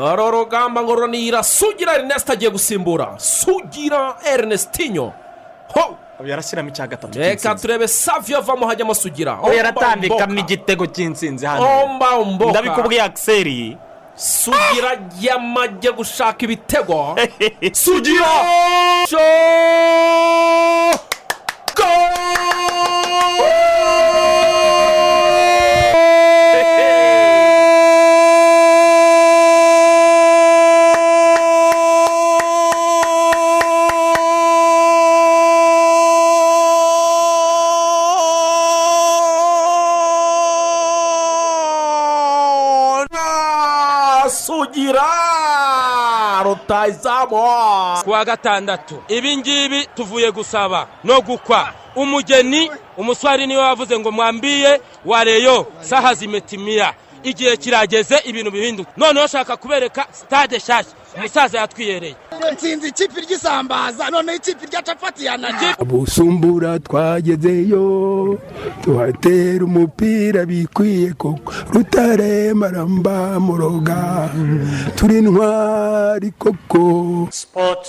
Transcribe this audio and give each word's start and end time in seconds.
uru 0.00 0.30
rugamba 0.30 0.82
ngo 0.82 0.94
runira 0.94 1.42
sugira 1.42 1.94
erineste 1.94 2.32
agiye 2.32 2.50
gusimbura. 2.50 3.14
Sugira 3.18 4.16
erinestinyo 4.32 5.12
ho! 5.74 5.96
Yarashyiramo 6.24 6.68
icya 6.68 6.86
gatatu 6.86 7.18
reka 7.18 7.54
turebe 7.54 7.88
saviyo 7.88 8.38
avamo 8.38 8.66
hajyamo 8.66 8.94
sugira. 8.94 9.38
Yaratambikamo 9.56 10.38
igitego 10.40 10.86
cy'intsinzi 10.86 11.46
hano. 11.46 11.64
Ndabikubwiye 12.50 13.02
akiseri 13.02 13.76
sugira 14.16 15.00
yamajye 15.20 15.92
gushaka 15.92 16.44
ibitego. 16.44 17.16
Sugira! 17.72 18.28
Sugira! 19.08 20.20
Kuwa 48.20 48.24
gatandatu. 48.36 49.02
Ibi 49.08 49.36
ngibi 49.36 49.86
tuvuye 49.94 50.30
gusaba 50.32 50.86
no 51.04 51.20
gukwa. 51.20 51.72
Umugeni 51.96 52.70
umuswari 52.96 53.46
ni 53.46 53.56
we 53.56 53.62
wavuze 53.62 53.98
ngo 53.98 54.10
mwambiye 54.12 54.80
wareyo 55.04 55.66
saha 55.80 56.14
zimetimiya 56.14 56.94
igihe 57.22 57.56
kirageze 57.56 58.16
ibintu 58.24 58.50
bihinduka. 58.50 58.90
Noneho 58.96 59.26
ushaka 59.26 59.56
kubereka 59.56 60.06
sitade 60.12 60.56
nshyashya. 60.56 60.92
Umusaza 61.16 61.58
yatwiyereye. 61.58 62.16
Nsinzi 62.52 62.88
ikipe 62.88 63.20
ry'isambaza 63.20 64.10
noneho 64.10 64.36
ikipe 64.36 64.66
rya 64.66 64.82
capati 64.82 65.24
yananiye 65.24 65.74
busumbura 65.86 66.78
twagezeyo 66.78 68.38
tuhatera 68.84 69.64
umupira 69.64 70.46
bikwiye 70.46 71.12
koko. 71.12 71.52
Rutare 71.72 72.54
maramba 72.54 73.40
muroga 73.40 74.30
turi 74.96 75.18
intwari 75.18 76.30
koko. 76.38 77.28
Sport 77.30 77.88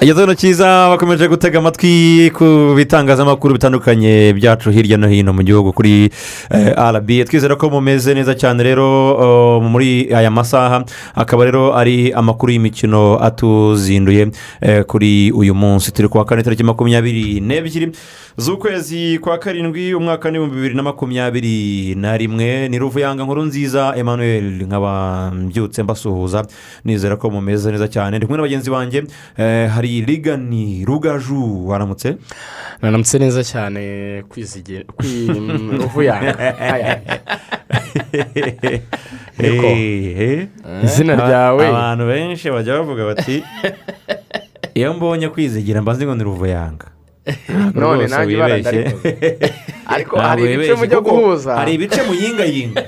Igitondo 0.00 0.34
cyiza 0.34 0.88
bakomeje 0.88 1.28
gutega 1.28 1.58
amatwi 1.58 2.30
ku 2.34 2.74
bitangazamakuru 2.76 3.54
bitandukanye 3.54 4.32
byacu 4.36 4.70
hirya 4.70 4.96
no 4.96 5.08
hino 5.08 5.32
mu 5.32 5.42
gihugu 5.42 5.72
kuri 5.72 6.10
arabi 6.76 7.24
twizera 7.24 7.56
ko 7.56 7.70
mumeze 7.70 8.14
neza 8.14 8.34
cyane 8.36 8.62
rero 8.62 9.60
muri 9.60 10.06
aya 10.14 10.30
masaha. 10.30 10.84
Akaba 11.14 11.44
rero 11.44 11.74
ari 11.74 12.12
amakuru 12.12 12.52
y'imikino 12.52 13.18
atuzinduye 13.18 14.28
eh, 14.60 14.84
kuri 14.84 15.32
uyu 15.32 15.54
munsi. 15.54 15.92
Turi 15.92 16.08
kuwa 16.08 16.24
kane 16.24 16.42
tariki 16.42 16.62
makumyabiri 16.64 17.40
n'ebyiri 17.40 17.90
z'ukwezi 18.36 19.18
kwa 19.18 19.38
karindwi 19.38 19.94
umwaka 19.94 20.30
n'ibihumbi 20.30 20.56
bibiri 20.56 20.74
na 20.76 20.82
makumyabiri 20.82 21.94
na 21.96 22.16
rimwe. 22.16 22.68
Ni 22.68 22.78
ruvuyanga 22.78 23.24
nkuru 23.24 23.42
nziza 23.44 23.94
emmanuel 23.96 24.62
nkaba 24.68 25.30
mbyutse 25.34 25.82
mbasuhuza. 25.82 26.44
Nizera 26.84 27.16
ko 27.16 27.30
mumeze 27.30 27.72
neza 27.72 27.88
cyane. 27.88 28.16
Ndi 28.18 28.26
kumwe 28.26 28.36
na 28.36 28.42
bagenzi 28.42 28.70
banjye 28.70 29.02
eh, 29.38 29.70
hari 29.86 30.00
rigani 30.04 30.84
rugaju 30.84 31.68
waramutse? 31.68 32.16
Naramutse 32.82 33.18
neza 33.18 33.44
cyane 33.44 34.22
kwizigira 34.28 34.84
Niko. 39.38 39.66
Eh, 39.66 40.48
izina 40.82 41.14
ryawe? 41.14 41.68
abantu 41.68 42.06
benshi 42.06 42.50
bajya 42.50 42.74
bavuga 42.78 43.04
bati 43.04 43.42
iyo 44.74 44.94
mbonye 44.94 45.28
kwizigira 45.28 45.82
mba 45.82 45.92
nzi 45.92 46.04
ngo 46.06 46.14
ni 46.14 46.24
ruvuyanga. 46.24 46.86
none 47.80 48.06
nanjye 48.06 48.34
ibara 48.34 48.54
wibeshye. 48.54 48.80
ndarikoze 48.80 49.38
ariko 49.86 50.14
hari 50.18 50.42
ibice 50.54 50.74
mujya 50.74 51.00
guhuza 51.00 51.56
hari 51.56 51.72
ibice 51.74 52.00
muyingayinga 52.02 52.82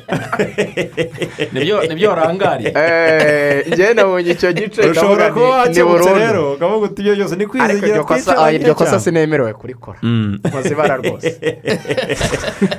ni 1.52 1.60
byo 1.64 1.76
ni 1.88 1.94
byo 1.94 2.08
warangariye 2.10 2.72
Eh, 2.76 3.66
njyewe 3.72 3.94
nabonye 3.94 4.30
icyo 4.30 4.52
gice 4.52 4.80
ushobora 4.90 5.30
kuba 5.32 5.48
wakemutse 5.48 6.14
rero 6.14 6.52
ukavuga 6.52 6.86
uti 6.86 7.00
ibyo 7.02 7.14
byose 7.16 7.36
ni 7.36 7.46
kwizigira 7.46 7.88
iryo 7.88 8.04
kosa 8.04 8.24
twica 8.32 8.44
ah, 8.44 8.52
iryo 8.52 8.74
kosa 8.74 9.00
sinemerewe 9.00 9.52
kurikora 9.54 9.98
nkoze 10.02 10.68
ibara 10.68 10.96
rwose 10.96 11.28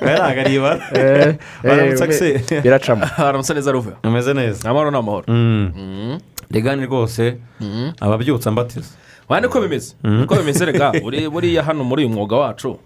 ntabwo 0.01 0.39
ari 0.41 0.55
ibara 0.55 0.81
Eh, 0.93 1.35
Waramutse 1.63 2.03
eh, 2.03 2.09
Axel. 2.09 2.61
biracamo 2.61 3.05
haramutse 3.05 3.53
neza 3.57 3.71
ruvuye 3.71 3.95
umeze 4.03 4.33
neza 4.33 4.69
amahoro 4.69 4.91
ni 4.91 4.97
amahoro 4.97 5.25
Mm. 5.27 6.17
rigani 6.51 6.85
rwose 6.85 7.35
ababyutsa 8.01 8.51
mbatiza 8.51 8.89
wani 9.29 9.47
ko 9.47 9.61
bimeze 9.61 9.95
uko 10.23 10.35
bimeze 10.35 10.65
rega. 10.65 10.91
Buri- 11.03 11.29
buriya 11.29 11.63
hano 11.63 11.83
muri 11.83 12.05
uyu 12.05 12.15
mwuga 12.15 12.35
wacu. 12.35 12.77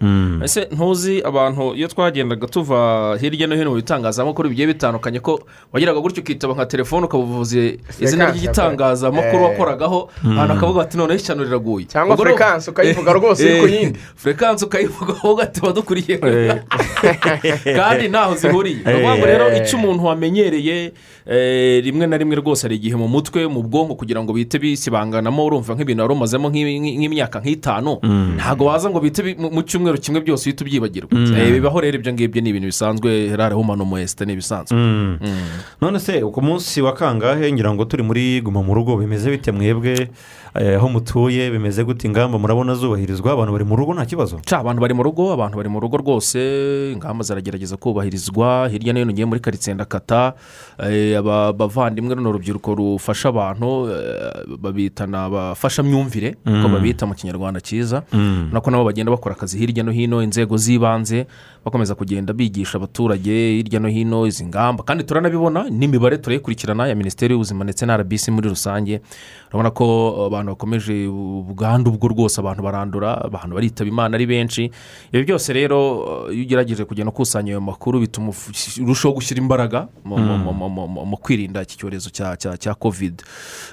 Ese 0.44 0.68
ntuzi 0.72 1.22
abantu 1.24 1.74
iyo 1.74 1.88
twagendaga 1.88 2.46
tuva 2.46 3.16
hirya 3.20 3.46
no 3.46 3.56
hino 3.56 3.70
mu 3.70 3.76
bitangazamakuru 3.76 4.48
bigiye 4.48 4.66
bitandukanye 4.66 5.20
ko 5.20 5.40
wageraga 5.72 6.00
gutyo 6.00 6.22
ukitaba 6.22 6.54
nka 6.54 6.66
telefone 6.66 7.06
ukaba 7.06 7.22
uvuze 7.24 7.78
izina 8.00 8.30
ry'igitangazamakuru 8.30 9.42
Eh. 9.44 9.50
wakoragaho 9.50 10.10
abantu 10.24 10.54
bakavuga 10.54 10.78
bati 10.78 10.96
noneho 10.98 11.16
ishyano 11.16 11.44
riraguye 11.44 11.86
cyangwa 11.86 12.16
furekansi 12.16 12.70
ukayivuga 12.70 13.12
rwose 13.12 13.42
iri 13.44 13.60
ku 13.60 13.66
yindi 13.68 13.98
furekansi 14.20 14.64
ukayivugaho 14.64 15.32
ugahita 15.32 15.60
badukuriye 15.60 16.14
kandi 17.78 18.08
ntaho 18.08 18.34
zihuriye. 18.34 18.76
Ni 18.84 18.92
ukuvuga 18.92 19.16
ngo 19.18 19.26
rero 19.26 19.56
icyo 19.56 19.78
umuntu 19.78 20.04
wamenyereye 20.04 20.84
eh, 20.84 20.92
rimwe 21.84 22.06
na 22.06 22.16
rimwe 22.16 22.36
rwose 22.36 22.62
hari 22.68 22.76
igihe 22.76 22.96
mu 22.96 23.08
mutwe 23.08 23.46
mu 23.48 23.62
bwonko 23.64 23.94
kugira 23.96 24.20
ngo 24.22 24.32
bihite 24.36 24.58
bisibanganamo 24.60 25.40
urumva 25.46 25.72
nk'ibintu 25.74 26.02
wari 26.04 26.12
umazemo 26.14 26.48
nk'i- 26.52 26.76
nk'i- 26.80 26.96
nk'imyaka 27.00 27.40
nk'itanu 27.40 27.96
ntabwo 28.36 28.64
waza 28.68 28.90
ngo 28.92 29.00
bihite 29.00 29.22
bi- 29.24 29.36
mu- 29.40 29.62
cyumweru 29.64 29.96
kimwe 29.98 30.20
byose 30.20 30.44
uhite 30.52 30.60
ubyibagirwa. 30.64 31.08
Eh, 31.40 31.52
bibaho 31.56 31.80
rero 31.80 31.96
ibyo 31.96 32.12
ngibyo 32.12 32.40
ni 32.44 32.50
ibintu 32.52 32.66
bisanzwe 32.68 33.36
rare 33.36 33.54
humano 33.56 33.84
mwesite 33.88 34.28
ni 34.28 34.32
ibisanzwe 34.36 34.76
none 35.80 35.96
se 35.98 36.20
ku 36.20 36.40
munsi 36.44 36.82
wa 36.84 36.92
kangahe 36.92 37.48
ngira 37.52 37.72
ngo 37.72 37.84
turi 37.88 38.02
muri 38.04 38.40
guma 38.44 38.60
mu 38.62 38.74
rugo 38.76 38.96
bimeze 39.00 39.30
bite 39.32 39.48
mwebwe? 39.52 39.92
eh, 39.94 40.08
aho 40.54 40.88
mutuye 40.88 41.50
bimeze 41.50 41.84
gute 41.84 42.06
ingamba 42.06 42.38
murabona 42.38 42.74
zubahirizwa 42.74 43.32
abantu 43.32 43.52
bari 43.52 43.64
mu 43.64 43.76
rugo 43.76 43.94
nta 43.94 44.06
kibazo. 44.06 44.38
Ca 44.46 44.58
abantu 44.62 44.80
bari 44.80 44.94
mu 44.94 45.02
rugo 45.02 45.32
abantu 45.32 45.56
bari 45.56 45.68
mu 45.68 45.80
rugo 45.80 45.96
rwose 45.98 46.38
ingamba 46.94 47.24
ziragerageza 47.24 47.76
kubahirizwa 47.76 48.68
hirya 48.70 48.92
no 48.92 48.98
hino 49.02 49.10
ugiye 49.10 49.26
muri 49.26 49.40
karitsiye 49.40 49.74
ndakata 49.74 50.34
eh, 50.78 51.18
aba- 51.18 51.48
abavandimwe 51.50 52.14
runo 52.14 52.32
rubyiruko 52.32 52.74
rufasha 52.74 53.28
abantu 53.34 53.90
eh, 53.90 54.46
babitana 54.58 55.24
abafashamyumvire 55.24 56.36
uko 56.46 56.68
babita 56.68 57.06
mu 57.06 57.14
kinyarwanda 57.14 57.60
cyiza. 57.60 58.02
Nako 58.52 58.70
nabo 58.70 58.84
bagenda 58.84 59.10
bakora 59.10 59.34
akazi 59.34 59.58
hirya 59.58 59.82
no 59.82 59.90
hino 59.92 60.22
inzego 60.22 60.56
z'ibanze 60.56 61.26
bakomeza 61.64 61.94
kugenda 61.94 62.32
bigisha 62.32 62.78
abaturage 62.78 63.30
hirya 63.56 63.80
no 63.80 63.88
hino 63.88 64.26
izi 64.26 64.44
ngamba. 64.46 64.84
Kandi 64.84 65.04
turanabibona 65.04 65.70
n'imibare 65.70 66.18
turayikurikirana 66.18 66.86
ya 66.88 66.94
minisiteri 66.94 67.32
y'ubuzima 67.32 67.64
ndetse 67.64 67.86
na 67.86 67.96
rbc 67.96 68.28
muri 68.28 68.48
rusange. 68.48 69.00
Urabona 69.50 69.70
ko 69.70 69.84
abantu 70.26 70.52
bakomeje 70.52 71.06
ubwandu 71.06 71.90
bwo 71.92 72.08
rwose 72.08 72.40
abantu 72.40 72.62
barandura 72.62 73.16
abantu 73.24 73.54
baritaba 73.54 73.88
imana 73.90 74.14
ari 74.16 74.26
benshi. 74.26 74.70
Ibi 75.12 75.24
byose 75.24 75.52
rero 75.52 75.78
iyo 76.32 76.42
ugerageje 76.44 76.84
kugenda 76.84 77.10
ukusanya 77.12 77.52
ayo 77.52 77.60
makuru 77.60 78.00
bituma 78.00 78.32
urushaho 78.82 79.14
gushyira 79.14 79.40
imbaraga 79.40 79.88
mu- 80.04 81.16
kwirinda 81.24 81.62
iki 81.62 81.78
cyorezo 81.78 82.10
cya 82.10 82.74
covid. 82.74 83.22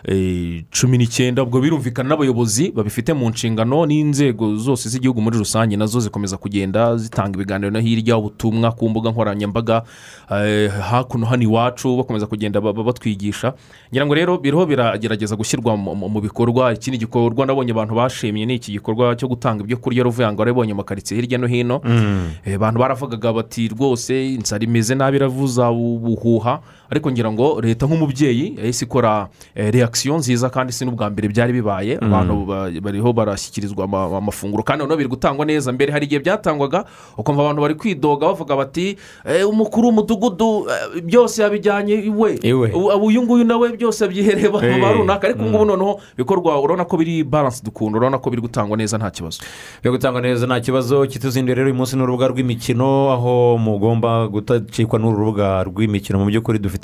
Eh, 0.07 0.63
cumi 0.71 0.97
n'icyenda 0.97 1.43
ubwo 1.43 1.59
birumvikana 1.61 2.09
n'abayobozi 2.09 2.71
babifite 2.71 3.13
mu 3.13 3.29
nshingano 3.29 3.85
n'inzego 3.85 4.55
zose 4.55 4.89
z'igihugu 4.89 5.21
muri 5.21 5.37
rusange 5.37 5.77
na 5.77 5.85
zo 5.85 5.99
zikomeza 5.99 6.37
kugenda 6.37 6.97
zitanga 6.97 7.35
ibiganiro 7.35 7.71
hirya 7.81 8.17
ubutumwa 8.17 8.71
ku 8.71 8.89
mbuga 8.89 9.09
nkoranyambaga 9.11 9.83
eh, 10.31 10.71
hakuno 10.71 11.25
hano 11.25 11.43
iwacu 11.43 11.97
bakomeza 11.97 12.27
kugenda 12.27 12.61
ba- 12.61 12.73
ba- 12.73 12.83
batwigisha. 12.83 13.53
Ngira 13.91 14.05
ngo 14.05 14.13
rero 14.15 14.37
biriho 14.37 14.65
biragerageza 14.65 15.35
gushyirwa 15.35 15.77
mu- 15.77 16.21
bikorwa. 16.21 16.73
Ikindi 16.73 16.97
gikorwa 16.97 17.45
nabonye 17.45 17.71
abantu 17.71 17.95
bashimye 17.95 18.45
ni 18.45 18.55
iki 18.55 18.71
gikorwa 18.71 19.15
cyo 19.15 19.27
gutanga 19.27 19.63
ibyo 19.63 19.77
kurya. 19.77 20.03
Ruvuye 20.03 20.31
ngo 20.31 20.39
warabonye 20.41 20.73
mu 20.73 20.77
makaritsiye 20.83 21.21
hirya 21.21 21.37
no 21.37 21.47
hino. 21.47 21.81
Eh, 22.45 22.55
abantu 22.55 22.79
baravugaga 22.79 23.33
bati 23.33 23.67
rwose 23.67 24.33
inzara 24.33 24.63
imeze 24.63 24.95
nabi 24.95 25.17
iravuza 25.17 25.69
ubuhuha. 25.71 26.61
Ariko 26.91 27.11
ngira 27.11 27.31
ngo 27.31 27.61
leta 27.61 27.85
nk'umubyeyi 27.87 28.55
yahise 28.59 28.85
ikora 28.85 29.27
eh, 29.55 29.71
reakisiyo 29.73 30.17
nziza 30.17 30.49
kandi 30.49 30.73
si 30.73 30.85
n'ubwa 30.85 31.09
mbere 31.09 31.27
byari 31.31 31.53
bibaye. 31.53 31.95
Abantu 32.01 32.45
ba- 32.45 32.67
bariho 32.81 33.13
barashyikirizwa 33.13 33.83
ama- 33.87 34.17
amafunguro 34.17 34.63
kandi 34.63 34.83
noneho 34.83 34.97
biri 34.97 35.09
gutangwa 35.09 35.45
neza. 35.45 35.71
Mbere 35.71 35.91
hari 35.91 36.05
igihe 36.05 36.19
byatangwaga 36.19 36.83
ukumva 37.17 37.41
abantu 37.47 37.61
bari 37.61 37.75
kwidoga 37.75 38.27
bavuga 38.27 38.55
bati 38.55 38.97
"Eh, 39.25 39.47
umukuru 39.49 39.87
w'umudugudu 39.87 40.67
eh, 40.67 41.01
byose 41.03 41.41
yabijyanye 41.41 41.93
iwe. 42.11 42.39
Uyu 43.01 43.23
nguyu 43.23 43.43
nawe 43.47 43.69
byose 43.77 44.05
abyihereye 44.05 44.49
ba 44.51 44.59
Eh. 44.59 44.97
runaka. 44.97 45.27
Ariko 45.27 45.41
ubu 45.43 45.49
ngubu 45.49 45.65
noneho 45.65 45.99
bikorwa 46.17 46.59
urabona 46.59 46.83
ko 46.85 46.97
biri 46.97 47.23
baransi 47.23 47.63
dukunda 47.63 47.97
urabona 47.97 48.17
ko 48.19 48.29
biri 48.29 48.41
gutangwa 48.41 48.75
neza 48.77 48.97
nta 48.97 49.11
kibazo. 49.11 49.39
Byo 49.83 49.91
gutangwa 49.95 50.21
neza 50.21 50.43
nta 50.45 50.59
kibazo. 50.59 51.05
Kituzindi 51.07 51.53
rero 51.55 51.71
uyu 51.71 51.75
munsi 51.75 51.95
ni 51.95 52.03
urubuga 52.03 52.27
rw'imikino 52.27 53.11
aho 53.15 53.55
mugomba 53.57 54.27
gutacikwa 54.27 54.99
n'uru 54.99 55.17
rubuga 55.17 55.63
rw'imikino. 55.63 56.19
Mu 56.19 56.25
by'ukuri 56.27 56.59
dufite 56.59 56.80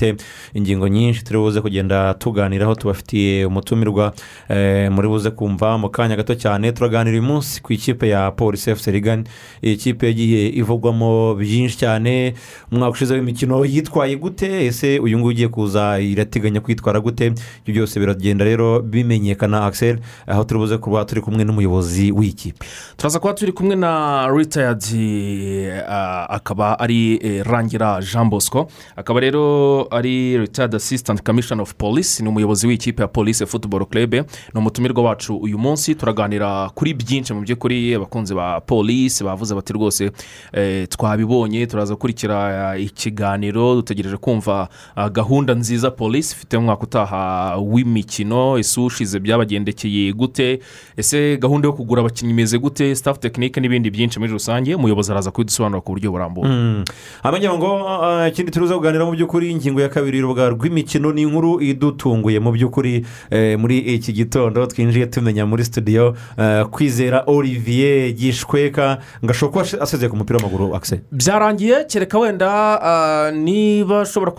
ingingo 0.53 0.87
nyinshi 0.87 1.23
turi 1.23 1.39
buze 1.39 1.61
kugenda 1.61 2.13
tuganiraho 2.13 2.75
tubafitiye 2.75 3.45
umutumirwa 3.45 4.13
eh, 4.49 4.91
muri 4.91 5.07
buze 5.07 5.31
kumva 5.31 5.77
mu 5.77 5.89
kanya 5.89 6.15
gato 6.15 6.35
cyane. 6.35 6.71
Turaganira 6.71 7.13
uyu 7.17 7.23
munsi 7.23 7.61
ku 7.61 7.73
ikipe 7.73 8.07
ya 8.09 8.31
polisi 8.31 8.69
efuse 8.69 8.91
rigani 8.91 9.23
iyi 9.63 9.77
kipe 9.77 10.07
yagiye 10.07 10.49
ivugwamo 10.49 11.35
byinshi 11.35 11.77
cyane. 11.77 12.33
Umwaka 12.71 12.91
ushize 12.91 13.13
w'imikino 13.15 13.65
yitwaye 13.65 14.15
gute? 14.15 14.65
Ese 14.65 14.99
uyu 14.99 15.17
nguyu 15.19 15.31
ugiye 15.33 15.47
kuza 15.47 15.99
irateganya 15.99 16.61
kwitwara 16.61 16.99
gute? 16.99 17.33
Ibyo 17.65 17.73
byose 17.73 17.99
biragenda 17.99 18.45
rero 18.45 18.79
bimenyekana 18.81 19.65
akiseri 19.65 19.99
aho 20.27 20.43
turi 20.43 20.59
buze 20.59 20.77
kuba 20.77 21.05
turi 21.05 21.21
kumwe 21.21 21.43
n'umuyobozi 21.43 22.11
w'iyi 22.11 22.33
kipe. 22.33 22.65
Turaza 22.97 23.19
kuba 23.19 23.33
turi 23.33 23.51
kumwe 23.51 23.75
na 23.75 24.27
ritayadi 24.35 25.67
akaba 26.29 26.79
ari 26.79 27.19
eh, 27.21 27.43
rangira 27.45 27.99
jean 28.01 28.29
bosco. 28.29 28.67
Akaba 28.95 29.19
rero 29.19 29.86
ari 29.91 30.37
ritayadi 30.37 30.75
asisitanti 30.75 31.23
kamishani 31.23 31.61
ofu 31.61 31.75
polisi 31.75 32.23
ni 32.23 32.29
umuyobozi 32.29 32.67
w'ikipe 32.67 33.01
ya 33.01 33.07
polisi 33.07 33.45
futuboro 33.45 33.85
kerebe 33.85 34.21
ni 34.53 34.59
umutumirwa 34.59 35.03
wacu 35.03 35.37
uyu 35.37 35.57
munsi. 35.57 35.95
Turaganira 35.95 36.69
kuri 36.75 36.93
byinshi 36.93 37.33
mu 37.33 37.41
by'ukuri. 37.41 37.95
Abakunzi 37.95 38.33
ba 38.35 38.61
polisi 38.61 39.23
bavuze 39.23 39.55
bati 39.55 39.73
rwose 39.73 40.11
eh, 40.53 40.87
twabibonye. 40.87 41.65
Turaza 41.67 41.93
gukurikira 41.93 42.75
eh, 42.75 42.85
ikiganiro. 42.85 43.75
Dutegereje 43.75 44.17
kumva 44.17 44.69
ah, 44.95 45.09
gahunda 45.09 45.55
nziza 45.55 45.91
polisi 45.91 46.35
ifite 46.35 46.57
mu 46.57 46.63
mwaka 46.65 46.83
utaha 46.83 47.57
w'imikino. 47.57 48.57
Ese 48.57 48.81
ushize 48.81 49.19
byabagendekeye 49.19 50.13
gute? 50.13 50.59
Ese 50.97 51.37
gahunda 51.37 51.67
yo 51.67 51.73
kugura 51.73 52.01
abakinnyi 52.01 52.31
imeze 52.31 52.57
gute? 52.57 52.95
Staff 52.95 53.19
tekinike 53.19 53.61
n'ibindi 53.61 53.89
byinshi 53.91 54.19
muri 54.19 54.31
rusange. 54.31 54.75
Umuyobozi 54.75 55.11
araza 55.11 55.31
kubidusobanura 55.31 55.81
ku 55.81 55.91
buryo 55.91 56.11
burambuye 56.11 56.47
ngo 57.57 57.85
uh, 57.85 58.27
ikindi 58.27 58.51
turuza 58.51 58.75
kuganira 58.75 59.05
mu 59.05 59.11
by'ukuri 59.11 59.51
ingingo 59.51 59.76
ya 59.81 59.89
kabiri 59.89 60.19
urubuga 60.19 60.49
rw'imikino 60.49 61.11
ni 61.13 61.21
inkuru 61.21 61.61
idutunguye. 61.61 62.39
Mu 62.39 62.51
by'ukuri 62.51 63.05
eh, 63.31 63.59
muri 63.59 63.77
iki 63.77 64.13
gitondo 64.13 64.65
twinjiye 64.65 65.05
tumenya 65.05 65.45
muri 65.45 65.65
studio 65.65 66.15
eh, 66.37 66.65
kwizera 66.65 67.23
olivier 67.27 68.11
gishweka 68.13 68.97
ngo 69.23 69.31
ashobora 69.31 69.65
kuba 69.65 69.83
asezeye 69.83 70.09
ku 70.09 70.17
mupira 70.17 70.39
w'amaguru 70.39 70.75
akise 70.75 71.01
byarangiye 71.11 71.85
kereka 71.85 72.19
wenda 72.19 72.49
ah, 72.81 73.31
niba 73.31 74.01
ashobora 74.01 74.31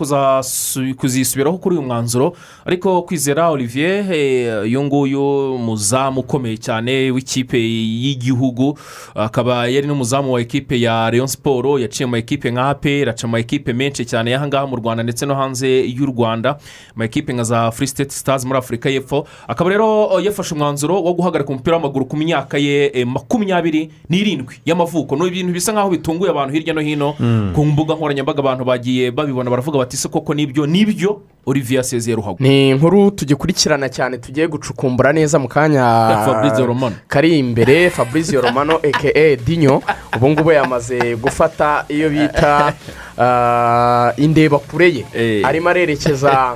kuzisubiraho 0.97 1.57
kuri 1.57 1.75
uyu 1.75 1.87
mwanzuro. 1.87 2.33
Ariko 2.65 3.01
kwizera 3.01 3.49
olivier 3.49 4.05
eh, 4.13 4.63
uyu 4.63 4.83
nguyu 4.83 5.57
muzamu 5.57 6.19
ukomeye 6.21 6.57
cyane 6.57 7.11
w'ikipe 7.11 7.57
y'igihugu. 7.59 8.77
Akaba 9.15 9.67
yari 9.67 9.87
n'umuzamu 9.87 10.33
wa 10.33 10.41
ekipe 10.41 10.81
ya 10.81 11.11
leon 11.11 11.27
siporo 11.27 11.79
yaciye 11.79 12.07
mu 12.07 12.15
ekipe 12.17 12.51
nka 12.51 12.69
aperi 12.69 13.09
aca 13.09 13.27
mu 13.27 13.37
ekipe 13.37 13.73
menshi 13.73 14.05
cyane 14.05 14.31
y'aha 14.31 14.47
ngaha 14.47 14.67
mu 14.67 14.75
rwanda 14.75 15.03
ndetse 15.03 15.25
no 15.25 15.28
hanze 15.35 15.67
y'u 15.87 16.05
rwanda 16.05 16.57
mu 16.95 17.03
ekipe 17.03 17.33
nka 17.33 17.43
za 17.43 17.71
free 17.71 17.87
state 17.87 18.11
stars 18.11 18.45
muri 18.45 18.59
afurika 18.59 18.89
y'epfo 18.89 19.25
akaba 19.47 19.69
rero 19.69 20.19
eh, 20.19 20.25
yafashe 20.25 20.55
umwanzuro 20.55 21.01
wo 21.01 21.13
guhagarika 21.13 21.49
umupira 21.49 21.77
w'amaguru 21.77 22.05
ku 22.05 22.17
myaka 22.17 22.57
ye 22.57 22.91
eh, 22.93 23.07
makumyabiri 23.07 23.89
n'irindwi 24.09 24.55
y'amavuko. 24.65 25.15
Ni 25.15 25.27
ibintu 25.27 25.53
bisa 25.53 25.71
nkaho 25.71 25.89
bitunguye 25.89 26.31
abantu 26.31 26.53
hirya 26.53 26.73
no 26.73 26.81
hino 26.81 27.13
ku 27.53 27.65
mbuga 27.65 27.95
nkoranyambaga 27.95 28.39
abantu 28.39 28.63
bagiye 28.65 29.11
babibona. 29.11 29.49
Baravuga 29.49 29.77
bati 29.77 29.97
se 29.97 30.09
koko 30.09 30.33
ni 30.33 30.45
byo? 30.45 30.65
Nibyo 30.65 31.21
olivier 31.49 31.79
asezeye 31.79 32.15
ruhago 32.15 32.37
ni 32.39 32.69
inkuru 32.69 33.11
tugikurikirana 33.11 33.89
cyane 33.89 34.17
tugiye 34.17 34.47
gucukumbura 34.47 35.13
neza 35.13 35.39
mu 35.39 35.47
kanya 35.47 35.83
kari 37.07 37.39
imbere 37.39 37.89
fabrizio 37.89 38.41
romano 38.41 38.75
aka 38.89 39.35
dinyo 39.45 39.81
ubu 40.15 40.29
ngubu 40.29 40.51
yamaze 40.51 41.15
gufata 41.15 41.85
iyo 41.89 42.09
bita 42.09 42.73
ah, 43.17 44.13
indebakure 44.17 44.93
ye. 44.93 45.05
Eh. 45.13 45.47
arimo 45.47 45.69
arerekeza 45.69 46.55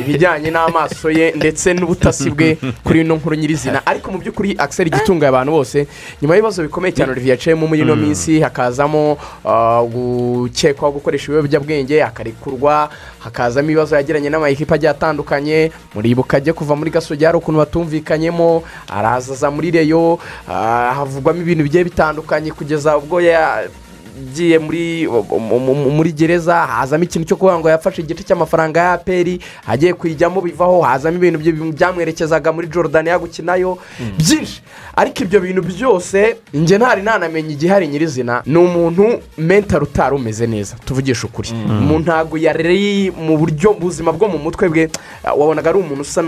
ibijyanye 0.00 0.50
n'amaso 0.50 1.10
ye 1.10 1.32
ndetse 1.36 1.74
n'ubutasi 1.74 2.30
bwe 2.30 2.56
kuri 2.84 3.00
ino 3.00 3.16
nkuru 3.16 3.34
nyirizina. 3.36 3.82
Ariko 3.90 4.12
mu 4.12 4.18
by'ukuri 4.18 4.54
akiseri 4.58 4.90
igitunga 4.90 5.28
abantu 5.28 5.52
bose 5.52 5.86
nyuma 6.22 6.34
y'ibibazo 6.34 6.62
bikomeye 6.62 6.92
cyane. 6.92 7.12
Olivier 7.12 7.36
yaciyemo 7.36 7.66
muri 7.66 7.80
ino 7.80 7.96
minsi 7.96 8.40
hakazamo 8.40 9.18
ah, 9.44 9.82
gukekwaho 9.84 10.92
gukoresha 10.92 11.26
ibiyobyabwenge 11.28 12.00
hakarekurwa 12.00 12.88
hakazamo 13.18 13.68
ibibazo 13.68 13.96
yagiranye 13.96 14.30
n'amayikipe 14.30 14.74
agiye 14.74 14.90
atandukanye. 14.90 15.70
Muribuka 15.94 16.36
ajya 16.36 16.52
kuva 16.52 16.76
muri 16.76 16.90
gasogi 16.90 17.24
hari 17.24 17.36
ukuntu 17.36 17.58
batumvikanyemo 17.58 18.62
arazaza 18.88 19.50
muri 19.50 19.70
reyo 19.70 20.18
ah, 20.48 20.94
havugwamo 20.96 21.40
ibintu 21.40 21.62
bigiye 21.64 21.84
bitandukanye 21.84 22.50
kugeza 22.50 22.96
ubwo 22.96 23.20
ya 23.20 23.68
ugiye 24.16 24.58
muri 24.58 25.08
mu- 25.08 25.58
mu- 25.60 25.90
muri 25.90 26.12
gereza 26.12 26.54
hazamo 26.66 27.04
ikintu 27.04 27.28
cyo 27.28 27.36
kuvuga 27.36 27.58
ngo 27.58 27.68
yafashe 27.70 28.02
igice 28.02 28.24
cy'amafaranga 28.24 28.80
ya 28.80 28.92
aperi 28.92 29.40
agiye 29.66 29.94
kuyijyamo 29.94 30.40
bivaho 30.40 30.80
hazamo 30.82 31.16
ibintu 31.16 31.38
byamwerekezaga 31.72 32.52
muri 32.52 32.66
Jordania 32.68 33.18
gukinayo 33.18 33.78
byinshi. 34.18 34.62
Ariko 34.96 35.22
ibyo 35.24 35.40
bintu 35.40 35.62
byose 35.62 36.36
njye 36.54 36.78
ntari 36.78 37.02
nanamenya 37.02 37.50
igihari 37.50 37.88
nyirizina 37.88 38.42
ni 38.46 38.58
umuntu 38.58 39.20
mentari 39.38 39.84
utari 39.84 40.14
umeze 40.14 40.46
neza 40.46 40.76
tuvugisha 40.84 41.26
ukuri. 41.26 41.48
Umuntu 41.52 42.02
ntabwo 42.04 42.36
yari 42.38 43.10
mu 43.10 43.38
buryo 43.38 43.72
buzima 43.72 44.12
bwo 44.12 44.28
mu 44.28 44.38
mutwe 44.38 44.68
bwe 44.68 44.90
wabonaga 45.24 45.70
ari 45.70 45.78
umuntu 45.78 46.02
usa 46.04 46.22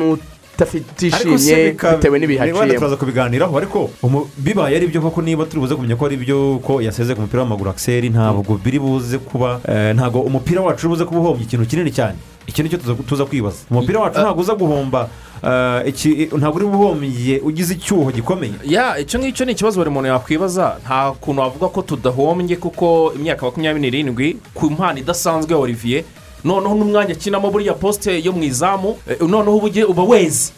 n'utishimye 0.59 1.73
bitewe 1.97 2.19
n'ibihe 2.19 2.41
wenda 2.41 2.61
aciyemo 2.61 2.79
turaza 2.79 2.97
kubiganiraho. 2.97 3.56
Ariko 3.59 3.91
bibaye 4.39 4.77
ari 4.77 4.87
byo 4.87 5.01
koko 5.01 5.23
niba 5.23 5.45
turi 5.45 5.61
buze 5.61 5.75
kumenya 5.75 5.97
ko 5.97 6.06
ari 6.06 6.17
byo 6.17 6.59
ko 6.62 6.81
yaseze 6.83 7.15
ku 7.15 7.21
mupira 7.21 7.43
w'amaguru 7.43 7.71
akiseri 7.71 8.09
ntabwo 8.11 8.59
biri 8.65 8.79
buze 8.79 9.19
kuba 9.19 9.61
eh, 9.69 9.95
ntabwo 9.95 10.21
umupira 10.21 10.61
wacu 10.62 10.87
uri 10.87 10.89
buze 10.89 11.05
kuba 11.05 11.21
uhombye 11.21 11.45
ikintu 11.45 11.67
kinini 11.67 11.91
cyane. 11.91 12.15
Iki 12.47 12.62
ni 12.62 12.69
cyo 12.69 12.79
tuza- 12.79 13.03
tuza 13.09 13.25
kwibaza. 13.25 13.56
Umupira 13.71 14.01
wacu 14.01 14.21
ntabwo 14.21 14.41
uza 14.43 14.55
guhomba 14.55 15.09
eh, 15.43 16.29
ntabwo 16.39 16.56
uri 16.59 16.67
buhombye 16.67 17.41
ugize 17.43 17.75
icyuho 17.75 18.11
gikomeye. 18.12 18.53
Ya 18.65 18.99
icyo 18.99 19.19
ngicyo 19.21 19.47
ni 19.47 19.53
ikibazo 19.53 19.81
buri 19.81 19.91
muntu 19.91 20.09
yakwibaza. 20.09 20.77
Nta 20.85 21.12
kuntu 21.21 21.41
wavuga 21.41 21.69
ko 21.69 21.83
tudahombye 21.83 22.56
kuko 22.56 23.12
imyaka 23.17 23.47
makumyabiri 23.47 23.81
n'irindwi 23.91 24.37
ku 24.55 24.70
mpano 24.70 24.99
idasanzwe 24.99 25.53
ya 25.53 25.58
olivier 25.58 26.05
noneho 26.44 26.74
n'umwanya 26.74 27.13
akinamo 27.15 27.51
buriya 27.51 27.74
posite 27.74 28.20
yo 28.24 28.32
mu 28.32 28.43
izamu 28.44 28.96
eh, 29.10 29.17
noneho 29.20 29.56
uba 29.56 29.67
uge- 29.69 29.84
uba 29.84 30.03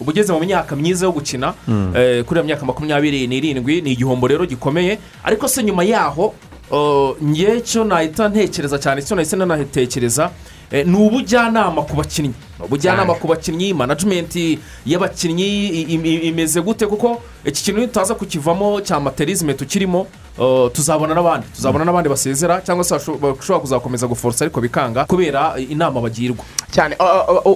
ugeze 0.00 0.32
mu 0.32 0.40
myaka 0.40 0.76
myiza 0.76 1.06
yo 1.06 1.12
gukina 1.12 1.54
eh, 1.96 2.24
kuri 2.24 2.40
iyo 2.40 2.44
myaka 2.44 2.66
makumyabiri 2.66 3.26
n'irindwi 3.26 3.80
ni 3.82 3.92
igihombo 3.92 4.26
rero 4.26 4.46
gikomeye. 4.46 4.98
Ariko 5.24 5.48
se 5.48 5.62
nyuma 5.62 5.84
yaho 5.84 6.34
ngewe 7.24 7.60
cyo 7.60 7.84
nahita 7.84 8.28
ntekereza 8.28 8.78
cyane 8.78 9.02
cyo 9.02 9.14
nahise 9.16 9.36
nanatekereza 9.36 10.30
eh, 10.70 10.86
ni 10.86 10.96
ubujyanama 10.98 11.82
ku 11.82 11.96
bakinnyi. 11.96 12.34
Ubujyanama 12.64 13.14
ku 13.14 13.26
bakinnyi 13.28 13.74
manajimenti 13.74 14.58
y'abakinnyi 14.86 15.68
imeze 16.28 16.60
gute? 16.60 16.86
Kuko 16.86 17.22
iki 17.44 17.62
kintu 17.64 17.80
nitaza 17.80 18.14
kukivamo 18.14 18.80
cya 18.80 19.00
materizme 19.00 19.54
tukirimo 19.54 20.06
uh, 20.38 20.72
tuzabona 20.72 21.14
n'abandi 21.14 21.46
tuzabona 21.54 21.84
n'abandi 21.84 22.08
basezera 22.08 22.60
cyangwa 22.60 22.84
se 22.84 22.94
basho- 22.94 23.18
bashobora 23.18 23.60
kuzakomeza 23.60 24.06
guforosa 24.06 24.44
ariko 24.44 24.60
bikanga 24.60 25.04
kubera 25.04 25.54
inama 25.70 26.00
bagirwa. 26.00 26.44
Cyane. 26.70 26.96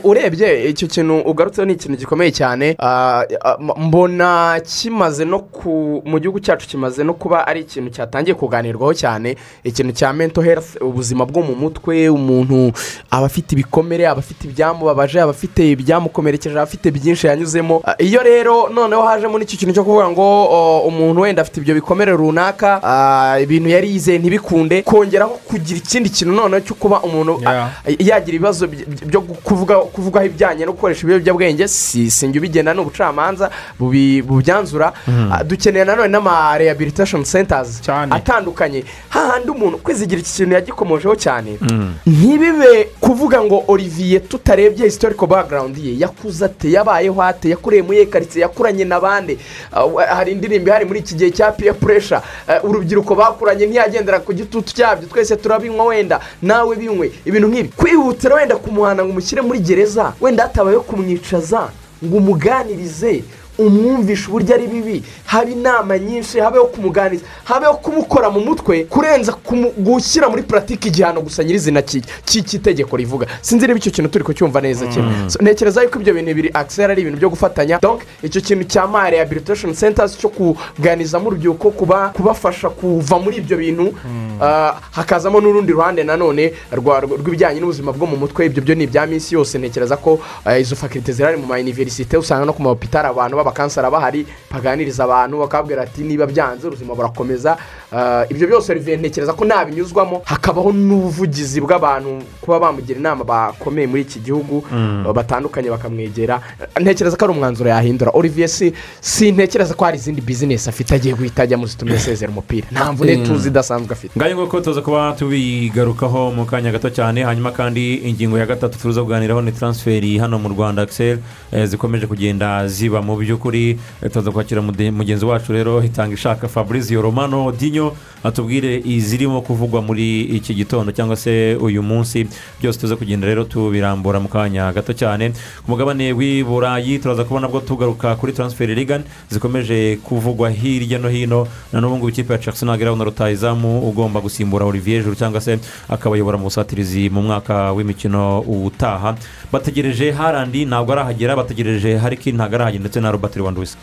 Urebye 0.04 0.68
icyo 0.70 0.88
kintu 0.88 1.18
ugarutseho 1.20 1.66
ni 1.66 1.72
ikintu 1.72 1.98
gikomeye 1.98 2.30
cyane. 2.32 2.76
Uh, 2.78 3.22
uh, 3.68 3.78
mbona 3.78 4.60
kimaze 4.60 5.24
no 5.24 5.38
ku 5.38 6.02
mu 6.04 6.18
gihugu 6.20 6.40
cyacu 6.40 6.68
kimaze 6.68 7.04
no 7.04 7.14
kuba 7.14 7.46
ari 7.46 7.60
ikintu 7.60 7.90
cyatangiye 7.90 8.34
kuganirwaho 8.34 8.94
cyane. 8.94 9.36
Ikintu 9.64 9.92
cya 9.92 10.12
mento 10.12 10.42
health 10.42 10.76
ubuzima 10.80 11.26
bwo 11.26 11.42
mu 11.42 11.54
mutwe 11.54 12.08
umuntu 12.08 12.72
aba 13.10 13.26
afite 13.26 13.52
ibikomere 13.52 14.06
aba 14.08 14.18
afite 14.20 14.44
ibyamubabaje 14.48 14.89
aba 14.90 15.30
afite 15.30 15.70
ibyamukomerekeje 15.70 16.54
aba 16.54 16.62
afite 16.62 16.90
byinshi 16.90 17.26
yanyuzemo. 17.26 17.76
Uh, 17.76 17.94
iyo 18.06 18.22
rero 18.22 18.68
noneho 18.68 19.02
hajemo 19.02 19.38
n'icyo 19.38 19.58
kintu 19.58 19.74
cyo 19.74 19.84
kuvuga 19.84 20.08
ngo 20.10 20.26
uh, 20.44 20.86
umuntu 20.88 21.20
wenda 21.20 21.42
afite 21.42 21.56
ibyo 21.60 21.74
bikomere 21.74 22.12
runaka 22.12 22.80
uh, 22.82 23.42
ibintu 23.42 23.68
yari 23.68 23.90
yizeye 23.92 24.18
ntibikunde 24.18 24.82
kongeraho 24.82 25.30
kugira 25.48 25.78
ikindi 25.78 26.08
kintu 26.10 26.32
noneho 26.34 26.60
cyo 26.60 26.74
kuba 26.74 27.00
umuntu 27.02 27.40
Yeah. 27.40 27.70
yagira 27.98 28.36
ibibazo 28.36 28.66
by- 28.66 28.84
byo 29.06 29.20
kuvuga 29.20 29.76
kuvugaho 29.80 30.26
ibijyanye 30.26 30.64
no 30.66 30.72
gukoresha 30.72 31.02
ibiyobyabwenge 31.02 31.68
si 31.68 32.10
si 32.10 32.26
njye 32.28 32.38
ubigenda 32.38 32.74
ni 32.74 32.80
ubucamanza 32.80 33.50
bubyanzura. 33.78 34.92
Ah, 35.32 35.44
dukeneye 35.44 35.84
nanone 35.84 36.08
n'ama 36.08 36.58
rehabilitation 36.58 37.24
centers 37.24 37.80
atandukanye. 38.10 38.84
Hahandi 39.08 39.50
umuntu 39.50 39.78
kwizigira 39.78 40.20
iki 40.20 40.32
kintu 40.32 40.54
yagikomojeho 40.54 41.16
cyane 41.16 41.58
ntibibe 42.06 42.88
kuvuga 43.00 43.40
ngo 43.44 43.64
olivier 43.68 44.20
tutarebye 44.28 44.79
historical 44.84 45.26
background 45.28 45.76
ye 45.78 45.98
yakuze 45.98 46.44
ate 46.44 46.70
yabayeho 46.72 47.22
ate 47.22 47.48
yakureye 47.50 47.82
muri 47.82 48.06
karitsiye 48.06 48.42
yakuranye 48.42 48.84
n'abandi. 48.84 49.38
Uh, 49.72 50.00
hari 50.02 50.32
indirimbo 50.32 50.68
ihari 50.70 50.84
muri 50.84 51.00
iki 51.00 51.14
gihe 51.14 51.30
cya 51.30 51.52
peer 51.52 51.74
pressure. 51.74 52.20
Uh, 52.48 52.70
urubyiruko 52.70 53.14
bakuranye 53.14 53.66
ntiyagendera 53.66 54.20
ku 54.20 54.32
gitutu 54.32 54.74
cyabyo 54.74 55.08
twese 55.08 55.36
turabinywa 55.36 55.84
wenda 55.84 56.20
nawe 56.42 56.76
binywe. 56.76 57.12
Ibintu 57.24 57.48
nk'ibi 57.48 57.68
kwihutira 57.76 58.34
wenda 58.34 58.56
kumuhana 58.56 59.02
ngo 59.04 59.10
umushyire 59.10 59.42
muri 59.42 59.58
gereza 59.58 60.12
wenda 60.20 60.42
hatabayeho 60.42 60.82
kumwicaza 60.82 61.68
ngo 62.04 62.16
umuganirize. 62.16 63.22
Umwumvishe 63.66 64.28
uburyo 64.28 64.54
ari 64.54 64.66
bibi 64.66 65.02
haba 65.26 65.50
inama 65.50 65.98
nyinshi 65.98 66.38
habeho 66.40 66.64
kumuganiza 66.66 67.24
habeho 67.44 67.74
kumukora 67.74 68.30
mu 68.30 68.40
mutwe 68.40 68.84
kurenza 68.84 69.34
gushyira 69.78 70.28
muri 70.28 70.42
puratike 70.42 70.88
igihano 70.88 71.20
gusa 71.20 71.44
nyirizina 71.44 71.82
ki- 71.82 72.02
ki- 72.24 72.42
cy'itegeko 72.42 72.96
rivuga. 72.96 73.26
Sinzi 73.42 73.66
niba 73.66 73.78
icyo 73.78 73.90
kintu 73.92 74.10
turi 74.10 74.24
kucyumva 74.24 74.60
neza 74.60 74.86
kimwe. 74.86 75.12
So, 75.30 75.38
ntekereza 75.42 75.82
yuko 75.82 75.98
ibyo 76.00 76.14
bintu 76.14 76.26
bibiri 76.34 76.50
akisera 76.54 76.92
ari 76.92 77.02
ibintu 77.02 77.18
byo 77.18 77.28
gufatanya. 77.30 77.78
Donc 77.82 78.00
icyo 78.22 78.40
kintu 78.40 78.64
cya 78.64 78.86
ma 78.86 79.10
rehabilitation 79.10 79.74
centers 79.74 80.16
cyo 80.18 80.28
kuganizamo 80.28 81.28
urubyiruko 81.28 81.70
kuba 81.70 82.08
kubafasha 82.16 82.68
kuva 82.70 83.18
muri 83.18 83.36
ibyo 83.36 83.56
bintu 83.56 83.92
ah, 84.40 84.74
hakazamo 84.90 85.40
n'urundi 85.40 85.72
ruhande 85.72 86.04
nanone 86.04 86.52
rw'ibijyanye 86.72 87.60
n'ubuzima 87.60 87.92
bwo 87.92 88.06
mu 88.06 88.16
mutwe. 88.16 88.46
Ibyo 88.46 88.62
byo 88.62 88.74
ni 88.74 88.84
ibya 88.84 89.06
minsi 89.06 89.34
yose. 89.34 89.58
Ntekereza 89.58 89.96
ko 89.96 90.20
ah, 90.44 90.58
izo 90.58 90.76
fakirite 90.76 91.12
zirari 91.12 91.36
mu 91.36 91.46
ma 91.46 91.58
iniverisite 91.58 92.16
usanga 92.16 92.44
no 92.44 92.52
ku 92.52 92.62
mahopitari 92.62 93.08
abantu 93.08 93.36
b'abakansara 93.50 93.90
bahari 93.90 94.26
baganiriza 94.50 95.04
abantu 95.04 95.38
bakabwira 95.38 95.82
ati 95.82 96.02
niba 96.02 96.26
byanze 96.26 96.66
ubuzima 96.66 96.94
burakomeza. 96.94 97.56
Ah, 97.92 98.24
ibyo 98.30 98.46
byose 98.46 98.72
Olivier 98.72 98.98
ntekereza 98.98 99.32
ko 99.32 99.44
nabinyuzwamo. 99.44 100.22
Hakabaho 100.24 100.72
n'ubuvugizi 100.72 101.60
bw'abantu 101.60 102.22
kuba 102.40 102.60
bamugira 102.60 102.98
inama 102.98 103.24
bakomeye 103.24 103.86
muri 103.86 104.02
iki 104.02 104.20
gihugu 104.20 104.62
ah, 104.72 105.12
batandukanye 105.12 105.70
bakamwegera. 105.70 106.40
Ntekereza 106.80 107.16
ko 107.16 107.24
ari 107.24 107.34
umwanzuro 107.34 107.70
yahindura. 107.70 108.10
Olivier 108.14 108.48
si 108.48 108.72
si 109.00 109.32
ntekereza 109.32 109.74
ko 109.74 109.84
hari 109.84 109.98
izindi 109.98 110.20
bizinesi 110.20 110.68
afite 110.70 110.94
agiye 110.94 111.14
guhita 111.14 111.42
ajyamo 111.42 111.66
zitumye 111.66 111.96
asezera 111.96 112.30
umupira. 112.32 112.66
Nta 112.70 112.92
mvune 112.92 113.16
tuzi 113.26 113.48
idasanzwe 113.48 113.92
afite. 113.92 114.12
Ngaho 114.18 114.34
nguko 114.34 114.60
tuza 114.60 114.80
kuba 114.82 115.12
tubigarukaho 115.18 116.30
mu 116.30 116.44
kanya 116.46 116.70
gato 116.72 116.90
cyane 116.90 117.24
hanyuma 117.24 117.50
kandi 117.52 117.94
ingingo 118.06 118.38
ya 118.38 118.46
gatatu 118.46 118.78
tuza 118.78 119.02
kuganiraho 119.02 119.42
ni 119.42 119.52
taransiferi 119.52 120.18
hano 120.18 120.38
mu 120.38 120.48
rwanda 120.48 120.82
akiseri 120.82 121.18
zikomeje 121.64 122.06
kugenda 122.06 122.68
ziba 122.68 123.02
mu 123.02 123.16
by'ukuri 123.40 123.78
tuza 124.12 124.30
kwakira 124.30 124.62
mugenzi 124.62 125.24
wacu 125.24 125.52
rero 125.52 125.80
hitanga 125.80 126.14
ishaka 126.14 126.48
fabrizio 126.48 127.02
romano 127.02 127.52
dinyo 127.52 127.92
atubwire 128.24 128.82
izirimo 128.84 129.40
kuvugwa 129.40 129.82
muri 129.82 130.20
iki 130.36 130.54
gitondo 130.54 130.92
cyangwa 130.92 131.16
se 131.16 131.56
uyu 131.56 131.82
munsi. 131.82 132.26
Byose 132.60 132.80
tuza 132.80 132.96
kugenda 132.96 133.26
rero 133.26 133.44
tubirambura 133.44 134.20
mu 134.20 134.28
kanya 134.28 134.72
gato 134.72 134.92
cyane. 134.92 135.32
Ku 135.64 135.70
mugabane 135.70 136.12
w'i 136.12 136.44
burayi 136.44 136.98
turaza 136.98 137.24
kubona 137.24 137.48
bwo 137.48 137.60
tugaruka 137.60 138.16
kuri 138.16 138.32
taransiferi 138.32 138.74
rigani 138.74 139.04
zikomeje 139.30 139.96
kuvugwa 140.04 140.50
hirya 140.50 140.98
no 140.98 141.08
hino. 141.08 141.46
Na 141.72 141.80
n'ubu 141.80 141.96
ngubu 141.96 142.08
ikipe 142.08 142.32
ya 142.32 142.38
chelsea 142.38 142.66
ntabwo 142.66 142.82
irabona 142.82 143.04
rutayizamu 143.04 143.88
ugomba 143.88 144.20
gusimbura 144.20 144.66
olivier 144.66 145.02
juru 145.02 145.16
cyangwa 145.16 145.40
se 145.40 145.58
akabayobora 145.88 146.36
mu 146.38 146.44
busatirizi 146.44 147.08
mu 147.10 147.22
mwaka 147.22 147.72
w'imikino 147.72 148.40
utaha. 148.40 149.16
Bategereje 149.52 150.12
harandi 150.12 150.64
ntabwo 150.66 150.92
arahagera. 150.92 151.36
Bategereje 151.36 151.96
hariki 151.96 152.32
ntabwo 152.32 152.54
arahagera. 152.56 152.80
Ndetse 152.84 153.00
na 153.00 153.10
robert 153.20 153.36
lewandowski 153.36 153.76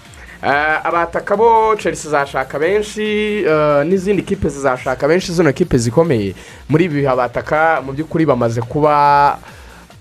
Eh, 0.44 0.86
abataka 0.86 1.36
bo 1.38 1.76
chelsea 1.78 2.12
zashaka 2.12 2.60
benshi 2.60 3.02
eh, 3.46 3.86
n'izindi 3.86 4.22
kipe 4.22 4.50
zizashaka 4.50 5.08
benshi 5.08 5.34
zino 5.34 5.54
kipe 5.54 5.78
zikomeye. 5.78 6.36
Muri 6.70 6.86
ibi 6.86 6.96
bihe 7.02 7.10
abataka 7.10 7.82
mu 7.86 7.92
by'ukuri 7.94 8.26
bamaze 8.26 8.62
kuba 8.62 9.38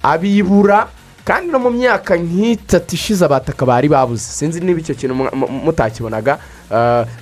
abibura 0.02 0.88
kandi 1.24 1.50
no 1.50 1.58
mu 1.58 1.70
myaka 1.70 2.16
nk'itatu 2.16 2.94
ishize 2.94 3.24
abataka 3.24 3.66
bari 3.66 3.88
babuze. 3.88 4.22
Sinzi 4.22 4.60
niba 4.60 4.80
icyo 4.80 4.94
kintu 4.94 5.14
mu- 5.14 5.30
mu- 5.34 5.48
mutakibonaga. 5.72 6.38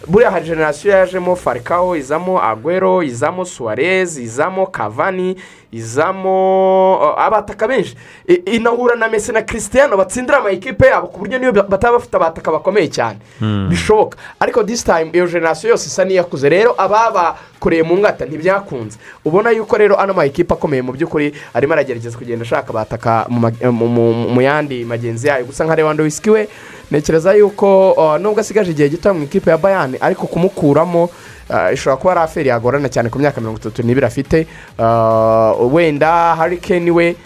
Buriya 0.09 0.31
hari 0.31 0.45
generasiyo 0.47 0.95
yajemo 0.95 1.37
farikaho 1.37 1.97
izamo 1.97 2.43
agwero 2.43 3.03
izamo 3.03 3.45
suwarez 3.45 4.19
izamo 4.19 4.67
kavani 4.67 5.37
izamo 5.73 6.99
eh, 7.03 7.25
abataka 7.25 7.69
benshi. 7.69 7.97
Inahura 8.47 8.95
na 8.97 9.09
mesi 9.09 9.33
na 9.33 9.43
christian 9.43 9.91
batsindira 9.97 10.39
amayikipe 10.39 10.87
yabo 10.87 11.07
ku 11.09 11.19
buryo 11.19 11.39
niyo 11.39 11.53
bataba 11.53 11.99
bafite 11.99 12.15
abataka 12.17 12.51
bakomeye 12.53 12.89
cyane. 12.89 13.19
Bishoboka. 13.69 14.19
Ariko 14.41 14.65
this 14.65 14.85
time 14.85 15.11
iyo 15.13 15.27
generasiyo 15.27 15.71
yose 15.71 15.87
isa 15.89 16.05
n'iyakuze 16.05 16.49
rero 16.49 16.75
ababakoreye 16.79 17.83
mu 17.83 17.99
ngata 17.99 18.25
ntibyakunze. 18.25 18.99
Ubona 19.25 19.51
yuko 19.51 19.77
rero 19.77 19.97
ano 20.01 20.15
mayikipe 20.15 20.55
akomeye 20.55 20.83
mu 20.83 20.93
by'ukuri 20.93 21.35
arimo 21.55 21.73
aragerageza 21.73 22.19
kugenda 22.19 22.43
ashaka 22.45 22.71
abataka 22.71 23.27
mu 24.31 24.41
yandi 24.43 24.85
magenzi 24.85 25.27
yayo. 25.27 25.45
Gusa 25.45 25.65
nka 25.65 25.77
lewandowski 25.77 26.31
we 26.31 26.49
ntekereza 26.91 27.35
yuko 27.35 27.93
uh, 27.93 28.17
nubwo 28.21 28.41
asigaje 28.41 28.71
igihe 28.71 28.89
gito 28.89 29.15
mu 29.15 29.25
ikipe 29.25 29.51
ya 29.51 29.59
bayani 29.59 29.97
ariko 30.01 30.27
kumukuramo 30.27 31.05
uh, 31.51 31.73
ishobora 31.75 31.97
kuba 31.97 32.13
ari 32.13 32.21
aferi 32.21 32.49
yagorana 32.49 32.89
cyane 32.89 33.09
ku 33.11 33.19
myaka 33.19 33.41
mirongo 33.41 33.59
itatu 33.59 33.83
n'ibiri 33.83 34.07
afite. 34.07 34.47
Uh, 34.79 35.75
wenda 35.75 36.35
harikeni 36.37 36.91
we 36.91 37.17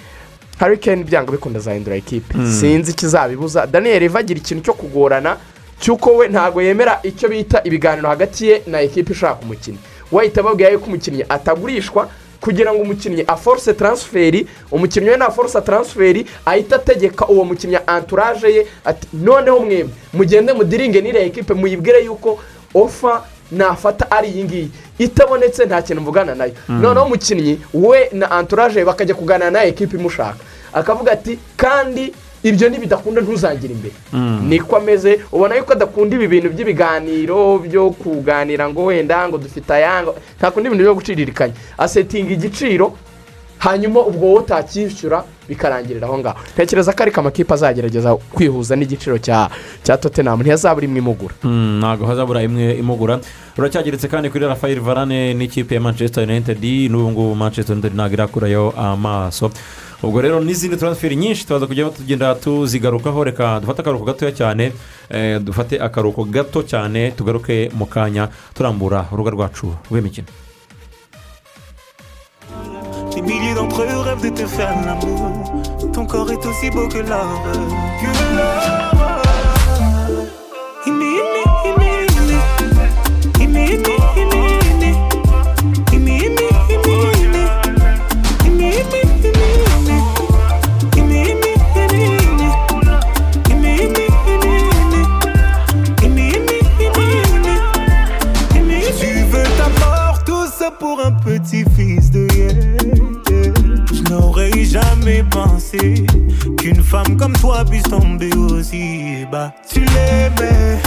harikeni 0.58 1.04
byanga 1.04 1.32
bikunda 1.32 1.58
azahindura 1.58 1.96
ikipe. 1.96 2.34
Sinzi 2.60 2.90
ikizabibuza 2.90 3.66
daniel 3.66 4.02
eva 4.02 4.18
agira 4.18 4.40
ikintu 4.40 4.64
cyo 4.64 4.72
kugorana 4.74 5.36
cy'uko 5.80 6.16
we 6.16 6.28
ntabwo 6.28 6.62
yemera 6.62 6.98
icyo 7.02 7.28
bita 7.28 7.60
ibiganiro 7.64 8.08
hagati 8.08 8.46
ye 8.48 8.62
na 8.66 8.80
ekipe 8.80 9.12
ishaka 9.12 9.42
umukinnyi 9.42 9.78
wahita 10.12 10.40
ababwira 10.40 10.70
yuko 10.70 10.86
umukinnyi 10.86 11.24
atagurishwa 11.28 12.08
kugira 12.40 12.72
ngo 12.72 12.82
umukinnyi 12.82 13.22
aforce 13.26 13.72
taransiferi 13.74 14.46
umukinnyi 14.70 15.10
we 15.10 15.16
na 15.16 15.30
force 15.30 15.60
taransiferi 15.60 16.26
ahita 16.46 16.76
ategeka 16.76 17.26
uwo 17.28 17.44
mukinnyi 17.44 17.78
anturaje 17.86 18.48
ye 18.48 18.66
ati 18.84 19.08
noneho 19.12 19.58
mwembi 19.60 19.92
mugende 20.12 20.52
mudiringe 20.52 21.00
n'iriya 21.00 21.24
ekipe 21.24 21.54
muyibwire 21.54 22.04
yuko 22.04 22.38
ofa 22.74 23.24
nafata 23.52 24.10
ari 24.10 24.28
iyi 24.28 24.44
ngiyi. 24.44 24.70
Itabonetse 24.98 25.64
nta 25.66 25.82
kintu 25.82 26.02
mvugana 26.02 26.34
na 26.34 26.44
yo. 26.44 26.52
Noneho 26.68 27.06
umukinnyi 27.06 27.58
we 27.74 28.08
na 28.12 28.30
anturaje 28.30 28.84
bakajya 28.84 29.14
kuganira 29.14 29.50
na 29.50 29.64
ekipe 29.64 29.96
imushaka. 29.96 30.36
Akavuga 30.72 31.12
ati 31.12 31.38
kandi 31.56 32.12
ibyo 32.42 32.68
nibidakunda 32.68 33.20
ntuzangire 33.20 33.72
imbere. 33.74 33.94
Niko 34.48 34.76
ameze 34.76 35.20
ubona 35.32 35.54
yuko 35.56 35.72
adakunda 35.72 36.16
ibi 36.16 36.28
bintu 36.28 36.48
by'ibiganiro 36.50 37.58
byo 37.58 37.90
kuganira 37.90 38.68
ngo 38.68 38.84
wenda 38.84 39.28
ngo 39.28 39.38
dufite 39.38 39.70
ayanga 39.74 40.12
ntakunda 40.38 40.68
ibintu 40.68 40.84
byo 40.84 40.94
guciririkanya. 40.94 41.54
Asetinga 41.78 42.32
igiciro 42.32 42.92
hanyuma 43.58 44.00
ubwo 44.06 44.26
wowe 44.26 44.38
utacyishyura 44.40 45.24
bikarangirira 45.48 46.06
aho 46.06 46.18
ngaho. 46.18 46.38
Ntekereza 46.54 46.92
ko 46.92 47.02
ariko 47.02 47.20
amakipe 47.20 47.54
azagerageza 47.54 48.14
kwihuza 48.16 48.76
n'igiciro 48.76 49.18
cya 49.18 49.50
cya 49.82 49.96
tottenham. 49.98 50.38
Ntiyazabura 50.40 50.86
imwe 50.86 50.98
imugura. 51.02 51.34
Mm, 51.42 51.78
ntabwo 51.82 52.06
hazabura 52.06 52.42
imwe 52.42 52.78
imugura. 52.78 53.18
Ruracyageretse 53.56 54.06
kandi 54.08 54.30
kuri 54.30 54.46
rafael 54.46 54.78
varane 54.80 55.34
n'ikipe 55.34 55.74
ya 55.74 55.80
manchester 55.80 56.22
united. 56.24 56.62
N'ubu 56.62 57.10
ngubu 57.10 57.34
manchester 57.34 57.72
united 57.74 57.94
ntabwo 57.94 58.14
irakurayo 58.14 58.70
amaso. 58.78 59.50
Ubwo 60.02 60.20
rero 60.20 60.40
n'izindi 60.40 60.76
taransiferi 60.76 61.16
nyinshi 61.16 61.46
tubaza 61.46 61.66
kujya 61.66 61.90
tugenda 61.90 62.34
tuzigarukaho 62.34 63.24
reka 63.24 63.60
dufate 63.60 63.80
akaruhuko 63.80 64.06
gatoya 64.06 64.32
cyane 64.32 64.72
eh, 65.10 65.40
dufate 65.40 65.80
akaruhuko 65.80 66.24
gato 66.24 66.62
cyane 66.62 67.10
tugaruke 67.10 67.70
mu 67.74 67.86
kanya 67.86 68.28
turambura 68.54 69.06
urubuga 69.12 69.30
rwacu 69.30 69.74
rw'imikino. 69.90 70.26
Ton 75.92 76.06
corps 76.06 76.30
est 76.30 76.46
aussi 76.46 76.70
beau 76.70 76.88
que 76.88 76.98
l'or. 76.98 78.87
Femme 107.04 107.16
comme 107.16 107.32
toi 107.34 107.64
puisse 107.64 107.82
tomber 107.84 108.34
aussi 108.34 109.24
bas. 109.30 109.52
Tu 109.68 109.80
l'aimais, 109.80 110.78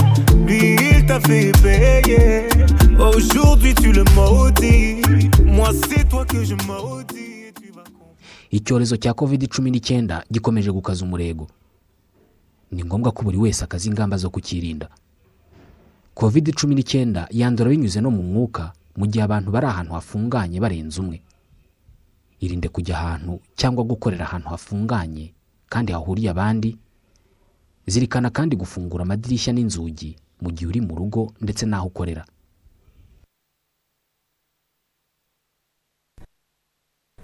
lui 0.46 0.76
il 0.96 1.06
t'a 1.06 1.20
fait 1.20 1.52
payer. 1.62 2.48
Aujourd'hui 2.98 3.74
tu 3.74 3.92
le 3.92 4.04
maudis. 4.14 5.00
Moi 5.44 5.70
c'est 5.88 6.08
toi 6.08 6.24
que 6.24 6.44
je 6.44 6.54
maudis. 6.66 7.30
icyorezo 8.50 8.96
cya 8.96 9.14
covid 9.14 9.48
cumi 9.48 9.70
n'icyenda 9.70 10.24
gikomeje 10.30 10.70
gukaza 10.72 11.04
umurego 11.04 11.46
ni 12.72 12.84
ngombwa 12.84 13.12
ko 13.12 13.22
buri 13.22 13.38
wese 13.38 13.64
akaza 13.64 13.88
ingamba 13.88 14.16
zo 14.16 14.30
kukirinda 14.30 14.88
covid 16.14 16.52
cumi 16.54 16.74
n'icyenda 16.74 17.26
yandura 17.30 17.70
binyuze 17.70 18.00
no 18.00 18.10
mu 18.10 18.22
mwuka 18.22 18.72
mu 18.96 19.06
gihe 19.06 19.24
abantu 19.24 19.50
bari 19.50 19.66
ahantu 19.66 19.92
hafunganye 19.94 20.60
barenze 20.60 21.00
umwe 21.00 21.22
irinde 22.40 22.68
kujya 22.68 22.98
ahantu 22.98 23.40
cyangwa 23.56 23.84
gukorera 23.84 24.24
ahantu 24.28 24.48
hafunganye 24.48 25.32
kandi 25.72 25.92
hahuriye 25.96 26.28
abandi 26.30 26.70
zirikana 27.86 28.28
kandi 28.30 28.56
gufungura 28.56 29.02
amadirishya 29.08 29.52
n'inzugi 29.56 30.10
mu 30.42 30.48
gihe 30.52 30.66
uri 30.68 30.80
mu 30.84 30.94
rugo 31.00 31.32
ndetse 31.40 31.64
n'aho 31.66 31.86
ukorera. 31.88 32.24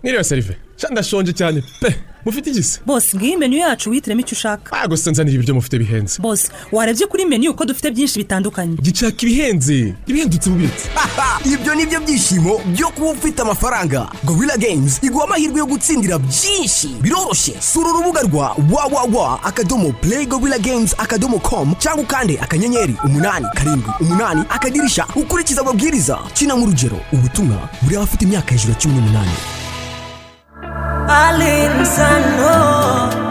Mwiriwe 0.02 0.24
serive 0.24 0.56
ndashonje 0.90 1.32
cyane. 1.32 1.62
Pe 1.80 1.94
mufite 2.24 2.50
igise 2.50 2.80
bose 2.86 3.16
ngiyi 3.16 3.36
menu 3.36 3.56
yacu 3.56 3.90
wihitiremo 3.90 4.20
icyo 4.20 4.32
ushaka 4.36 4.72
ah 4.82 4.86
gusa 4.88 5.10
nzanira 5.10 5.34
ibiryo 5.34 5.54
mufite 5.54 5.78
bihenze. 5.78 6.22
Bose 6.22 6.48
warebye 6.72 7.06
kuri 7.06 7.24
menu 7.24 7.50
uko 7.50 7.64
dufite 7.64 7.90
byinshi 7.90 8.18
bitandukanye. 8.18 8.76
Gishaka 8.76 9.22
ibihenze. 9.26 9.94
Ibihendutse 10.06 10.50
mubitse 10.50 10.88
ibyo 11.44 11.74
ni 11.74 11.86
byo 11.86 12.00
byishimo 12.00 12.60
byo 12.66 12.88
kuba 12.88 13.10
ufite 13.10 13.42
amafaranga. 13.42 14.08
Gorilla 14.24 14.56
games 14.56 14.98
iguha 15.02 15.24
amahirwe 15.24 15.58
yo 15.58 15.66
gutsindira 15.66 16.18
byinshi. 16.18 16.88
Biroroshye. 17.02 17.54
Sura 17.60 17.88
urubuga 17.90 18.22
rwa 18.22 18.56
wawawa 18.72 19.42
akadomo 19.42 19.92
play 19.92 20.26
gorilla 20.26 20.58
games 20.58 20.94
akadomo 20.98 21.38
com 21.38 21.74
cyangwa 21.78 22.02
ukande 22.04 22.38
akanyenyeri 22.40 22.94
umunani 23.04 23.46
karindwi 23.54 23.90
umunani 24.00 24.42
akadirisha 24.48 25.06
ukurikiza 25.16 25.60
amabwiriza. 25.60 26.18
Kina 26.34 26.54
nk'urugero 26.54 27.00
ubutumwa 27.12 27.68
buri 27.82 27.96
abafite 27.96 28.22
imyaka 28.24 28.50
hejuru 28.52 28.72
ya 28.72 28.78
cumi 28.78 28.94
n'umunani. 28.94 29.30
Alinsano 31.08 32.52
Bubba 33.08 33.27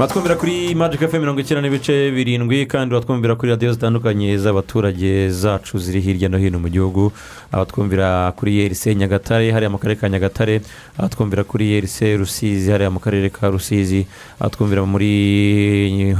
batwumvira 0.00 0.36
kuri 0.36 0.74
magic 0.74 1.00
fm 1.10 1.20
mirongo 1.20 1.40
icyenda 1.40 1.60
n'ibice 1.62 2.10
birindwi 2.10 2.66
kandi 2.66 2.94
batwumvira 2.94 3.36
kuri 3.36 3.50
radiyo 3.52 3.72
zitandukanye 3.72 4.38
z'abaturage 4.38 5.28
zacu 5.28 5.78
ziri 5.78 6.00
hirya 6.00 6.28
no 6.28 6.38
hino 6.38 6.58
mu 6.58 6.68
gihugu. 6.68 7.12
Abatwumvira 7.52 8.32
kuri 8.32 8.56
yerise 8.56 8.94
nyagatare 8.94 9.52
hariya 9.52 9.70
mu 9.70 9.78
karere 9.78 10.00
ka 10.00 10.08
nyagatare. 10.08 10.60
Abatwumvira 10.98 11.44
kuri 11.44 11.68
yerise 11.76 12.16
rusizi 12.16 12.70
hariya 12.70 12.90
mu 12.90 13.00
karere 13.00 13.28
ka 13.28 13.50
rusizi. 13.52 14.06
Abatwumvira 14.40 14.86
muri 14.88 15.12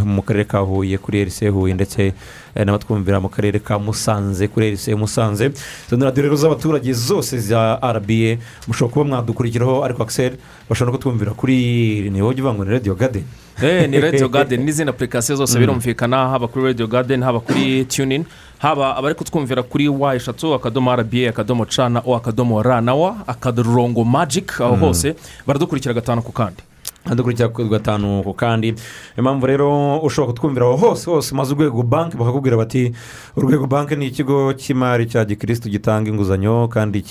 mu 0.05 0.23
karere 0.23 0.45
ka 0.45 0.61
huye 0.61 0.99
kuri 0.99 1.19
yerise 1.19 1.49
huye 1.49 1.73
ndetse 1.75 2.13
n'abatwumvira 2.57 3.21
mu 3.21 3.29
karere 3.29 3.59
ka 3.59 3.79
musanze 3.79 4.49
kuri 4.49 4.67
yerise 4.67 4.95
musanze. 4.95 5.51
Izo 5.87 5.97
ni 5.97 6.05
radiyo 6.05 6.23
rero 6.23 6.37
z'abaturage 6.37 6.93
zose 6.93 7.39
za 7.39 7.79
rba 7.83 8.37
mushobora 8.69 8.93
kuba 8.93 9.05
mwadukurikiraho 9.05 9.85
ariko 9.85 10.03
akiseri 10.03 10.37
bashobora 10.69 10.97
kutwumvira 10.97 11.33
kuri 11.33 12.11
ni 12.11 12.23
wowe 12.23 12.35
uvuga 12.35 12.55
ngo 12.55 12.65
ni 12.65 12.71
radiyo 12.71 12.95
gadeni 12.95 13.27
Eh, 13.63 13.89
ni 13.91 14.01
radiyo 14.01 14.29
gadeni 14.35 14.65
n'izindi 14.65 14.91
apurikasiyo 14.91 15.37
zose 15.37 15.59
birumvikana 15.59 16.29
haba 16.29 16.49
kuri 16.49 16.65
radiyo 16.65 16.87
gadeni 16.87 17.25
haba 17.25 17.41
kuri 17.41 17.85
tunin 17.85 18.25
haba 18.59 18.97
abari 18.97 19.15
kutwumvira 19.15 19.63
kuri 19.63 19.89
wa 19.89 20.15
eshatu 20.15 20.55
akadomo 20.55 20.93
arabiye 20.93 21.29
akadomo 21.29 21.65
ca 21.67 21.89
na 21.89 22.03
o 22.07 22.17
akadomo 22.17 22.63
ra 22.63 22.81
na 22.81 22.95
wa 22.95 23.17
akadorongo 23.27 24.05
magiki 24.05 24.63
aho 24.63 24.77
Mm. 24.77 24.81
hose 24.81 25.15
baradukurikira 25.47 25.95
gatanu 25.95 26.23
ku 26.23 26.33
kandi. 26.33 26.63
Dukurikira 27.17 27.49
ku 27.49 27.65
gatanu 27.69 28.23
ku 28.23 28.35
kandi 28.35 28.73
niyo 29.17 29.23
mpamvu 29.23 29.47
rero 29.47 29.99
ushobora 30.05 30.33
kutwumvira 30.33 30.67
aho 30.67 30.77
hose 30.77 31.11
hose 31.11 31.35
maze 31.35 31.55
urwego 31.55 31.83
banki 31.83 32.17
bakakubwira 32.17 32.57
bati 32.57 32.93
urwego 33.37 33.67
banki 33.67 33.97
ni 33.97 34.07
ikigo 34.07 34.53
cy'imari 34.53 35.07
cya 35.07 35.25
gikirisitu 35.25 35.69
gitanga 35.69 36.11
inguzanyo 36.11 36.69
kandi 36.69 37.03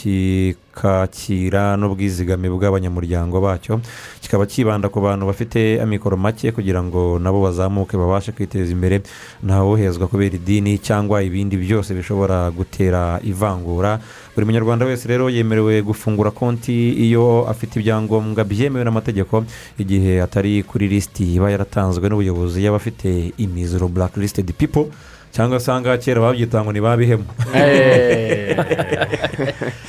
kikakira 0.80 1.76
n'ubwizigame 1.76 2.48
bw'abanyamuryango 2.50 3.42
bacyo. 3.44 3.82
Kikaba 4.24 4.46
kibanda 4.48 4.88
ku 4.90 5.02
bantu 5.04 5.28
bafite 5.28 5.82
amikoro 5.84 6.16
make 6.18 6.52
kugira 6.56 6.80
ngo 6.84 7.20
nabo 7.20 7.44
bazamuke 7.44 7.98
babashe 8.00 8.32
kwiteza 8.32 8.72
imbere. 8.72 9.02
Ntawohezwa 9.44 10.08
kubera 10.08 10.36
idini 10.36 10.80
cyangwa 10.80 11.20
ibindi 11.24 11.58
byose 11.60 11.92
bishobora 11.94 12.48
gutera 12.52 13.20
ivangura. 13.24 14.00
Buri 14.36 14.46
munyarwanda 14.46 14.86
wese 14.86 15.08
rero 15.08 15.28
yemerewe 15.30 15.82
gufungura 15.84 16.32
konti 16.32 16.96
iyo 16.96 17.44
afite 17.50 17.80
ibyangombwa 17.80 18.44
byemewe 18.48 18.86
n'amategeko. 18.86 19.44
Igihe 19.78 20.22
atari 20.24 20.64
kuri 20.64 20.88
lisiti 20.88 21.36
iba 21.36 21.52
yaratanzwe 21.52 22.08
n'ubuyobozi 22.10 22.64
y'abafite 22.64 23.34
imiziro 23.38 23.88
black 23.92 24.16
listed 24.18 24.48
people. 24.56 24.88
Cyangwa 25.32 25.58
usanga 25.58 25.98
kera 25.98 26.22
babyita 26.22 26.64
ngo 26.64 26.72
ni 26.74 26.82
babihemu 26.82 27.26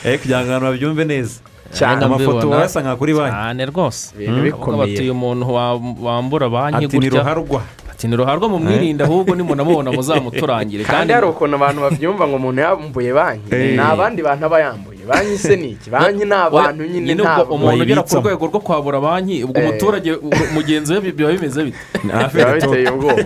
Eh, 0.04 0.18
kugira 0.20 0.40
ngo 0.44 0.50
abantu 0.54 0.66
babyumve 0.66 1.04
neza 1.04 1.40
Cyane 1.70 2.04
amafoto 2.04 2.30
mbibona. 2.42 2.56
wayasa 2.56 2.80
nka 2.82 2.96
kuri 2.98 3.14
banki 3.14 3.30
cyane 3.36 3.62
rwose 3.70 4.10
Ibintu 4.18 4.36
Mm. 4.36 4.42
bikomeye. 4.42 4.78
Bavuga 4.78 4.86
bati 4.86 5.02
uyu 5.06 5.14
muntu 5.14 5.44
wa- 5.54 5.80
wambura 6.02 6.48
banki 6.50 6.84
Ati 6.84 6.98
ni 6.98 7.06
gutya 7.08 7.22
ruharwa. 7.22 7.62
ati 7.90 8.08
ni 8.08 8.16
ruharwa 8.16 8.48
mumwirinde 8.48 9.04
ahubwo 9.04 9.34
nimunamubona 9.38 9.92
muzamuturangire 9.92 10.82
kandi 10.84 11.12
hari 11.14 11.26
ukuntu 11.30 11.54
abantu 11.56 11.80
babyumva 11.86 12.26
ngo 12.26 12.36
umuntu 12.42 12.60
yambuye 12.60 13.12
banki 13.14 13.54
Eh. 13.54 13.76
ni 13.76 13.78
abandi 13.78 14.18
bantu 14.22 14.46
aba 14.50 14.58
yambuye 14.60 14.89
banki. 15.06 15.38
Se 15.38 15.56
ni 15.56 15.70
iki? 15.70 15.90
Banki 15.90 16.24
ni 16.24 16.32
abantu 16.34 16.84
nyine 16.84 17.00
nyine 17.06 17.22
nta 17.22 17.42
ubwo 17.42 17.54
umuntu 17.54 17.82
ugera 17.82 18.02
ku 18.02 18.16
rwego 18.20 18.46
rwo 18.46 18.60
kwabura 18.60 19.00
banki 19.00 19.44
ubwo 19.44 19.58
Eh. 19.60 19.68
umuturage 19.68 20.10
mugenzi 20.54 20.92
we 20.94 21.00
biba 21.00 21.32
bimeze 21.32 21.64
bite? 21.64 21.78
Biba 22.34 22.52
biteye 22.54 22.88
ubwoba. 22.90 23.22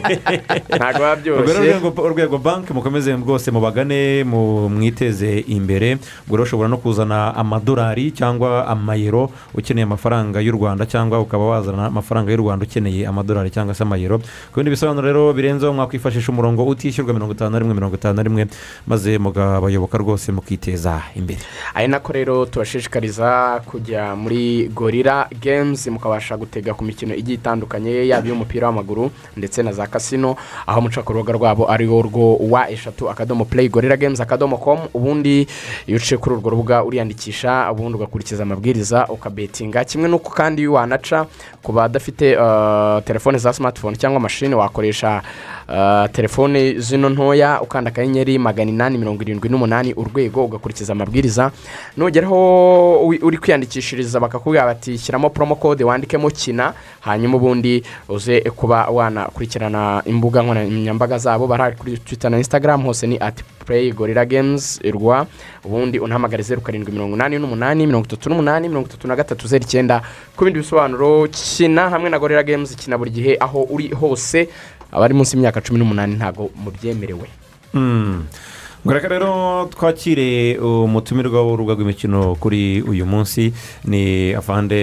Ntabwo 0.76 0.98
biba 0.98 1.16
byoroshye. 1.16 1.72
rwego 1.80 1.88
urwego 2.02 2.38
banki 2.38 2.72
mukomeze 2.72 3.12
rwose 3.16 3.50
mubagane 3.50 4.24
mu- 4.24 4.68
mwiteze 4.68 5.44
imbere. 5.48 5.98
Ubwo 6.26 6.36
rero 6.36 6.44
ushobora 6.44 6.68
no 6.68 6.76
kuzana 6.76 7.34
amadolari 7.36 8.10
cyangwa 8.10 8.66
amayero 8.66 9.30
ukeneye 9.54 9.84
amafaranga 9.84 10.40
y'u 10.40 10.52
rwanda 10.52 10.86
cyangwa 10.86 11.20
ukaba 11.20 11.44
wazana 11.46 11.86
amafaranga 11.86 12.30
y'u 12.32 12.40
rwanda 12.42 12.64
ukeneye 12.66 13.06
amadolari 13.06 13.50
cyangwa 13.50 13.74
se 13.74 13.82
amayero. 13.82 14.18
Ku 14.18 14.56
bindi 14.60 14.70
bisobanuro 14.70 15.06
rero 15.06 15.32
birenzeho 15.32 15.72
mwakwifashisha 15.72 16.32
umurongo 16.32 16.64
utishyurwa 16.66 17.14
mirongo 17.14 17.32
itanu 17.32 17.50
na 17.50 17.58
rimwe 17.58 17.74
mirongo 17.74 17.94
itanu 17.96 18.14
na 18.16 18.22
rimwe 18.22 18.46
maze 18.86 19.18
mukabayoboka 19.18 19.98
rwose 19.98 20.32
mukiteza 20.32 21.02
imbere. 21.16 21.40
Ari 21.74 21.88
nako 21.88 22.12
rero 22.12 22.46
tubashishikariza 22.46 23.60
kujya 23.66 24.16
muri 24.16 24.68
gorira 24.74 25.28
games 25.42 25.86
mukabasha 25.86 26.36
gutega 26.36 26.74
ku 26.74 26.84
mikino 26.84 27.14
igiye 27.14 27.34
itandukanye 27.38 28.08
yaba 28.08 28.26
iy'umupira 28.26 28.66
w'amaguru 28.66 29.10
ndetse 29.36 29.62
na 29.62 29.72
za 29.72 29.86
kasino 29.86 30.36
aho 30.66 30.80
muca 30.80 31.02
ku 31.04 31.12
rubuga 31.12 31.32
rwabo 31.32 31.70
ari 31.70 31.86
wo 31.86 32.02
rwo 32.02 32.36
wa 32.50 32.70
eshatu 32.70 33.10
akadomo 33.10 33.44
play 33.44 33.68
gorira 33.68 33.96
games 33.96 34.20
akadomo 34.20 34.56
com 34.58 34.78
ubundi 34.94 35.46
iyo 35.86 35.96
uciye 35.96 36.18
kuri 36.18 36.34
urwo 36.36 36.50
rubuga 36.50 36.84
uriyandikisha 36.84 37.70
ubundi 37.72 37.96
ugakurikiza 37.96 38.42
amabwiriza 38.42 39.06
ukabetinga. 39.08 39.84
Kimwe 39.84 40.08
n'uko 40.08 40.30
kandi 40.30 40.66
wanaca 40.68 41.26
ku 41.62 41.72
badafite 41.72 42.30
eh, 42.32 43.02
telefone 43.04 43.38
za 43.38 43.52
smartphone 43.52 43.96
cyangwa 43.96 44.20
mashini 44.20 44.54
wakoresha 44.54 45.22
eh, 45.68 46.08
telefone 46.12 46.78
zino 46.78 47.08
ntoya 47.08 47.60
ukanda 47.62 47.88
akanyenyeri 47.90 48.38
magana 48.38 48.70
inani 48.70 48.98
mirongo 48.98 49.22
irindwi 49.22 49.48
n'umunani 49.48 49.94
urwego 49.94 50.44
ugakurikiza 50.44 50.92
amabwiriza 50.92 51.50
nugeraho 51.96 53.06
uri 53.06 53.38
kwiyandikishiriza 53.38 54.20
bakakubwira 54.20 54.64
bati 54.64 54.98
shyiramo 54.98 55.30
promo 55.30 55.54
code 55.56 55.84
wandikemo 55.84 56.30
kina 56.30 56.72
hanyuma 57.00 57.36
ubundi 57.36 57.82
uze 58.08 58.40
kuba 58.40 58.86
wanakurikirana 58.86 60.02
imbuga 60.06 60.42
nkoranyambaga 60.42 61.18
zabo. 61.18 61.46
Bari 61.46 61.76
kuri 61.76 61.98
twitter 61.98 62.30
na 62.30 62.38
instagram 62.38 62.82
hose 62.82 63.06
ni 63.06 63.18
ati 63.20 63.44
play 63.66 63.92
gorira 63.92 64.24
games 64.24 64.80
rwa 64.92 65.26
ubundi 65.64 65.98
unahamagare 65.98 66.42
zeru 66.42 66.60
karindwi 66.60 66.92
mirongo 66.92 67.16
inani 67.16 67.38
n'umunani 67.38 67.86
mirongo 67.86 68.06
itatu 68.06 68.28
n'umunani 68.28 68.68
mirongo 68.68 68.88
itatu 68.88 69.08
na 69.08 69.16
gatatu 69.16 69.46
zeru 69.48 69.64
icyenda 69.64 70.02
ku 70.36 70.44
bindi 70.44 70.60
bisobanuro 70.60 71.28
kina 71.30 71.90
hamwe 71.90 72.10
na 72.10 72.18
gorira 72.18 72.42
games 72.42 72.76
kina 72.76 72.98
buri 72.98 73.10
gihe 73.10 73.36
aho 73.40 73.62
uri 73.70 73.88
hose. 73.88 74.48
Abari 74.92 75.14
munsi 75.14 75.36
y'imyaka 75.36 75.60
cumi 75.60 75.78
n'umunani 75.78 76.14
ntabwo 76.14 76.50
mubyemerewe. 76.54 77.26
Mm. 77.74 78.24
ngo 78.24 78.53
reka 78.86 79.08
rero 79.08 79.68
twakire 79.72 80.58
umutumirwa 80.58 81.42
w'urubuga 81.42 81.74
rw'imikino 81.74 82.34
kuri 82.36 82.82
uyu 82.82 83.06
munsi 83.06 83.52
ni 83.84 84.34
avande 84.34 84.76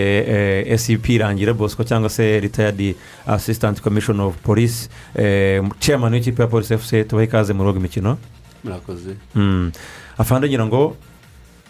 eh, 0.67 0.77
sep 0.79 1.05
rangira 1.19 1.53
bosco 1.53 1.83
cyangwa 1.83 2.09
se 2.09 2.39
ritayadi 2.39 2.95
assistant 3.27 3.81
commission 3.81 4.19
of 4.19 4.35
police 4.41 4.89
eh, 5.15 5.61
chairman 5.79 6.13
w'ikipe 6.13 6.41
ya 6.41 6.47
polisi 6.47 6.77
fc 6.77 7.07
tubahe 7.07 7.27
ikaze 7.27 7.53
mu 7.53 7.63
rubuga 7.63 7.77
rw'imikino 7.79 8.17
murakoze 8.63 9.15
Mm. 9.35 9.71
afande 10.17 10.47
ngira 10.49 10.65
ngo 10.65 10.95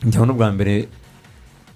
njyaho 0.04 0.26
n'ubwa 0.26 0.52
mbere 0.52 0.88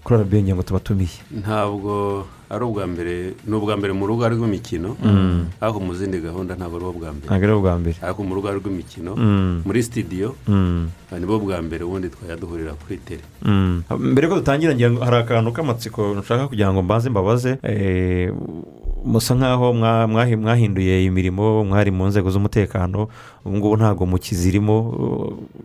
kuri 0.05 0.15
arabiyo 0.21 0.41
ngira 0.45 0.55
ngo 0.55 0.63
tubatumiye 0.63 1.17
ntabwo 1.41 2.25
ari 2.45 2.61
ubwa 2.63 2.85
mbere 2.87 3.33
ni 3.49 3.55
ubwa 3.57 3.73
mbere 3.73 3.89
mu 3.97 4.05
rubuga 4.05 4.29
rw'imikino 4.29 4.93
Mm. 5.01 5.49
ariko 5.57 5.79
mu 5.81 5.91
zindi 5.97 6.21
gahunda 6.21 6.53
ntabwo 6.53 6.77
ari 6.77 6.85
ubwa 6.85 7.09
mbere 7.09 7.25
Ntabwo 7.25 7.45
ari 7.49 7.53
ubwa 7.57 7.73
mbere. 7.81 7.97
ariko 8.05 8.19
mu 8.23 8.31
rubuga 8.37 8.53
rw'imikino 8.53 9.11
Mm. 9.17 9.65
muri 9.65 9.79
sitidiyo 9.83 10.37
Mm. 10.47 10.93
nibo 11.17 11.39
bwa 11.41 11.57
mbere 11.57 11.81
ubundi 11.81 12.13
twajya 12.13 12.37
duhurira 12.37 12.77
kuri 12.85 12.97
tere 13.01 13.25
mbere 13.97 14.25
ko 14.29 14.35
dutangira 14.45 14.77
hari 15.01 15.17
akantu 15.25 15.49
k'amatsiko 15.57 16.01
nshaka 16.21 16.47
kugira 16.53 16.69
ngo 16.69 16.85
mbanze 16.85 17.09
mbabaze 17.09 17.57
eh, 17.65 18.29
musa 19.05 19.35
nk'aho 19.35 19.73
mwa- 19.73 20.07
mwahi- 20.07 20.35
mwahinduye 20.35 21.05
imirimo 21.05 21.63
mwari 21.63 21.91
mu 21.91 22.07
nzego 22.07 22.29
z'umutekano 22.29 23.07
ubu 23.45 23.57
ngubu 23.57 23.77
ntabwo 23.77 24.05
mukizirimo 24.05 24.75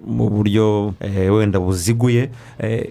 mu 0.07 0.29
buryo 0.31 0.93
eh, 1.01 1.33
wenda 1.35 1.57
buziguye 1.61 2.29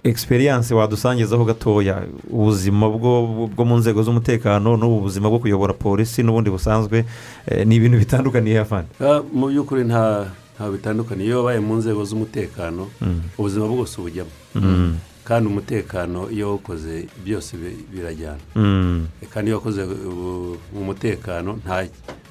egisperiyanse 0.04 0.74
wadusangizaho 0.74 1.46
gatoya 1.46 2.02
ubuzima 2.32 2.90
bwo 2.90 3.64
mu 3.66 3.78
nzego 3.78 4.04
z'umutekano 4.04 4.78
n'ubu 4.78 5.00
buzima 5.06 5.30
bwo 5.30 5.40
kuyobora 5.40 5.74
polisi 5.74 6.24
n'ubundi 6.24 6.50
busanzwe 6.50 7.06
eh, 7.48 7.68
ni 7.68 7.76
ibintu 7.76 7.98
bitandukaniye 8.02 8.60
afande 8.60 8.90
Ah, 9.00 9.22
mu 9.34 9.48
by'ukuri 9.54 9.84
nta 9.86 10.26
bitandukanye 10.72 11.24
iyo 11.30 11.38
wabaye 11.46 11.60
mu 11.62 11.76
nzego 11.78 12.02
z'umutekano 12.06 12.88
Mm. 13.02 13.22
ubuzima 13.38 13.68
bwose 13.68 14.02
ubujyamo 14.02 14.34
Mm. 14.56 14.98
Kandi 15.24 15.48
umutekano 15.50 16.30
iyo 16.32 16.46
wawukoze 16.48 17.08
byose 17.26 17.58
bi- 17.58 17.86
birajyana 17.94 18.40
Mm. 18.56 19.08
kandi 19.34 19.50
iyo 19.50 19.58
wakoze 19.58 19.84
uh, 19.84 20.56
mu 20.74 20.82
mutekano 20.86 21.60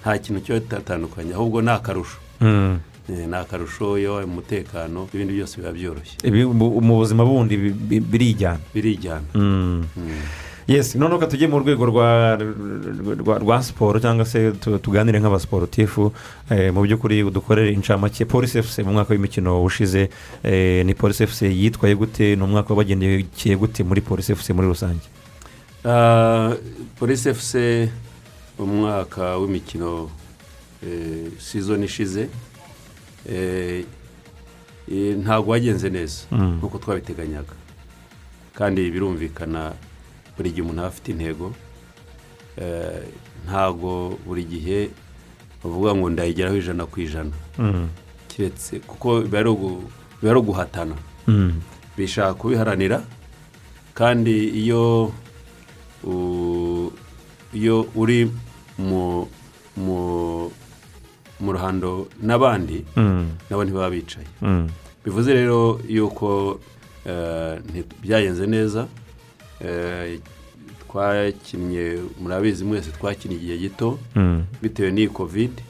nta 0.02 0.18
kintu 0.18 0.40
cyo 0.40 0.60
tatandukanye 0.60 1.34
ahubwo 1.34 1.62
ni 1.62 1.70
akarusho 1.70 2.18
Mm. 2.40 2.78
Eh, 3.08 3.26
ni 3.28 3.34
akarusho 3.36 3.98
iyo 3.98 4.10
wabaye 4.10 4.26
mu 4.26 4.34
mutekano 4.34 5.08
ibindi 5.14 5.32
byose 5.34 5.56
biba 5.56 5.72
byoroshye 5.72 6.16
mu 6.60 6.94
buzima 7.00 7.24
bundi 7.24 7.56
bi- 7.56 7.72
bi- 7.88 8.00
birijyana 8.04 8.60
birijyana 8.74 9.26
Mm. 9.34 9.84
Yesi 10.68 10.98
noneho 10.98 11.26
tujye 11.26 11.46
mu 11.48 11.58
rwego 11.58 11.86
rwa 13.40 13.62
siporo 13.62 14.00
cyangwa 14.00 14.24
se 14.24 14.52
tu- 14.52 14.78
tuganire 14.78 15.18
nk'abasiporutifu 15.20 16.12
mu 16.74 16.80
by'ukuri 16.84 17.24
dukorere 17.30 17.72
incamake 17.72 18.24
polisi 18.24 18.58
efuse 18.58 18.82
mu 18.84 18.92
mwaka 18.92 19.12
w'imikino 19.14 19.64
ushize 19.64 20.10
ni 20.84 20.94
polisi 20.94 21.22
efuse 21.24 21.46
yitwaye 21.48 21.94
gute 21.96 22.36
ni 22.36 22.42
umwaka 22.42 22.68
wabagendekeye 22.74 23.56
gute 23.56 23.80
muri 23.84 24.00
polisi 24.00 24.32
efuse 24.32 24.52
muri 24.52 24.68
rusange 24.68 25.04
polisi 27.00 27.28
efuse 27.28 27.88
umwaka 28.58 29.36
w'imikino 29.40 30.10
sizoni 31.38 31.84
ishize 31.84 32.28
ntabwo 35.22 35.50
wagenze 35.52 35.90
neza 35.90 36.18
nk'uko 36.32 36.78
twabiteganyaga 36.78 37.54
kandi 38.54 38.90
birumvikana 38.90 39.72
buri 40.38 40.50
gihe 40.54 40.62
umuntu 40.62 40.80
aba 40.80 40.88
afite 40.88 41.08
intego 41.12 41.50
Eh, 42.58 43.02
ntabwo 43.46 44.18
buri 44.26 44.42
gihe 44.44 44.90
bavuga 45.62 45.94
ngo 45.94 46.10
ndayigeraho 46.10 46.56
ijana 46.58 46.86
ku 46.90 47.00
ijana 47.00 47.30
Mm. 47.58 47.86
keretse 48.28 48.78
kuko 48.82 49.22
biba 49.22 49.38
ari 50.30 50.38
uguhatana 50.40 50.94
Mm. 51.26 51.60
bishaka 51.96 52.34
kubiharanira 52.34 53.02
kandi 53.94 54.34
iyo 54.62 55.10
iyo 57.54 57.86
uri 57.94 58.30
mu 58.78 59.26
mu 59.76 59.98
mu 61.40 61.48
ruhando 61.54 62.08
n'abandi 62.22 62.82
Mm. 62.96 63.26
nabo 63.50 63.62
ntibaba 63.64 63.90
bicaye 63.90 64.26
bivuze 65.04 65.30
rero 65.34 65.78
yuko 65.88 66.58
eh, 67.06 67.62
byagenze 68.02 68.46
neza 68.46 68.86
twakinnye 70.88 71.98
murabizi 72.20 72.64
mwese 72.64 72.90
twakinnye 72.90 73.36
igihe 73.36 73.58
gito 73.58 73.98
Mm. 74.16 74.44
bitewe 74.62 74.90
n'iyi 74.90 75.08
kovide 75.08 75.62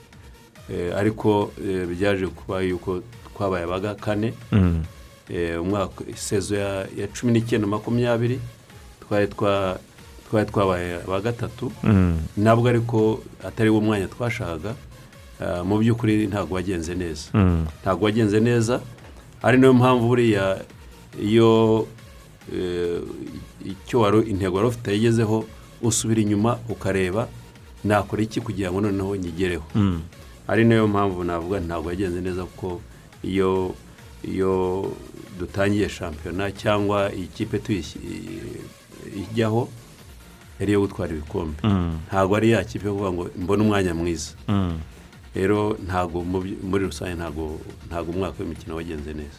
eh, 0.70 0.96
ariko 0.96 1.52
eh, 1.68 1.86
byaje 1.86 2.26
kuba 2.26 2.60
yuko 2.62 3.02
twabaye 3.34 3.64
abaga 3.64 3.94
kane. 3.94 4.32
Mm. 4.52 4.82
Eh, 5.30 5.62
umwaka 5.62 6.04
sezo 6.16 6.56
ya 6.56 7.06
cumi 7.14 7.32
n'icyenda 7.32 7.66
makumyabiri 7.66 8.40
twari 9.00 9.26
twa 9.28 9.78
twari 10.30 10.46
twabaye 10.50 10.94
aba 11.04 11.20
gatatu. 11.20 11.72
Mm. 11.82 12.18
nabwo 12.36 12.68
ariko 12.68 13.20
atari 13.44 13.70
wo 13.70 13.80
mwanya 13.80 14.06
twashakaga. 14.08 14.74
Mu 15.64 15.78
by'ukuri 15.78 16.26
ntabwo 16.26 16.54
wagenze 16.54 16.94
neza. 16.94 17.30
Ntabwo 17.82 18.04
wagenze 18.04 18.40
neza. 18.40 18.80
Ari 19.42 19.58
na 19.58 19.66
yo 19.66 19.72
mpamvu 19.74 20.06
buriya 20.08 20.58
iyo 21.22 21.86
eh, 22.54 23.00
icyo 23.70 24.00
wari 24.00 24.18
intego 24.30 24.56
wari 24.56 24.68
ufite 24.68 24.88
yagezeho 24.92 25.44
usubira 25.82 26.20
inyuma 26.22 26.58
ukareba 26.68 27.28
nakora 27.84 28.22
iki 28.22 28.40
kugira 28.40 28.72
ngo 28.72 28.80
noneho 28.80 29.16
nyigereho 29.16 29.64
Mm. 29.74 30.00
ari 30.48 30.64
na 30.64 30.74
yo 30.74 30.88
mpamvu 30.88 31.24
navuga 31.24 31.60
ntabwo 31.60 31.90
yagenze 31.90 32.20
neza 32.20 32.44
kuko 32.44 32.80
iyo 33.22 33.74
iyo 34.24 34.52
dutangiye 35.38 35.88
shampiyona 35.88 36.50
cyangwa 36.52 37.12
iyi 37.14 37.26
kipe 37.26 37.58
tuyisi- 37.58 38.00
ijyaho 39.16 39.68
yari 40.60 40.72
iyo 40.72 40.80
gutwara 40.80 41.12
ibikombe 41.12 41.58
Mm. 41.62 41.98
ntabwo 42.08 42.36
ari 42.36 42.50
ya 42.50 42.64
kipe 42.64 42.86
yo 42.86 42.92
kuvuga 42.94 43.12
ngo 43.12 43.24
mbone 43.38 43.62
umwanya 43.62 43.94
mwiza 43.94 44.30
Mm. 44.48 44.78
rero 45.34 45.78
ntabwo 45.86 46.24
muri 46.62 46.84
rusange 46.90 47.14
ntabwo 47.14 47.60
ntabwo 47.88 48.10
umwaka 48.12 48.42
w'imikino 48.42 48.74
wagenze 48.76 49.14
neza 49.14 49.38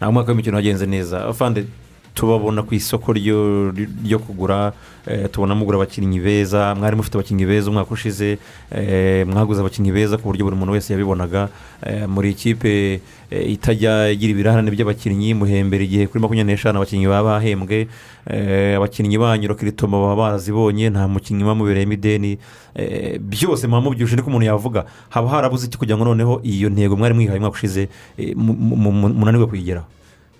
nta 0.00 0.10
mwaka 0.10 0.30
w'imikino 0.32 0.56
wagenze 0.56 0.86
neza 0.86 1.26
afande 1.28 1.66
tubabona 2.14 2.62
ku 2.62 2.74
isoko 2.74 3.12
ryo 3.12 4.18
kugura 4.26 4.72
eh, 5.06 5.26
tubona 5.32 5.54
mugura 5.54 5.76
abakinnyi 5.78 6.20
beza 6.20 6.74
mwari 6.74 6.96
mufite 6.96 7.14
abakinnyi 7.18 7.46
beza 7.46 7.70
umwaka 7.70 7.90
ushize 7.90 8.38
eh, 8.70 9.26
mwaguze 9.26 9.60
abakinnyi 9.60 9.92
beza 9.92 10.16
ku 10.16 10.28
buryo 10.30 10.44
buri 10.44 10.56
muntu 10.56 10.72
wese 10.72 10.92
yabibonaga 10.92 11.48
eh, 11.82 12.06
muri 12.08 12.30
ikipe 12.30 13.00
eh, 13.30 13.50
itajya 13.52 14.10
igira 14.14 14.30
ibirarane 14.30 14.70
by'abakinnyi 14.70 15.34
muhembera 15.34 15.82
igihe 15.84 16.06
kuri 16.06 16.22
makumyabiri 16.22 16.54
n'eshanu 16.54 16.78
abakinnyi 16.78 17.06
baba 17.10 17.36
bahembwe 17.42 17.88
eh, 18.30 18.76
abakinnyi 18.78 19.18
banyu 19.18 19.48
rokiritoma 19.50 19.98
baba 19.98 20.16
barazibonye 20.16 20.90
nta 20.94 21.08
mukinnyi 21.10 21.42
uba 21.42 21.54
mubereyemo 21.58 21.92
ideni 21.98 22.38
eh, 22.78 23.18
byose 23.18 23.66
muba 23.66 23.80
mubyujuje 23.90 24.16
niko 24.16 24.30
umuntu 24.30 24.46
yavuga 24.46 24.86
haba 25.10 25.28
harabuze 25.28 25.66
iki 25.66 25.76
kugira 25.78 25.96
ngo 25.98 26.04
noneho 26.04 26.40
iyo 26.46 26.70
ntego 26.70 26.96
mwari 26.96 27.14
mwihaye 27.14 27.38
umwaka 27.42 27.56
ushize 27.58 27.88
eh, 28.18 28.36
mu- 28.36 28.54
mu- 28.54 28.92
mu- 28.92 29.08
munanirwe 29.18 29.46
kuyigeraho 29.50 29.86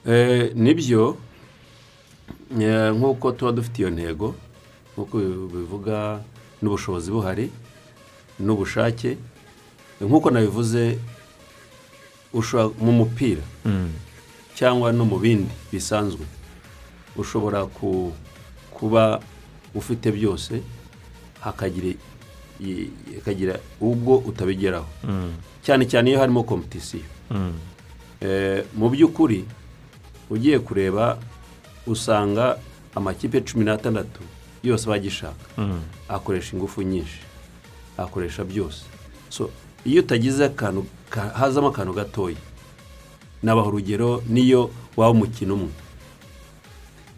Eh, 0.06 0.52
ni 0.54 0.74
byo 0.74 1.16
eh, 1.16 1.16
nk'uko 2.50 3.32
tuba 3.32 3.52
dufite 3.52 3.78
iyo 3.82 3.90
ntego 3.90 4.34
nk'uko 4.94 5.18
bivuga 5.52 6.20
n'ubushobozi 6.62 7.10
buhari 7.10 7.46
n'ubushake 8.40 9.16
nk'uko 10.00 10.30
nabivuze 10.30 10.98
mu 12.80 12.92
mupira 12.92 13.42
Mm. 13.64 13.90
cyangwa 14.54 14.92
no 14.92 15.04
mu 15.04 15.18
bindi 15.18 15.50
bisanzwe 15.72 16.26
ushobora 17.16 17.66
ku- 17.66 18.12
kuba 18.70 19.20
ufite 19.74 20.10
byose 20.12 20.60
hakagira 21.40 21.94
ubwo 23.80 24.18
utabigeraho 24.18 24.86
Mm. 25.04 25.32
cyane 25.62 25.84
cyane 25.86 26.10
iyo 26.10 26.18
harimo 26.20 26.42
kompetisiyo 26.42 27.02
Mm. 27.30 27.52
Eh, 28.20 28.64
mu 28.76 28.88
by'ukuri 28.90 29.44
ugiye 30.30 30.58
kureba 30.58 31.18
usanga 31.86 32.58
amakipe 32.94 33.40
cumi 33.40 33.64
n'atandatu 33.64 34.20
yose 34.62 34.86
bagishaka. 34.88 35.44
Akoresha 36.08 36.56
ingufu 36.56 36.82
nyinshi 36.82 37.20
akoresha 37.98 38.44
byose. 38.44 38.82
So 39.28 39.50
iyo 39.84 40.02
utagize 40.02 40.44
akantu 40.44 40.86
ka- 41.10 41.28
hazamo 41.34 41.68
akantu 41.68 41.92
gatoya 41.92 42.36
nabaha 43.42 43.68
urugero 43.68 44.22
niyo 44.28 44.70
waba 44.96 45.10
umukino 45.10 45.54
umwe. 45.54 45.68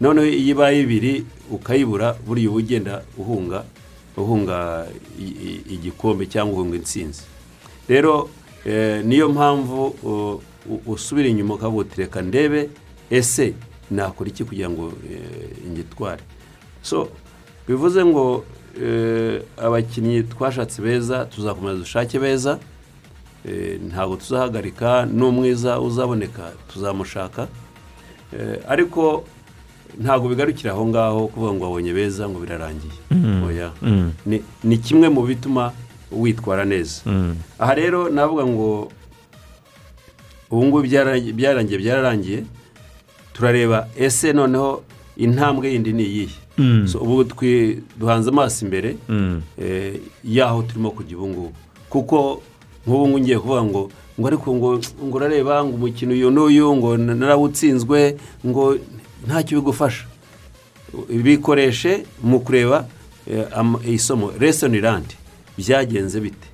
Noneho 0.01 0.27
iyo 0.27 0.51
ibaye 0.51 0.81
ibiri 0.81 1.25
ukayibura 1.51 2.13
buriya 2.25 2.49
uba 2.49 2.57
ugenda 2.59 3.03
uhunga 3.17 3.63
uhunga 4.17 4.87
igikombe 5.69 6.25
cyangwa 6.25 6.53
uhunga 6.61 6.75
intsinzi. 6.75 7.21
Rero 7.87 8.29
eh, 8.65 9.05
niyo 9.05 9.29
mpamvu 9.29 9.95
usubira 10.85 11.29
inyuma 11.29 11.53
ukavuga 11.53 11.81
uti 11.81 12.01
reka 12.01 12.21
ndebe 12.21 12.69
ese 13.09 13.53
nakora 13.91 14.29
iki 14.29 14.43
kugira 14.43 14.69
ngo 14.69 14.93
eh, 15.11 15.67
ngitware 15.71 16.21
so 16.81 17.09
bivuze 17.67 18.05
ngo 18.05 18.45
eh, 18.83 19.41
abakinnyi 19.57 20.23
twashatse 20.23 20.81
beza 20.81 21.25
tuzakomeza 21.25 21.77
dushake 21.79 22.19
beza 22.19 22.59
Eh, 23.47 23.79
ntabwo 23.87 24.15
tuzahagarika 24.15 25.05
n'umwiza 25.05 25.79
uzaboneka 25.79 26.51
tuzamushaka 26.73 27.47
ariko 28.67 29.23
ntabwo 30.01 30.27
bigarukira 30.29 30.71
aho 30.75 30.83
ngaho 30.87 31.27
kuvuga 31.31 31.53
ngo 31.53 31.63
wabonye 31.63 31.93
beza 31.93 32.27
ngo 32.29 32.39
birarangiye 32.43 32.91
Mm. 33.11 33.43
Mm. 33.81 34.11
Ni- 34.25 34.77
kimwe 34.77 35.07
mu 35.09 35.21
bituma 35.23 35.71
witwara 36.11 36.65
neza 36.65 37.01
Mm. 37.05 37.35
aha 37.59 37.73
rero 37.75 38.09
navuga 38.09 38.43
ngo 38.45 38.91
ubu 40.51 40.63
ngubu 40.65 40.81
byara- 40.83 41.33
byarangiye 41.33 41.77
byararangiye 41.79 42.39
turareba 43.37 43.87
ese 43.97 44.33
noneho 44.33 44.83
intambwe 45.17 45.71
yindi 45.73 45.93
ni 45.93 46.03
iyihe? 46.03 46.35
Mm. 46.57 46.87
Ubu 47.01 47.23
duhanze 47.99 48.29
amaso 48.29 48.65
imbere 48.65 48.97
Mm. 49.09 49.41
eh, 49.61 49.99
y'aho 50.23 50.63
turimo 50.63 50.91
kujya 50.91 51.17
ubu 51.17 51.27
ngubu. 51.27 51.51
Kuko 51.89 52.41
nk'ubu 52.87 53.07
ngubu 53.07 53.19
ngiye 53.19 53.39
kuvuga 53.39 53.63
ngo 53.63 53.81
ngo 54.19 54.27
ariko 54.27 54.53
ngo 54.55 54.69
ngo 55.05 55.17
urareba 55.17 55.63
ngo 55.65 55.75
umukino 55.75 56.11
uyu 56.13 56.31
n'uyu 56.31 56.75
ngo 56.75 56.97
na- 56.97 57.15
narawutsinzwe 57.15 58.17
ngo 58.45 58.77
ntacyo 59.25 59.61
bigufasha. 59.61 60.05
Bikoreshe 61.09 62.05
mu 62.23 62.39
kureba 62.39 62.87
eh, 63.29 63.45
isomo. 63.93 64.31
Lesoni 64.39 64.81
randi 64.81 65.15
byagenze 65.57 66.19
bite? 66.21 66.47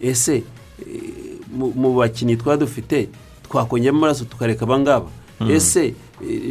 Ese 0.00 0.36
eh, 0.36 0.44
mu- 1.52 1.94
bakinnyi 1.94 2.36
twaba 2.36 2.56
dufite 2.64 3.08
twakongeramo 3.48 3.98
amaraso 3.98 4.24
tukareka 4.24 4.64
abangaba? 4.64 5.06
Mm. 5.40 5.50
ese 5.50 5.94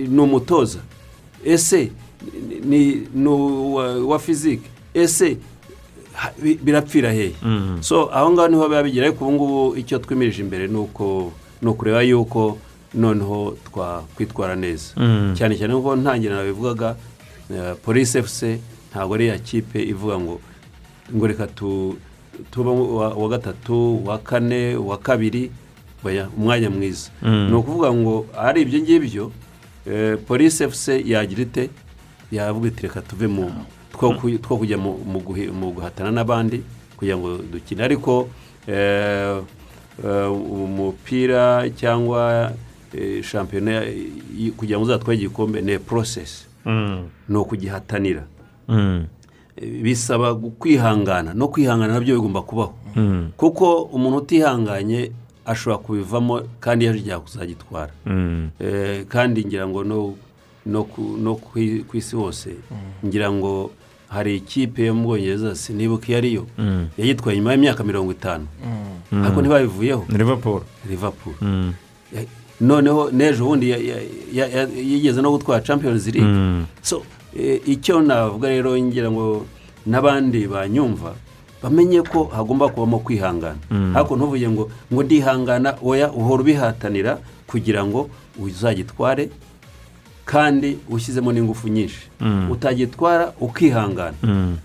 ni 0.10 0.20
umutoza 0.22 0.80
ese 1.46 1.92
ni 2.66 3.28
uwa 3.28 3.96
wa 4.06 4.20
fizike 4.20 4.70
ese 4.94 5.38
birapfira 6.64 7.12
hehe 7.12 7.34
Mm. 7.44 7.78
so 7.82 8.10
aho 8.14 8.32
ngaho 8.32 8.48
ni 8.48 8.56
ho 8.56 8.68
biba 8.70 8.84
bigira 8.84 9.08
ariko 9.08 9.26
ubu 9.28 9.34
ngubu 9.34 9.78
icyo 9.78 10.00
twimirije 10.00 10.42
imbere 10.42 10.68
ni 10.68 10.78
uko 10.78 11.32
ni 11.62 11.70
ukureba 11.70 12.02
yuko 12.02 12.58
noneho 12.94 13.58
twakwitwara 13.72 14.56
neza 14.56 14.94
Mm. 14.98 15.34
cyane 15.38 15.56
cyane 15.58 15.74
nk'uko 15.74 15.96
ntangira 15.96 16.36
nabivugaga 16.36 16.96
eh, 17.50 17.76
polisi 17.84 18.18
efuse 18.18 18.60
ntabwo 18.92 19.16
ari 19.16 19.26
iya 19.26 19.40
kipe 19.40 19.80
ivuga 19.84 20.20
ngo 20.20 20.40
ngo 21.16 21.28
reka 21.28 21.48
tu 21.48 21.96
tuba 22.52 22.72
uwa 22.72 23.30
gatatu 23.30 23.96
uwa 24.04 24.18
kane 24.18 24.76
uwa 24.76 24.98
kabiri 24.98 25.52
umwanya 26.38 26.70
mwiza 26.70 27.10
Mm. 27.24 27.50
ni 27.50 27.56
ukuvuga 27.56 27.94
ngo 27.94 28.26
ari 28.38 28.62
ibyo 28.62 28.80
ngibyo 28.80 29.32
polisi 30.28 30.64
efuse 30.64 31.02
yagira 31.06 31.42
ite 31.42 31.70
yavuga 32.32 32.68
iti 32.68 32.82
reka 32.84 33.02
tuve 33.02 33.28
mu 33.28 33.52
two 33.92 34.14
ku- 34.20 34.38
two 34.38 34.58
kujya 34.58 34.78
mu 34.78 35.72
guhatana 35.76 36.12
n'abandi 36.12 36.62
kugira 36.98 37.18
ngo 37.18 37.38
dukine 37.52 37.84
ariko 37.84 38.30
eh, 38.68 39.42
eh, 40.06 40.32
umupira 40.32 41.70
cyangwa 41.76 42.52
eh, 42.94 43.24
shampiyona 43.24 43.82
kugira 44.58 44.78
ngo 44.80 44.86
uzatware 44.86 45.18
igikombe 45.18 45.62
ni 45.62 45.80
porosesi 45.80 46.46
Mm. 46.66 47.10
ni 47.30 47.38
ukugihatanira 47.38 48.24
Mm. 48.68 49.06
Eh, 49.58 49.82
bisaba 49.84 50.36
kwihangana 50.36 51.34
no 51.34 51.48
kwihangana 51.48 51.94
na 51.94 52.00
byo 52.00 52.16
bigomba 52.16 52.42
kubaho 52.42 52.74
Mm. 52.96 53.32
kuko 53.38 53.82
umuntu 53.82 54.18
utihanganye 54.18 55.12
ashobora 55.46 55.78
kubivamo 55.84 56.42
kandi 56.60 56.86
yajya 56.86 57.20
kuzagitwara 57.20 57.92
Mm. 58.06 58.50
Eh, 58.60 59.06
kandi 59.10 59.46
ngira 59.46 59.68
ngo 59.68 59.84
no 59.84 60.16
no 60.66 61.36
ku 61.36 61.58
isi 61.98 62.16
hose 62.16 62.56
ngira 63.06 63.32
ngo 63.32 63.72
hari 64.08 64.36
ikipe 64.38 64.86
yo 64.86 64.94
mu 64.94 65.04
bwongereza 65.08 65.56
sinibuka 65.56 66.08
iyo 66.08 66.18
ariyo 66.18 66.44
Mm. 66.58 66.88
yayitwaye 66.98 67.38
nyuma 67.38 67.52
y'imyaka 67.54 67.84
mirongo 67.84 68.12
itanu 68.12 68.46
Mm. 69.12 69.24
ariko 69.26 69.42
ntibabivuyeho 69.42 70.04
Ni 70.10 70.18
Liverpool. 70.18 70.62
liverpool 70.90 71.36
Mm. 71.42 71.74
Ya- 72.14 72.26
noneho 72.62 73.10
n'ejo 73.12 73.46
bundi 73.46 73.74
yigeze 74.76 75.22
no 75.22 75.32
gutwara 75.32 75.62
champions 75.64 76.06
league 76.08 76.28
Mm. 76.30 76.66
so 76.82 77.02
eh, 77.40 77.62
icyo 77.66 78.02
navuga 78.02 78.50
rero 78.50 78.78
ngira 78.78 79.12
ngo 79.12 79.46
n'abandi 79.88 80.48
banyumva 80.48 81.16
bamenye 81.64 82.02
ko 82.02 82.24
hagomba 82.34 82.70
kubamo 82.70 83.00
kwihangana 83.00 83.58
Mm. 83.72 83.94
ariko 83.96 84.16
ntuvuge 84.16 84.50
ngo 84.50 84.64
ngo 84.94 85.02
ndihangana 85.04 85.78
oya 85.84 86.12
uhora 86.12 86.42
ubihatanira 86.44 87.20
kugira 87.48 87.86
ngo 87.86 88.10
uzagitware 88.40 89.30
kandi 90.26 90.78
ushyizemo 90.90 91.32
n'ingufu 91.34 91.68
nyinshi 91.68 92.02
Mm. 92.22 92.52
utagitwara 92.52 93.34
ukihangana 93.40 94.18
Mm. 94.24 94.58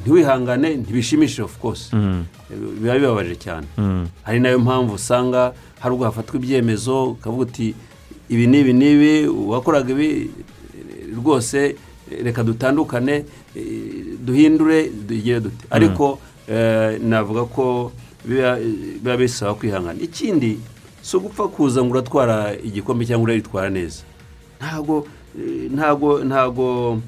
ntiwihangane 0.00 0.76
ntibishimishije 0.76 1.42
of 1.42 1.58
course 1.58 1.90
Mm. 1.92 2.24
biba 2.80 2.94
bibabaje 2.98 3.34
cyane 3.36 3.66
hari 4.22 4.40
na 4.40 4.48
yo 4.48 4.58
mpamvu 4.58 4.94
usanga 4.94 5.52
hari 5.80 5.94
ubwo 5.94 6.04
hafatwa 6.04 6.36
ibyemezo 6.36 7.04
ukavuga 7.14 7.42
uti 7.42 7.74
ibi 8.28 8.46
n'ibi 8.46 8.72
n'ibi 8.72 9.12
uwakoraga 9.28 9.90
ibi 9.92 10.30
rwose 11.16 11.76
reka 12.24 12.42
dutandukane 12.44 13.24
duhindure 14.24 14.90
dugire 15.08 15.40
dute. 15.40 15.66
Ariko 15.70 16.18
eh, 16.48 16.98
navuga 17.00 17.44
ko 17.44 17.92
biba 18.24 19.16
bisaba 19.16 19.54
kwihangana. 19.54 20.00
Ikindi 20.00 20.58
si 21.02 21.16
ugupfa 21.16 21.48
kuza 21.48 21.84
ngo 21.84 21.90
uratwara 21.92 22.54
igikombe 22.64 23.06
cyangwa 23.06 23.24
uraritwara 23.24 23.70
neza. 23.70 24.02
Ntabwo 24.60 25.06
eh, 25.38 25.70
ntabwo 25.70 26.24
ntabwo 26.24 26.98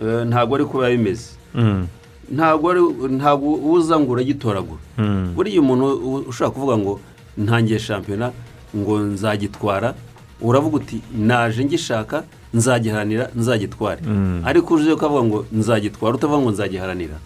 eh, 0.00 0.26
ntabwo 0.26 0.54
ari 0.54 0.64
kuba 0.64 0.90
bimeze. 0.90 1.30
Mm. 1.54 1.86
ntabwo 2.32 3.52
uza 3.72 4.00
ngo 4.00 4.12
uragitoragura. 4.12 4.80
Mm. 4.98 5.32
buriya 5.34 5.60
umuntu 5.60 5.86
ushobora 6.28 6.50
kuvuga 6.54 6.78
ngo 6.78 7.00
ntangiye 7.36 7.78
shampiyona 7.78 8.32
ngo 8.76 8.98
nzagitwara 8.98 9.94
uravuga 10.40 10.76
uti 10.76 11.00
naje 11.12 11.64
ngishaka 11.64 12.24
nzagiharanira 12.54 13.30
nzagitware 13.36 14.00
Mm. 14.04 14.42
ariko 14.44 14.74
uje 14.74 14.92
ukavuga 14.92 15.22
ngo 15.24 15.38
nzagitwara 15.52 16.14
utavuga 16.16 16.38
ngo 16.42 16.50
nzagiharanira 16.50 17.16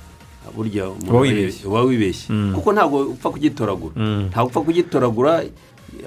burya 0.55 0.89
Uba 1.67 1.83
wibeshye. 1.83 2.31
Mm. 2.33 2.55
kuko 2.55 2.69
ntabwo 2.73 2.97
upfa 3.13 3.29
kugitoragura 3.35 3.95
Mm. 3.97 4.31
ntabwo 4.31 4.47
upfa 4.49 4.61
kugitoragura 4.63 5.33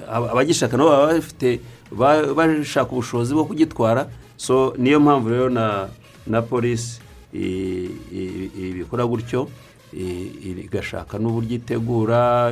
aba- 0.08 0.30
abagishaka 0.32 0.76
nabo 0.76 0.90
baba 0.90 1.12
bafite 1.12 1.60
ba- 1.92 2.32
bashaka 2.34 2.90
ubushobozi 2.92 3.34
bwo 3.36 3.44
kugitwara 3.44 4.08
so 4.36 4.72
niyo 4.78 5.00
mpamvu 5.00 5.28
rero 5.28 5.48
na 5.52 5.88
na 6.26 6.40
polisi 6.42 7.00
i- 7.34 7.90
i- 8.12 8.50
ibikora 8.56 9.04
gutyo 9.06 9.48
igashaka 9.92 11.18
n'uburyo 11.18 11.58
itegura 11.60 12.50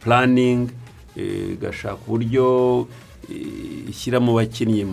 puraningi 0.00 0.72
igashaka 1.54 1.98
uburyo 2.06 2.86
ishyira 3.88 4.20
mu 4.20 4.34
bakinnyi 4.34 4.84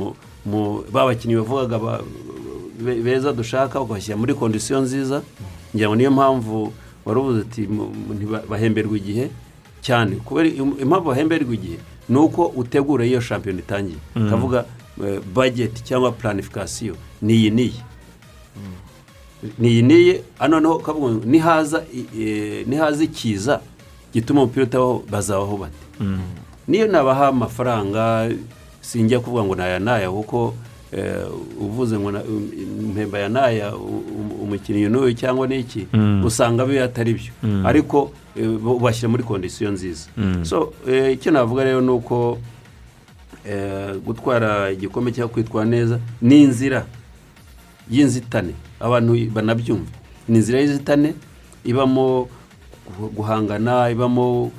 mu- 0.45 0.51
mu 0.51 0.83
ba 0.91 1.05
bakinnyi 1.05 1.35
bavugaga 1.35 1.77
ba- 1.79 2.01
be- 2.79 3.01
beza 3.01 3.33
dushaka 3.33 3.81
ukabashyira 3.81 4.17
muri 4.17 4.33
kondisiyo 4.33 4.81
nziza. 4.81 5.21
Ngira 5.75 5.87
ngo 5.89 5.95
niyo 5.95 6.11
mpamvu 6.11 6.73
wari 7.05 7.19
uvuze 7.19 7.39
uti 7.39 7.61
bahemberwa 8.49 8.97
igihe 8.97 9.29
cyane. 9.81 10.15
Kubera 10.25 10.49
im- 10.49 10.77
impamvu 10.81 11.05
bahemberwa 11.09 11.53
igihe 11.53 11.77
ni 12.09 12.17
uko 12.17 12.45
utegura 12.55 13.05
iyo 13.05 13.21
shampiyona 13.21 13.59
itangiye. 13.59 13.97
Mm. 14.15 14.27
ukavuga 14.27 14.65
bageti 15.35 15.83
cyangwa 15.83 16.11
planifikasiyo 16.11 16.95
ni 17.21 17.33
iyi 17.33 17.49
n'iyi 17.51 17.81
ni 19.59 19.67
iyi 19.69 19.81
n'iyi 19.83 20.13
hano 20.39 20.55
noneho 20.59 20.75
ukavuga 20.79 21.11
ngo 21.11 21.25
nihaza 21.25 21.83
e, 22.17 22.63
nihaza 22.67 23.03
ikiza 23.03 23.59
gituma 24.13 24.41
umupira 24.43 24.63
utabaho 24.65 25.03
bazabaho 25.11 25.57
bate 25.57 25.77
Mm. 25.99 26.19
niyo 26.67 26.87
nabaha 26.87 27.27
amafaranga 27.27 28.29
sinjya 28.85 29.19
kuvuga 29.19 29.43
ngo 29.43 29.55
naya 29.55 29.79
naya 29.79 30.11
kuko 30.11 30.53
eh, 30.91 31.25
uvuze 31.61 31.97
ngo 31.99 32.11
mpemba 32.93 33.19
ya 33.19 33.29
naya 33.29 33.75
um- 33.75 34.31
umukinnyi 34.43 34.85
n'uyu 34.89 35.13
cyangwa 35.17 35.47
n'iki 35.47 35.87
Mm. 35.93 36.21
usanga 36.25 36.65
biba 36.65 36.83
atari 36.85 37.13
byo 37.13 37.31
Mm. 37.43 37.65
ariko 37.65 38.11
eh, 38.37 38.47
bo- 38.47 38.79
bashyira 38.79 39.09
muri 39.09 39.23
kondisiyo 39.23 39.71
nziza 39.71 40.07
Mm. 40.17 40.45
so 40.45 40.73
eh, 40.87 41.13
icyo 41.13 41.31
navuga 41.31 41.63
rero 41.63 41.81
ni 41.81 41.89
uko 41.89 42.37
eh, 43.45 43.97
gutwara 44.05 44.71
igikombe 44.71 45.11
cyangwa 45.11 45.33
kwitwara 45.33 45.65
neza 45.69 45.99
ni 46.21 46.43
inzira 46.43 46.85
y'inzitane 47.89 48.53
abantu 48.79 49.13
banabyumva 49.33 49.91
ni 50.29 50.37
inzira 50.37 50.59
y'inzitane 50.61 51.13
ibamo 51.65 52.29
gu- 52.99 53.09
guhangana 53.15 53.89
ibamo 53.89 54.51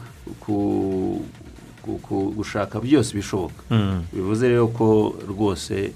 gushaka 2.37 2.81
byose 2.81 3.15
bishoboka 3.17 3.61
Mm. 3.71 4.03
bivuze 4.13 4.49
rero 4.49 4.67
ko 4.69 5.15
rwose 5.29 5.93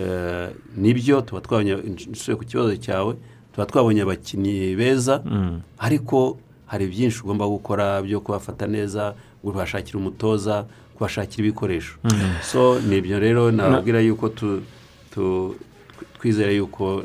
eh, 0.00 0.48
ni 0.76 0.94
byo 0.94 1.20
tuba 1.20 1.40
twabonye 1.40 1.74
nsubiye 2.10 2.36
ku 2.38 2.44
kibazo 2.44 2.76
cyawe 2.76 3.12
tuba 3.52 3.66
twabonye 3.66 4.02
abakinnyi 4.02 4.76
beza 4.76 5.22
Mm. 5.24 5.60
ariko 5.78 6.38
hari 6.66 6.86
byinshi 6.86 7.20
ugomba 7.24 7.46
gukora 7.48 8.02
byo 8.02 8.20
kubafata 8.20 8.66
neza 8.66 9.14
kubashakira 9.42 9.98
umutoza 9.98 10.64
kubashakira 10.94 11.42
ibikoresho 11.48 11.94
Mm. 12.04 12.12
so 12.42 12.78
ni 12.80 12.96
ibyo 13.00 13.18
rero 13.18 13.50
nababwira 13.50 14.00
yuko 14.00 14.28
twizere 16.18 16.54
yuko 16.56 17.02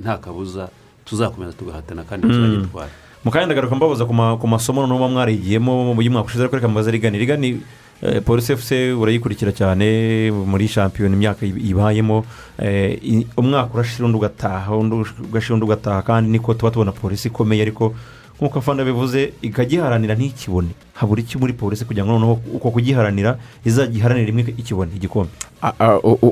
nta 0.00 0.18
kabuza 0.18 0.68
tuzakomeza 1.04 1.52
tugahatana 1.52 2.04
kandi 2.04 2.26
tuzagitwara 2.28 2.90
mu 3.26 3.30
kanya 3.34 3.46
ndagaruka 3.50 3.74
mbabuza 3.74 4.06
ku 4.06 4.14
ma- 4.14 4.36
ku 4.38 4.46
masomo 4.46 4.86
noneho 4.86 4.98
muba 5.02 5.10
mwarigiyemo 5.10 5.94
mu 5.94 5.98
mwaka 5.98 6.26
ushize 6.30 6.42
ariko 6.46 6.56
reka 6.62 6.68
mbaze 6.70 6.90
rigani 6.94 7.18
rigani 7.18 7.48
eh, 8.02 8.22
polisi 8.22 8.52
efuse 8.54 8.92
urayikurikira 8.94 9.50
cyane 9.52 10.30
muri 10.30 10.68
shampiyona 10.70 11.14
imyaka 11.18 11.42
ibayemo 11.46 12.22
eh, 12.62 13.26
umwaka 13.36 13.74
urashira 13.74 14.06
undi 14.06 14.16
ugataha 14.18 14.70
ugashira 14.78 15.54
undi 15.58 15.64
ugataha 15.66 16.02
kandi 16.06 16.30
niko 16.30 16.54
tuba 16.54 16.70
tubona 16.70 16.92
polisi 16.92 17.28
ikomeye 17.28 17.62
ariko 17.66 17.94
nk'uko 18.38 18.58
afana 18.62 18.84
bivuze 18.84 19.32
ikagiharanira 19.42 20.14
ntikibone. 20.14 20.70
Habura 20.96 21.20
iki 21.20 21.38
muri 21.38 21.52
polisi 21.52 21.84
kugira 21.84 22.04
ngo 22.06 22.12
noneho 22.12 22.38
uko 22.54 22.70
kugiharanira 22.70 23.36
izagiharanira 23.64 24.26
rimwe 24.26 24.54
ikibone 24.58 24.90
igikombe 24.96 25.30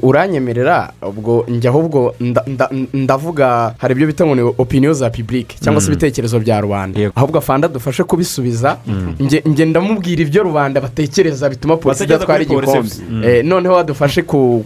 uranyemerera 0.03 0.92
ubwo 1.03 1.44
njya 1.48 1.70
ahubwo 1.70 2.14
nda- 2.20 2.44
nda- 2.46 2.70
ndavuga 2.94 3.74
hari 3.79 3.94
ibyo 3.94 4.07
bita 4.07 4.27
ngo 4.27 4.35
ni 4.35 4.42
opiniyo 4.42 4.92
za 4.94 5.11
pibulike 5.11 5.57
cyangwa 5.61 5.81
se 5.83 5.87
Mm. 5.88 5.92
ibitekerezo 5.92 6.40
bya 6.40 6.61
rubanda 6.61 7.11
ahubwo 7.14 7.38
afanda 7.38 7.68
dufashe 7.68 8.05
kubisubiza 8.05 8.77
Mm. 8.87 9.14
nge 9.22 9.42
nge 9.48 9.64
ndamubwira 9.64 10.22
ibyo 10.22 10.42
rubanda 10.42 10.81
batekereza 10.81 11.48
bituma 11.50 11.77
polisi 11.77 12.05
idatwara 12.05 12.42
igikombe. 12.42 12.90
Mm. 13.11 13.24
Eh, 13.24 13.44
noneho 13.44 13.85
ku- 14.27 14.64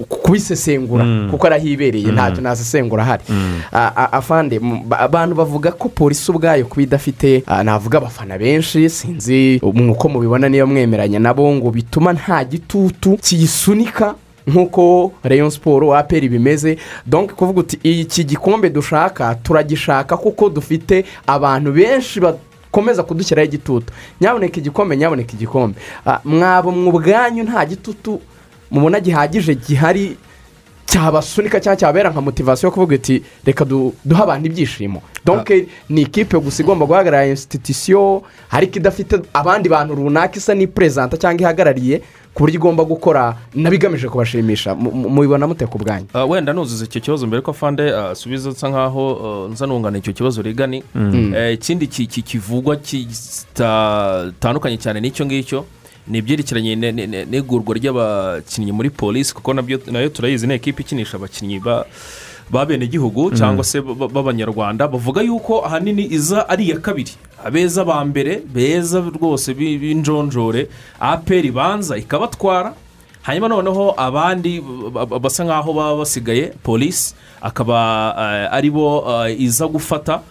kubisesengura 0.00 1.04
kuko 1.30 1.46
arahibereye 1.46 2.12
ntacyo 2.12 2.42
nasesengura 2.42 3.02
ahari 3.02 3.24
afande 4.12 4.60
abantu 4.90 5.34
bavuga 5.36 5.72
ko 5.72 5.88
polisi 5.88 6.30
ubwayo 6.30 6.64
kuba 6.66 6.82
idafite 6.82 7.42
navuga 7.64 7.98
abafana 7.98 8.38
benshi 8.38 8.88
sinzi 8.90 9.25
uko 9.62 10.08
mubibona 10.08 10.48
niyo 10.48 10.66
mwemeranya 10.66 11.18
nabo 11.18 11.54
ngo 11.54 11.70
bituma 11.70 12.12
nta 12.12 12.44
gitutu 12.44 13.16
kiyisunika 13.16 14.14
nk'uko 14.46 15.12
rayon 15.22 15.50
siporo 15.50 15.96
aperi 15.96 16.28
bimeze. 16.28 16.78
Donke 17.06 17.34
kuvuga 17.34 17.60
uti 17.60 17.78
iki 17.82 18.24
gikombe 18.24 18.70
dushaka 18.70 19.34
turagishaka 19.34 20.16
kuko 20.16 20.48
dufite 20.48 21.04
abantu 21.26 21.72
benshi 21.72 22.20
bakomeza 22.20 23.02
kudushyiraho 23.02 23.46
igitutu. 23.48 23.92
Nyaboneka 24.20 24.58
igikombe 24.60 24.96
nyaboneka 24.96 25.32
igikombe. 25.32 25.80
Ah, 26.06 26.20
mwaba 26.24 26.70
mu 26.70 26.92
bwanyu 26.92 27.42
nta 27.44 27.66
gitutu 27.66 28.20
mubona 28.70 29.00
gihagije 29.00 29.54
gihari. 29.54 30.16
Cyabasunika 30.86 31.60
cyangwa 31.60 31.76
cyabera 31.76 32.10
nka 32.10 32.20
motivasiyo 32.20 32.66
yo 32.68 32.72
kuvuga 32.74 32.94
iti 32.94 33.22
reka 33.44 33.64
du- 33.64 33.94
duhe 34.04 34.22
abantu 34.22 34.46
ibyishimo. 34.46 35.02
Donke 35.24 35.66
ni 35.88 36.02
ikipe 36.02 36.38
gusa 36.38 36.62
igomba 36.62 36.86
guhagarara 36.86 37.26
insititisiyo 37.26 38.22
ariko 38.50 38.78
idafite 38.78 39.20
abandi 39.34 39.68
bantu 39.68 39.94
runaka 39.94 40.36
isa 40.38 40.54
n'iperezanta 40.54 41.16
cyangwa 41.18 41.40
ihagarariye 41.42 42.02
ku 42.34 42.42
buryo 42.44 42.54
igomba 42.60 42.84
gukora 42.84 43.34
nabigamije 43.54 44.08
kubashimisha. 44.08 44.74
Mu- 44.74 44.92
mu- 44.92 45.08
mubibona 45.10 45.46
mute 45.46 45.66
ku 45.66 45.78
bwanyu? 45.78 46.06
Ah, 46.14 46.24
wenda 46.24 46.52
nuzuza 46.52 46.84
icyo 46.84 47.00
kibazo 47.00 47.26
mbere 47.26 47.42
ko 47.42 47.52
fande 47.52 47.90
asubiza 47.90 48.50
nsa 48.50 48.68
nkaho 48.68 49.04
ah, 49.24 49.48
nza 49.52 49.66
nungana 49.66 49.98
icyo 49.98 50.12
kibazo 50.12 50.42
rigani. 50.42 50.82
Mm. 50.94 51.34
Eh, 51.34 51.54
ikindi 51.54 51.86
ki- 51.86 52.06
ki- 52.06 52.22
kivugwa 52.22 52.76
kitandukanye 53.66 54.76
cyane 54.78 55.00
n'icyo 55.00 55.26
ngicyo 55.26 55.64
ni 56.08 56.18
ibyerekeranye 56.18 56.74
n'igurwa 57.30 57.74
ry'abakinnyi 57.74 58.72
muri 58.72 58.90
polisi 58.90 59.34
kuko 59.34 59.54
na 59.54 59.62
byo 59.62 59.78
na 59.90 60.00
yo 60.00 60.08
turayizi 60.08 60.46
ni 60.46 60.54
ekipa 60.54 60.80
ikinisha 60.82 61.16
abakinnyi 61.16 61.58
ba 61.58 61.86
b'abenegihugu 62.50 63.30
cyangwa 63.34 63.64
se 63.64 63.80
b'abanyarwanda 63.82 64.88
bavuga 64.88 65.22
yuko 65.22 65.66
ahanini 65.66 66.06
iza 66.14 66.48
ari 66.48 66.64
iya 66.70 66.78
kabiri. 66.78 67.10
Abeza 67.44 67.84
ba 67.84 68.04
mbere 68.04 68.38
beza 68.54 69.00
rwose 69.02 69.54
bi- 69.54 69.78
b'injonjore 69.78 70.68
aperi 71.00 71.48
ibanza 71.48 71.96
ikabatwara 71.98 72.74
hanyuma 73.22 73.48
noneho 73.48 73.94
abandi 73.98 74.60
ba- 74.94 75.06
ba- 75.06 75.18
basa 75.18 75.44
nkaho 75.44 75.72
baba 75.74 75.96
basigaye 76.06 76.54
polisi 76.62 77.14
akaba 77.42 78.14
eh, 78.14 78.54
ari 78.54 78.70
bo 78.70 79.02
eh, 79.26 79.40
iza 79.40 79.66
gufata 79.66 80.22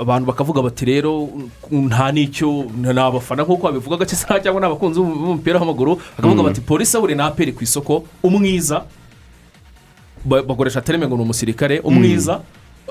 abantu 0.00 0.26
bakavuga 0.32 0.62
bati 0.62 0.84
rero 0.84 1.28
nta 1.70 2.12
n'icyo 2.12 2.64
ni 2.76 2.88
abafana 2.88 3.42
nk'uko 3.44 3.62
babivuga 3.68 3.96
gake 4.00 4.16
cyangwa 4.16 4.60
ni 4.60 4.66
abakunzi 4.66 5.00
b'um- 5.00 5.18
b'umupira 5.20 5.60
w'amaguru 5.60 6.00
bakavuga 6.16 6.42
Mm. 6.42 6.48
bati 6.48 6.60
polisi 6.60 6.96
na 7.14 7.26
aperi 7.28 7.52
ku 7.52 7.62
isoko 7.64 8.04
umwiza. 8.22 8.84
Ba- 10.24 10.42
bakoresha 10.42 10.80
terime 10.80 11.06
ngo 11.06 11.16
ni 11.16 11.22
umusirikare 11.22 11.80
umwiza 11.84 12.40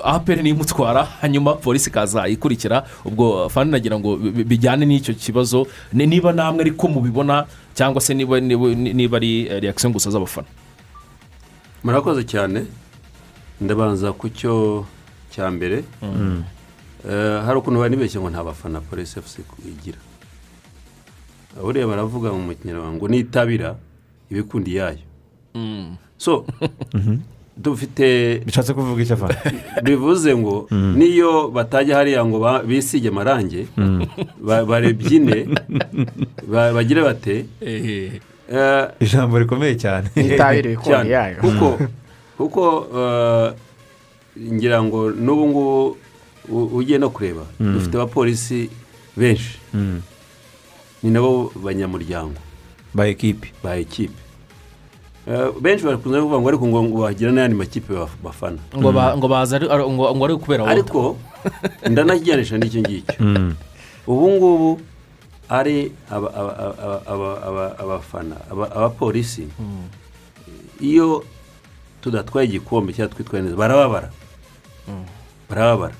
aperi 0.04 0.42
niyo 0.42 0.54
imutwara 0.54 1.02
hanyuma 1.20 1.54
polisi 1.58 1.90
ikaza 1.90 2.28
ikurikira. 2.28 2.84
Ubwo 3.04 3.48
fani 3.48 3.70
nagira 3.70 3.98
ngo 3.98 4.16
bi- 4.16 4.30
bi- 4.30 4.44
bijyane 4.44 4.86
n'icyo 4.86 5.14
kibazo 5.14 5.66
ni- 5.92 6.06
niba 6.06 6.32
namwe 6.32 6.60
ariko 6.62 6.86
mubibona 6.88 7.46
cyangwa 7.74 8.00
se 8.00 8.14
niba 8.14 8.38
niba- 8.40 8.74
niba 8.74 9.16
ari 9.18 9.46
eh, 9.50 9.58
reakisiyo 9.62 9.90
gusa 9.90 10.10
z'abafana. 10.10 10.46
Murakoze 11.82 12.22
cyane. 12.22 12.66
Ndabanza 13.60 14.12
ku 14.14 14.28
cyo 14.30 14.86
cya 15.34 15.50
mbere 15.50 15.82
Eh, 17.04 17.38
hari 17.44 17.56
ukuntu 17.60 17.80
banibeshye 17.84 18.16
ngo 18.20 18.30
nta 18.32 18.40
bafana 18.44 18.80
polisi 18.80 19.18
efuse 19.20 19.42
igira. 19.68 19.98
Buriya 21.60 21.86
baravuga 21.86 22.32
mu 22.32 22.48
kinyarwanda 22.56 22.96
ngo 22.96 23.06
nitabira 23.08 23.76
ibikundi 24.32 24.76
yayo. 24.80 25.04
So 26.16 26.46
dufite 27.56 28.40
bishatse 28.46 28.72
kuvuga 28.74 29.02
icyo 29.02 29.14
afana 29.14 29.36
bivuze 29.84 30.32
ngo 30.36 30.66
Mm. 30.70 30.94
niyo 30.98 31.50
batajya 31.52 31.96
hariya 31.96 32.24
ngo 32.24 32.40
bisige 32.66 33.08
amarangi 33.12 33.68
Mm. 33.76 34.06
ba- 34.40 34.64
barebyine 34.64 35.46
ba- 36.48 36.72
bagire 36.72 37.02
bate? 37.04 37.46
Eh, 37.60 38.18
ijambo 39.00 39.38
rikomeye 39.38 39.76
cyane. 39.76 40.08
Nitabire 40.16 40.72
ibikundi 40.74 41.10
yayo. 41.12 41.36
kuko 41.40 41.78
kuko 42.40 42.62
eh, 42.96 43.52
ngira 44.38 44.82
ngo 44.82 45.10
n'ubu 45.10 45.44
ngubu 45.48 45.96
ugiye 46.78 46.98
no 46.98 47.10
kureba. 47.10 47.44
Mm. 47.60 47.74
dufite 47.74 47.94
abapolisi 47.96 48.70
benshi. 49.16 49.58
Mm. 49.74 50.00
ni 51.02 51.10
nabo 51.10 51.52
banyamuryango. 51.56 52.36
Ba 52.94 53.06
ekipi 53.08 53.52
ba 53.62 53.76
ekipe. 53.76 54.14
Eh, 55.28 55.50
benshi 55.60 55.84
bakunze 55.84 56.20
kuvuga 56.20 56.40
ngo 56.40 56.48
ariko 56.48 56.64
ngo 56.68 57.00
bagira 57.04 57.32
n'ayandi 57.32 57.56
makipe 57.56 57.92
baf- 57.94 58.18
bafana. 58.22 58.58
Ngo 58.76 58.92
ba- 58.92 59.16
ngo 59.16 59.28
baza 59.28 59.56
ngo 59.60 60.04
ngo 60.14 60.24
ari 60.24 60.34
ukubera 60.36 60.62
wowe 60.64 60.72
ariko 60.72 61.16
ndanajyanisha 61.90 62.56
n'icyo 62.58 62.80
ngicyo. 62.80 63.16
Mm. 63.20 63.52
ubu 64.06 64.24
ngubu 64.36 64.70
ari 65.48 65.92
aba- 66.12 66.32
aba- 66.34 66.56
aba- 66.72 67.02
aba- 67.08 67.40
aba- 67.48 67.74
abafana 67.78 68.36
aba- 68.52 68.72
abapolisi. 68.72 69.48
Iyo 70.80 71.24
tudatwaye 72.00 72.48
igikombe 72.48 72.92
cyangwa 72.92 73.14
twitwaye 73.16 73.44
neza 73.44 73.56
barababara. 73.56 74.08
Barababara. 75.50 75.94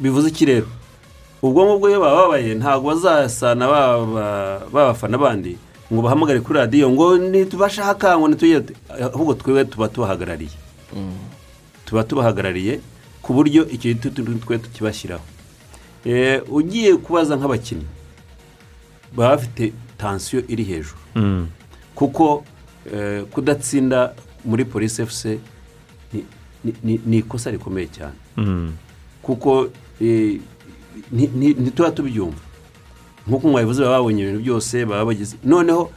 Bivuze 0.00 0.28
iki 0.28 0.44
rero? 0.44 0.66
Ubwo 1.42 1.64
ngubwo 1.64 1.88
iyo 1.88 2.00
bababaye 2.00 2.54
ntabwo 2.54 2.92
bazasana 2.94 3.66
ba- 3.68 4.06
ba- 4.06 4.60
babafana 4.72 5.18
bandi 5.18 5.56
ngo 5.92 6.02
bahamagare 6.02 6.40
kuri 6.40 6.58
radiyo 6.58 6.90
ngo 6.90 7.16
ntitubashaka 7.18 8.18
ngo 8.18 8.28
ntitujye 8.28 8.62
ahubwo 9.12 9.34
twebwe 9.34 9.64
tuba 9.64 9.88
tubahagarariye. 9.88 10.56
Tuba 11.84 12.04
tubahagarariye 12.04 12.80
ku 13.22 13.32
buryo 13.34 13.64
icyo 13.68 13.94
twe 14.44 14.58
tukibashyiraho. 14.58 15.24
Eh, 16.04 16.40
ugiye 16.48 16.96
kubaza 16.96 17.36
nk'abakinnyi 17.36 17.84
baba 19.16 19.36
bafite 19.36 19.72
tansiyo 19.98 20.40
iri 20.48 20.64
hejuru. 20.64 20.96
Mm. 21.14 21.48
kuko 21.94 22.44
eh, 22.94 23.24
kudatsinda 23.28 24.14
muri 24.44 24.64
polisi 24.64 25.02
efuse 25.02 25.38
ni- 26.84 27.18
ikosa 27.18 27.50
rikomeye 27.50 27.86
cyane. 27.88 28.16
Mm. 28.36 28.72
kuko 29.22 29.68
eh, 30.00 30.40
nti- 31.12 31.30
nti- 31.36 31.56
ntituba 31.60 31.90
tubyumva. 31.90 32.40
Nk'uko 33.28 33.48
mwabivuze 33.48 33.82
baba 33.82 33.96
babonye 34.00 34.22
ibintu 34.22 34.40
byose 34.42 34.84
baba 34.84 35.04
bagize. 35.04 35.36
Noneho 35.44 35.90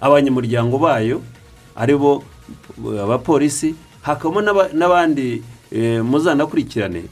abanyamuryango 0.00 0.78
bayo 0.78 1.22
ari 1.76 1.94
bo 1.96 2.22
eh, 2.94 3.00
abapolisi 3.02 3.74
hakabamo 4.02 4.40
n'aba- 4.42 4.72
n'abandi 4.74 5.42
eh, 5.72 6.02
muzanakurikirane 6.04 7.02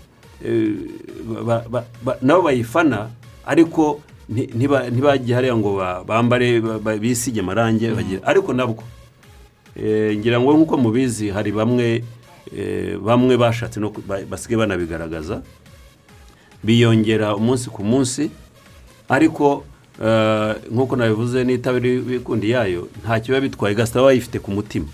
nabo 2.22 2.42
bayifana 2.42 3.08
ariko 3.46 4.00
nti- 4.30 4.50
ntiba- 4.56 4.90
ntibajye 4.90 5.34
hariya 5.34 5.56
ngo 5.56 5.76
ba- 5.76 6.04
bambare 6.04 6.60
ba- 6.60 6.78
ba- 6.78 6.96
bisige 6.96 7.40
amarangi 7.40 7.88
bagire- 7.92 8.22
ariko 8.24 8.52
nabwo 8.52 8.82
ngira 10.16 10.40
ngo 10.40 10.54
nk'uko 10.54 10.76
mubizi 10.78 11.30
hari 11.30 11.52
bamwe 11.52 12.04
bamwe 13.04 13.36
bashatse 13.36 13.80
no 13.80 13.92
basigaye 14.30 14.58
banabigaragaza 14.58 15.42
biyongera 16.64 17.36
umunsi 17.36 17.70
ku 17.70 17.84
munsi 17.84 18.30
ariko 19.08 19.64
eh, 20.04 20.54
nk'uko 20.72 20.96
nabivuze 20.96 21.44
n'itabiri 21.44 22.00
bikundi 22.00 22.50
yayo 22.50 22.88
nta 23.04 23.20
kiba 23.20 23.40
bitwaye 23.40 23.74
gasita 23.74 23.98
baba 24.00 24.08
bayifite 24.10 24.38
ku 24.38 24.50
mutima. 24.50 24.86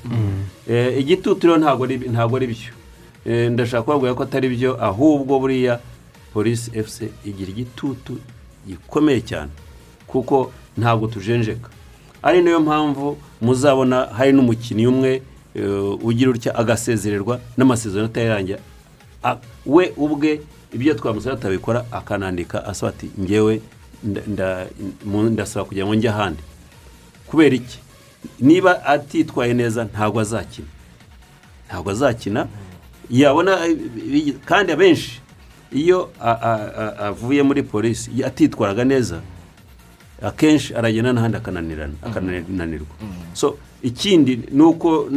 Eh, 0.68 0.98
igitutu 1.00 1.46
rero 1.46 1.58
ntabwo 1.58 2.36
ari 2.36 2.46
byo. 2.46 2.72
Eh, 3.24 3.50
ndashaka 3.52 3.82
kubabwira 3.82 4.14
ko 4.14 4.22
atari 4.22 4.48
byo 4.48 4.76
ahubwo 4.80 5.38
buriya 5.38 5.80
polisi 6.32 6.70
efuse 6.74 7.08
igira 7.24 7.50
igitutu 7.50 8.18
gikomeye 8.66 9.20
cyane 9.20 9.50
kuko 10.06 10.52
ntabwo 10.76 11.06
tujenjeka. 11.08 11.70
Ari 12.22 12.42
na 12.42 12.50
yo 12.50 12.60
mpamvu 12.60 13.16
muzabona 13.40 14.08
hari 14.12 14.32
n'umukinnyi 14.32 14.86
umwe 14.86 15.10
eh, 15.14 15.22
ugira 16.02 16.30
utya 16.30 16.54
agasezererwa 16.54 17.40
n'amasezerano 17.56 18.06
atayarangira. 18.08 18.58
A- 19.24 19.36
we 19.66 19.92
ubwe 19.96 20.40
ibyo 20.72 20.94
twamusaba 20.94 21.34
atabikora 21.36 21.84
akanandika 21.92 22.66
asaba 22.66 22.92
ati 22.92 23.10
ngewe 23.20 23.60
ndasaba 25.30 25.64
kugira 25.64 25.86
ngo 25.86 25.94
njye 25.94 26.08
ahandi. 26.10 26.42
Kubera 27.26 27.56
iki? 27.56 27.78
Niba 28.40 28.84
atitwaye 28.86 29.54
neza 29.54 29.84
ntabwo 29.84 30.20
azakina. 30.20 30.68
Ntabwo 31.68 31.90
azakina 31.90 32.46
yabona 33.10 33.66
eh, 33.66 34.34
kandi 34.44 34.72
abenshi 34.72 35.20
iyo 35.72 36.10
avuye 36.98 37.42
muri 37.42 37.62
polisi 37.62 38.10
atitwaraga 38.24 38.84
neza 38.84 39.20
akenshi 40.22 40.74
aragenda 40.74 41.12
n'ahandi 41.12 41.36
akananirana 41.36 41.94
akananirwa. 42.02 42.86
So 43.32 43.56
ikindi 43.82 44.40
ni 44.52 44.62
uko 44.62 45.08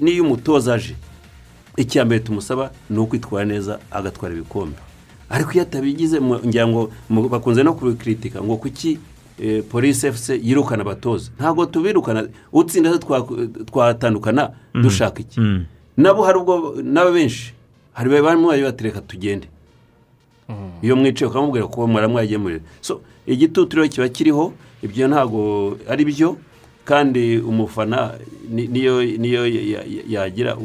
n'iyo 0.00 0.24
umutoza 0.24 0.74
aje 0.74 0.94
icya 1.76 2.04
mbere 2.04 2.20
tumusaba 2.20 2.70
ni 2.90 2.98
ukwitwara 2.98 3.44
neza 3.46 3.78
agatwara 3.90 4.34
ibikombe. 4.34 4.76
Ariko 5.30 5.52
iyo 5.52 5.62
atabigize 5.62 6.20
ngo 6.20 6.90
bakunze 7.30 7.62
no 7.62 7.72
kubikritika 7.74 8.42
ngo 8.42 8.56
kuki 8.56 8.98
eh, 9.40 9.62
polisi 9.64 10.06
efuse 10.06 10.36
yirukana 10.42 10.82
abatoza? 10.82 11.30
Ntabwo 11.38 11.66
tubirukana 11.66 12.28
utsinda 12.52 12.98
twatandukana 13.66 14.50
Mhm. 14.74 14.82
dushaka 14.82 15.20
iki? 15.20 15.40
Nabo 15.96 16.22
hari 16.24 16.38
ubwo 16.38 16.76
nabo 16.82 17.12
benshi 17.12 17.52
hari 17.92 18.10
bamwe 18.20 18.62
batereka 18.62 19.00
tugende. 19.00 19.48
Iyo 20.82 20.96
mwicaye 20.96 21.30
ukamubwira 21.30 21.66
ko 21.66 21.86
mwaramwagemurira 21.86 22.60
so 22.80 23.00
igitutu 23.26 23.76
rero 23.76 23.88
kiba 23.88 24.08
kiriho 24.08 24.52
ibyo 24.82 25.08
ntabwo 25.08 25.76
ari 25.88 26.04
byo 26.04 26.36
kandi 26.84 27.38
umufana 27.38 28.18
ni- 28.50 28.66
niyo 28.66 28.98
niyo 29.04 29.46
ya- 29.46 29.84
ya- 29.86 30.04
yagira 30.08 30.56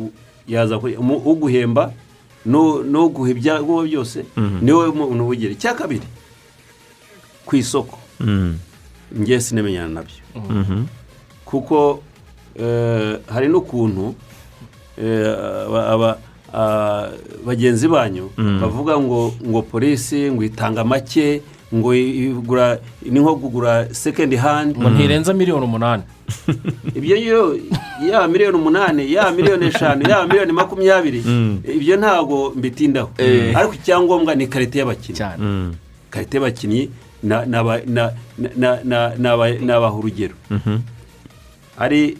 yaza 0.48 0.78
uguhemba 0.82 1.94
nu- 2.46 2.82
n'uguha 2.84 3.30
ibyago 3.32 3.84
byose 3.86 4.26
Mhm. 4.38 4.58
ni 4.66 4.72
we 4.72 4.88
muntu 4.90 5.24
ubugira 5.24 5.52
icya 5.54 5.74
kabiri 5.78 6.08
ku 7.46 7.56
isoko 7.56 8.00
Mhm. 8.20 8.54
ngiye 9.22 9.40
sinemenyana 9.42 9.88
na 9.94 10.02
byo 10.02 10.22
Mhm. 10.36 10.86
kuko 11.46 12.02
eh, 12.58 13.20
hari 13.30 13.48
n'ukuntu 13.48 14.16
eh, 14.98 15.30
ah, 16.54 17.12
bagenzi 17.46 17.86
banyu 17.88 18.32
bavuga 18.62 18.98
ngo 18.98 19.34
ngo 19.46 19.62
polisi 19.62 20.32
ngo 20.32 20.42
itanga 20.44 20.82
make 20.84 21.42
ngo 21.74 21.96
igura 21.96 22.80
ni 23.02 23.20
nko 23.20 23.36
kugura 23.36 23.88
sekendi 23.94 24.36
handi 24.36 24.80
ngo 24.80 24.90
ntirenza 24.90 25.34
miliyoni 25.34 25.66
umunani. 25.66 26.04
Ibyo 26.98 27.16
rero 27.16 27.42
yaba 28.08 28.28
miliyoni 28.28 28.58
umunani 28.58 29.04
yaba 29.14 29.32
miliyoni 29.32 29.66
eshanu 29.66 30.10
yaba 30.10 30.28
miliyoni 30.28 30.52
makumyabiri 30.52 31.22
Mm. 31.26 31.60
ibyo 31.76 31.98
ntabwo 31.98 32.54
mbitindaho. 32.56 33.10
Eh. 33.18 33.58
ariko 33.58 33.74
icyangombwa 33.74 34.36
ni 34.36 34.48
karite 34.48 34.80
y'abakinnyi. 34.80 35.20
Mhm. 35.40 35.72
karite 36.10 36.38
y'abakinnyi 36.38 36.90
na- 37.24 37.46
n'aba- 37.46 37.84
na- 37.86 38.14
na- 38.38 38.80
na- 38.84 39.12
n'aba- 39.18 39.60
n'abaha 39.60 39.96
urugero 39.98 40.36
ari 41.78 42.18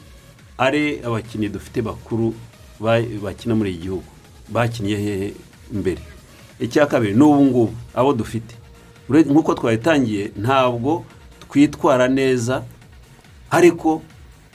ari 0.58 1.00
abakinnyi 1.06 1.50
dufite 1.50 1.82
bakuru 1.82 2.34
ba- 2.80 3.02
bakina 3.24 3.56
muri 3.56 3.72
iki 3.72 3.82
gihugu. 3.82 4.04
Bakiniye 4.50 4.98
hehe 4.98 5.34
mbere. 5.74 6.02
Icya 6.60 6.86
kabiri 6.86 7.14
n'ubu 7.14 7.42
ngubu 7.46 7.74
abo 7.96 8.14
dufite. 8.14 8.56
Nk'uko 9.10 9.54
twabitangiye 9.56 10.32
ntabwo 10.38 11.06
twitwara 11.50 12.08
neza 12.08 12.64
ariko 13.52 14.02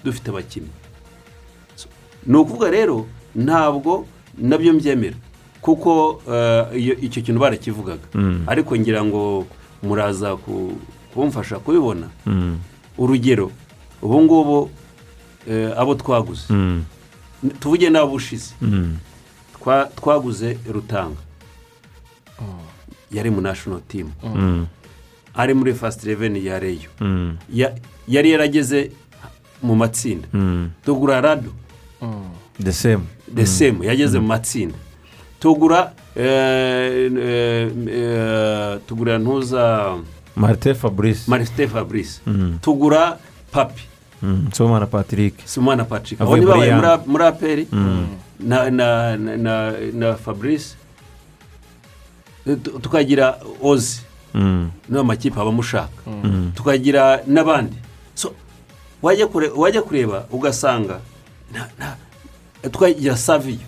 dufite 0.04 0.28
abakinnyi 0.30 0.70
ni 2.26 2.36
ukuvuga 2.36 2.70
rero 2.70 3.06
ntabwo 3.34 4.06
na 4.38 4.58
byo 4.58 4.72
mbyemera 4.72 5.16
kuko 5.60 6.22
eh, 6.30 6.98
icyo 7.02 7.22
kintu 7.22 7.40
barakivugaga 7.40 8.06
Mm. 8.14 8.44
ariko 8.46 8.76
ngira 8.76 9.04
ngo 9.04 9.46
muraza 9.82 10.36
ku- 10.36 10.76
kumfasha 11.14 11.58
kubibona 11.58 12.08
Mhm. 12.26 12.56
urugero 12.98 13.50
ubu 14.02 14.22
ngubu 14.22 14.70
eh, 15.50 15.70
abo 15.78 15.94
twaguze. 15.94 16.46
N- 16.50 16.84
tuvuge 17.60 17.90
n'abo 17.90 18.14
ushize. 18.14 18.54
Twa- 19.58 19.88
twaguze 19.96 20.58
rutanga 20.70 21.18
yari 23.12 23.30
mu 23.30 23.40
national 23.40 23.80
team. 23.88 24.08
Mhm. 24.22 24.64
ari 25.34 25.54
muri 25.54 25.74
fasiti 25.74 26.06
reveni 26.06 26.44
ya 26.46 26.58
reyo. 26.58 26.90
Ya- 27.52 27.74
yari 28.08 28.30
yarageze 28.30 28.90
mu 29.62 29.74
matsinda. 29.76 30.28
Mhm. 30.32 30.68
tugura 30.84 31.20
rado. 31.20 31.50
The 32.62 32.72
same. 32.72 33.02
The 33.34 33.46
same 33.46 33.86
yageze 33.86 34.18
mu 34.20 34.26
matsinda. 34.26 34.74
Tugura 35.40 35.92
eh, 36.16 37.10
eh, 37.12 37.70
eh, 37.88 38.78
tugura 38.86 39.18
ntuza 39.18 39.96
marite 40.36 40.74
fabrice. 40.74 41.24
Marite 41.30 41.68
fabrice. 41.68 42.20
Tugura 42.60 43.18
papi. 43.50 43.82
Nsomana 44.22 44.86
patrick. 44.86 45.34
Simona 45.44 45.84
patrick. 45.84 46.20
Abo 46.20 46.34
Avuye 46.34 46.70
ni 46.70 46.80
muri 47.06 47.24
aperi 47.24 47.66
na 48.40 48.70
na 48.70 49.16
na 49.16 49.36
na 49.36 49.72
na 49.92 50.14
fabrice. 50.14 50.76
Tukagira 52.82 53.38
ozi 53.62 54.00
Mhm. 54.34 54.68
niyo 54.88 55.04
makipe 55.04 55.40
aba 55.40 55.50
amushaka 55.50 55.92
Mhm. 56.06 56.52
tukagira 56.56 57.20
n'abandi. 57.26 57.76
So 58.14 58.32
wajya 59.02 59.26
kure 59.26 59.48
wajya 59.52 59.82
kureba 59.82 60.26
ugasanga 60.32 61.00
na- 61.52 61.68
na- 61.78 61.96
tukagira 62.70 63.16
saviyo 63.16 63.66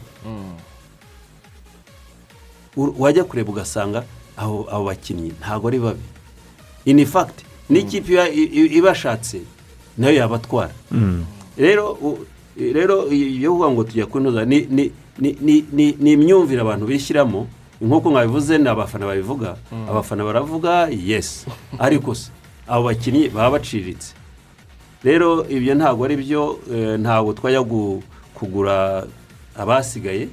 wajya 2.76 3.24
kureba 3.24 3.50
ugasanga 3.52 4.04
abo 4.36 4.66
bakinnyi 4.84 5.32
ntabwo 5.40 5.68
ari 5.68 5.78
babi. 5.78 6.06
Ini 6.84 7.06
fagiti 7.06 7.44
n'ikipe 7.70 8.12
ibashatse 8.78 9.40
na 9.98 10.08
yo 10.10 10.14
yabatwara. 10.18 10.74
Rero 11.56 11.96
rero 12.56 13.06
iyo 13.12 13.52
uvuga 13.54 13.70
ngo 13.70 13.84
tujya 13.84 14.06
kunoza 14.06 14.44
ni 14.44 14.66
ni 14.70 14.90
ni 15.18 15.36
ni 15.40 15.64
ni 15.72 15.92
ni 16.00 16.12
imyumvire 16.12 16.60
abantu 16.60 16.86
bishyiramo 16.86 17.46
nk'uko 17.84 18.10
mwabivuze 18.10 18.58
ni 18.58 18.68
abafana 18.68 19.06
babivuga 19.06 19.56
Mm. 19.72 19.88
abafana 19.90 20.24
baravuga 20.24 20.88
yesi 20.88 21.46
ariko 21.78 22.14
se 22.14 22.30
abo 22.68 22.84
bakinnyi 22.88 23.28
baba 23.28 23.50
baciriritse 23.58 24.14
rero 25.04 25.44
ibyo 25.48 25.74
ntabwo 25.74 26.04
ari 26.04 26.16
byo 26.16 26.58
eh, 26.72 26.96
ntabwo 27.00 27.32
twajya 27.32 27.60
gu- 27.60 28.02
kugura 28.34 29.04
abasigaye 29.56 30.28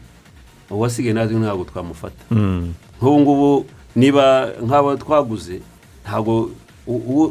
uwasigaye 0.72 1.14
natwe 1.14 1.36
ntabwo 1.39 1.64
twamufata 1.68 2.24
Mhm. 2.32 2.72
nk'ubu 3.02 3.20
ngubu 3.20 3.66
niba 3.95 4.49
nk'abo 4.64 4.95
twaguze 4.95 5.60
ntabwo 6.08 6.49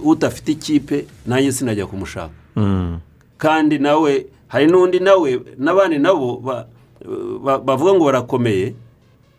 udafite 0.04 0.48
ikipe 0.52 1.06
nanjye 1.26 1.52
sinajya 1.52 1.86
kumushaka 1.86 2.34
Mhm. 2.56 2.96
kandi 3.38 3.78
nawe 3.78 4.26
hari 4.48 4.66
n'undi 4.66 5.00
nawe 5.00 5.40
n'abandi 5.58 5.98
nabo 5.98 6.36
ba- 6.44 6.66
ba- 7.44 7.58
bavuga 7.58 7.94
ngo 7.94 8.04
barakomeye 8.04 8.74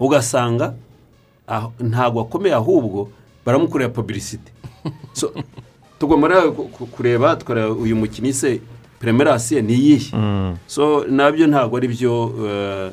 ugasanga 0.02 0.74
aho- 1.48 1.74
ntabwo 1.80 2.22
akomeye 2.26 2.56
ahubwo 2.58 3.10
baramukorera 3.46 3.90
publicity. 3.94 4.50
So 5.14 5.30
tugomba 6.00 6.50
ku- 6.52 6.88
kureba 6.90 7.36
tukareba 7.38 7.70
uyu 7.78 7.94
mukinnyi 7.96 8.34
se 8.34 8.62
premerasiye 9.00 9.62
ni 9.62 9.74
iyihe? 9.74 10.10
Mhm. 10.18 10.56
so 10.68 11.06
na 11.06 11.30
byo 11.32 11.46
ntabwo 11.48 11.78
ari 11.78 11.88
byo 11.88 12.12
eh, 12.50 12.90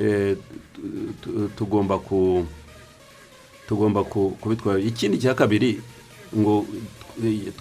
eh, 0.00 0.36
tu- 0.72 1.12
tu- 1.20 1.48
tugomba 1.56 1.98
ku 2.00 2.46
tugomba 3.68 4.04
ku- 4.04 4.36
kubitwara. 4.40 4.78
Ikindi 4.80 5.18
cya 5.18 5.34
kabiri 5.34 5.80
ngo 6.36 6.64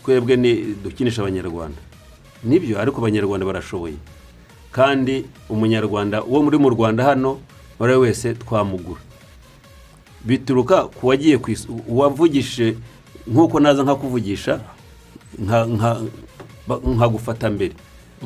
twebwe 0.03 0.35
ni 0.37 0.75
dukinisha 0.83 1.21
abanyarwanda. 1.21 1.81
Nibyo 2.43 2.79
ariko 2.79 3.01
abanyarwanda 3.01 3.45
barashoboye. 3.45 3.97
Kandi 4.71 5.25
umunyarwanda 5.49 6.23
uwo 6.23 6.43
muri 6.43 6.57
mu 6.61 6.69
rwanda 6.69 7.03
hano 7.03 7.39
uwo 7.80 7.84
ari 7.86 7.93
we 7.93 7.99
wese 7.99 8.34
twamugura 8.34 9.01
bituruka 10.26 10.84
ku 10.84 11.07
wagiye 11.07 11.38
ku 11.38 11.51
isi 11.51 11.67
uwavugishije 11.88 12.76
nk'uko 13.28 13.59
naza 13.59 13.84
nkakuvugisha 13.84 14.59
nka- 15.43 15.67
nka- 15.67 16.01
ba- 16.67 16.82
nkagufata 16.82 17.49
mbere 17.49 17.73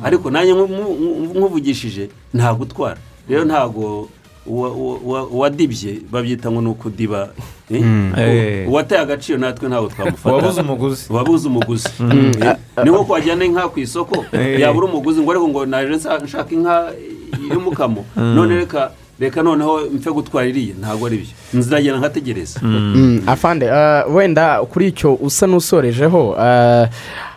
ariko 0.02 0.30
nanjye 0.30 0.52
nku- 0.54 0.68
nku- 0.68 1.36
nkuvugishije 1.38 2.08
ntagutwara 2.34 2.96
rero 3.28 3.44
ntabwo 3.44 4.08
uwa- 4.46 5.28
uwadibye 5.28 6.00
babyita 6.10 6.50
ngo 6.50 6.60
ni 6.60 6.68
ukudiba 6.68 7.28
eh? 7.70 7.82
Mm. 7.82 8.12
U- 8.16 8.20
Eh. 8.20 8.68
uwateye 8.68 9.00
agaciro 9.00 9.38
natwe 9.38 9.68
ntabwo 9.68 9.88
twamufata 9.88 10.32
Uwabuze 10.34 10.60
umuguzi. 10.60 11.12
wabuze 11.12 11.44
umuguzi 11.48 11.88
Mm. 12.00 12.32
Eh, 12.42 12.56
ni 12.84 12.90
nko 12.90 13.12
wajyana 13.12 13.44
inka 13.44 13.68
ku 13.68 13.80
isoko 13.80 14.24
yabura 14.58 14.86
umuguzi 14.88 15.20
ngo 15.20 15.30
ariko 15.30 15.48
ngo 15.48 15.66
naje 15.66 15.96
nshaka 15.96 16.50
inka 16.54 16.92
y'umukamo 17.52 18.04
Mm. 18.16 18.34
none 18.34 18.54
reka 18.56 18.90
reka 19.20 19.42
noneho 19.42 19.80
mfe 19.94 20.10
gutwara 20.10 20.48
iriya. 20.48 20.74
Ntabwo 20.80 21.06
ari 21.06 21.16
byo. 21.16 21.28
Nziragenda 21.54 21.98
nkategereza. 21.98 22.60
Mm, 22.62 23.22
afande 23.26 23.66
eh, 23.66 24.14
wenda 24.14 24.64
kuri 24.64 24.88
icyo 24.88 25.14
usa 25.14 25.46
n'usorejeho 25.46 26.36
eh, 26.40 26.88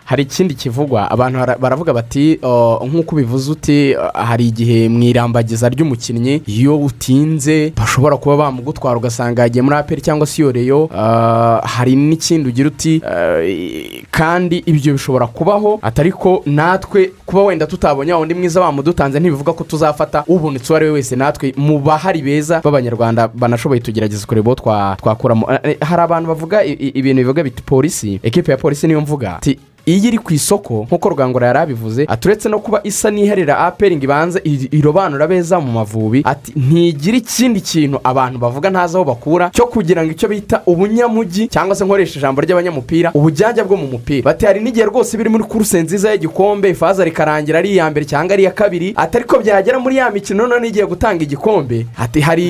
hari 0.06 0.24
ikindi 0.24 0.54
kivugwa. 0.56 1.12
Abantu 1.12 1.39
bara- 1.39 1.58
baravuga 1.58 1.93
bati 1.93 2.39
oh, 2.41 2.86
nk'uko 2.88 3.16
ubivuze 3.16 3.51
uti 3.51 3.95
hari 4.14 4.47
igihe 4.47 4.89
mu 4.89 5.04
irambagiza 5.04 5.70
ry'umukinnyi 5.70 6.41
iyo 6.47 6.78
utinze 6.80 7.74
bashobora 7.78 8.18
kuba 8.18 8.38
bamugutwara 8.38 8.97
ugasanga 8.97 9.41
yagiye 9.41 9.62
muri 9.62 9.76
aperi 9.76 10.01
cyangwa 10.01 10.28
se 10.28 10.41
yoreyo 10.41 10.89
eh, 10.93 11.60
hari 11.64 11.95
n'ikindi 11.95 12.49
ugira 12.49 12.68
uti 12.68 13.01
eh, 13.12 14.04
kandi 14.12 14.58
ibyo 14.66 14.93
bishobora 14.93 15.28
kubaho 15.28 15.80
atari 15.82 16.12
ko 16.12 16.43
natwe 16.45 17.12
kuba 17.26 17.43
wenda 17.43 17.68
tutabonye 17.68 18.14
wa 18.14 18.20
wundi 18.20 18.34
mwiza 18.34 18.60
bamudutanze 18.60 19.20
ntibivuga 19.20 19.54
ko 19.54 19.64
tuzafata 19.64 20.24
ubonetse 20.28 20.74
uwo 20.74 20.78
ari 20.78 20.86
we 20.86 20.91
wese 20.91 21.16
natwe 21.16 21.54
mu 21.58 21.80
bahari 21.80 22.22
beza 22.22 22.62
b'abanyarwanda 22.64 23.28
banashoboye 23.28 23.82
tugerageza 23.82 24.26
kureba 24.28 24.47
uwo 24.51 24.56
twa- 24.56 24.95
twakuramo. 24.95 25.47
Eh, 25.51 25.60
eh, 25.64 25.78
hari 25.82 26.01
abantu 26.01 26.28
bavuga 26.28 26.64
ibintu 26.66 27.16
bivuga 27.22 27.43
biti 27.43 27.62
polisi. 27.64 28.20
Ekipe 28.24 28.51
ya 28.51 28.58
polisi 28.58 28.88
niyo 28.88 29.01
mvuga 29.01 29.39
iyo 29.86 30.07
iri 30.07 30.17
ku 30.17 30.34
isoko 30.34 30.86
nk'uko 30.88 31.09
rugangura 31.09 31.47
yari 31.47 31.59
abivuze 31.59 32.05
aturetse 32.07 32.49
no 32.49 32.59
kuba 32.59 32.79
isa 32.84 33.11
n'iherera 33.11 33.57
aperi 33.59 33.95
ngo 33.95 34.03
ibanze 34.03 34.39
i- 34.43 34.69
irobanura 34.71 35.27
beza 35.27 35.59
mu 35.59 35.71
mavubi 35.71 36.21
ati 36.25 36.53
ntigira 36.55 37.17
ikindi 37.17 37.61
kintu 37.61 37.99
abantu 38.03 38.39
bavuga 38.39 38.69
ntazi 38.69 38.95
aho 38.97 39.05
bakura 39.05 39.49
cyo 39.53 39.65
kugira 39.67 40.03
ngo 40.03 40.11
icyo 40.11 40.27
bita 40.29 40.61
ubunyamujyi 40.65 41.47
cyangwa 41.47 41.75
se 41.75 41.86
nkoresha 41.86 42.19
ijambo 42.19 42.41
ry'abanyamupira 42.41 43.11
ubujyajya 43.13 43.63
bwo 43.63 43.77
mu 43.77 43.88
mupira. 43.88 44.23
Bati 44.23 44.45
hari 44.45 44.59
n'igihe 44.63 44.86
rwose 44.86 45.17
biri 45.17 45.29
muri 45.29 45.43
kuruse 45.43 45.81
nziza 45.84 46.11
y'igikombe 46.11 46.69
ifaza 46.69 47.03
rikarangira 47.03 47.59
ari 47.59 47.71
iya 47.75 47.89
mbere 47.91 48.05
cyangwa 48.05 48.34
ari 48.34 48.43
iya 48.43 48.51
kabiri 48.51 48.93
ati 48.95 49.17
ariko 49.17 49.39
byagera 49.39 49.79
muri 49.79 49.95
ya 49.97 50.09
mikino 50.11 50.47
none 50.47 50.67
igiye 50.67 50.86
gutanga 50.86 51.23
igikombe. 51.23 51.86
Ati 51.97 52.21
hari 52.21 52.45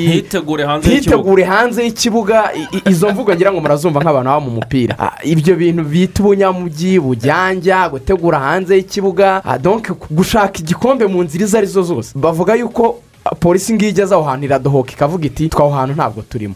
ntitegure 1.01 1.43
hanze 1.43 1.83
y'ikibuga. 1.83 2.51
Izo 2.89 3.09
mvugo 3.09 3.33
ngira 3.35 3.51
ngo 3.51 3.61
murazumva 3.61 3.99
nk'abantu 3.99 4.29
baba 4.29 4.39
mu 4.45 4.51
mupira. 4.51 4.95
Ah, 4.99 5.17
ibyo 5.23 5.55
bintu 5.55 5.83
bita 5.83 6.23
ubunyamujyi 6.23 6.99
bujyanja 7.23 7.89
gutegura 7.89 8.39
hanze 8.39 8.75
y'ikibuga 8.75 9.41
ah, 9.45 9.57
donc 9.57 9.91
gushaka 10.11 10.59
igikombe 10.59 11.07
mu 11.07 11.23
nzira 11.23 11.45
izo 11.45 11.57
ari 11.57 11.67
zo 11.67 11.81
zose. 11.81 12.11
Bavuga 12.19 12.55
yuko 12.55 12.99
polisi 13.39 13.73
ngiyo 13.73 13.89
igeze 13.89 14.13
aho 14.15 14.23
hantu 14.23 14.45
iradohoka 14.45 14.91
ikavuga 14.91 15.25
iti 15.25 15.49
twaho 15.49 15.69
hantu 15.71 15.93
ntabwo 15.95 16.21
turimo. 16.21 16.55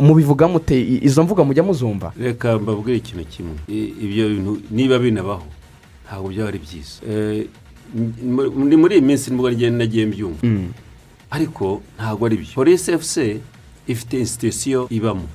Mubivuga 0.00 0.48
mute 0.48 0.74
izo 1.02 1.22
mvuga 1.22 1.44
mujya 1.44 1.62
muzumva? 1.62 2.12
Reka 2.20 2.58
mbabwire 2.58 2.98
ikintu 2.98 3.24
kimwe. 3.24 3.54
Ibyo 4.02 4.28
bintu 4.28 4.58
niba 4.70 4.98
binabaho 4.98 5.46
ntabwo 6.06 6.28
byaba 6.28 6.48
ari 6.48 6.58
byiza. 6.58 6.94
Eh, 7.10 7.46
ni 8.56 8.76
muri 8.76 8.94
iyi 8.98 9.02
minsi 9.04 9.30
ni 9.30 9.36
bwo 9.36 9.50
ngenda 9.52 9.78
nagiye 9.78 10.06
mbyumva. 10.06 10.42
Ariko 11.30 11.82
ntabwo 11.98 12.26
ari 12.26 12.36
byo. 12.36 12.54
Polisi 12.54 12.90
efuse 12.92 13.40
ifite 13.86 14.14
insitisiyo 14.18 14.86
ibamo. 14.90 15.28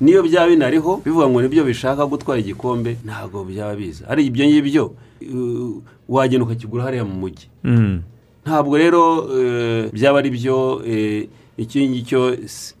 Niyo 0.00 0.22
byaba 0.22 0.48
binariho 0.52 1.00
bivuga 1.04 1.28
ngo 1.28 1.42
ni 1.42 1.48
byo 1.48 1.64
bishaka 1.64 2.06
gutwara 2.06 2.40
igikombe 2.40 2.96
ntabwo 3.04 3.44
byaba 3.44 3.74
biza. 3.76 4.04
Ari 4.08 4.26
ibyo 4.26 4.44
ngibyo 4.46 4.84
uh, 5.32 5.82
wagenda 6.08 6.44
ukakigura 6.44 6.84
hariya 6.84 7.04
mu 7.04 7.14
mujyi. 7.14 7.46
Ntabwo 8.46 8.78
rero 8.78 9.02
eh, 9.34 9.90
byaba 9.92 10.18
ari 10.18 10.30
byo 10.30 10.82
eh, 10.86 11.28
icyo 11.58 11.80
ngicyo 11.82 12.20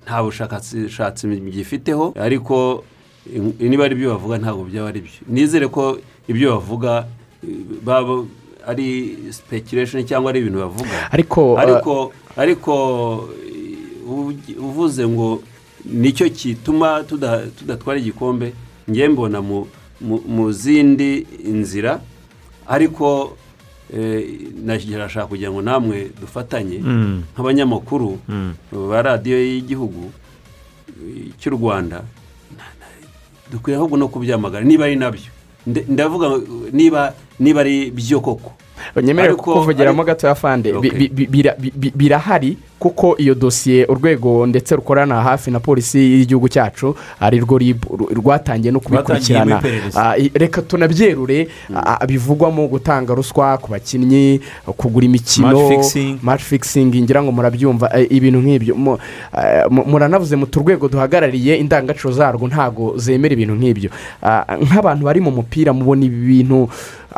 nta 0.04 0.22
bushakashatsi 0.22 1.26
gifiteho 1.50 2.12
ariko 2.20 2.84
eh, 3.26 3.68
niba 3.68 3.84
ari 3.84 3.94
byo 3.98 4.14
bavuga 4.14 4.38
ntabwo 4.38 4.62
byaba 4.68 4.88
ari 4.92 5.00
byo. 5.00 5.20
Nizere 5.26 5.66
ko 5.72 5.98
ibyo 6.28 6.54
bavuga 6.60 7.08
baba 7.82 8.24
ari 8.66 9.16
speculation 9.32 10.04
cyangwa 10.06 10.30
ari 10.30 10.40
ibintu 10.44 10.58
bavuga. 10.62 11.08
Ariko, 11.62 11.94
uh, 12.06 12.10
ariko 12.36 12.72
uv- 14.06 14.58
uvuze 14.60 15.08
ngo 15.08 15.42
ni 15.86 16.12
cyo 16.12 16.28
kituma 16.30 17.04
tuda- 17.04 17.46
tudatwara 17.58 18.00
igikombe 18.00 18.52
ngewe 18.90 19.08
mbona 19.08 19.42
mu- 19.42 19.68
zindi 20.52 21.26
nzira 21.44 22.00
ariko 22.66 23.36
eh, 23.94 24.50
nashaka 24.98 25.26
kugira 25.26 25.50
ngo 25.50 25.62
namwe 25.62 26.10
dufatanye 26.20 26.78
Mm. 26.82 27.22
nk'abanyamakuru 27.34 28.18
Mm. 28.28 28.54
ba 28.90 29.02
radiyo 29.02 29.38
y'igihugu 29.38 30.10
eh, 30.90 31.30
cy'u 31.38 31.50
rwanda 31.54 32.02
dukwiye 33.52 33.76
ahubwo 33.78 33.96
no 33.96 34.08
kubyamagana 34.08 34.66
niba 34.66 34.84
ari 34.84 34.96
na 34.96 35.10
byo 35.10 35.30
ndavuga 35.66 36.26
niba 36.72 37.14
ari 37.60 37.90
byo 37.90 38.20
koko 38.20 38.52
nyemerere 39.02 39.32
Ariko- 39.34 39.42
kukuvugiramo 39.54 40.04
gatoya 40.04 40.34
fande 40.34 40.72
birahari 41.94 42.56
kuko 42.78 43.16
iyo 43.18 43.34
dosiye 43.34 43.84
urwego 43.86 44.46
ndetse 44.46 44.76
rukorana 44.76 45.20
hafi 45.22 45.50
na 45.50 45.60
polisi 45.60 45.98
y'igihugu 45.98 46.48
cyacu 46.48 46.94
ari 47.20 47.40
rwo 47.40 47.58
rwatangiye 48.14 48.72
no 48.72 48.80
kubikurikirana. 48.80 49.62
Ah, 49.96 50.14
reka 50.34 50.62
tunabyerure 50.62 51.48
ah, 51.74 52.06
bivugwamo 52.06 52.68
gutanga 52.68 53.14
ruswa 53.14 53.56
ku 53.58 53.70
bakinnyi 53.72 54.40
kugura 54.76 55.06
imikino 55.06 55.48
Match 55.48 55.68
fixing. 55.72 56.18
match 56.22 56.42
fixing 56.42 56.92
ngira 57.02 57.22
ngo 57.22 57.32
murabyumva 57.32 57.90
eh, 57.98 58.06
ibintu 58.12 58.40
nk'ibyo. 58.44 58.74
Eh, 58.76 59.64
mu- 59.70 59.84
muranavuze 59.88 60.36
mu 60.36 60.46
turwego 60.46 60.88
duhagarariye 60.88 61.56
indangagaciro 61.56 62.12
zarwo 62.12 62.44
ntabwo 62.48 62.92
zemera 63.00 63.32
ibintu 63.32 63.54
nk'ibyo. 63.56 63.90
Ah, 64.22 64.44
nk'abantu 64.60 65.04
bari 65.08 65.20
mu 65.24 65.30
mupira 65.32 65.72
mubona 65.72 66.04
ibi 66.04 66.44
bintu 66.44 66.68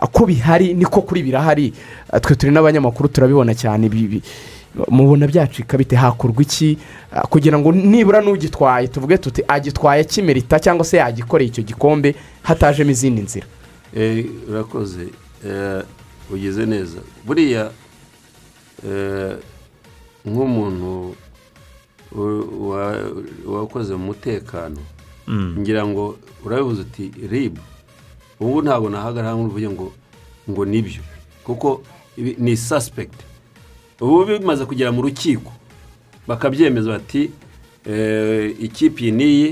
ko 0.06 0.26
bihari 0.26 0.74
niko 0.74 1.02
kuri 1.02 1.22
birahari. 1.22 1.72
Ah, 2.10 2.20
twe 2.20 2.36
turi 2.36 2.52
n'abanyamakuru 2.52 3.08
turabibona 3.08 3.54
cyane. 3.54 3.86
Ibi- 3.86 4.04
ibi- 4.04 4.22
mubona 4.88 5.26
byacika 5.26 5.78
bite 5.78 5.96
hakorwa 5.96 6.42
iki? 6.42 6.78
Ah, 7.12 7.26
kugira 7.26 7.58
ngo 7.58 7.72
nibura 7.72 8.20
n'ugitwaye 8.20 8.88
tuvuge 8.88 9.18
tuti 9.18 9.42
agitwaye 9.48 10.00
akimerita 10.02 10.60
cyangwa 10.60 10.84
se 10.84 10.96
yagikoreye 10.96 11.48
icyo 11.50 11.62
gikombe 11.64 12.14
hatajemo 12.42 12.90
izindi 12.90 13.22
nzira. 13.22 13.46
Eh, 13.96 14.26
urakoze. 14.48 15.08
Eh, 15.46 15.82
ugeze 16.30 16.66
neza. 16.66 16.98
Buriya 17.26 17.70
eh, 18.86 19.36
nk'umuntu 20.26 21.14
wakoze 23.46 23.94
mu 23.96 24.06
mutekano 24.06 24.76
Mm. 25.26 25.56
ngira 25.60 25.86
ngo 25.86 26.16
urabibuze 26.44 26.80
uti 26.82 27.10
ribu 27.30 27.60
ubu 28.40 28.62
ntabwo 28.62 28.88
nahagarara 28.90 29.34
uvuge 29.36 29.68
ngo 29.68 29.92
ngo 30.50 30.64
ni 30.64 30.82
byo. 30.82 31.02
Kuko 31.44 31.82
ni 32.16 32.56
suspect. 32.56 33.14
Ubu 34.00 34.24
bimaze 34.24 34.64
kugera 34.64 34.92
mu 34.92 35.02
rukiko 35.02 35.52
bakabyemeza 36.26 36.90
bati 36.90 37.30
eh, 37.86 38.54
ikipe 38.60 39.02
iyi 39.02 39.12
n'iyi 39.12 39.48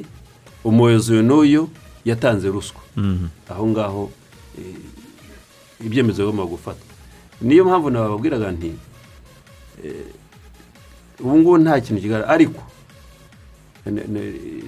umuyobozi 0.64 1.12
uyu 1.12 1.22
n'uyu 1.22 1.62
yatanze 2.04 2.48
ruswa. 2.48 2.80
Mhm. 2.96 3.26
aho 3.50 3.66
ngaho 3.66 4.10
eh, 4.58 5.84
ibyemezo 5.86 6.22
bigomba 6.22 6.44
gufatwa 6.44 6.86
niyo 7.42 7.64
mpamvu 7.64 7.90
nababwiraga 7.90 8.50
nti 8.52 8.72
eh, 9.84 11.20
ubu 11.20 11.38
ngubu 11.38 11.58
nta 11.58 11.80
kintu 11.80 12.02
kigaragara 12.02 12.32
ariko 12.34 12.62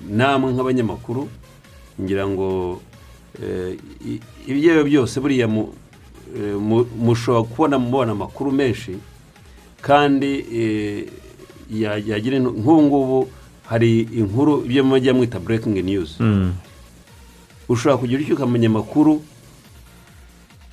namwe 0.09 0.53
nk'abanyamakuru 0.53 1.29
ngira 2.01 2.29
ngo 2.29 2.81
ibyo 4.47 4.71
ari 4.73 4.83
byo 4.83 4.85
byose 4.85 5.21
buriya 5.21 5.47
mu- 5.49 5.73
eh, 6.37 6.55
mu- 6.59 6.89
mushobora 6.99 7.45
kubona 7.49 7.79
mubona 7.79 8.13
amakuru 8.13 8.51
menshi 8.53 8.99
kandi 9.81 10.33
eh, 10.53 11.07
ya- 11.71 11.99
yagira 12.03 12.39
nk'ubu 12.43 12.83
ngubu 12.83 13.19
hari 13.71 14.01
inkuru 14.13 14.65
ibyo 14.67 14.85
mujya 14.85 15.15
mwita 15.15 15.39
burekingi 15.39 15.83
niyuzi 15.83 16.17
Mm. 16.21 16.53
ushobora 17.69 18.01
kugira 18.01 18.21
icyo 18.23 18.35
ukamenya 18.35 18.69
amakuru 18.69 19.23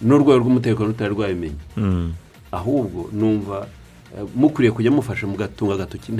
n'urwego 0.01 0.39
rw'umutekano 0.39 0.87
rutari 0.91 1.13
rwabimenye 1.13 1.55
Mm. 1.77 2.13
ahubwo 2.51 3.09
numva 3.13 3.67
eh, 4.17 4.23
mukwiriye 4.35 4.71
kujya 4.71 4.91
mufasha 4.91 5.27
mugatunga 5.27 5.73
agatoki 5.75 6.11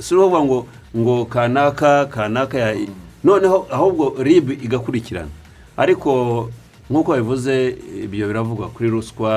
si 0.00 0.14
ukuvuga 0.14 0.40
ngo 0.44 0.58
ngo 0.96 1.24
kanaka 1.24 2.06
kanaka 2.06 2.76
noneho 3.24 3.66
ahubwo 3.72 4.14
rib 4.22 4.50
igakurikirana 4.50 5.28
ariko 5.76 6.50
nk'uko 6.90 7.14
bivuze 7.16 7.76
ibyo 8.04 8.26
biravugwa 8.28 8.68
kuri 8.68 8.90
ruswa 8.90 9.32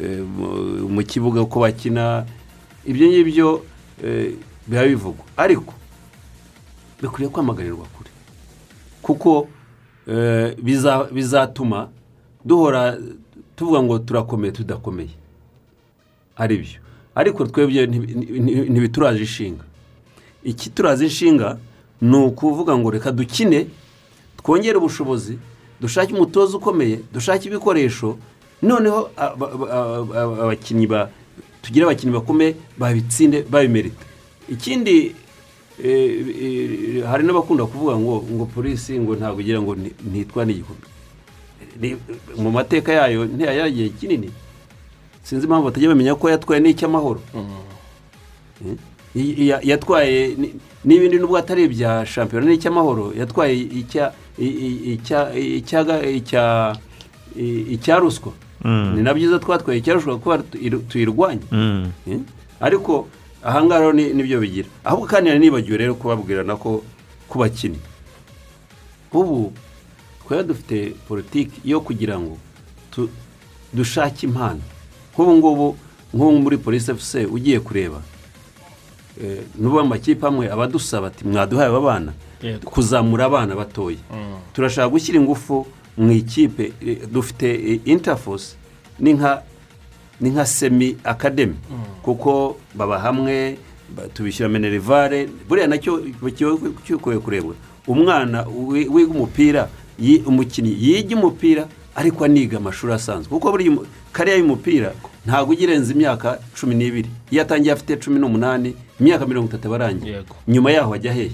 eh, 0.00 0.20
mu- 0.88 1.02
kibuga 1.04 1.42
uko 1.42 1.60
bakina 1.60 2.26
ibyo 2.86 3.06
ngibyo 3.08 3.48
eh, 4.04 4.34
biba 4.66 4.84
bivugwa. 4.84 5.24
Ariko 5.36 5.74
bikwiriye 7.02 7.28
kwamagarirwa 7.32 7.86
kure. 7.96 8.10
Kuko 9.02 9.48
eh, 10.08 10.56
biza- 10.62 11.08
bizatuma 11.12 11.88
duhora 12.44 12.98
tuvuga 13.56 13.82
ngo 13.82 13.98
turakomeye 13.98 14.52
tudakomeye. 14.52 15.14
Ari 16.36 16.56
byo. 16.58 16.78
Ariko 17.14 17.46
twebwe 17.46 17.86
ntibi- 17.86 18.14
ntibi- 18.14 18.68
ntibituraje 18.70 19.20
inshinga 19.20 19.64
ikituraza 20.44 21.04
inshinga 21.04 21.56
ni 22.02 22.16
ukuvuga 22.16 22.76
ngo 22.78 22.90
reka 22.90 23.12
dukine 23.12 23.66
twongere 24.44 24.76
ubushobozi 24.78 25.38
dushake 25.80 26.12
umutoza 26.14 26.56
ukomeye 26.56 27.00
dushake 27.12 27.48
ibikoresho. 27.48 28.16
Noneho 28.62 29.10
aba- 29.16 29.52
aba- 29.52 29.70
aba- 29.72 30.42
abakinnyi 30.44 30.86
ba 30.86 31.10
tugire 31.62 31.84
abakinnyi 31.84 32.12
bakomeye 32.14 32.54
babitsinde 32.78 33.42
babimerite. 33.50 34.04
Ikindi 34.48 35.14
eh, 35.84 36.10
eh, 36.44 37.02
hari 37.04 37.24
n'abakunda 37.26 37.66
kuvuga 37.66 37.96
ngo 37.98 38.22
ngo 38.32 38.44
polisi 38.46 38.94
ngo 39.00 39.16
ntabwo 39.16 39.40
ugira 39.40 39.58
ngo 39.60 39.74
ntitwa 40.10 40.44
n'igikombe 40.44 40.86
Ni- 41.80 41.96
mu 42.38 42.50
mateka 42.54 42.92
yayo 42.92 43.24
ntiyari 43.26 43.70
igihe 43.72 43.88
kinini. 43.98 44.30
Sinzi 45.24 45.44
impamvu 45.48 45.64
batajya 45.72 45.88
bamenya 45.90 46.14
ko 46.14 46.28
yatwaye 46.30 46.60
n'icy'amahoro 46.62 47.20
Eh, 48.64 48.76
i- 49.16 49.50
i- 49.50 49.68
yatwaye 49.70 50.34
ni- 50.38 50.54
n'ibindi 50.84 51.18
nubwo 51.18 51.36
atari 51.36 51.64
ibya 51.66 52.06
shampiyona 52.06 52.46
n'icy'amahoro 52.46 53.12
yatwaye 53.18 53.56
icya 54.38 55.32
i- 57.36 57.66
icya 57.74 57.98
ruswa 57.98 58.32
Mm. 58.64 58.94
ni 58.96 59.02
na 59.02 59.14
byiza 59.14 59.38
twatwaye 59.38 59.78
icya 59.78 59.94
ruswa 59.94 60.18
kuba 60.18 60.38
tuyi- 60.38 60.82
tuyirwanya 60.88 61.42
Mm. 61.52 61.92
Ariko 62.60 63.08
ahangaha 63.44 63.92
ni 63.92 64.22
byo 64.22 64.40
bigira 64.40 64.68
ahubwo 64.84 65.06
kandi 65.06 65.38
nibagiwe 65.38 65.76
rero 65.78 65.94
kubabwirana 65.94 66.56
ko 66.56 66.82
ku 67.28 67.38
bakinnyi 67.38 67.78
ubu 69.12 69.52
twari 70.24 70.44
dufite 70.48 70.96
politiki 71.08 71.60
yo 71.64 71.80
kugira 71.84 72.16
ngo 72.18 72.38
dushake 73.74 74.26
impano 74.26 74.60
nk'ubu 75.14 75.32
ngubu 75.36 75.76
nk'ubu 76.14 76.38
muri 76.42 76.56
polisi 76.56 76.90
efuse 76.90 77.26
ugiye 77.26 77.60
kureba 77.60 78.00
n'ubu 79.60 79.80
amakipe 79.80 80.26
amwe 80.26 80.50
aba 80.52 80.64
adusaba 80.64 81.06
ati 81.06 81.24
mwaduhaye 81.24 81.68
aba 81.68 81.80
bana 81.80 82.12
kuzamura 82.64 83.24
abana 83.24 83.54
batoya. 83.56 83.96
Mm. 84.12 84.36
turashaka 84.52 84.88
gushyira 84.88 85.20
ingufu 85.20 85.66
mu 85.96 86.12
ikipe 86.12 86.72
eh, 86.86 86.98
dufite 87.12 87.80
interforce 87.84 88.56
ni 89.00 89.12
nka 89.12 89.42
ni 90.20 90.30
nka 90.30 90.46
semi 90.46 90.96
akademi 91.04 91.54
kuko 92.02 92.56
baba 92.74 92.98
hamwe 92.98 93.58
tubishyura 94.14 94.48
minerivare 94.48 95.28
buriya 95.48 95.66
na 95.68 95.78
cyo 95.78 96.02
cyukuye 96.86 97.18
kurebwa 97.18 97.54
umwana 97.86 98.42
wi- 98.48 98.88
wiga 98.88 99.10
umupira 99.14 99.68
yi- 99.98 100.22
umukinnyi 100.26 100.76
yiga 100.80 101.16
umupira 101.16 101.68
ariko 101.94 102.24
aniga 102.24 102.56
amashuri 102.58 102.92
asanzwe. 102.92 103.28
Kuko 103.30 103.50
buriya 103.50 103.76
kariya 104.12 104.36
y'umupira 104.36 104.92
ntabwo 105.26 105.52
ujya 105.52 105.62
irenza 105.70 105.92
imyaka 105.94 106.38
cumi 106.60 106.74
n'ibiri. 106.74 107.08
Iyo 107.30 107.42
atangiye 107.42 107.72
afite 107.72 107.96
cumi 108.02 108.18
n'umunani 108.18 108.74
imyaka 109.00 109.26
mirongo 109.26 109.48
itatu 109.48 109.66
aba 109.68 109.76
arangiye 109.76 110.22
nyuma 110.48 110.70
yaho 110.70 110.94
ajya 110.94 111.12
hehe 111.12 111.32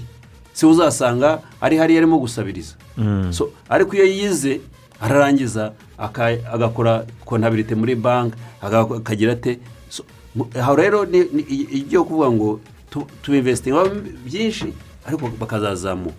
si 0.53 0.65
uzasanga 0.65 1.39
ari 1.61 1.77
hariya 1.77 1.99
arimo 1.99 2.19
gusabiriza. 2.19 2.75
Mm. 2.97 3.31
So, 3.33 3.49
ariko 3.69 3.95
iyo 3.95 4.05
yize 4.05 4.61
ararangiza 4.99 5.71
agakora 6.53 7.05
kontabirite 7.25 7.75
muri 7.75 7.95
banki 7.95 8.35
akagira 8.61 9.33
ate? 9.33 9.59
Aho 10.59 10.75
rero 10.75 11.03
ibyo 11.75 12.03
kuvuga 12.03 12.31
ngo 12.31 12.59
tu- 12.89 13.07
tubinvesitinga 13.21 13.83
byinshi? 14.25 14.73
Ariko 15.07 15.27
bakazazamuka 15.39 16.15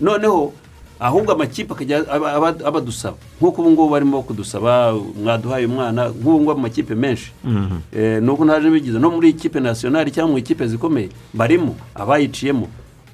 noneho 0.00 0.52
ahubwo 1.00 1.32
amakipe 1.32 1.72
akajya 1.72 2.04
aba- 2.10 2.32
aba- 2.32 2.64
abadusaba. 2.66 3.16
Nk'uko 3.40 3.62
ubu 3.62 3.70
ngubu 3.70 3.88
barimo 3.90 4.22
kudusaba 4.22 4.94
mwaduhaye 5.22 5.66
umwana 5.66 6.08
nk'ubu 6.10 6.40
ngubu 6.40 6.50
amakipe 6.52 6.94
menshi. 6.94 7.32
Mhm. 7.44 7.78
Eh, 7.96 8.22
nuko 8.22 8.44
ntaje 8.44 8.70
bigize. 8.70 8.98
No 8.98 9.10
muri 9.10 9.30
ikipe 9.30 9.60
nasiyonari 9.60 10.10
cyangwa 10.10 10.32
mu 10.32 10.38
ikipe 10.38 10.66
zikomeye 10.66 11.08
barimo 11.34 11.76
abayiciyemo. 11.94 12.68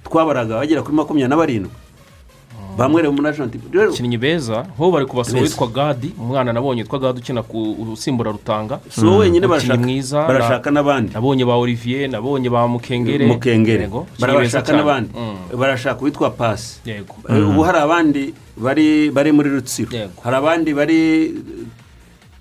Twabaraga 0.05 0.57
bagera 0.61 0.83
kuri 0.83 0.97
makumyabiri 0.97 1.29
na 1.29 1.37
barindwi. 1.37 1.71
Bamwe 2.79 3.03
rero 3.03 3.13
mu 3.13 3.23
national 3.23 3.51
team 3.51 3.63
rero 3.73 3.89
abakinnyi 3.91 4.19
beza 4.19 4.67
nk'ubu 4.77 4.91
bari 4.93 5.07
kubasaba 5.07 5.41
witwa 5.41 5.67
gadi 5.69 6.13
umwana 6.19 6.53
nabonye 6.53 6.83
witwa 6.83 6.99
gadi 6.99 7.19
ukina 7.21 7.43
ku 7.43 7.77
urusimbura 7.81 8.31
rutanga 8.33 8.81
Si 8.91 9.05
wowe 9.05 9.19
wenyine 9.27 9.47
barashaka- 9.47 9.79
barashaka 10.29 10.71
n'abandi. 10.71 11.11
nabonye 11.15 11.45
ba 11.45 11.55
olivier 11.57 12.09
nabonye 12.11 12.49
ba 12.51 12.67
mukengere 12.69 13.27
mukengere 13.27 13.87
cyane. 14.73 14.79
n'abandi 14.83 15.11
Mm. 15.15 15.59
barashaka 15.59 16.01
uwitwa 16.01 16.31
pasi 16.31 16.81
Yego. 16.85 17.15
Eh, 17.29 17.49
ubu 17.49 17.63
hari 17.63 17.79
abandi 17.79 18.35
bari 18.57 19.11
bari 19.11 19.31
muri 19.33 19.51
rutsiro 19.51 19.91
hari 20.23 20.37
abandi 20.37 20.71
bari 20.75 20.99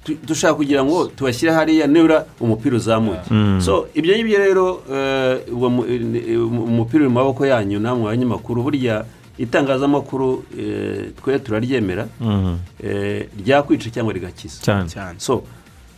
tu- 0.04 0.18
dushaka 0.28 0.54
kugira 0.54 0.84
ngo 0.84 1.08
tubashyire 1.16 1.52
hariya 1.54 1.88
nibura 1.88 2.26
umupira 2.40 2.76
uzamuke 2.76 3.30
Mm. 3.32 3.62
so 3.62 3.88
ibyo 3.96 4.16
ngibyo 4.16 4.38
rero 4.40 4.66
eh, 4.92 5.40
eh, 5.48 6.42
umupira 6.44 7.06
uri 7.06 7.10
mu 7.10 7.16
maboko 7.20 7.46
yanyu 7.46 7.80
namwe 7.80 8.06
abanyamakuru 8.12 8.64
burya 8.64 9.06
itangazamakuru 9.38 10.44
eh, 10.60 11.12
twe 11.24 11.40
turaryemera 11.40 12.08
Mhm. 12.22 12.56
eh, 12.84 13.28
ryakwica 13.46 13.90
cyangwa 13.92 14.14
rigakiza 14.14 14.62
Cyane. 14.88 15.20
so 15.20 15.44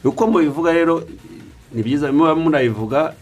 uko 0.03 0.27
mubivuga 0.27 0.73
rero 0.73 1.03
ni 1.73 1.83
byiza 1.83 2.11
muba 2.11 2.35
munabivuga 2.35 3.13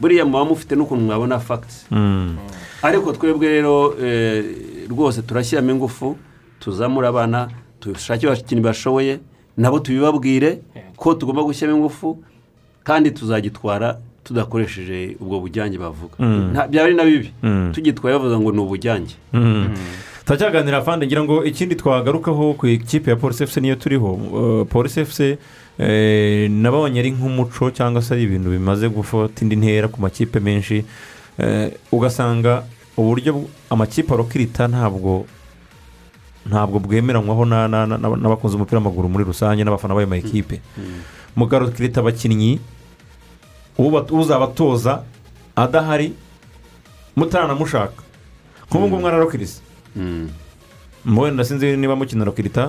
buriya 0.00 0.24
muba 0.24 0.44
mufite 0.44 0.72
n'ukuntu 0.76 1.04
mwabona 1.04 1.38
fagiti 1.38 1.86
Mm. 1.90 2.36
ariko 2.82 3.12
twebwe 3.12 3.48
rero 3.48 3.94
eh, 4.02 4.44
rwose 4.90 5.22
turashyiramo 5.22 5.70
ingufu 5.70 6.16
tuzamura 6.60 7.08
abana 7.08 7.48
dushake 7.80 8.26
abakinnyi 8.26 8.62
bashoboye 8.62 9.20
nabo 9.56 9.78
tubibabwire 9.78 10.62
ko 10.96 11.14
tugomba 11.14 11.42
gushyiramo 11.42 11.78
ingufu 11.78 12.22
kandi 12.84 13.10
tuzagitwara 13.10 13.98
tudakoresheje 14.24 15.16
ubwo 15.20 15.40
bujyange 15.40 15.78
bavuga. 15.78 16.14
Mm. 16.18 16.52
Nta- 16.54 16.68
byaba 16.68 16.86
ari 16.86 16.94
na 16.94 17.04
bibi. 17.04 17.32
Mm. 17.42 17.72
tugitwaye 17.74 18.16
bavuga 18.18 18.38
ngo 18.40 18.52
ni 18.52 18.60
ubujyange. 18.60 19.14
Mm. 19.32 19.74
turacyaganira 20.24 20.78
afande 20.78 21.06
ngira 21.06 21.22
ngo 21.24 21.44
ikindi 21.44 21.74
twagarukaho 21.74 22.54
ku 22.54 22.66
ikipe 22.66 23.10
ya 23.10 23.16
polisi 23.16 23.42
efuse 23.42 23.60
niyo 23.60 23.74
turiho. 23.76 24.10
Uh, 24.14 24.66
polisi 24.66 25.00
efuse 25.00 25.38
eh, 25.78 26.50
nabonye 26.50 27.00
ari 27.00 27.10
nk'umuco 27.10 27.70
cyangwa 27.74 28.02
se 28.02 28.14
ari 28.14 28.22
ibintu 28.22 28.50
bimaze 28.50 28.88
gufata 28.88 29.42
indi 29.42 29.56
ntera 29.56 29.88
ku 29.88 29.98
makipe 30.00 30.40
menshi. 30.40 30.84
Eh, 31.38 31.72
ugasanga 31.92 32.62
uburyo 32.96 33.48
amakipe 33.70 34.14
arokirita 34.14 34.68
ntabwo 34.68 35.26
ntabwo 36.46 36.78
bwemeranywaho 36.78 37.44
na- 37.44 37.68
na- 37.68 37.86
na- 37.86 37.98
n'abakunze 37.98 38.54
umupira 38.56 38.78
w'amaguru 38.78 39.08
muri 39.08 39.24
rusange 39.24 39.64
n'abafana 39.64 39.94
b'ayo 39.94 40.06
makipe. 40.06 40.60
Mugarukirita 41.36 42.00
abakinnyi 42.00 42.60
uzabatoza 43.78 45.02
adahari 45.56 46.12
mutaranamushaka 47.16 48.02
nk'ubu 48.70 48.86
ngubu 48.86 49.00
mwararokirisa 49.00 49.60
wenda 51.16 51.44
sinzi 51.44 51.76
niba 51.76 51.96
mukina 51.96 52.24
rokirita 52.24 52.66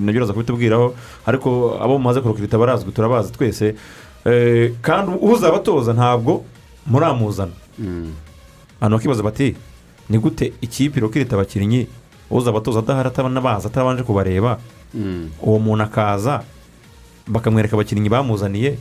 na 0.00 0.12
byo 0.12 0.20
uraza 0.20 0.32
kubitubwiraho 0.32 0.94
ariko 1.26 1.78
abo 1.82 1.98
mumaze 1.98 2.20
kurokirita 2.20 2.58
barazwi 2.58 2.92
turabazi 2.92 3.32
twese. 3.32 3.74
Eh, 4.24 4.72
kandi 4.82 5.12
uzabatoza 5.22 5.92
ntabwo 5.92 6.44
muramuzana. 6.86 7.52
Abantu 8.80 8.96
bakibaza 8.96 9.22
bati 9.22 9.54
ni 10.10 10.18
gute 10.18 10.52
ikipe 10.60 10.98
irokirita 10.98 11.36
abakinnyi 11.36 11.86
uzabatoza 12.30 12.78
adahari 12.78 13.08
atanabazi 13.08 13.66
atabanje 13.66 14.02
kubareba? 14.02 14.58
Uwo 15.42 15.58
muntu 15.58 15.84
akaza 15.84 16.42
bakamwereka 17.26 17.76
abakinnyi 17.76 18.08
bamuzaniye 18.08 18.78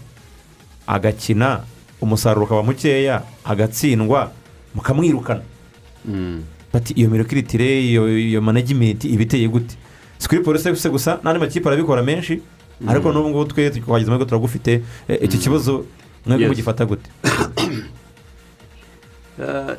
agakina 0.87 1.63
umusaruro 2.01 2.45
ukaba 2.45 2.63
mukeya 2.63 3.23
agatsindwa 3.45 4.31
mukamwirukana. 4.75 5.41
Bati 6.73 6.93
iyo 6.93 7.09
mirokiritire 7.09 7.81
iyo 7.83 8.09
iyo 8.19 8.41
managimenti 8.41 9.07
iba 9.09 9.23
iteye 9.23 9.47
gute? 9.47 9.75
Si 10.17 10.27
kuri 10.27 10.41
polisi 10.41 10.89
gusa 10.89 11.19
n'andi 11.23 11.39
makipe 11.39 11.67
arabikora 11.67 12.03
menshi 12.03 12.41
ariko 12.87 13.11
n'ubu 13.11 13.29
ngubu 13.29 13.45
twe 13.45 13.69
twageze 13.69 14.07
amahirwe 14.11 14.25
turagufite 14.25 14.81
Eh, 15.07 15.19
iki 15.23 15.37
kibazo 15.37 15.85
mwebwe 16.25 16.47
mugifata 16.47 16.85
gute? 16.85 17.09
Eh, 19.39 19.75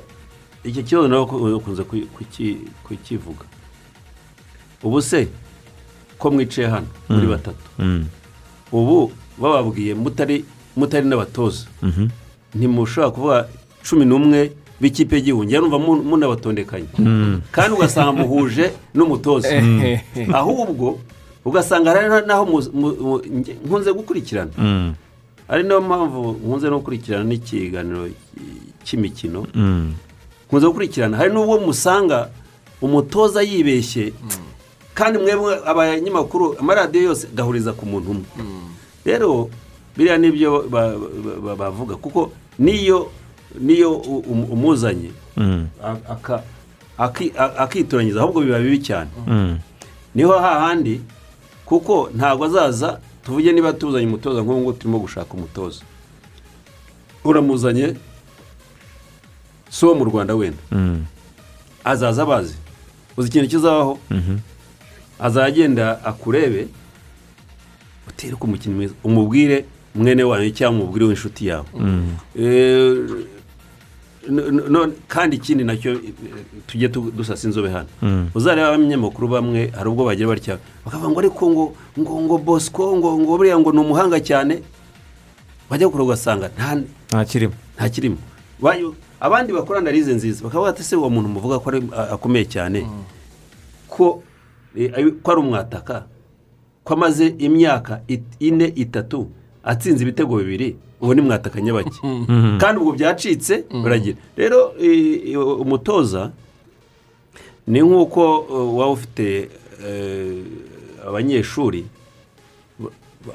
iki 0.65 0.83
kibazo 0.83 1.09
nawe 1.09 1.23
ukunze 1.55 1.83
kuki- 1.85 2.07
kuki- 2.13 2.59
kukivuga 2.85 3.45
ubu 4.83 5.03
se 5.03 5.29
ko 6.19 6.31
mwicaye 6.31 6.69
hano 6.69 6.87
muri 7.09 7.27
Mm. 7.27 7.33
batatu. 7.33 7.65
Mm. 7.79 8.05
ubu 8.73 9.13
bababwiye 9.39 9.95
mutari 9.95 10.45
mutari 10.77 11.07
n'abatoza. 11.09 11.67
Mhm. 11.83 12.09
ntimushobora 12.55 13.11
kuvuga 13.11 13.39
cumi 13.85 14.05
n'umwe 14.05 14.53
b'ikipe 14.81 15.17
y'igihugu. 15.17 15.45
Njya 15.45 15.61
numva 15.61 15.79
mu- 15.79 16.03
munabatondekanye. 16.05 16.89
Mm. 16.99 17.41
kandi 17.53 17.73
ugasanga 17.77 18.13
muhuje 18.13 18.73
n'umutoza. 18.95 19.61
Mm. 19.61 20.01
ahubwo 20.41 20.99
ugasanga 21.45 21.91
hari 21.93 22.09
n'aho 22.27 22.45
nkunze 23.65 23.93
gukurikirana. 23.93 24.51
Mm. 24.59 24.95
ari 25.49 25.63
na 25.65 25.75
yo 25.75 25.81
mpamvu 25.81 26.37
nkunze 26.45 26.67
no 26.71 26.79
gukurikirana 26.79 27.25
n'ikiganiro 27.25 28.09
cy'imikino. 28.85 29.47
Mm. 29.55 29.95
nkunze 30.49 30.67
gukurikirana. 30.67 31.17
Hari 31.17 31.31
n'ubwo 31.33 31.61
musanga 31.61 32.29
umutoza 32.83 33.43
yibeshye. 33.43 34.13
Kandi 34.95 35.19
mwebwe 35.19 35.61
abanyamakuru 35.67 36.57
amaradiyo 36.61 37.05
yose 37.05 37.29
gahuriza 37.35 37.73
ku 37.73 37.85
muntu 37.87 38.11
umwe. 38.11 38.25
Rero 39.05 39.49
biriya 39.97 40.19
ni 40.19 40.31
byo 40.33 40.67
ba- 40.71 40.93
ba- 40.99 41.41
ba- 41.45 41.57
bavuga 41.57 41.97
kuko 41.97 42.33
niyo 42.59 43.11
niyo 43.61 43.97
um- 43.97 44.49
umuzanye 44.53 45.11
Mm. 45.37 45.69
a- 45.83 46.03
aka- 46.13 46.43
aki- 46.99 47.33
a- 47.39 47.57
akitoranyiriza 47.65 48.21
ahubwo 48.21 48.41
biba 48.45 48.59
bibi 48.59 48.79
cyane 48.85 49.11
Mm. 49.27 49.59
ni 50.15 50.23
ho 50.23 50.33
hahandi 50.39 51.01
kuko 51.65 52.11
ntabwo 52.15 52.45
azaza 52.45 53.01
tuvuge 53.25 53.53
niba 53.53 53.73
tuzanye 53.73 54.07
umutoza 54.07 54.41
nk'ubu 54.43 54.61
ngubu 54.61 54.73
turimo 54.79 54.99
gushaka 54.99 55.35
umutoza 55.35 55.81
uramuzanye 57.25 57.95
si 59.71 59.85
uwo 59.87 59.95
mu 59.95 60.05
rwanda 60.05 60.35
wenda 60.35 60.63
Mm. 60.73 61.05
azaza 61.85 62.23
abazi 62.23 62.55
uzi 63.17 63.29
ikintu 63.29 63.49
kizabaho 63.49 63.99
Mhm. 64.11 64.37
azagenda 65.19 66.05
akurebe 66.05 66.69
utere 68.09 68.37
ku 68.37 68.47
mwiza 68.47 68.95
umubwire 69.05 69.65
mwene 69.97 70.23
wanyu 70.25 70.51
cyangwa 70.51 70.83
umubwire 70.85 71.05
w'inshuti 71.07 71.47
yawe. 71.47 71.67
Mm. 71.75 72.17
Eh, 72.39 72.97
kandi 75.09 75.37
ikindi 75.37 75.65
na 75.65 75.77
cyo 75.77 75.93
eh, 75.93 76.01
tujye 76.67 76.89
tu- 76.89 77.11
dusasa 77.17 77.47
inzobe 77.49 77.69
hano. 77.71 77.87
Mm. 78.03 78.29
uzareba 78.35 78.69
abanyamakuru 78.75 79.29
bamwe 79.29 79.71
hari 79.77 79.89
ubwo 79.89 80.05
bagira 80.05 80.29
batya 80.29 80.59
bakavuga 80.85 81.09
ngo 81.11 81.19
ariko 81.21 81.45
ngo 81.51 81.65
ngo 81.99 82.13
ngo 82.27 82.37
bosco 82.39 82.97
ngo 82.97 83.19
ngo 83.23 83.37
buriya 83.39 83.59
ngo 83.59 83.73
ni 83.73 83.79
umuhanga 83.81 84.19
cyane. 84.21 84.63
Bajya 85.71 85.89
kure 85.89 86.03
ugasanga 86.05 86.51
nta 87.09 87.25
kirimo. 87.25 87.55
nta 87.77 87.89
kirimo. 87.89 88.19
Abandi 89.21 89.53
bakora 89.53 89.79
analize 89.79 90.13
nziza. 90.15 90.45
Bakavuga 90.45 90.71
ati 90.71 90.83
se 90.83 90.97
uwo 90.97 91.11
muntu 91.11 91.29
muvuga 91.29 91.59
ko 91.59 91.71
akomeye 92.15 92.45
cyane? 92.45 92.87
Ko 93.89 94.23
eh, 94.77 94.91
ari- 94.95 95.13
ko 95.23 95.31
ari 95.33 95.41
umwataka. 95.41 96.05
Ko 96.85 96.95
amaze 96.95 97.35
imyaka 97.39 98.03
ine 98.39 98.67
itatu 98.75 99.27
atsinze 99.67 100.03
ibitego 100.03 100.37
bibiri 100.39 100.77
uwo 101.03 101.15
ni 101.15 101.21
mwataka 101.21 101.61
nyabake 101.61 101.99
Mhm. 102.07 102.59
kandi 102.59 102.77
ubwo 102.81 102.93
byacitse 102.95 103.65
baragira 103.83 104.17
rero 104.37 104.73
eh, 104.81 105.35
eh, 105.35 105.61
umutoza 105.61 106.31
ni 107.67 107.81
nk'uko 107.83 108.23
eh, 108.51 108.75
waba 108.79 108.93
ufite 108.95 109.51
eh, 109.83 110.39
abanyeshuri 111.09 111.85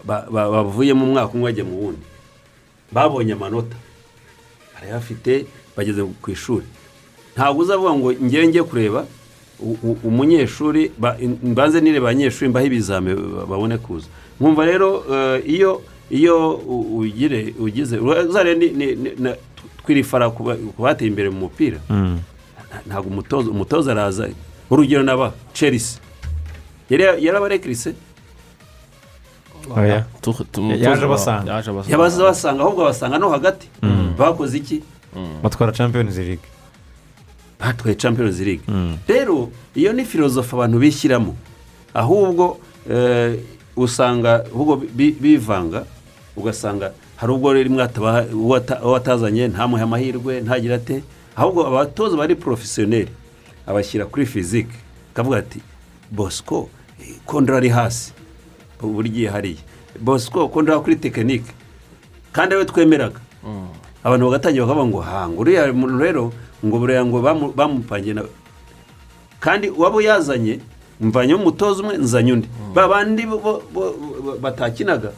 ba- 0.07 0.25
ba- 0.31 0.49
bavuye 0.51 0.93
mu 0.95 1.05
mwaka 1.11 1.33
umwe 1.35 1.51
bajya 1.51 1.63
mu 1.67 1.75
wundi 1.83 2.05
babonye 2.91 3.33
amanota. 3.33 3.75
Barayafite 4.75 5.45
bageze 5.77 6.03
ku 6.21 6.31
ishuri. 6.31 6.65
Ntabwo 7.35 7.61
uzavuga 7.63 7.91
ngo 7.95 8.07
ngewe 8.23 8.45
njye 8.47 8.63
kureba 8.63 9.05
umunyeshuri 10.03 10.91
ba- 10.99 11.15
mbanze 11.43 11.81
nireba 11.81 12.09
abanyeshuri 12.09 12.49
mbaho 12.49 12.65
ibizame 12.67 13.15
ba- 13.15 13.45
babone 13.45 13.77
kuza. 13.77 14.07
Nkumva 14.39 14.65
rero 14.65 15.03
eh, 15.11 15.43
iyo 15.45 15.81
iyo 16.11 16.35
u- 16.55 16.97
ugire 16.99 17.53
ugize 17.59 17.97
uzare 17.97 18.55
ni- 18.55 18.69
ni- 18.79 18.95
ni- 18.95 19.15
na- 19.19 19.35
twirifara 19.85 20.29
ku 20.29 20.43
ba- 20.43 20.55
ku 20.75 20.81
bateye 20.83 21.07
imbere 21.09 21.29
mu 21.31 21.39
mupira 21.47 21.79
Mm. 21.89 22.19
ntabwo 22.87 23.07
umutoza 23.09 23.47
umutoza 23.51 23.91
araza 23.91 24.29
urugero 24.69 25.03
naba 25.03 25.33
chelsea 25.53 25.99
yari 26.89 27.03
yarabarekirise 27.25 27.93
Oya. 29.75 30.05
Tu- 30.21 30.33
tu- 30.51 30.61
Yaje 30.73 31.05
abasanga. 31.05 31.51
yaje 31.53 31.69
abasanga. 31.71 32.63
ahubwo 32.63 32.81
abasanga 32.81 33.17
no 33.19 33.29
hagati 33.29 33.67
Mm. 33.81 34.13
bakoze 34.17 34.57
iki 34.57 34.81
batwara 35.43 35.71
champions 35.71 36.17
league 36.17 36.43
batwaye 37.59 37.95
champions 37.95 38.39
league 38.39 38.63
Mm. 38.67 38.97
rero 39.07 39.49
iyo 39.75 39.93
ni 39.93 40.03
filozofi 40.05 40.55
abantu 40.55 40.79
bishyiramo 40.79 41.35
ahubwo 41.93 42.57
eh, 42.89 43.37
usanga 43.77 44.43
ahubwo 44.49 44.75
bi- 44.77 45.15
bivanga 45.21 45.85
ugasanga 46.35 46.91
hari 47.17 47.31
ubwo 47.33 47.53
rimwe 47.53 47.83
atabaha- 47.83 48.27
uwo 48.33 48.55
ata- 48.55 48.81
uwo 48.83 48.95
atazanye 48.95 49.47
ntamuhe 49.47 49.83
amahirwe 49.83 50.41
ntagira 50.41 50.75
ate? 50.75 51.03
Ahubwo 51.35 51.67
abatoza 51.67 52.17
bari 52.17 52.35
porofesiyoneri 52.35 53.11
abashyira 53.67 54.05
kuri 54.05 54.25
fizike 54.25 54.75
akavuga 55.13 55.37
ati 55.37 55.59
bosco 56.11 56.69
eh, 56.99 57.15
kondora 57.25 57.57
ari 57.57 57.69
hasi. 57.69 58.13
Gihe 58.81 59.27
hariya. 59.29 59.61
Bosco 59.99 60.47
kondora 60.49 60.79
kuri 60.79 60.95
tekinike 60.95 61.51
kandi 62.33 62.55
ari 62.55 62.63
we 62.63 62.65
twemeraga. 62.65 63.19
Abantu 64.03 64.25
bagatangira 64.31 64.65
bakavuga 64.65 64.87
ngo 64.89 64.99
hanga 65.01 65.37
uriya 65.39 65.73
muntu 65.73 65.97
rero 66.01 66.23
ngo 66.65 66.75
buriya 66.79 67.05
ngo 67.05 67.21
bamu- 67.21 67.53
bamupangiye 67.53 68.13
na 68.13 68.23
kandi 69.39 69.69
waba 69.69 69.97
uyazanye 69.97 70.59
mvanye 71.01 71.33
umutoza 71.33 71.81
umwe 71.83 71.97
nzanye 71.97 72.33
undi. 72.33 72.47
Ba 72.73 72.87
bandi 72.87 73.25
batakinaga. 74.41 75.11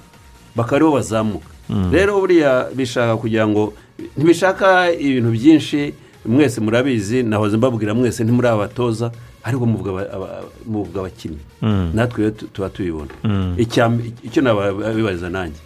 Bakaba 0.56 0.76
ari 0.76 0.86
bo 0.86 0.92
bazamuka 0.92 1.48
Mm. 1.70 1.92
rero 1.92 2.20
buriya 2.20 2.68
bishaka 2.76 3.16
kugira 3.18 3.48
ngo 3.48 3.74
ntibishaka 4.18 4.92
ibintu 4.92 5.32
byinshi 5.32 5.94
mwese 6.26 6.62
murabizi 6.62 7.24
nahoze 7.24 7.58
mbabwira 7.58 7.94
mwese 7.94 8.24
ntimuri 8.24 8.48
abatoza 8.48 9.12
ariko 9.44 9.66
muvuga 9.66 9.92
aba- 9.92 10.12
aba- 10.16 10.44
muvuga 10.68 11.00
abakinnyi 11.00 11.40
Mm. 11.62 11.92
natwe 11.96 12.32
tuba 12.32 12.70
tubibona 12.70 13.12
Mm. 13.24 13.56
Mbe- 13.56 14.12
icyo 14.24 14.42
nabibariza 14.42 15.30
nanjye 15.30 15.60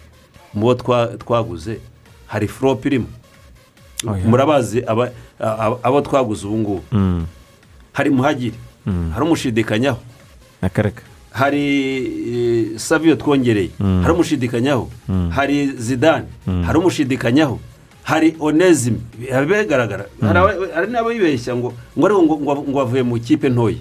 mu 0.54 0.60
bo 0.70 0.74
twa- 0.74 1.18
twaguze 1.18 1.78
hari 2.26 2.46
forope 2.48 2.88
irimo 2.88 3.06
Oya. 4.06 4.22
murabazi 4.24 4.82
aba- 4.86 5.10
aba- 5.38 5.78
abo 5.82 5.98
twaguze 6.00 6.46
ubu 6.46 6.58
ngubu 6.58 6.82
hari 7.92 8.10
muhagiri 8.10 8.54
Mm. 8.86 9.10
hari 9.14 9.22
umushidikanyaho 9.26 9.98
akareka 10.62 11.02
hari 11.30 11.64
eh, 12.32 12.78
saviyo 12.78 13.16
twongereye. 13.16 13.70
Mm. 13.80 14.02
hari 14.02 14.14
umushidikanyaho. 14.14 14.88
Mm. 15.08 15.30
hari 15.30 15.66
zidane. 15.78 16.26
Mm. 16.46 16.62
hari 16.62 16.78
umushidikanyaho. 16.78 17.58
Hari 18.02 18.36
onezime 18.40 18.98
bigaragara 19.46 20.06
hari 20.20 20.38
aba- 20.38 20.74
hari 20.74 20.86
n'abayibeshya 20.92 21.56
ngo 21.56 21.72
ngo 22.68 22.80
avuye 22.80 23.02
mu 23.02 23.20
kipe 23.20 23.48
ntoya. 23.48 23.76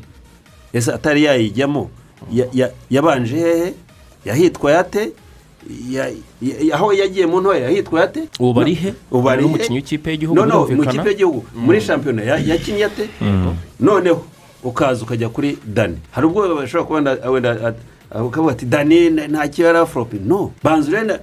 Ese 0.74 0.92
atari 0.92 1.24
yayijyamo? 1.24 1.90
Ya- 2.32 2.50
ya- 2.54 2.72
yabanje 2.90 3.36
hehe? 3.38 3.74
Yahitwaye 4.26 4.78
ate 4.78 5.12
Ya- 5.90 6.12
ya- 6.42 6.76
aho 6.76 6.94
yagiye 6.94 7.26
mu 7.28 7.42
ntoya 7.42 7.60
yahitwaye 7.68 8.06
ate 8.06 8.22
ubu 8.40 8.62
ari 8.62 8.74
he? 8.76 8.94
Ubu 9.12 9.30
ari 9.30 9.44
umukinnyi 9.44 9.76
w'ikipe 9.80 10.12
y'igihugu 10.12 10.36
no 10.40 10.46
no 10.46 10.64
mu 10.68 10.84
y'igihugu. 11.12 11.44
Muri 11.56 11.82
shampiyona 11.82 12.22
ya- 12.24 12.40
yakinnye 12.40 12.86
ate 12.86 13.10
Mm. 13.22 13.56
noneho. 13.80 14.24
Ukaza 14.64 15.04
ukajya 15.04 15.30
kuri 15.30 15.58
dani. 15.66 15.98
Hari 16.12 16.28
ubwo 16.28 16.56
bashobora 16.56 16.84
kuba 16.88 17.30
wenda- 17.32 17.74
ukavuga 18.26 18.52
ati 18.54 18.66
dani 18.66 19.10
nta 19.10 19.48
kiba 19.48 19.68
yari 19.68 19.80
aforope 19.80 20.18
no. 20.26 20.52
Banza 20.64 20.90
urebe 20.92 21.20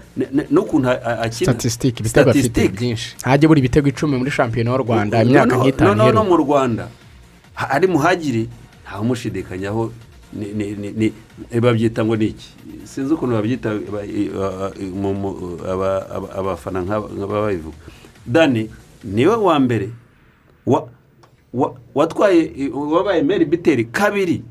n'ukuntu 0.51 0.89
akina. 0.91 1.53
Statisitike 1.53 2.01
ibitego 2.01 2.30
afite 2.30 2.68
byinshi. 2.68 3.14
Ntajya 3.20 3.49
buri 3.49 3.61
ibitego 3.61 3.89
icumi 3.89 4.16
muri 4.18 4.30
shampiyona 4.30 4.70
y'u 4.70 4.82
rwanda 4.85 5.22
imyaka 5.24 5.57
nk'itanu 5.57 5.95
no, 5.95 6.12
no, 6.12 6.24
mu 6.24 6.37
rwanda. 6.37 6.89
Ari 7.57 7.87
muhagiri 7.87 8.49
ni- 10.99 11.12
babyita 11.61 12.05
ngo 12.05 12.16
ni 12.16 12.26
iki? 12.37 12.49
Sinzi 12.85 13.14
ukuntu 13.14 13.35
babyita 13.39 13.70
abafana 16.39 16.80
nk'aba 16.82 17.09
nk'aba 17.16 17.41
babivuga. 17.49 17.76
Dani 18.26 18.70
ni 19.05 19.26
we 19.26 19.37
wa 19.37 19.59
mbere 19.61 19.89
watwaye 21.94 22.50
wabaye 22.74 23.22
meri 23.22 23.44
biteri 23.44 23.84
kabiri 23.84 24.42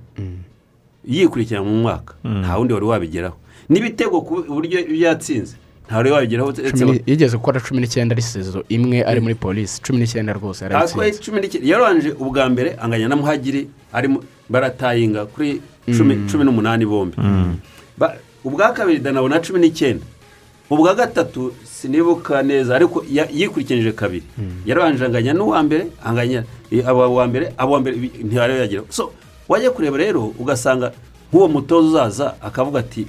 yikurikirana 1.06 1.66
mu 1.66 1.76
mwaka. 1.82 2.14
Nta 2.24 2.58
wundi 2.58 2.74
wari 2.74 2.86
wabigeraho. 2.86 3.36
N'ibitego 3.70 4.22
ku 4.22 4.44
buryo 4.48 4.80
yatsinze 4.96 5.56
nta 5.88 5.98
wari 5.98 6.12
wabigeraho. 6.12 6.54
Yigeze 7.06 7.38
gukora 7.38 7.60
cumi 7.60 7.82
n'icyenda 7.82 8.14
ari 8.16 8.22
sezo 8.22 8.64
imwe 8.70 9.04
ari 9.04 9.20
muri 9.20 9.36
polisi 9.36 9.82
cumi 9.82 10.00
n'icyenda 10.00 10.34
rwose 10.34 10.64
yarayitsinze 10.64 11.20
cumi 11.20 11.42
n'icyenda 11.42 11.68
yarabanje 11.68 12.10
ubwa 12.20 12.50
mbere 12.50 12.76
anganya 12.82 13.08
na 13.08 13.16
muhagiri 13.16 13.68
arimo 13.94 14.24
baratayinga 14.50 15.26
kuri 15.28 15.62
cumi 15.98 16.16
Mm. 16.16 16.28
cumi 16.32 16.44
n'umunani 16.46 16.86
bombi. 16.86 17.18
Ba- 17.98 18.16
ubwa 18.44 18.72
kabiri 18.74 19.00
danabona 19.00 19.40
cumi 19.44 19.60
n'icyenda. 19.60 20.06
Ubwa 20.70 20.96
gatatu 20.96 21.54
sinibuka 21.64 22.44
neza 22.44 22.76
ariko 22.76 23.06
yikurikiranyije 23.34 23.92
kabiri. 23.92 24.24
Yarabanje 24.66 25.06
anganya 25.06 25.34
n'uwa 25.34 25.64
mbere 25.64 25.88
anganya 26.06 26.44
eh, 26.72 26.88
aba 26.88 27.08
wa 27.08 27.28
mbere 27.28 27.54
abo 27.58 27.74
wa 27.74 27.80
mbere 27.80 27.96
ntiyari 28.24 28.54
yageraho 28.60 28.88
so 28.90 29.12
wajya 29.50 29.72
kureba 29.72 29.98
rero 29.98 30.34
ugasanga 30.40 30.92
nk'uwo 31.30 31.48
mutoza 31.48 31.88
uzaza 31.88 32.28
akavuga 32.42 32.80
ati 32.80 33.08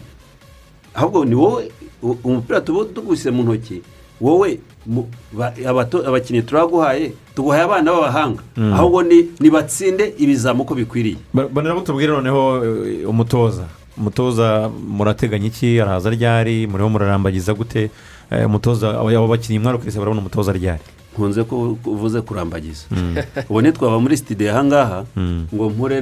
ahubwo 0.95 1.25
ni 1.25 1.35
wowe 1.35 1.71
umupira 2.25 2.61
tuba 2.61 2.85
tugushyize 2.85 3.31
mu 3.31 3.43
ntoki 3.43 3.83
wowe 4.21 4.61
mu- 4.87 5.09
abakinnyi 6.07 6.43
turaguhaye 6.43 7.13
tuguhaye 7.35 7.63
abana 7.65 7.93
b'abahanga. 7.93 8.43
Mm. 8.57 8.73
ahubwo 8.73 9.03
ni 9.03 9.29
nibatsinde 9.41 10.15
ibizamu 10.19 10.63
uko 10.63 10.75
bikwiriye. 10.75 11.17
Ba- 11.35 11.49
bonera 11.49 11.81
tubwire 11.81 12.13
noneho 12.13 12.65
eh, 12.65 13.09
umutoza. 13.09 13.65
Umutoza 13.99 14.71
murateganya 14.89 15.47
iki? 15.47 15.81
Araza 15.81 16.11
ryari? 16.11 16.67
Muriho 16.67 16.89
murarambagiza 16.89 17.55
gute? 17.55 17.91
Eh, 18.31 18.47
umutoza 18.47 18.91
abo 19.01 19.29
bakinnyi 19.29 19.59
mwarukirisi 19.59 19.99
barabona 19.99 20.21
umutoza 20.21 20.53
ryari? 20.53 20.83
Nkunze 21.15 21.45
ko 21.45 21.79
uvuze 21.87 22.21
kurambagiza. 22.21 22.85
Mm. 22.91 23.17
ubu 23.49 23.61
ntitwava 23.63 23.99
muri 24.01 24.17
sitidiyo 24.17 24.51
ahangaha 24.51 25.05
Mm. 25.17 25.47
ngo 25.55 25.71
mpure 25.71 26.01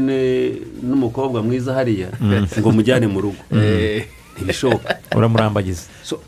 n'umukobwa 0.82 1.42
mwiza 1.42 1.74
hariya 1.74 2.08
Mm. 2.20 2.46
ngo 2.58 2.68
mujyane 2.72 3.06
mu 3.06 3.20
rugo. 3.20 3.42
Eh. 3.52 4.04
ntibishoboka. 4.36 4.96
Uramurambagiza. 5.16 5.82
So, 6.02 6.20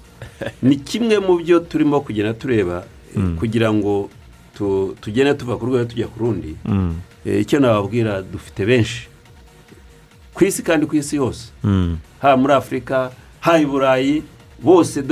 ni 0.62 0.76
kimwe 0.76 1.18
mu 1.18 1.40
byo 1.40 1.60
turimo 1.64 2.00
kugenda 2.04 2.34
tureba 2.34 2.84
kugira 3.38 3.72
ngo 3.72 4.10
tu- 4.58 4.92
tugende 5.00 5.34
tuva 5.34 5.56
ku 5.56 5.64
rwego 5.66 5.84
tujya 5.88 6.06
ku 6.12 6.18
rundi. 6.20 6.52
Eh, 7.24 7.40
icyo 7.40 7.60
nababwira 7.60 8.20
dufite 8.22 8.66
benshi. 8.68 9.08
Ku 10.34 10.44
isi 10.44 10.62
kandi 10.62 10.86
ku 10.86 10.96
isi 10.96 11.16
yose 11.16 11.52
Mm. 11.64 11.96
haba 12.20 12.36
muri 12.36 12.52
afurika 12.54 13.10
haba 13.40 13.58
i 13.58 13.66
burayi 13.66 14.22
bose 14.62 15.02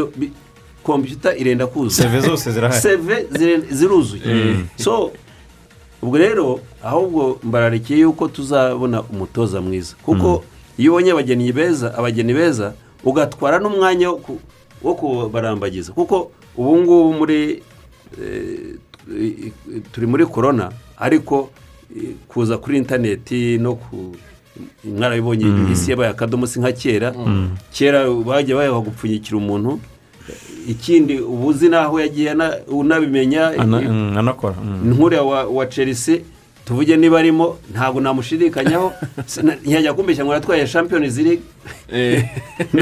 kompiyuta 0.83 1.37
irenda 1.37 1.67
kuzuza 1.67 2.03
Seve 2.03 2.21
zose 2.21 2.53
zirahari. 2.53 2.81
seve 2.81 3.27
ziruzuye 3.71 4.23
Mm. 4.35 4.67
so 4.77 5.13
ubwo 6.03 6.19
rero 6.19 6.61
ahubwo 6.83 7.39
mbararikiye 7.43 7.99
yuko 8.01 8.29
tuzabona 8.29 9.03
umutoza 9.03 9.61
mwiza 9.61 9.95
kuko 10.03 10.45
iyo 10.79 10.93
ubonye 10.93 11.11
abageni 11.13 11.53
beza 11.53 11.95
abageni 11.99 12.35
beza 12.35 12.75
ugatwara 13.05 13.59
n'umwanya 13.59 14.11
wo 14.11 14.17
ku- 14.17 14.41
wo 14.83 14.95
kubarambagiza 14.95 15.93
kuko 15.93 16.31
ubu 16.57 16.77
ngubu 16.79 17.13
muri 17.13 17.63
eh, 18.19 18.75
turi 19.93 20.07
muri 20.07 20.27
korona 20.27 20.73
ariko 20.99 21.51
eh, 21.97 22.15
kuza 22.29 22.59
kuri 22.59 22.79
interineti 22.79 23.59
no 23.59 23.75
ku 23.75 24.17
mwarabibonye 24.85 25.45
Mm. 25.45 25.73
isi 25.73 25.91
yabaye 25.91 26.11
akadomo 26.11 26.47
si 26.47 26.61
nka 26.61 26.73
kera. 26.73 27.13
Mm. 27.13 27.57
kera 27.73 28.05
bajya 28.11 28.57
bayaha 28.57 28.81
gupfunyikira 28.81 29.37
umuntu. 29.39 29.81
Ikindi 30.69 31.19
uba 31.19 31.47
uzi 31.47 31.69
n'aho 31.69 32.01
yagiye 32.01 32.31
unabimenya. 32.71 33.51
Mm, 33.59 34.15
anakora 34.19 34.55
nk'uriya 34.63 35.23
wa, 35.23 35.67
chelsea 35.67 36.19
tuvuge 36.65 36.97
niba 36.97 37.19
arimo 37.19 37.59
ntabwo 37.75 38.01
namushidikanyaho 38.01 38.93
ntiyajya 39.67 39.95
kumbeshya 39.95 40.25
ngo 40.25 40.33
yatwaye 40.35 40.67
champions 40.69 41.19
league. 41.19 41.43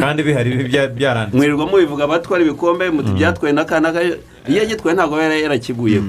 Kandi 0.01 0.23
bihari 0.23 0.51
byaranditse 0.97 1.37
mwirirwa 1.37 1.67
mubivuga 1.67 2.05
abatwara 2.05 2.45
ibikombe 2.45 2.91
muti 2.93 3.11
byatwaye 3.17 3.53
n'akanaka 3.57 4.05
iyo 4.49 4.61
agitwaye 4.63 4.95
ntabwo 4.95 5.15
aba 5.17 5.25
yara- 5.25 5.41
yarakiguyeho 5.41 6.05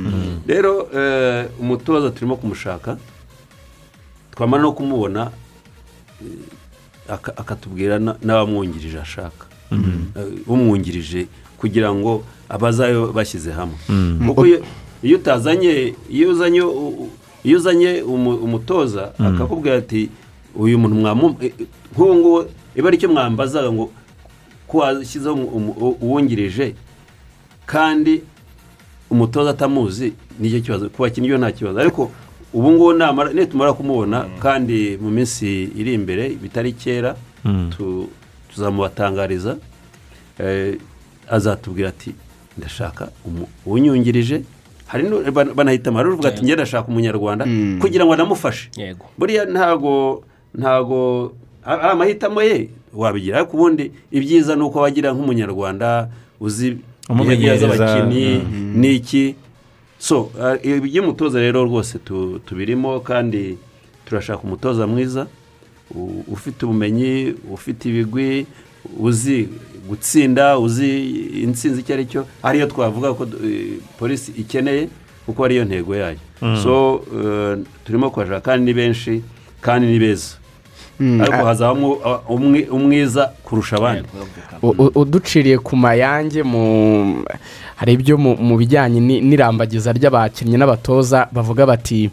rero 0.47 0.88
eh, 0.95 1.45
umutoza 1.59 2.12
turimo 2.12 2.36
kumushaka 2.36 2.97
twamara 4.36 4.64
no 4.64 4.72
kumubona 4.76 5.22
eh, 5.32 5.32
akatubwira 7.38 7.99
na- 7.99 8.15
n'abamwungirije 8.24 8.99
ashaka 8.99 9.45
Eh, 9.72 10.47
umwungirije 10.47 11.28
kugira 11.57 11.93
ngo 11.95 12.24
abazayo 12.49 13.11
bashyize 13.15 13.51
hamwe 13.51 13.78
Mm. 13.89 14.28
kuko 14.28 14.43
iyo- 14.45 14.63
utazanye 15.17 15.93
iyo 16.11 16.30
uzanye 16.36 16.59
iyo 17.43 17.55
uzanye 17.57 18.01
umu- 18.03 18.36
umutoza 18.45 19.13
Mm. 19.19 19.26
akakubwira 19.28 19.78
ati 19.80 20.09
uyu 20.55 20.76
muntu 20.80 20.95
eh, 21.41 21.53
eh, 21.59 21.67
nk'ubu 21.95 22.13
ngubu 22.15 22.39
iba 22.76 22.88
ari 22.91 22.97
cyo 22.99 23.09
mwambazaga 23.09 23.72
ngo 23.72 23.91
ko 24.67 24.78
washyizeho 24.84 25.36
uwungirije 26.03 26.76
kandi 27.65 28.22
umutoza 29.09 29.49
atamuzi 29.55 30.13
ni 30.39 30.51
cyo 30.51 30.59
kibazo 30.61 30.89
ku 30.91 31.01
bakinnyi 31.03 31.32
nta 31.39 31.51
kibazo 31.55 31.80
ariko 31.80 32.11
ubu 32.54 32.72
ngubu 32.72 32.93
nitumara 33.34 33.74
kumubona 33.74 34.26
kandi 34.39 34.97
mu 35.02 35.10
minsi 35.12 35.64
iri 35.76 35.93
imbere 35.93 36.30
bitari 36.30 36.72
kera 36.74 37.16
Mm. 37.45 37.70
tu- 37.78 38.10
tuzamubatangariza 38.54 39.58
eh, 40.39 40.78
azatubwira 41.30 41.89
ati 41.89 42.14
ndashaka 42.58 43.10
umu- 43.26 43.47
uwunyungirije 43.66 44.41
hari 44.88 45.10
nu- 45.10 45.24
ban- 45.32 45.54
banahitamo 45.54 45.97
hari 45.97 46.10
uvuga 46.10 46.30
ati 46.30 46.41
njye 46.43 46.56
ndashaka 46.56 46.88
umunyarwanda 46.88 47.45
kugira 47.82 48.06
ngo 48.06 48.14
anamufashe 48.14 48.70
buriya 49.18 49.45
ntago 49.45 50.24
ntago 50.54 51.34
ari 51.66 51.82
amahitamo 51.82 52.41
ye 52.43 52.70
wabigira. 52.93 53.38
Ariko 53.38 53.58
ubundi 53.58 53.91
ibyiza 54.12 54.56
ni 54.56 54.62
uko 54.64 54.80
wagira 54.80 55.14
nk'umunyarwanda 55.14 56.10
uzi 56.39 56.78
Umumenyereza, 57.10 57.66
abakinnyi 57.66 58.41
mm. 58.43 58.74
n'iki 58.82 59.36
so 60.02 60.32
uh, 60.34 60.58
iby'umutoza 60.66 61.38
rero 61.39 61.64
rwose 61.66 61.99
tu- 62.02 62.39
tubirimo 62.45 62.99
kandi 62.99 63.58
turashaka 64.06 64.41
umutoza 64.43 64.88
mwiza 64.88 65.28
ufite 66.28 66.66
ubumenyi 66.66 67.36
ufite 67.54 67.89
ibigwi 67.89 68.45
uzi 68.99 69.49
gutsinda 69.88 70.58
uzi 70.60 70.89
intsinzi 71.45 71.80
icyo 71.82 71.93
ari 71.93 72.06
cyo 72.06 72.22
ariyo 72.43 72.66
twavuga 72.68 73.14
ko 73.14 73.28
eh, 73.45 73.78
polisi 73.99 74.32
ikeneye 74.38 74.88
kuko 75.26 75.45
ariyo 75.45 75.66
ntego 75.66 75.95
yayo. 75.95 76.18
Mm. 76.41 76.58
so 76.64 77.04
eh, 77.14 77.58
turimo 77.86 78.10
kubashaka 78.10 78.41
kandi 78.41 78.66
ni 78.66 78.74
benshi 78.74 79.22
kandi 79.62 79.88
ni 79.88 79.99
beza. 79.99 80.36
Mm, 80.99 81.22
ariko 81.22 81.38
hazabamo 81.45 81.93
umwi- 82.30 82.70
umwiza 82.70 83.26
kurusha 83.43 83.76
abandi. 83.78 84.08
Uduciriye 84.95 85.58
ku 85.58 85.76
mayange 85.76 86.43
mu 86.43 86.64
hari 87.82 87.94
ibyo 87.98 88.14
mu 88.18 88.58
bijyanye 88.62 89.00
ni- 89.02 89.22
n'irambagiza 89.26 89.90
ry'abakinnyi 89.90 90.54
n'abatoza 90.58 91.26
bavuga 91.34 91.66
bati 91.66 92.10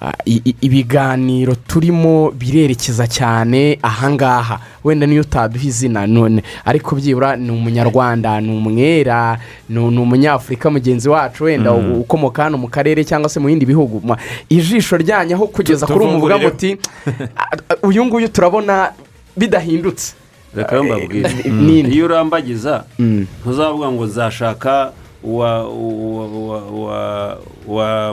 ah, 0.00 0.14
ibiganiro 0.62 1.54
turimo 1.66 2.30
birerekeza 2.30 3.06
cyane 3.10 3.74
ahangaha 3.82 4.60
wenda 4.86 5.06
niyo 5.06 5.20
utaduha 5.26 5.66
izina 5.66 6.06
none. 6.06 6.42
Ariko 6.64 6.94
byibura 6.96 7.36
ni 7.36 7.50
umunyarwanda 7.50 8.40
ni 8.40 8.48
umwera 8.54 9.38
ni 9.68 9.78
umunyafurika 9.78 10.70
mugenzi 10.70 11.08
wacu 11.08 11.44
wenda 11.44 11.72
Mm. 11.74 11.92
ukomoka 12.06 12.42
hano 12.46 12.56
mu 12.58 12.68
karere 12.70 13.04
cyangwa 13.04 13.28
se 13.28 13.40
mu 13.42 13.46
bindi 13.50 13.66
bihugu. 13.66 14.00
Ma- 14.06 14.16
ijisho 14.48 14.96
ryanyu 14.96 15.34
aho 15.34 15.46
kugeza 15.50 15.86
kuri 15.86 16.04
umuvuga 16.06 16.38
muti 16.38 16.78
"Ah, 17.36 17.58
ah, 17.68 17.76
uyu 17.82 18.04
nguyu 18.06 18.28
turabona 18.28 18.92
bidahindutse. 19.36 20.14
Reka 20.54 20.82
mbabwire. 20.82 21.30
Eh, 21.44 21.52
nini? 21.52 21.88
iyo 21.94 22.04
urambagiza 22.04 22.84
ntuzavuga 22.98 23.90
ngo 23.92 24.06
nzashaka 24.06 24.92
uwa 25.24 25.64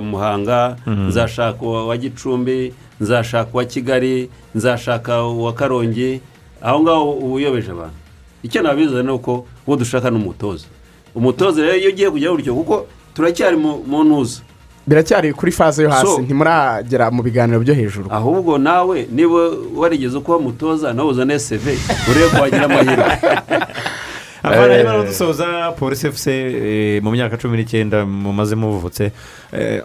muhanga 0.01 0.75
Mhm. 0.85 1.07
nzashaka 1.07 1.61
uwa 1.65 1.87
wa 1.87 1.97
gicumbi 1.97 2.73
nzashaka 3.01 3.49
uwa 3.53 3.65
kigali 3.65 4.29
nzashaka 4.55 5.23
uwa 5.23 5.53
karongi. 5.53 6.21
Aho 6.61 6.79
ngaho 6.83 7.11
uba 7.11 7.35
uyobeje 7.35 7.71
abantu? 7.71 7.93
Icyo 8.43 8.61
nabiza 8.61 9.03
ni 9.03 9.11
uko 9.11 9.45
uwo 9.67 9.77
dushaka 9.77 10.09
ni 10.09 10.15
umutoza. 10.17 10.65
Umutoza 11.15 11.61
rero 11.61 11.75
iyo 11.77 11.89
ugiye 11.89 12.09
kujya 12.09 12.31
gutyo 12.31 12.55
kuko 12.55 12.85
turacyari 13.13 13.57
mu 13.57 14.03
ntuza. 14.03 14.41
Biracyari 14.87 15.33
kuri 15.33 15.51
faze 15.51 15.83
yo 15.83 15.89
hasi 15.89 16.21
ntimuragera 16.21 17.11
mu 17.11 17.21
biganiro 17.23 17.59
byo 17.59 17.73
hejuru. 17.73 18.07
Ahubwo 18.09 18.57
nawe 18.57 19.07
niba 19.11 19.51
warigeze 19.75 20.19
kuba 20.19 20.39
mutoza 20.39 20.93
nawe 20.93 21.09
uzane 21.09 21.39
seve 21.39 21.77
urebe 22.09 22.29
ko 22.29 22.41
wagira 22.41 22.65
amahirwe. 22.65 23.05
abana 24.47 24.67
rero 24.77 24.89
baradusoza 24.89 25.71
polisi 25.79 26.07
efuse 26.07 26.31
eh, 26.31 27.01
mu 27.03 27.11
myaka 27.11 27.37
cumi 27.37 27.57
n'icyenda 27.57 28.05
mumaze 28.05 28.55
muvutse 28.55 29.11
eh, 29.53 29.81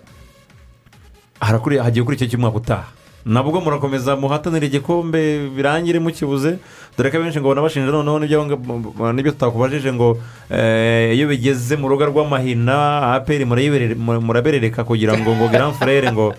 hagiye 1.41 2.05
kuri 2.05 2.17
icyo 2.17 2.27
cy'umwaka 2.31 2.57
utaha 2.57 2.87
nabwo 3.25 3.61
murakomeza 3.63 4.17
muhatanire 4.19 4.67
igikombe 4.67 5.47
birangire 5.55 5.99
mukibuze 6.03 6.59
dore 6.99 7.11
ko 7.11 7.17
abenshi 7.23 7.39
ngo 7.39 7.49
banabashinja 7.55 7.91
noneho 7.95 8.19
n'ibyo 8.19 8.43
ngo- 8.47 9.13
n'ibyo 9.15 9.33
tutakubajije 9.33 9.93
ngo 9.95 10.19
eh, 10.51 11.15
iyo 11.15 11.29
bigeze 11.31 11.77
mu 11.79 11.87
rugo 11.87 12.03
rw'amahina 12.11 13.15
aperi 13.15 13.45
muraberereka 13.47 14.83
kugira 14.85 15.15
ngo 15.19 15.31
ngo 15.39 15.47
grand 15.49 15.75
frere 15.79 16.11
ngo. 16.13 16.35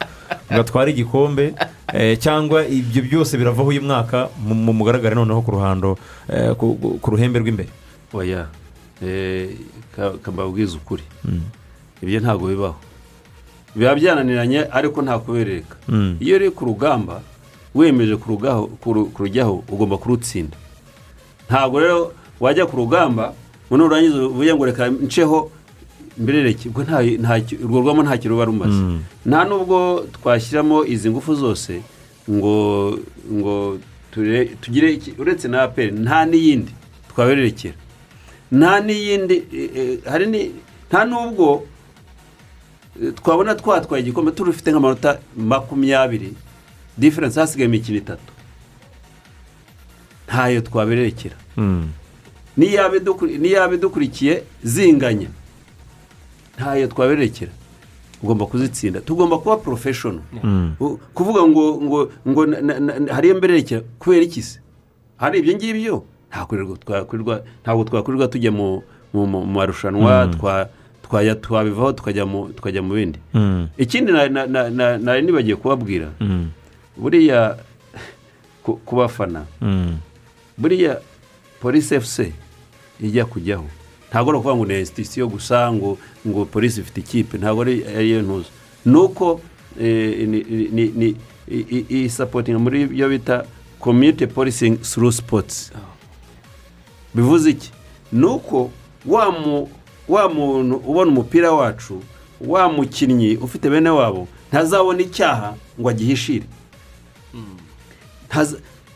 Ngo 0.52 0.60
atware 0.62 0.92
igikombe 0.92 1.56
eh, 1.94 2.20
cyangwa 2.20 2.68
ibyo 2.68 3.02
byose 3.08 3.38
biravaho 3.40 3.70
uyu 3.72 3.82
mwaka 3.82 4.28
mu- 4.44 4.56
mu- 4.56 4.74
mugaragare 4.76 5.16
noneho 5.16 5.40
ku 5.42 5.52
ruhando 5.56 5.96
eh, 6.28 6.52
ku 6.60 7.08
ruhembe 7.12 7.40
rw'imbere 7.40 7.70
oya. 8.14 8.48
Eh, 9.04 9.50
ka- 9.96 10.18
kambabwiza 10.24 10.78
ukuri 10.78 11.04
Mm. 11.26 11.42
ibyo 12.02 12.20
ntabwo 12.20 12.48
bibaho. 12.48 12.76
Biba 13.76 13.96
byananiranye 13.96 14.68
ariko 14.72 15.02
nta 15.02 15.20
kubereka 15.20 15.76
Mm. 15.90 16.18
iyo 16.20 16.36
uri 16.36 16.52
ku 16.52 16.66
rugamba 16.66 17.22
wemeje 17.76 18.16
kurujyaho 18.16 19.64
ugomba 19.70 19.98
kurutsinda. 19.98 20.56
Ntabwo 21.50 21.80
rero 21.80 22.14
wajya 22.40 22.66
ku 22.66 22.78
rugamba 22.78 23.34
ngo 23.68 23.76
nurangiza 23.78 24.28
uvuge 24.30 24.54
ngo 24.56 24.66
reka 24.66 24.88
nceho 24.88 25.52
mbirereke. 26.18 26.70
Ubwo 26.70 26.82
urwo 27.66 27.80
rugamba 27.82 28.04
nta 28.04 28.18
kintu 28.18 28.30
ruba 28.38 28.46
rumaze. 28.46 28.78
Mm. 28.78 29.02
nta 29.26 29.44
nubwo 29.50 30.06
twashyiramo 30.22 30.86
izi 30.86 31.10
ngufu 31.10 31.36
zose 31.36 31.82
ngo 32.30 32.54
ngo 33.34 33.78
tugire 34.62 35.02
uretse 35.20 35.48
na 35.50 35.64
aperi 35.66 35.92
nta 35.92 36.26
n'iyindi 36.30 36.72
twabererekera. 37.12 37.74
Nta 38.54 38.80
n'iyindi 38.86 39.38
eh, 39.54 39.70
eh, 39.80 40.00
hari 40.12 40.26
ni 40.30 40.42
nta 40.90 41.06
nubwo 41.06 41.66
eh, 43.02 43.14
twabona 43.18 43.56
twatwaye 43.56 44.04
igikombe 44.04 44.32
turufite 44.32 44.70
nk'amanota 44.72 45.20
makumyabiri 45.38 46.34
diferense 46.98 47.40
hasigaye 47.40 47.66
imikino 47.70 47.98
itatu. 47.98 48.30
Ntayo 50.28 50.62
niyaba 52.58 52.96
idukuri- 52.98 53.38
niyaba 53.38 53.74
idukurikiye 53.76 54.44
zinganya. 54.64 55.28
Ntayo 56.58 56.88
twabererekera 56.88 57.52
ugomba 58.24 58.46
kuzitsinda. 58.46 59.02
Tugomba 59.02 59.38
kuba 59.38 59.58
porofeshono 59.58 60.22
U- 60.80 60.98
kuvuga 61.14 61.42
ngo 61.48 61.82
ngo 61.82 62.00
ngo 62.28 62.42
hariyo 63.14 63.36
mbererekera 63.38 63.82
kubera 64.00 64.24
iki 64.24 64.42
se? 64.42 64.60
Hari 65.18 65.40
ibyo 65.40 65.54
ngibyo? 65.56 66.04
Ntabwo 66.34 67.84
twakwirirwa 67.86 68.28
tujya 68.28 68.52
mu 68.52 68.82
marushanwa 69.46 70.26
Mm. 70.26 70.34
twa- 70.34 70.68
twajya 71.06 71.36
twabivaho 71.36 71.94
tukajya 71.94 72.26
mu 72.26 72.50
tukajya 72.50 72.82
mu 72.82 72.94
bindi 72.98 73.20
Mm. 73.34 73.68
ikindi 73.78 74.12
na- 74.12 74.30
na- 74.30 74.48
na- 74.48 74.70
na- 74.70 74.98
nari 74.98 75.22
nibagiye 75.22 75.56
kubabwira 75.56 76.10
Mm. 76.20 76.50
buriya 76.98 77.58
ku- 78.64 78.80
ku 78.86 78.96
bafana 78.96 79.46
Mm. 79.62 79.98
buriya 80.58 80.98
polisi 81.62 81.96
efuse 81.96 82.34
ijya 83.00 83.26
kujyaho 83.26 83.66
ntabwo 84.10 84.30
ari 84.32 84.38
ukuvuga 84.40 84.56
ngo 84.58 84.66
ni 84.66 84.80
institusiyo 84.80 85.28
gusa 85.30 85.70
ngo 85.74 85.98
ngo 86.28 86.46
polisi 86.46 86.82
ifite 86.82 87.00
ikipe 87.02 87.38
ntabwo 87.38 87.62
ari 87.62 87.86
ariyo 87.86 88.22
ntuzo 88.22 88.50
ni 88.86 88.98
uko 88.98 89.42
eh, 89.82 90.26
iyi 91.90 92.10
sapotingi 92.10 92.58
muri 92.62 92.86
byo 92.88 93.10
bita 93.10 93.46
komyunite 93.80 94.28
polisingi 94.28 94.86
suru 94.86 95.12
sipotsi 95.12 95.72
bivuze 97.16 97.50
iki? 97.50 97.72
Ni 98.12 98.26
uko 98.26 98.70
wa 99.06 99.32
mu- 99.32 99.70
wa 100.08 100.30
muntu 100.30 100.76
ubona 100.88 101.12
umupira 101.12 101.52
wacu 101.52 102.02
wa 102.42 102.70
mukinnyi 102.70 103.38
ufite 103.38 103.70
bene 103.70 103.90
wabo 103.90 104.28
ntazabona 104.52 105.02
icyaha 105.02 105.56
ngo 105.80 105.90
agihishire. 105.90 106.46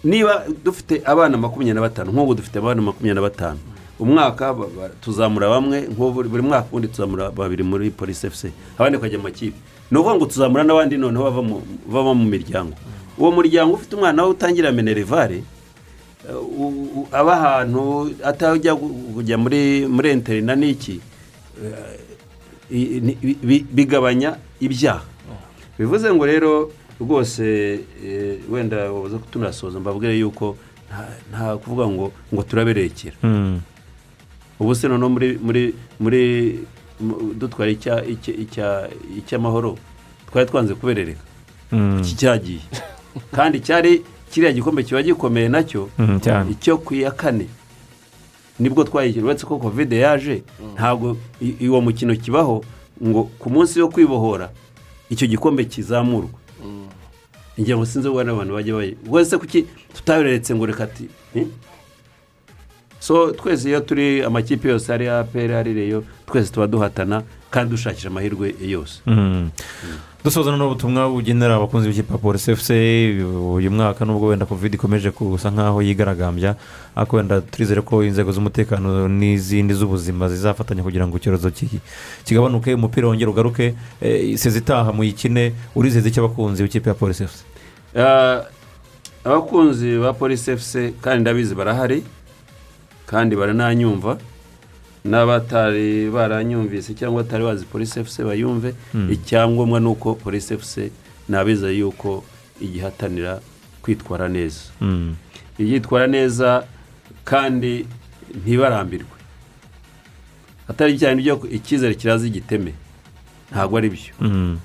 Niba 0.03 0.45
dufite 0.63 1.01
abana 1.05 1.37
makumyabiri 1.37 1.73
na 1.75 1.81
batanu 1.81 2.11
nk'ubu 2.11 2.33
dufite 2.35 2.57
abana 2.59 2.81
makumyabiri 2.81 3.15
na 3.15 3.21
batanu 3.21 3.59
umwaka 3.99 4.55
tuzamura 5.01 5.49
bamwe 5.49 5.81
nk'ubu 5.89 6.23
buri- 6.23 6.29
mwaka 6.45 6.67
ubundi 6.69 6.87
tuzamura 6.87 7.31
babiri 7.31 7.63
muri 7.63 7.89
polisi 7.91 8.27
efuse 8.27 8.51
abandi 8.77 8.97
bakajya 8.97 9.17
mu 9.17 9.23
makipe. 9.25 9.57
Ni 9.91 9.97
ukuvuga 9.97 10.15
ngo 10.15 10.25
tuzamura 10.25 10.63
n'abandi 10.63 10.97
noneho 10.97 11.23
bava 11.23 11.41
mu- 11.41 11.63
miryango. 12.29 12.75
Uwo 13.17 13.31
muryango 13.31 13.73
ufite 13.73 13.95
umwana 13.95 14.23
we 14.23 14.29
utangira 14.29 14.71
u- 14.71 15.43
aba 17.11 17.33
ahantu 17.33 18.11
atajya 18.23 18.75
kujya 18.75 19.37
muri 19.37 19.85
muri 19.87 20.11
interina 20.11 20.55
n'iki 20.55 20.99
eh, 21.63 21.99
bigabanya 23.73 24.37
ibyaha. 24.59 25.05
Bivuze 25.79 26.13
ngo 26.13 26.25
rero 26.25 26.71
rwose 26.99 27.45
eh, 28.03 28.39
wenda 28.49 28.91
wabuze 28.91 29.17
tunasoza 29.31 29.79
mbabwire 29.79 30.17
yuko 30.19 30.57
nta- 31.31 31.57
kuvuga 31.57 31.87
ngo 31.87 32.11
ngo 32.33 32.43
turaberekera. 32.43 33.15
Mm. 33.23 33.61
ubu 34.59 34.75
se 34.75 34.87
noneho 34.87 35.09
muri 35.09 35.37
muri 35.37 35.73
muri 35.99 36.21
mu- 36.99 37.33
dutwara 37.37 37.69
icya- 37.71 38.01
icya- 38.05 38.33
icya- 38.33 38.89
icy'amahoro 39.17 39.77
twari 40.31 40.49
twanze 40.49 40.73
kuberereka. 40.73 41.21
Mm. 41.71 41.99
iki 42.01 42.15
cyagiye. 42.15 42.61
Kandi 43.31 43.59
cyari 43.61 44.01
kiriya 44.31 44.53
gikombe 44.53 44.83
kiba 44.83 45.03
gikomeye 45.03 45.49
na 45.49 45.63
cyo 45.63 45.89
Mm, 45.97 46.19
cyane. 46.19 46.51
icyo 46.51 46.77
ku 46.77 46.95
ya 46.95 47.11
kane. 47.11 47.47
Nibwo 48.59 48.83
twayikira 48.83 49.25
uretse 49.25 49.45
ko 49.45 49.57
kovide 49.61 49.97
yaje 50.01 50.43
ntabwo 50.75 51.17
i- 51.41 51.67
uwo 51.69 51.81
mukino 51.81 52.15
kibaho 52.15 52.63
ngo 53.03 53.29
ku 53.39 53.49
munsi 53.49 53.77
wo 53.81 53.87
kwibohora 53.89 54.49
icyo 55.09 55.27
gikombe 55.27 55.65
kizamurwa 55.65 56.29
ngira 57.59 57.77
ngo 57.77 57.85
sinzi 57.85 58.07
ubwo 58.09 58.23
n'abantu 58.25 58.53
bajya 58.53 58.73
bayi 58.75 58.97
wese 59.09 59.37
kuki 59.37 59.65
tutaberetse 59.93 60.55
ngo 60.55 60.65
reka 60.65 60.83
ati 60.89 61.05
"Eh?" 61.35 61.45
so 62.99 63.31
twese 63.31 63.69
iyo 63.69 63.79
turi 63.81 64.21
amakipe 64.25 64.69
yose 64.69 64.93
ari 64.93 65.07
aperi 65.07 65.53
ari 65.53 65.73
reyo 65.73 66.03
twese 66.25 66.49
tuba 66.53 66.67
duhatana 66.67 67.23
kandi 67.49 67.71
dushakisha 67.71 68.07
amahirwe 68.09 68.55
yose. 68.61 69.01
Dusoza 70.27 70.51
n'ubutumwa 70.57 71.07
bugenera 71.07 71.55
abakunzi 71.55 71.87
b'ikipe 71.87 72.11
ya 72.13 72.17
polisi 72.19 72.51
efuse 72.51 72.75
uyu 73.55 73.71
mwaka 73.71 74.03
nubwo 74.05 74.27
wenda 74.27 74.45
covid 74.45 74.73
ikomeje 74.73 75.11
gusa 75.15 75.47
nk'aho 75.51 75.79
yigaragambya 75.81 76.55
ariko 76.95 77.15
wenda 77.15 77.39
turizere 77.41 77.79
ko 77.81 78.03
inzego 78.03 78.31
z'umutekano 78.35 79.07
n'izindi 79.07 79.71
z'ubuzima 79.73 80.27
zizafatanya 80.29 80.83
kugira 80.83 81.07
ngo 81.07 81.15
icyorezo 81.17 81.47
ki- 81.51 81.79
kigabanuke 82.27 82.73
umupira 82.75 83.07
wongere 83.07 83.29
ugaruke 83.31 83.75
isezi 84.03 84.59
itaha 84.59 84.91
muyikine 84.91 85.53
urizeze 85.75 86.09
icyo 86.11 86.25
abakunzi 86.27 86.59
b'ikipe 86.63 86.89
ya 86.91 86.95
polisi 86.99 87.23
efuse 87.23 87.43
abakunzi 89.23 89.95
ba 89.97 90.11
polisi 90.13 90.51
efuse 90.51 90.91
kandi 91.01 91.21
ndabizi 91.23 91.55
barahari 91.55 92.03
kandi 93.07 93.31
barananyumva 93.35 94.17
n'abatari 95.09 96.09
baranyumvise 96.11 96.93
cyangwa 96.93 97.23
batari 97.23 97.43
bazi 97.43 97.65
polisi 97.65 97.99
efuse 97.99 98.23
bayumve 98.23 98.73
Hmm. 98.91 99.11
icyangombwa 99.11 99.79
ni 99.79 99.87
uko 99.87 100.15
polisi 100.15 100.53
efuse 100.53 100.91
nabiza 101.29 101.69
yuko 101.71 102.23
igihatanira 102.61 103.39
kwitwara 103.81 104.27
neza 104.29 104.61
Mm. 104.81 105.15
yitwara 105.59 106.07
neza 106.07 106.63
kandi 107.23 107.85
ntibarambirwe 108.43 109.15
atari 110.67 110.97
cyane 110.99 111.21
ibyo 111.21 111.35
icyizere 111.51 111.95
kiraza 111.95 112.27
igiteme 112.27 112.73
ntabwo 113.51 113.77
ari 113.77 113.89
byo 113.89 114.13
Mm. 114.21 114.57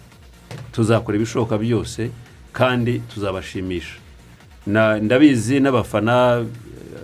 tuzakora 0.73 1.17
ibishoboka 1.17 1.59
byose 1.59 2.11
kandi 2.53 2.99
tuzabashimisha 3.11 3.97
ndabizi 5.03 5.61
n'abafana 5.61 6.45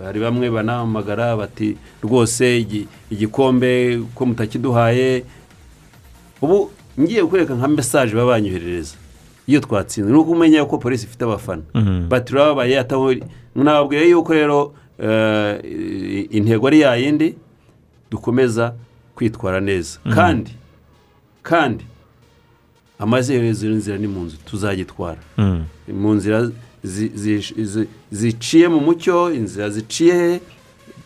hari 0.05 0.21
bamwe 0.21 0.51
banahamagara 0.51 1.37
bati 1.37 1.77
rwose 2.03 2.59
igi- 2.61 2.87
igikombe 3.11 4.01
ko 4.15 4.27
mutakiduhaye 4.27 5.25
ubu 6.43 6.71
ngiye 7.01 7.25
kwereka 7.27 7.55
nka 7.55 7.69
mesaje 7.69 8.15
baba 8.15 8.33
banyoherereza 8.39 8.95
iyo 9.47 9.61
twatsinze 9.61 10.11
ni 10.13 10.19
uko 10.19 10.31
umenya 10.31 10.65
ko 10.65 10.79
polisi 10.79 11.07
ifite 11.07 11.25
abafana 11.25 11.63
Mhm. 11.75 12.09
bati 12.09 12.27
turababaye 12.27 12.79
nababwira 13.55 14.03
yuko 14.05 14.33
rero 14.35 14.75
eh, 14.99 16.27
intego 16.31 16.67
ari 16.67 16.81
yayindi 16.81 17.35
dukomeza 18.11 18.75
kwitwara 19.15 19.61
neza 19.61 19.99
Mhm. 20.05 20.15
kandi 20.15 20.53
kandi 21.43 21.85
amazerezo 22.99 23.67
y'inzira 23.67 23.99
ni 23.99 24.07
mu 24.07 24.21
nzu 24.27 24.37
tuzagitwara 24.45 25.19
Mm. 25.39 25.65
mu 25.95 26.15
nzira 26.15 26.47
zi- 26.47 26.53
zi- 26.53 26.53
zi- 26.53 26.68
ziciye 28.13 28.69
mu 28.69 28.81
mucyo 28.81 29.33
inzira 29.35 29.71
ziciye 29.71 30.15
he 30.15 30.41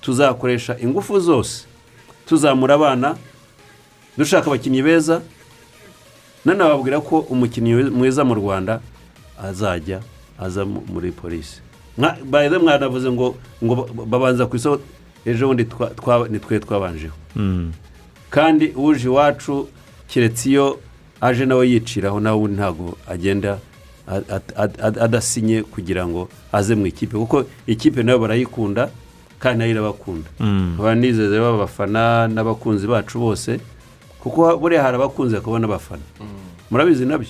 tuzakoresha 0.00 0.76
ingufu 0.80 1.20
zose. 1.20 1.64
Tuzamura 2.26 2.74
abana 2.74 3.16
dushaka 4.18 4.46
abakinnyi 4.46 4.82
beza 4.82 5.22
nanababwira 6.44 7.00
ko 7.00 7.18
umukinnyi 7.18 7.74
mwiza 7.74 8.24
mu 8.24 8.34
rwanda 8.34 8.80
azajya 9.42 10.00
aza 10.38 10.64
mu- 10.64 10.82
muri 10.92 11.12
polisi 11.12 11.60
Mwa- 11.98 12.16
baze 12.24 12.58
mwanavuze 12.58 13.10
ngo 13.12 13.36
ngo 13.64 13.74
ba- 13.76 14.04
babanza 14.06 14.46
ku 14.46 14.56
isoko 14.56 14.82
ejo 15.26 15.46
bundi 15.46 15.64
twe 16.40 16.58
twabanjeho. 16.60 17.14
Mm. 17.36 17.72
kandi 18.30 18.72
uje 18.76 19.06
iwacu 19.08 19.68
keretse 20.08 20.48
iyo 20.50 20.80
aje 21.20 21.44
nawe 21.46 21.68
yiciraho 21.70 22.20
nawe 22.20 22.48
ntabwo 22.48 22.96
agenda 23.08 23.58
adasinye 25.00 25.62
kugira 25.62 26.06
ngo 26.06 26.28
aze 26.52 26.74
mu 26.74 26.86
ikipe. 26.86 27.16
Kuko 27.18 27.44
ikipe 27.66 28.02
na 28.02 28.12
yo 28.12 28.18
barayikunda 28.18 28.90
kandi 29.38 29.58
na 29.58 29.64
yo 29.64 29.70
irabakunda. 29.70 30.28
Mm. 30.40 30.74
nkaba 30.74 30.94
nizeze 30.94 31.38
abafana 31.38 32.28
n'abakunzi 32.28 32.86
bacu 32.86 33.18
bose 33.18 33.60
kuko 34.20 34.56
buriya 34.58 34.82
hari 34.82 34.96
abakunzi 34.96 35.34
hakaba 35.34 35.58
n'abafana. 35.58 36.02
Murabizi 36.70 37.06
na 37.06 37.18
byo 37.18 37.28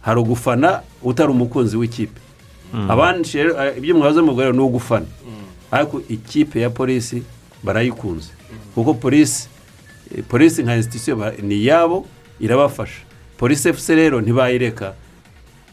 hari 0.00 0.20
ugufana 0.20 0.80
utari 1.02 1.30
umukunzi 1.30 1.76
w'ikipe. 1.76 2.20
Mm. 2.74 2.90
abandi 2.90 3.28
rero 3.34 3.64
eh, 3.64 3.78
ibyo 3.78 3.94
mwahoze 3.96 4.20
mubwira 4.20 4.52
ni 4.52 4.58
ugufana. 4.60 5.06
Ariko 5.70 6.02
ikipe 6.08 6.60
ya 6.60 6.70
polisi 6.70 7.22
barayikunze. 7.62 8.30
Kuko 8.74 8.94
polisi 8.94 9.48
eh, 10.16 10.24
polisi 10.28 10.62
nka 10.62 10.76
institusiyo 10.76 11.32
ni 11.42 11.54
iyabo 11.54 12.06
irabafasha. 12.40 13.00
Polisi 13.38 13.68
efuse 13.68 13.94
rero 13.94 14.20
ntibayireka. 14.20 14.94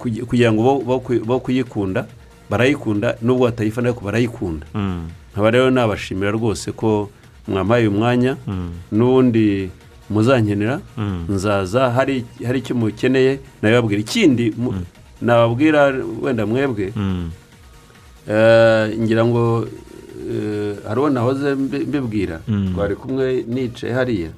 Kugira 0.02 0.52
ngo 0.54 0.62
bo- 0.64 0.80
bo 0.82 0.96
kuyi- 1.00 1.24
bo 1.24 1.40
kuyikunda 1.40 2.06
barayikunda 2.50 3.16
nubwo 3.22 3.46
batayifana 3.48 3.90
ariko 3.90 4.02
barayikunda. 4.06 4.66
Mm. 4.74 5.08
nkaba 5.34 5.52
rero 5.52 5.70
nabashimira 5.72 6.32
rwose 6.32 6.72
ko 6.72 7.10
mwampaye 7.48 7.88
uyu 7.88 7.92
mwanya 7.98 8.38
Mm. 8.48 8.72
n'ubundi 8.92 9.70
muzankenera 10.10 10.82
Mm. 10.98 11.26
nzaza 11.30 11.90
hari 11.90 12.26
icyo 12.60 12.76
mukeneye 12.76 13.40
nabibabwira. 13.62 14.02
Ikindi 14.02 14.52
nababwira 15.22 15.94
wenda 16.22 16.46
mwebwe 16.46 16.92
eh, 18.28 18.86
ngira 19.00 19.26
ngo 19.26 19.68
eh, 20.32 20.76
hari 20.88 21.00
uwo 21.00 21.10
nahoze 21.10 21.56
mbi- 21.56 21.86
mbibwira 21.88 22.40
twari 22.76 22.96
kumwe 22.96 23.44
nicaye 23.48 23.94
hariya. 23.94 24.30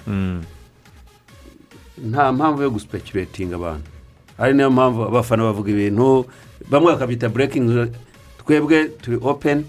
Nta 2.09 2.31
mpamvu 2.31 2.61
yo 2.61 2.69
gusipekiretinga 2.69 3.55
abantu. 3.55 3.89
Ari 4.37 4.53
na 4.53 4.63
yo 4.63 4.71
mpamvu 4.71 5.03
abafana 5.03 5.43
bavuga 5.43 5.71
ibintu 5.71 6.25
bamwe 6.69 6.91
bakabyita 6.93 7.29
burekingi 7.29 7.91
twebwe 8.45 8.85
turi 9.01 9.17
openi 9.21 9.63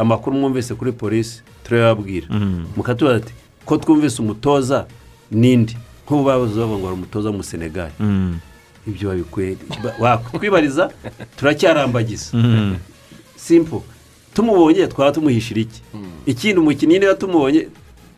amakuru 0.00 0.36
mwumvise 0.36 0.74
kuri 0.74 0.92
polisi 0.92 1.42
turayababwira. 1.64 2.26
Mukatubaza 2.76 3.16
ati 3.16 3.32
ko 3.64 3.76
twumvise 3.76 4.22
umutoza 4.22 4.86
n'indi? 5.30 5.76
Nk'ubu 6.06 6.24
babuze 6.24 6.58
bavuga 6.60 6.78
ngo 6.78 6.86
hari 6.86 6.96
umutoza 6.98 7.32
mu 7.32 7.42
senegali 7.42 7.92
ibyo 8.86 9.08
babikwiye 9.08 9.56
wakwibariza 10.00 10.90
turacyarambagiza. 11.36 12.32
Simpo 13.36 13.84
tumubonye 14.34 14.86
twaba 14.86 15.12
tumuhishira 15.12 15.60
iki? 15.60 15.80
Ikindi 16.26 16.60
umukinnyi 16.60 16.98
niba 16.98 17.14
tumubonye 17.14 17.68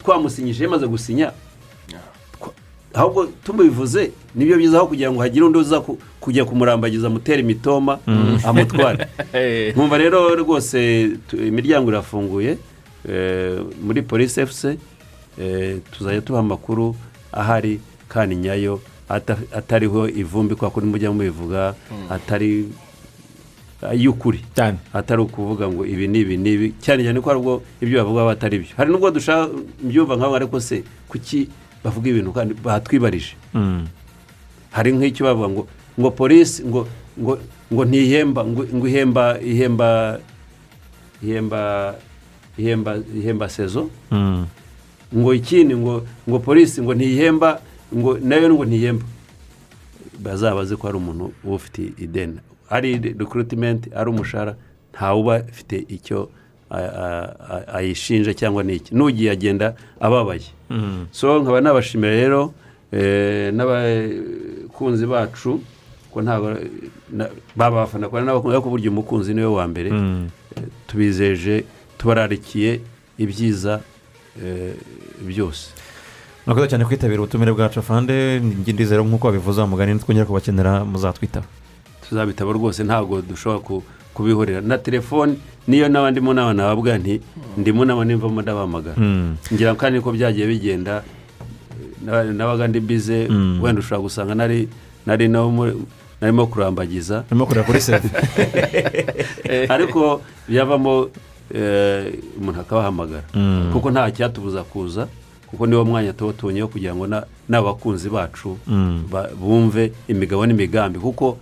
twamusinyije 0.03 0.65
yamaze 0.65 0.87
gusinya 0.87 1.33
ahubwo 2.95 3.27
tumubivuze 3.45 4.11
ni 4.35 4.45
byo 4.45 4.57
byiza 4.57 4.77
aho 4.79 4.87
kugira 4.87 5.13
ngo 5.13 5.21
hagire 5.21 5.45
undi 5.45 5.59
uza 5.59 5.81
ku- 5.81 5.99
kujya 6.21 6.45
kumurambagiza 6.45 7.07
amutera 7.07 7.41
imitoma 7.41 7.99
amutware. 8.45 9.07
Nkumva 9.75 9.99
rero 9.99 10.35
rwose 10.35 11.11
imiryango 11.33 11.91
irafunguye 11.91 12.59
eh, 13.09 13.59
muri 13.85 14.03
polisi 14.03 14.41
efuse 14.41 14.79
tuzajya 15.93 16.21
tuha 16.21 16.41
amakuru 16.41 16.95
ahari 17.33 17.81
kandi 18.09 18.37
nyayo 18.37 18.81
ata- 19.09 19.41
atariho 19.53 20.09
ivumbi 20.09 20.55
kwa 20.55 20.71
kuri 20.71 20.87
mujya 20.87 21.13
mubivuga 21.13 21.75
atari 22.11 22.69
y'ukuri 23.99 24.45
atari 24.95 25.23
ukuvuga 25.23 25.69
ngo 25.69 25.87
ibi 25.87 26.09
ni 26.09 26.19
ibi 26.21 26.37
ni 26.37 26.53
ibi. 26.53 26.75
Cyane 26.81 27.03
cyane 27.03 27.21
ko 27.21 27.29
hari 27.31 27.41
ubwo 27.41 27.63
ibyo 27.83 27.99
bavuga 28.05 28.21
aba 28.23 28.33
atari 28.33 28.59
byo. 28.59 28.71
Hari 28.77 28.91
n'ubwo 28.93 29.11
dushaka 29.11 29.51
mbyumva 29.83 30.15
nk'aho 30.17 30.35
ariko 30.37 30.61
se 30.61 30.85
kuki 31.09 31.49
bavuga 31.85 32.07
ibintu 32.11 32.33
kandi 32.33 32.55
batwibarije. 32.55 33.35
Hari 34.71 34.91
nk'icyo 34.93 35.23
bavuga 35.27 35.49
ngo 35.49 35.63
ngo 36.01 36.11
polisi 36.11 36.65
ngo 36.65 36.89
ngo 37.21 37.39
ngo 37.73 37.83
ntihemba 37.85 38.41
ngo 38.47 38.87
ihemba 38.89 39.25
ihemba 39.41 40.19
ihemba 41.23 41.61
ihemba 42.59 42.91
ihemba 43.15 43.47
sezo. 43.49 43.91
Ngo 45.13 45.31
ikindi 45.35 45.77
ngo 45.77 46.07
ngo 46.29 46.39
polisi 46.41 46.81
ngo 46.81 46.95
ntihemba 46.95 47.61
ngo 47.93 48.17
na 48.23 48.37
yo 48.37 48.49
ngo 48.55 48.65
ntihemba. 48.65 49.05
Bazabaze 50.23 50.77
ko 50.77 50.87
hari 50.87 50.97
umuntu 50.97 51.33
uba 51.45 51.55
ufite 51.55 51.93
ideni. 51.99 52.39
Ari 52.71 52.97
rekuritimenti 52.97 53.91
ari 53.93 54.09
umushahara 54.11 54.57
ntawe 54.95 55.21
uba 55.21 55.35
afite 55.45 55.85
icyo 55.89 56.31
a- 56.73 56.93
a- 57.05 57.31
a- 57.55 57.67
ayishinja 57.79 58.33
cyangwa 58.35 58.63
n'iki 58.65 58.95
n'ugiye 58.97 59.31
agenda 59.31 59.75
ababaye. 60.01 60.49
So 61.13 61.39
nkaba 61.45 61.61
nabashimira 61.61 62.15
rero 62.17 62.53
eh, 62.93 63.53
n'abakunzi 63.53 65.07
bacu 65.07 65.61
ko 66.13 66.23
ntabwo 66.23 66.57
baba 67.57 67.77
abafana 67.85 68.09
kubera 68.09 68.25
n'abakunzi 68.27 68.55
ariko 68.57 68.71
burya 68.71 68.91
umukunzi 68.91 69.35
ni 69.35 69.41
we 69.41 69.47
wa 69.53 69.67
mbere. 69.69 69.91
Eh, 69.93 70.65
tubizeje 70.87 71.65
tubararikiye 71.99 72.81
ibyiza 73.19 73.81
eh, 74.43 74.75
byose. 75.25 75.73
Murakoze 76.47 76.69
cyane 76.69 76.85
kwitabira 76.85 77.21
ubutumire 77.23 77.53
bwacu 77.53 77.79
afande. 77.81 78.41
Ndizera 78.41 79.03
nk'uko 79.03 79.27
wabivuze 79.29 79.63
mugani 79.65 79.95
nitwongera 79.95 80.27
kubakenera 80.27 80.85
muzatwitaba 80.85 81.47
tuzabitaba 82.09 82.53
rwose 82.53 82.85
ntabwo 82.85 83.23
dushobora 83.23 83.61
ku- 83.65 83.83
kubihorera 84.15 84.61
na 84.61 84.79
telefoni 84.79 85.39
niyo 85.69 85.89
n'abandi 85.89 86.21
mu 86.21 86.35
nama 86.35 86.53
nababwira 86.55 86.99
nti 86.99 87.21
ndimo 87.57 87.85
nama 87.85 88.05
nimvamo 88.05 88.43
ndabahamagara 88.43 88.97
Mm. 88.99 89.37
ngira 89.53 89.73
ngo 89.73 89.81
kandi 89.81 89.99
niko 89.99 90.13
byagiye 90.13 90.47
bigenda 90.47 91.03
na- 92.05 92.25
nabaga 92.33 92.69
ndi 92.69 92.81
bize 92.81 93.29
Mm. 93.31 93.63
wenda 93.63 93.81
ushobora 93.81 94.03
gusanga 94.03 94.35
nari 94.35 94.69
nari 95.07 95.29
muri- 95.29 95.79
narimo 96.21 96.47
kurambagiza 96.47 97.25
Urimo 97.31 97.47
kureba 97.47 97.67
kuri 97.67 97.81
save. 97.81 98.09
ariko 99.69 100.21
byavamo 100.49 101.09
eh, 101.55 102.13
umuntu 102.41 102.61
akabahamagara 102.61 103.23
Mm. 103.35 103.71
kuko 103.73 103.91
nta 103.91 104.11
cyatubuza 104.11 104.63
kuza 104.65 105.07
kuko 105.47 105.67
niwo 105.67 105.85
mwanya 105.85 106.13
tuba 106.13 106.33
tubonyeho 106.33 106.69
kugira 106.69 106.95
ngo 106.95 107.07
na- 107.07 107.27
n'abakunzi 107.49 108.09
bacu 108.09 108.57
ba- 109.11 109.29
bumve 109.37 109.93
imigabo 110.09 110.47
n'imigambi 110.47 110.99
kuko 110.99 111.39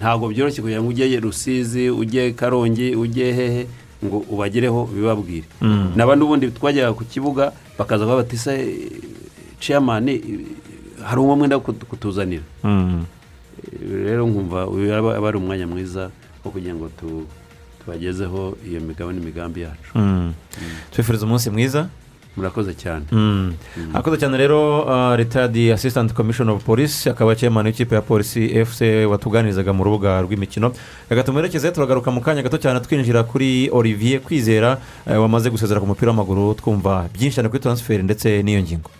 ntabwo 0.00 0.28
byoroshye 0.32 0.62
kugira 0.64 0.80
ngo 0.80 0.88
ujye 0.90 1.20
rusizi 1.20 1.90
ujye 1.92 2.32
karongi 2.32 2.96
ujye 2.96 3.32
hehe 3.32 3.62
ngo 4.04 4.24
ubagereho 4.32 4.88
bibabwire 4.88 5.44
Mm. 5.60 5.92
naba 5.96 6.16
n'ubundi 6.16 6.48
twajyaga 6.56 6.96
ku 6.96 7.04
kibuga 7.04 7.52
bakaza 7.78 8.04
kuba 8.08 8.24
bati 8.24 8.36
se 8.40 8.52
ciyamani 9.60 10.20
hari 11.04 11.20
umwe 11.20 11.36
mwenda 11.36 11.56
kut- 11.60 11.84
kutuzanira 11.84 12.42
Mm. 12.64 13.04
rero 14.04 14.26
nkumva 14.26 14.66
uyu 14.72 14.94
aba 14.94 15.28
ari 15.28 15.36
umwanya 15.36 15.66
mwiza 15.66 16.10
wo 16.44 16.50
kugira 16.50 16.74
ngo 16.74 16.88
tu- 16.96 17.26
tubagezeho 17.84 18.56
iyo 18.68 18.80
migabo 18.80 19.12
n'imigambi 19.12 19.60
yacu 19.68 19.92
Mm. 19.94 20.32
twifuriza 20.92 21.26
umunsi 21.26 21.50
mwiza 21.50 21.88
murakoze 22.40 22.72
cyane 22.74 23.04
Mm. 23.12 23.52
akoze 23.94 24.16
cyane 24.16 24.36
rero 24.40 24.80
uh, 24.88 25.12
retired 25.16 25.52
assistant 25.76 26.12
commission 26.16 26.48
of 26.48 26.64
police 26.64 27.04
akaba 27.10 27.36
chairman 27.36 27.66
w'ikipe 27.66 27.94
ya 27.94 28.00
polisi 28.02 28.48
fc 28.64 28.80
watuganirizaga 29.10 29.72
mu 29.76 29.84
rubuga 29.84 30.22
rw'imikino 30.24 30.72
reka 31.10 31.22
tumuherekeze 31.22 31.68
turagaruka 31.72 32.10
mu 32.10 32.20
kanya 32.24 32.42
gato 32.42 32.56
cyane 32.58 32.80
twinjira 32.80 33.22
kuri 33.28 33.68
olivier 33.72 34.20
kwizera 34.24 34.78
eh, 35.06 35.20
wamaze 35.20 35.50
gusezera 35.50 35.80
ku 35.80 35.86
mupira 35.86 36.10
w'amaguru 36.10 36.54
twumva 36.56 37.04
byinshi 37.12 37.36
cyane 37.36 37.48
kuri 37.52 37.60
transfer 37.62 38.00
ndetse 38.02 38.42
n'iyo 38.42 38.60
ngingo. 38.64 38.90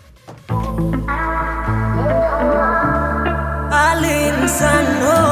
Bubba 5.01 5.30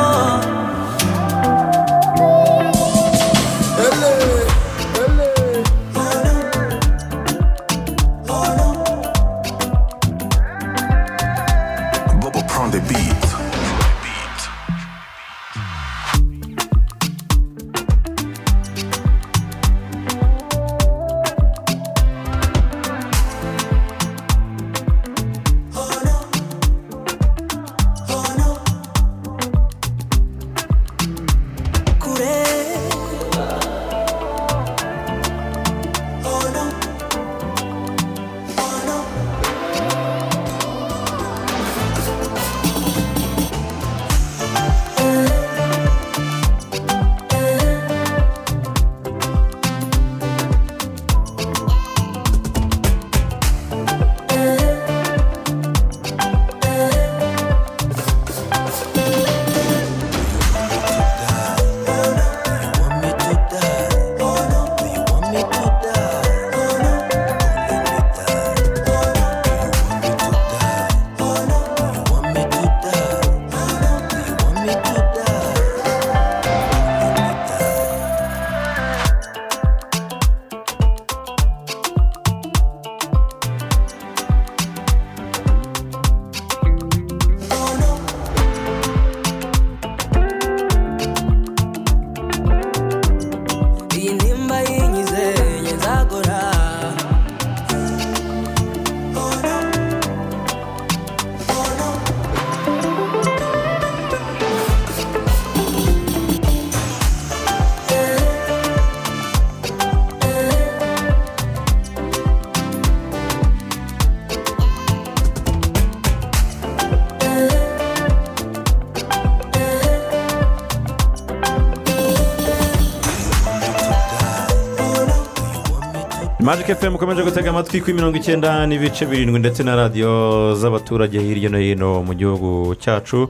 magike 126.69 126.85
fm 126.85 126.91
mukomeje 126.91 127.23
gutega 127.23 127.49
amatwi 127.49 127.81
kuri 127.81 127.93
mirongo 127.93 128.17
icyenda 128.17 128.67
n'ibice 128.67 129.05
birindwi 129.05 129.39
ndetse 129.39 129.63
na 129.63 129.75
radiyo 129.75 130.55
z'abaturage 130.55 131.19
hirya 131.19 131.49
no 131.49 131.57
hino 131.57 132.03
mu 132.03 132.13
gihugu 132.13 132.75
cyacu 132.75 133.29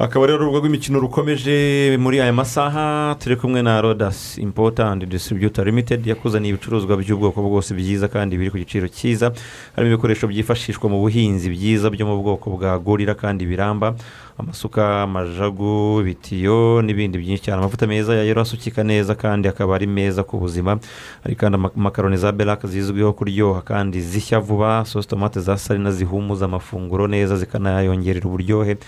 akaba 0.00 0.26
rero 0.26 0.38
urubuga 0.40 0.58
rw'imikino 0.64 0.98
rukomeje 1.00 1.96
muri 2.00 2.20
aya 2.20 2.32
masaha 2.32 3.14
turi 3.20 3.36
kumwe 3.36 3.62
na 3.62 3.80
rodasi 3.80 4.40
impotandi 4.40 5.06
disibuta 5.06 5.64
limitedi 5.64 6.08
yakuzaniye 6.10 6.54
ibicuruzwa 6.54 6.96
by'ubwoko 6.96 7.42
bwose 7.44 7.74
byiza 7.76 8.08
kandi 8.08 8.38
biri 8.40 8.50
ku 8.50 8.56
giciro 8.56 8.88
cyiza. 8.88 9.28
Harimo 9.76 9.92
ibikoresho 9.92 10.24
byifashishwa 10.26 10.88
mu 10.88 11.04
buhinzi 11.04 11.50
byiza 11.52 11.90
byo 11.92 12.06
mu 12.08 12.16
bwoko 12.22 12.48
bwa 12.56 12.78
gorira 12.80 13.12
kandi 13.14 13.44
biramba. 13.44 13.92
Amasuka 14.40 15.02
amajagu 15.04 16.00
ibitiyo 16.00 16.80
n'ibindi 16.80 17.20
byinshi 17.20 17.44
cyane. 17.52 17.60
Amavuta 17.60 17.84
meza 17.86 18.16
ya 18.16 18.24
yero 18.24 18.40
asukika 18.40 18.80
neza 18.80 19.12
kandi 19.14 19.48
akaba 19.52 19.74
ari 19.76 19.84
meza 19.86 20.24
ku 20.24 20.40
buzima. 20.40 20.80
Hari 21.22 21.36
kandi 21.36 21.54
ama- 21.60 21.76
makaroni 21.76 22.16
za 22.16 22.32
berake 22.32 22.64
zizwiho 22.66 23.12
kuryoha 23.12 23.60
kandi 23.60 24.00
zishya 24.00 24.40
vuba. 24.40 24.80
Sosi 24.88 25.08
tomate 25.08 25.40
za 25.44 25.56
sarina 25.60 25.92
zihumuza 25.92 26.44
amafunguro 26.48 27.04
neza 27.06 27.36
zikanayongerera 27.36 28.24
uburyohe. 28.24 28.78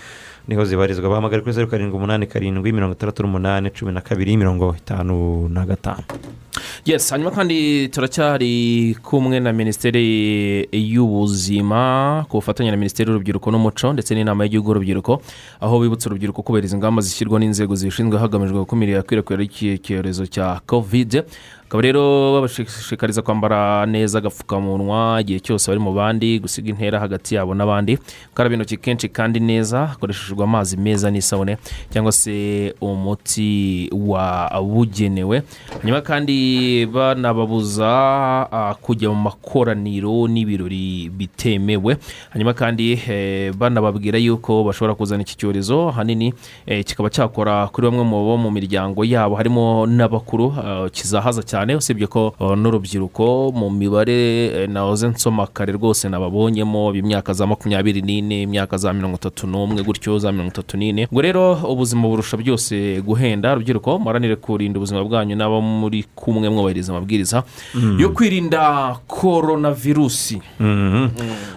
Ni 0.47 0.55
ho 0.55 0.65
zibarizwa 0.65 1.09
bahamagara 1.09 1.41
kuri 1.41 1.53
zeru 1.53 1.67
karindwi 1.67 1.97
umunani 1.97 2.27
karindwi 2.27 2.71
mirongo 2.71 2.93
itandatu 2.93 3.23
n'umunani 3.23 3.69
cumi 3.69 3.91
na 3.91 4.01
kabiri 4.01 4.37
mirongo 4.37 4.75
itanu 4.77 5.47
na 5.49 5.65
gatanu. 5.65 6.03
Yes 6.85 7.09
hanyuma 7.11 7.31
kandi 7.31 7.87
turacyari 7.89 8.95
kumwe 9.03 9.39
na 9.39 9.53
minisiteri 9.53 10.67
y'ubuzima 10.71 12.25
ku 12.29 12.37
bufatanye 12.37 12.71
na 12.71 12.77
minisiteri 12.77 13.09
y'urubyiruko 13.09 13.51
n'umuco 13.51 13.93
ndetse 13.93 14.15
n'inama 14.15 14.43
y'igihugu 14.43 14.69
y'urubyiruko 14.69 15.21
aho 15.61 15.79
bibutsa 15.79 16.09
urubyiruko 16.09 16.41
kubahiriza 16.43 16.75
ingamba 16.75 17.01
zishyirwa 17.01 17.39
n'inzego 17.39 17.75
zibishinzwe 17.75 18.19
hagamijwe 18.19 18.59
gukumira 18.59 18.99
ikwirakwira 18.99 19.39
ry'iki 19.41 19.79
cyorezo 19.79 20.27
cya 20.27 20.59
kovide 20.67 21.23
bakaba 21.73 21.81
rero 21.81 22.33
babashishikariza 22.33 23.21
kwambara 23.21 23.85
neza 23.85 24.17
agapfukamunwa 24.17 25.17
igihe 25.21 25.39
cyose 25.39 25.71
bari 25.71 25.79
mu 25.81 25.93
bandi 25.93 26.39
gusiga 26.39 26.69
intera 26.69 26.99
hagati 26.99 27.33
yabo 27.35 27.55
n'abandi 27.55 27.97
gukaraba 28.29 28.53
intoki 28.55 28.77
kenshi 28.77 29.09
kandi 29.09 29.39
neza 29.39 29.87
hakoreshejwe 29.87 30.43
amazi 30.43 30.77
meza 30.77 31.09
n'isabune 31.11 31.57
cyangwa 31.89 32.11
se 32.11 32.75
umuti 32.81 33.89
wabugenewe. 33.91 35.41
Hanyuma 35.81 36.01
kandi 36.01 36.85
banababuza 36.85 37.89
ah, 38.51 38.75
kujya 38.81 39.09
mu 39.09 39.15
makoraniro 39.15 40.27
n'ibirori 40.27 41.09
bitemewe. 41.09 41.97
Hanyuma 42.29 42.53
kandi 42.53 43.01
eh, 43.09 43.53
banababwira 43.53 44.17
yuko 44.21 44.63
bashobora 44.63 44.93
kuzana 44.95 45.21
iki 45.25 45.37
cyorezo 45.37 45.89
ahanini 45.89 46.33
eh, 46.65 46.85
kikaba 46.85 47.09
cyakora 47.09 47.67
kuri 47.73 47.87
bamwe 47.89 48.03
mu 48.05 48.21
bo 48.25 48.37
mu 48.37 48.51
miryango 48.51 49.01
yabo. 49.05 49.35
Harimo 49.35 49.85
n'abakuru 49.89 50.53
ah, 50.53 50.89
kizahaza 50.93 51.41
cyane. 51.41 51.62
Usibye 51.75 52.07
ko 52.07 52.35
ah, 52.39 52.55
n'urubyiruko 52.55 53.51
mu 53.55 53.69
mibare 53.69 54.45
eh, 54.45 54.69
nahoze 54.69 55.07
nsoma 55.07 55.47
kare 55.47 55.73
rwose 55.73 56.09
nababonyemo 56.09 56.93
imyaka 56.95 57.33
za 57.33 57.47
makumyabiri 57.47 58.01
n'ine 58.01 58.41
imyaka 58.43 58.77
za 58.77 58.93
mirongo 58.93 59.15
itatu 59.15 59.47
n'umwe 59.47 59.83
gutyo 59.83 60.19
za 60.19 60.31
mirongo 60.31 60.51
itatu 60.51 60.77
n'ine. 60.77 61.07
Ubwo 61.11 61.21
rero 61.21 61.53
ubuzima 61.63 62.07
burusha 62.07 62.37
byose 62.37 63.01
guhenda. 63.01 63.55
Rubyiruko 63.55 63.99
muharanire 63.99 64.35
kurinda 64.35 64.77
ubuzima 64.79 65.03
bwanyu 65.03 65.35
n'abo 65.35 65.61
muri 65.61 66.05
kumwe 66.15 66.49
mwubahiriza 66.49 66.91
amabwiriza 66.91 67.43
Mm. 67.75 67.99
yo 67.99 68.09
kwirinda 68.09 68.95
korona 69.07 69.71
virusi 69.71 70.41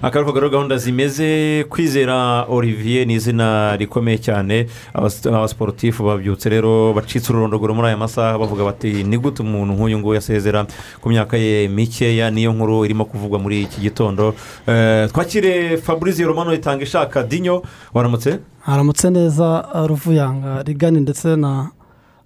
akaruhuko 0.03 0.39
rero 0.41 0.51
gahunda 0.51 0.77
zimeze 0.77 1.65
kwizera 1.69 2.45
olivier 2.49 3.07
ni 3.07 3.15
izina 3.15 3.77
rikomeye 3.77 4.19
cyane. 4.19 4.67
Abas- 4.95 5.27
abasiporutifu 5.29 6.05
babyutse 6.05 6.49
rero 6.49 6.93
bacitse 6.93 7.33
ururondogoro 7.33 7.75
muri 7.75 7.89
aya 7.89 7.97
masaha 7.97 8.39
bavuga 8.39 8.65
bati 8.65 9.05
ni 9.05 9.19
gute 9.19 9.43
umuntu 9.43 9.75
nk'uyu 9.87 9.99
nguyu 9.99 10.19
asezera 10.19 10.67
ku 11.01 11.09
myaka 11.09 11.37
ye 11.39 11.69
mikeya 11.69 12.31
niyo 12.31 12.53
nkuru 12.53 12.85
irimo 12.85 13.05
kuvugwa 13.07 13.39
muri 13.39 13.63
iki 13.63 13.81
gitondo. 13.81 14.35
Eh, 14.67 15.07
twakire 15.15 15.79
fabrice 15.79 16.25
romano 16.27 16.51
itanga 16.55 16.83
ishaka 16.83 17.23
dinyo 17.23 17.63
waramutse? 17.95 18.39
Haramutse 18.67 19.11
neza 19.11 19.63
ruvuyanga 19.87 20.63
rigani 20.67 21.01
ndetse 21.01 21.37
na 21.37 21.71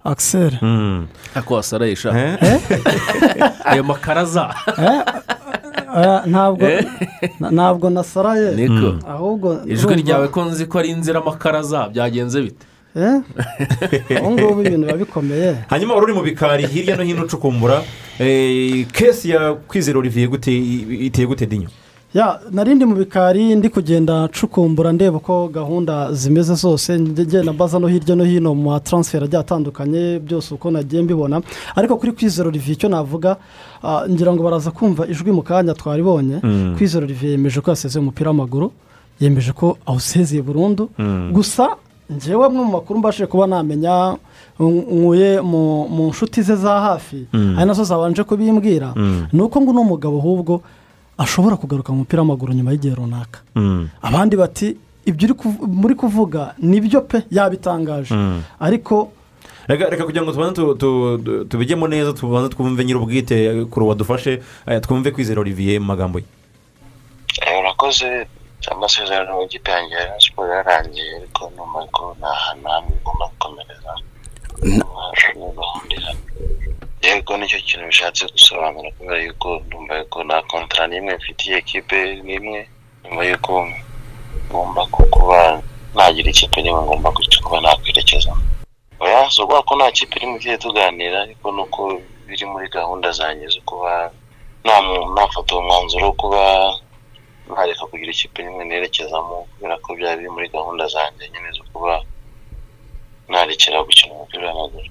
akiseri 0.03 0.57
ako 1.35 1.53
wasarayisha 1.53 2.09
ayo 3.69 3.83
makaraza. 3.83 4.49
Aya, 5.95 6.23
ntabwo 6.25 6.65
Eh? 6.65 6.85
na- 7.39 7.51
ntabwo 7.51 7.89
nasaraye 7.89 8.55
niko. 8.55 8.95
Ahubwo 9.07 9.61
ijwi 9.67 9.95
ryawe 9.95 10.27
ko 10.27 10.45
nzi 10.45 10.65
ko 10.65 10.79
ari 10.79 10.89
inziramakaraza 10.89 11.89
byagenze 11.93 12.41
bite? 12.41 12.55
Eh? 12.63 12.70
Ubu 12.95 14.31
ngubu 14.31 14.61
ibintu 14.61 14.85
biba 14.87 14.97
bikomeye 14.97 15.55
hanyuma 15.69 15.93
wari 15.95 16.05
uri 16.05 16.13
mu 16.13 16.21
bikari 16.23 16.67
hirya 16.67 16.95
no 16.97 17.03
hino 17.03 17.23
ucukumbura 17.23 17.83
kesi 18.91 19.29
ya 19.29 19.53
kwizera 19.67 19.99
olivier 19.99 20.27
gute 20.29 20.51
iteye 21.07 21.27
gute 21.27 21.45
dinyo 21.45 21.69
ya 22.13 22.39
narindi 22.51 22.85
mu 22.85 22.95
bikari 22.95 23.55
ndi 23.55 23.69
kugenda 23.69 24.25
ncukumbura 24.27 24.91
ndeba 24.91 25.17
uko 25.17 25.47
gahunda 25.47 26.13
zimeze 26.13 26.55
zose 26.55 26.99
ngenda 26.99 27.53
mbaza 27.53 27.79
no 27.79 27.87
hirya 27.87 28.15
no 28.15 28.23
hino 28.23 28.55
mu 28.55 28.69
mataransiferi 28.71 29.25
agiye 29.25 29.39
atandukanye 29.41 30.19
byose 30.19 30.53
uko 30.53 30.71
nagiye 30.71 31.01
mbibona 31.03 31.41
ariko 31.75 31.97
kuri 31.97 32.11
kwizera 32.11 32.49
olivier 32.49 32.73
icyo 32.75 32.89
navuga 32.89 33.37
ngira 34.09 34.33
ngo 34.33 34.43
baraza 34.43 34.71
kumva 34.71 35.07
ijwi 35.07 35.31
mu 35.31 35.41
kanya 35.41 35.73
twaribonye 35.73 36.37
kwizera 36.77 37.05
olivier 37.05 37.31
yemeje 37.31 37.61
ko 37.61 37.71
yasezeye 37.71 38.01
umupira 38.03 38.29
w'amaguru 38.29 38.71
yemeje 39.19 39.51
ko 39.55 39.77
awusezeye 39.85 40.41
burundu 40.43 40.89
gusa 41.31 41.69
ngewe 42.13 42.45
amwe 42.45 42.61
mu 42.65 42.71
makuru 42.71 42.99
mbashije 42.99 43.25
kuba 43.27 43.47
namenya 43.47 44.17
nkuye 44.59 45.41
mu 45.41 46.09
nshuti 46.09 46.41
ze 46.41 46.55
za 46.55 46.79
hafi 46.81 47.25
Mm. 47.33 47.55
ari 47.57 47.65
na 47.67 47.73
zo 47.73 47.83
zabanje 47.83 48.23
kubimbwira 48.23 48.93
Mm. 48.95 49.27
ni 49.33 49.41
uko 49.41 49.61
ngo 49.61 49.71
uno 49.71 49.83
mugabo 49.83 50.17
ahubwo 50.19 50.61
ashobora 51.17 51.55
kugaruka 51.57 51.91
mu 51.93 51.99
mupira 52.03 52.21
w'amaguru 52.21 52.53
nyuma 52.53 52.71
y'igihe 52.71 52.95
runaka 52.95 53.39
abandi 54.01 54.35
bati 54.35 54.75
ibyo 55.05 55.35
muri 55.67 55.95
kuvuga 55.95 56.53
ni 56.59 56.81
byo 56.81 57.01
pe 57.01 57.23
yabitangaje 57.31 58.13
Mm. 58.15 58.41
ariko 58.59 59.11
reka 59.67 59.89
reka 59.89 60.03
kugira 60.05 60.23
ngo 60.25 60.31
tubanze 60.31 60.53
tu- 60.55 60.75
tu- 60.75 61.17
tu- 61.25 61.45
tubijyemo 61.45 61.87
neza 61.87 62.13
tubanze 62.13 62.49
twumve 62.49 62.85
nyir'ubwite 62.85 63.65
kuri 63.71 63.85
wadufashe 63.85 64.41
twumve 64.81 65.11
kwizera 65.11 65.41
olivier 65.41 65.79
mu 65.79 65.85
magambo 65.87 66.19
ye 66.19 66.25
Eh, 67.41 67.59
urakoze 67.59 68.27
amasezerano 68.71 69.47
Rayon 69.65 70.19
siporo 70.19 70.49
yararangiye 70.53 71.15
ariko 71.17 71.51
numva 71.55 71.81
ko 71.95 72.15
nta 72.19 72.29
hantu 72.43 72.67
hamwe 72.69 72.91
igomba 72.99 73.25
gukomereza 73.31 73.91
yego 77.01 77.37
ni 77.37 77.47
cyo 77.49 77.59
kintu 77.65 77.85
bishatse 77.87 78.23
gusobanura 78.33 78.89
kubera 78.97 79.17
yuko 79.25 79.49
ndumva 79.65 79.93
yuko 79.97 80.17
nta 80.23 80.37
kontara 80.49 80.87
n'imwe 80.87 81.13
mfitiye 81.17 81.57
ekipe 81.57 81.97
n'imwe 82.25 82.59
nyuma 83.03 83.21
yuko 83.29 83.53
ngomba 84.51 84.81
ku- 84.93 85.09
kuba 85.13 85.61
nagira 85.95 86.29
ikipe 86.29 86.57
n'imwe 86.61 86.81
ngomba 86.85 87.09
kuba 87.43 87.57
nakwerekezamo 87.61 88.43
oya 89.01 89.29
si 89.33 89.41
ukuvuga 89.41 89.61
ko 89.67 89.73
nta 89.75 89.87
kipe 89.91 90.13
irimo 90.17 90.35
igiye 90.37 90.57
tuganira 90.57 91.17
ariko 91.25 91.45
nuko 91.51 91.81
biri 92.27 92.45
muri 92.45 92.67
gahunda 92.69 93.09
zanjye 93.11 93.47
zo 93.49 93.61
kuba 93.65 94.11
namu- 94.63 95.09
nafata 95.17 95.55
uwo 95.55 95.63
mwanzuro 95.65 96.05
wo 96.05 96.13
kuba 96.13 96.41
ntareka 97.49 97.83
kugira 97.89 98.11
ikipe 98.11 98.39
n'imwe 98.43 98.63
nerekezamo 98.65 99.35
kubera 99.51 99.75
ko 99.83 99.89
byari 99.97 100.17
biri 100.21 100.29
muri 100.35 100.47
gahunda 100.55 100.83
zanjye 100.95 101.23
nyine 101.31 101.49
zo 101.57 101.63
kuba 101.73 101.93
narekera 103.29 103.83
gukina 103.87 104.13
umupira 104.13 104.47
w'amaguru. 104.49 104.89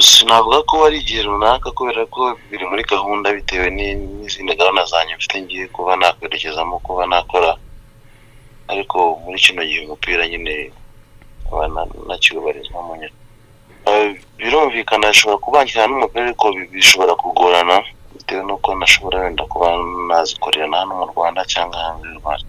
Sinavuga 0.00 0.58
ko 0.68 0.74
ari 0.86 0.96
igihe 1.00 1.22
runaka 1.24 1.68
kubera 1.72 2.04
ko 2.12 2.36
biri 2.50 2.64
muri 2.70 2.82
gahunda 2.84 3.32
bitewe 3.36 3.70
ni- 3.72 3.94
n'izindi 4.20 4.52
gahunda 4.60 4.84
zanjye 4.92 5.16
mfite 5.16 5.36
ngiye 5.42 5.66
kuba 5.74 5.96
nakwerekezamo 5.96 6.76
kuba 6.84 7.06
nakora. 7.08 7.52
Ariko 8.68 9.16
muri 9.24 9.38
kino 9.44 9.62
gihe 9.64 9.80
umupira 9.88 10.28
nyine 10.28 10.72
nkaba 11.44 11.66
na- 11.74 11.88
nakiwubarizwamo 12.08 12.92
nyine. 13.00 13.16
Birumvikana 14.38 15.08
ashobora 15.08 15.38
kubangikana 15.44 15.86
n'umupira 15.88 16.24
ariko 16.28 16.46
bi- 16.52 16.68
bishobora 16.74 17.12
kugorana. 17.16 17.76
Bitewe 18.28 18.44
n'uko 18.44 18.74
nashobora 18.74 19.20
wenda 19.24 19.44
kuba 19.48 19.72
nazikorera 20.08 20.66
na 20.68 20.76
hano 20.78 20.92
mu 21.00 21.06
rwanda 21.12 21.40
cyangwa 21.48 21.80
hanze 21.80 22.04
y'u 22.08 22.20
rwanda 22.20 22.44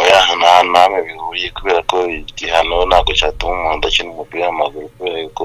oya 0.00 0.20
nta 0.38 0.80
hamwe 0.80 0.98
bihuriye 1.06 1.48
kubera 1.56 1.80
ko 1.90 1.96
igihano 2.08 2.76
ntabwo 2.88 3.12
cyatuma 3.18 3.52
umuntu 3.52 3.76
adakina 3.76 4.10
umupira 4.12 4.46
w'amaguru 4.46 4.88
kubera 4.96 5.18
yuko 5.20 5.44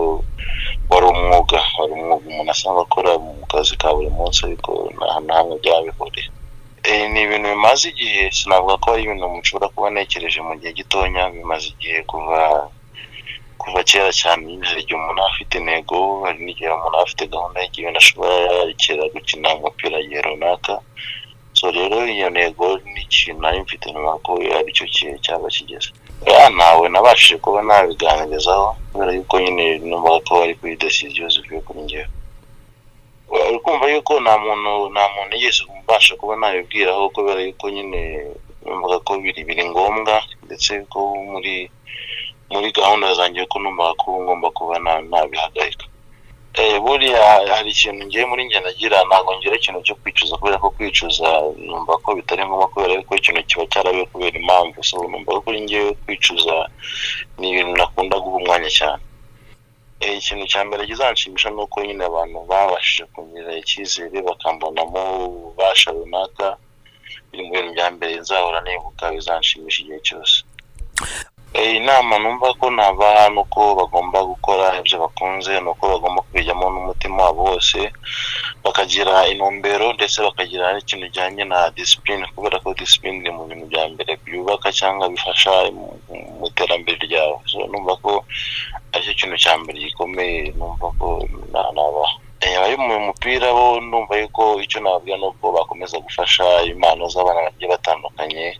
wari 0.89 1.05
umwuga 1.11 1.59
wari 1.79 1.91
umwuga 1.93 2.25
umuntu 2.31 2.51
asanzwe 2.51 2.81
akora 2.85 3.11
mu 3.23 3.31
kazi 3.51 3.75
ka 3.81 3.91
buri 3.95 4.09
munsi 4.17 4.39
ariko 4.47 4.71
nta 4.95 5.05
hantu 5.13 5.27
na 5.27 5.33
hamwe 5.37 5.53
byaba 5.61 5.81
bihuriye 5.87 6.29
Eh, 6.83 7.07
ni 7.11 7.21
ibintu 7.23 7.47
bimaze 7.49 7.89
igihe 7.89 8.31
sinavuga 8.31 8.75
ko 8.83 8.85
ari 8.91 9.03
ibintu 9.03 9.23
mushobora 9.35 9.71
kuba 9.71 9.87
ntekereje 9.91 10.39
mu 10.47 10.53
gihe 10.59 10.71
gitonya 10.79 11.23
bimaze 11.31 11.67
igihe 11.75 12.03
kuva 12.03 12.39
kuva 13.63 13.81
kera 13.89 14.11
cyane 14.21 14.43
igihe 14.53 14.95
umuntu 14.99 15.21
afite 15.29 15.53
intego 15.57 15.95
hari 16.25 16.39
n'igihe 16.45 16.69
umuntu 16.77 16.97
afite 17.03 17.23
gahunda 17.33 17.57
y'igihe 17.63 17.87
ashobora 18.01 18.33
yarekera 18.47 19.03
gukina 19.13 19.47
umupira 19.57 19.95
igihe 20.03 20.21
runaka. 20.27 20.73
So 21.57 21.65
rero 21.71 21.97
iyo 22.15 22.27
ntego 22.33 22.65
ni 22.93 23.01
ikintu 23.05 23.39
nari 23.41 23.59
mfite 23.63 23.85
nyuma 23.93 24.17
ko 24.25 24.31
ari 24.57 24.69
cyo 24.77 24.85
gihe 24.93 25.11
cyaba 25.23 25.47
kigeze. 25.55 25.89
Ntawe 26.55 26.85
nabashije 26.89 27.35
kuba 27.43 27.59
nabiganirizaho 27.67 28.67
kubera 28.91 29.11
yuko 29.17 29.35
nyine 29.43 29.63
numvaga 29.87 30.19
ko 30.27 30.31
ari 30.43 30.53
kuri 30.59 30.75
desiziyo 30.81 31.25
zivuye 31.33 31.61
kuri 31.67 31.81
ngewe 31.85 32.07
uri 33.49 33.59
kumva 33.65 33.85
yuko 33.93 34.13
nta 34.23 34.33
muntu 34.43 34.71
nta 34.93 35.03
muntu 35.13 35.33
yigeze 35.35 35.61
ubasha 35.69 36.13
kuba 36.19 36.33
nabibwiraho 36.41 37.09
kubera 37.15 37.39
yuko 37.47 37.65
nyine 37.75 37.99
numvaga 38.65 38.97
ko 39.05 39.11
biri 39.21 39.41
biri 39.47 39.63
ngombwa 39.69 40.15
ndetse 40.45 40.71
ko 40.91 40.99
muri 41.31 41.55
muri 42.53 42.69
gahunda 42.77 43.07
zanjye 43.17 43.41
ko 43.51 43.57
numvaga 43.59 43.93
ko 44.01 44.07
ngomba 44.23 44.47
kuba 44.57 44.75
na- 44.79 45.01
nabihagarika 45.11 45.85
Eh, 46.53 46.77
buriya 46.85 47.17
hari 47.49 47.69
ikintu 47.73 48.05
ngiye 48.05 48.25
muri 48.29 48.45
njye 48.45 48.59
nagira 48.61 48.97
ntabwo 49.09 49.33
ngira 49.37 49.55
ikintu 49.57 49.81
cyo 49.87 49.95
kwicuza 49.97 50.37
kubera 50.37 50.61
ko 50.61 50.69
kwicuza 50.69 51.25
numva 51.57 51.97
ko 52.05 52.13
bitari 52.13 52.45
ngombwa 52.45 52.67
kubera 52.69 52.93
yuko 52.93 53.15
ikintu 53.17 53.41
kiba 53.49 53.65
cyarabaye 53.73 54.05
kubera 54.13 54.37
impamvu. 54.37 54.77
So 54.85 55.01
numva 55.09 55.31
ko 55.33 55.41
kuri 55.41 55.65
ngewe 55.65 55.91
kwicuza 56.05 56.69
ni 57.41 57.49
ibintu 57.49 57.73
nakunda 57.73 58.21
guha 58.21 58.37
umwanya 58.37 58.69
cyane. 58.69 59.01
Eh, 59.99 60.13
ikintu 60.21 60.45
cya 60.45 60.61
mbere 60.69 60.85
kizanshimisha 60.85 61.49
ni 61.49 61.57
uko 61.65 61.77
nyine 61.81 62.03
abantu 62.05 62.37
babashije 62.45 63.03
kongera 63.13 63.51
icyizere 63.57 64.17
bakambonamo 64.21 65.01
ububasha 65.25 65.89
runaka 65.91 66.47
biri 67.33 67.41
mu 67.43 67.51
bintu 67.53 67.71
bya 67.73 67.87
mbere 67.97 68.13
nzahora 68.21 68.61
nibuka 68.61 69.09
bizanshimisha 69.15 69.79
igihe 69.81 69.99
cyose. 70.05 70.35
Inama 71.53 72.17
numva 72.19 72.53
ko 72.57 72.69
nabaha 72.73 73.29
ni 73.29 73.37
uko 73.39 73.75
bagomba 73.77 74.19
gukora 74.25 74.73
ibyo 74.81 74.97
bakunze 75.05 75.53
ni 75.61 75.69
uko 75.69 75.83
bagomba 75.89 76.21
kubijyamo 76.25 76.65
n'umutima 76.69 77.23
wabo 77.29 77.43
wose 77.53 77.77
bakagira 78.65 79.27
intumbero 79.29 79.93
ndetse 79.93 80.17
bakagira 80.25 80.73
n'ikintu 80.73 81.05
kijyanye 81.13 81.43
na 81.45 81.69
disipurine 81.77 82.25
kubera 82.35 82.57
ko 82.59 82.73
disipurine 82.73 83.21
iri 83.21 83.31
mu 83.31 83.45
bintu 83.45 83.65
bya 83.69 83.83
mbere 83.93 84.17
byubaka 84.25 84.71
cyangwa 84.73 85.09
bifasha 85.13 85.51
mu- 85.71 85.93
iterambere 86.49 86.97
ryawe. 87.05 87.37
Numva 87.71 87.93
ko 88.01 88.25
ari 88.93 89.03
cyo 89.05 89.13
kintu 89.13 89.37
cya 89.37 89.53
mbere 89.61 89.77
gikomeye 89.79 90.53
numva 90.57 90.87
ko 90.99 91.21
na- 91.53 91.71
nabaha 91.77 92.17
Eh, 92.43 92.57
abari 92.59 92.75
mu 92.75 92.99
mupira 93.07 93.53
bo 93.55 93.79
numva 93.79 94.19
yuko 94.19 94.59
icyo 94.59 94.83
nababwira 94.83 95.15
ni 95.17 95.25
uko 95.31 95.51
bakomeza 95.55 95.95
gufasha 96.03 96.43
impano 96.67 97.07
z'abana 97.07 97.47
bagiye 97.47 97.71
batandukanye 97.71 98.59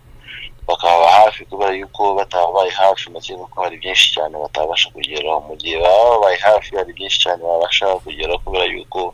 bakaba 0.68 1.08
hafi 1.12 1.46
kubera 1.46 1.74
yuko 1.76 2.14
batababaye 2.16 2.72
hafi 2.72 3.10
ndakeka 3.10 3.46
ko 3.52 3.58
hari 3.64 3.76
byinshi 3.82 4.14
cyane 4.16 4.36
batabasha 4.44 4.88
kugeraho. 4.96 5.40
Mu 5.48 5.54
gihe 5.60 5.76
baba 5.84 6.10
babaye 6.16 6.38
hafi 6.40 6.70
hari 6.78 6.92
byinshi 6.94 7.20
cyane 7.24 7.42
babasha 7.44 7.86
kugeraho 8.04 8.40
kubera 8.44 8.66
yuko 8.72 9.14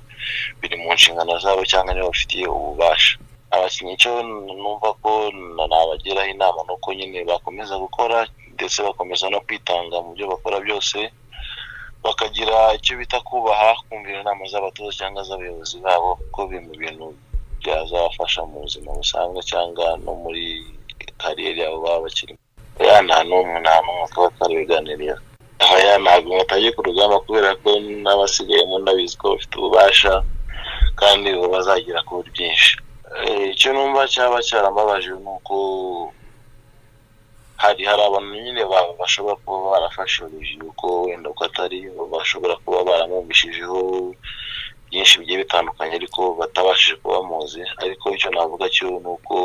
biri 0.62 0.76
mu 0.78 0.94
nshingano 0.94 1.34
zabo 1.44 1.62
cyangwa 1.66 1.94
nibo 1.94 2.08
bafitiye 2.14 2.46
ububasha. 2.48 3.18
Abakinnyi 3.52 3.94
icyo 3.98 4.12
numva 4.24 4.94
ko 5.02 5.10
na- 5.58 5.66
nabagiraho 5.68 6.30
inama 6.30 6.62
ni 6.68 6.74
uko 6.78 6.94
nyine 6.94 7.26
bakomeza 7.26 7.74
gukora 7.82 8.28
ndetse 8.54 8.78
bakomeza 8.86 9.26
no 9.34 9.42
kwitanga 9.42 9.98
mu 10.06 10.14
byo 10.14 10.26
bakora 10.30 10.60
byose 10.62 11.10
bakagira 12.06 12.78
icyo 12.78 12.94
bita 13.02 13.18
kubaha 13.26 13.74
kumvira 13.90 14.22
inama 14.22 14.46
z'abatoza 14.52 14.94
cyangwa 15.02 15.24
z'abayobozi 15.28 15.78
babo 15.82 16.16
kuko 16.22 16.40
biri 16.48 16.62
mu 16.66 16.74
bintu 16.78 17.06
byazabafasha 17.60 18.46
mu 18.46 18.62
buzima 18.64 18.92
busanzwe 18.94 19.42
cyangwa 19.50 19.98
no 20.06 20.14
muri 20.24 20.46
kariyeri 21.22 21.60
yabo 21.64 21.78
baba 21.84 22.00
bakirimo 22.06 22.40
ya 22.88 22.98
nta 23.06 23.18
n'umwe 23.28 23.58
nta 23.64 23.74
n'umwe 23.84 24.06
kaba 24.14 24.30
karabiganiriye 24.38 25.16
aha 25.64 25.76
ya 25.88 25.94
ntabwo 26.04 26.32
batagiye 26.40 26.72
ku 26.76 26.82
rugamba 26.88 27.20
kubera 27.26 27.52
ko 27.62 27.70
n'abasigayemo 28.04 28.76
ndabizi 28.80 29.16
ko 29.20 29.26
bafite 29.36 29.54
ububasha 29.60 30.14
kandi 31.00 31.28
ubu 31.36 31.48
bazagera 31.56 32.00
kuri 32.08 32.30
byinshi. 32.36 32.72
Eh, 33.26 33.52
icyo 33.54 33.70
numva 33.74 34.08
cyaba 34.14 34.38
cyarambabaje 34.48 35.10
ni 35.24 35.30
uko 35.36 35.56
hari 37.64 37.84
hari 37.90 38.02
abantu 38.04 38.34
nyine 38.44 38.62
ba- 38.72 38.94
bashobora 39.00 39.36
kuba 39.44 39.72
barafashe 39.72 40.24
urugero 40.24 40.72
ko 40.80 40.88
wenda 41.08 41.30
uko 41.30 41.44
atari 41.46 41.78
bashobora 42.14 42.56
kuba 42.64 42.84
baramwumvishijeho 42.90 43.80
byinshi 44.88 45.20
bigiye 45.20 45.38
bitandukanye 45.44 45.94
ariko 46.00 46.22
batabashije 46.40 46.96
kuba 47.02 47.20
bamuzi. 47.20 47.62
Ariko 47.84 48.06
icyo 48.16 48.30
navuga 48.32 48.66
cyo 48.76 48.88
ni 49.04 49.10
uko 49.16 49.36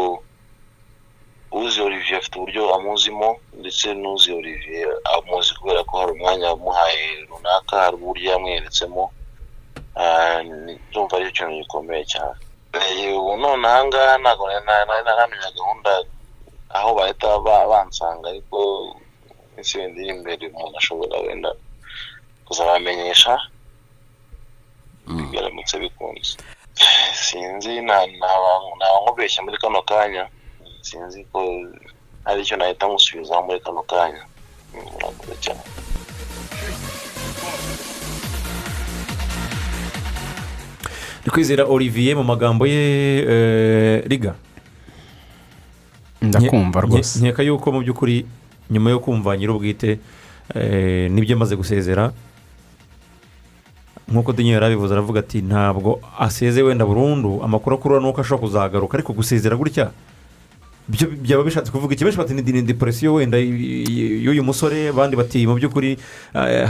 uzi 1.55 1.79
olivier 1.87 2.19
afite 2.19 2.35
uburyo 2.37 2.63
amuzimo 2.77 3.29
ndetse 3.61 3.87
n'uzi 4.01 4.31
olivier 4.39 4.91
amuzi 5.15 5.51
kubera 5.59 5.81
ko 5.89 5.93
hari 6.01 6.13
umwanya 6.17 6.47
wamuhaye 6.53 7.27
runaka 7.31 7.75
hari 7.83 7.97
uburyo 7.97 8.27
yamweretsemo 8.33 9.05
Ah, 9.97 10.43
ndumva 10.43 11.15
ari 11.17 11.31
cyo 11.31 11.47
kintu 11.47 11.63
gikomeye 11.63 12.03
cyane. 12.13 12.35
Eh, 12.75 13.15
ubu 13.15 13.37
none 13.39 13.63
ahangaha 13.69 14.19
ntabwo 14.19 14.45
nari 14.51 14.67
nari- 14.67 14.87
nari 14.91 15.03
naramenya 15.07 15.51
gahunda 15.55 15.91
aho 16.75 16.89
bahita 16.99 17.39
ba- 17.47 17.67
bansanga 17.71 18.27
ariko 18.35 18.59
iminsi 19.55 19.79
wenda 19.79 19.99
iri 20.03 20.11
imbere 20.19 20.45
umuntu 20.51 20.75
ashobora 20.83 21.15
wenda 21.23 21.51
kuzabamenyesha 22.47 23.33
bigaramutse 25.07 25.75
bikunze. 25.79 26.33
Eh, 26.83 27.15
sinzi 27.15 27.73
nta- 27.87 28.11
ntaba 28.19 28.51
ntaba 28.77 28.97
nkubeshya 29.03 29.41
muri 29.47 29.59
kano 29.63 29.81
kanya. 29.87 30.25
Sinzi 30.89 31.21
ko 31.33 31.39
hari 32.27 32.39
icyo 32.45 32.57
nahita 32.57 32.85
musubizaho 32.93 33.41
muri 33.47 33.61
kano 33.65 33.83
kanya 33.91 34.23
murakoze 34.93 35.35
cyane 35.45 35.65
ni 41.25 41.31
kwizera 41.31 41.65
olivier 41.65 42.17
mu 42.17 42.25
magambo 42.25 42.67
ye 42.67 42.83
eh, 43.29 44.05
riga. 44.07 44.35
Ndakumva 46.23 46.81
rwose. 46.81 47.19
nkeka 47.21 47.43
yuko 47.43 47.73
mu 47.73 47.81
by'ukuri 47.81 48.27
nyuma 48.71 48.91
yo 48.91 48.99
kumva 49.01 49.37
nyir'ubwite 49.37 49.99
eh, 50.55 51.11
ni 51.11 51.21
byo 51.21 51.37
amaze 51.37 51.57
gusezera 51.57 52.13
nk'uko 54.09 54.33
dinyo 54.33 54.53
yari 54.53 54.67
abivuze 54.67 54.93
aravuga 54.93 55.21
ati 55.21 55.43
ntabwo 55.43 56.01
aseze 56.19 56.63
wenda 56.63 56.85
burundu 56.87 57.41
amakuru 57.45 57.77
akurura 57.77 58.01
ni 58.01 58.09
uko 58.09 58.21
ashobora 58.21 58.41
kuzagaruka 58.47 58.95
ariko 58.97 59.13
gusezera 59.13 59.57
gutya 59.57 59.91
byaba 60.89 61.45
bishatse 61.45 61.73
kuvuga 61.73 61.95
iki? 61.95 62.05
Benshi 62.05 62.19
bati 62.19 62.35
ni 62.35 62.63
deporesiyo 62.63 63.15
wenda 63.15 63.39
y'uyu 63.39 64.45
musore. 64.45 64.89
Abandi 64.89 65.17
bati 65.17 65.47
mu 65.47 65.55
by'ukuri 65.55 65.97
eh, 66.35 66.69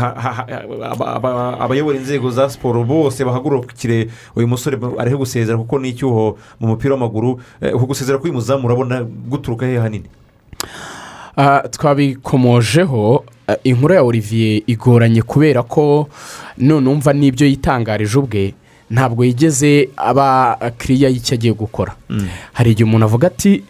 abayobora 1.61 1.99
inzego 1.99 2.31
za 2.31 2.49
siporo 2.51 2.85
bose 2.85 3.25
bahagurukire 3.25 4.09
uyu 4.37 4.47
musore 4.49 4.79
ariho 4.99 5.19
gusezera 5.19 5.59
kuko 5.59 5.79
ni 5.79 5.89
icyuho 5.89 6.39
mu 6.61 6.69
mupira 6.69 6.95
w'amaguru. 6.95 7.41
Eh, 7.61 7.75
uku 7.75 7.87
gusezera 7.87 8.19
k'uyu 8.19 8.35
muzamu 8.35 8.67
urabona 8.67 9.03
guturuka 9.03 9.67
he 9.67 9.79
hanini? 9.79 10.07
Ah, 11.37 11.63
twabikomojeho 11.69 13.25
ah, 13.49 13.57
inkuru 13.65 13.95
ya 13.95 14.03
olivier 14.03 14.63
igoranye 14.67 15.23
kubera 15.23 15.63
ko 15.63 16.09
none 16.59 16.89
umva 16.89 17.13
n'ibyo 17.13 17.47
yitangarije 17.47 18.19
ubwe 18.19 18.55
ntabwo 18.91 19.25
yigeze 19.25 19.89
aba 19.97 20.57
kiriya 20.79 21.09
y'icyo 21.11 21.35
agiye 21.35 21.53
gukora. 21.53 21.97
Hari 22.53 22.71
igihe 22.71 22.87
umuntu 22.87 23.05
avuga 23.05 23.27
ati 23.27 23.65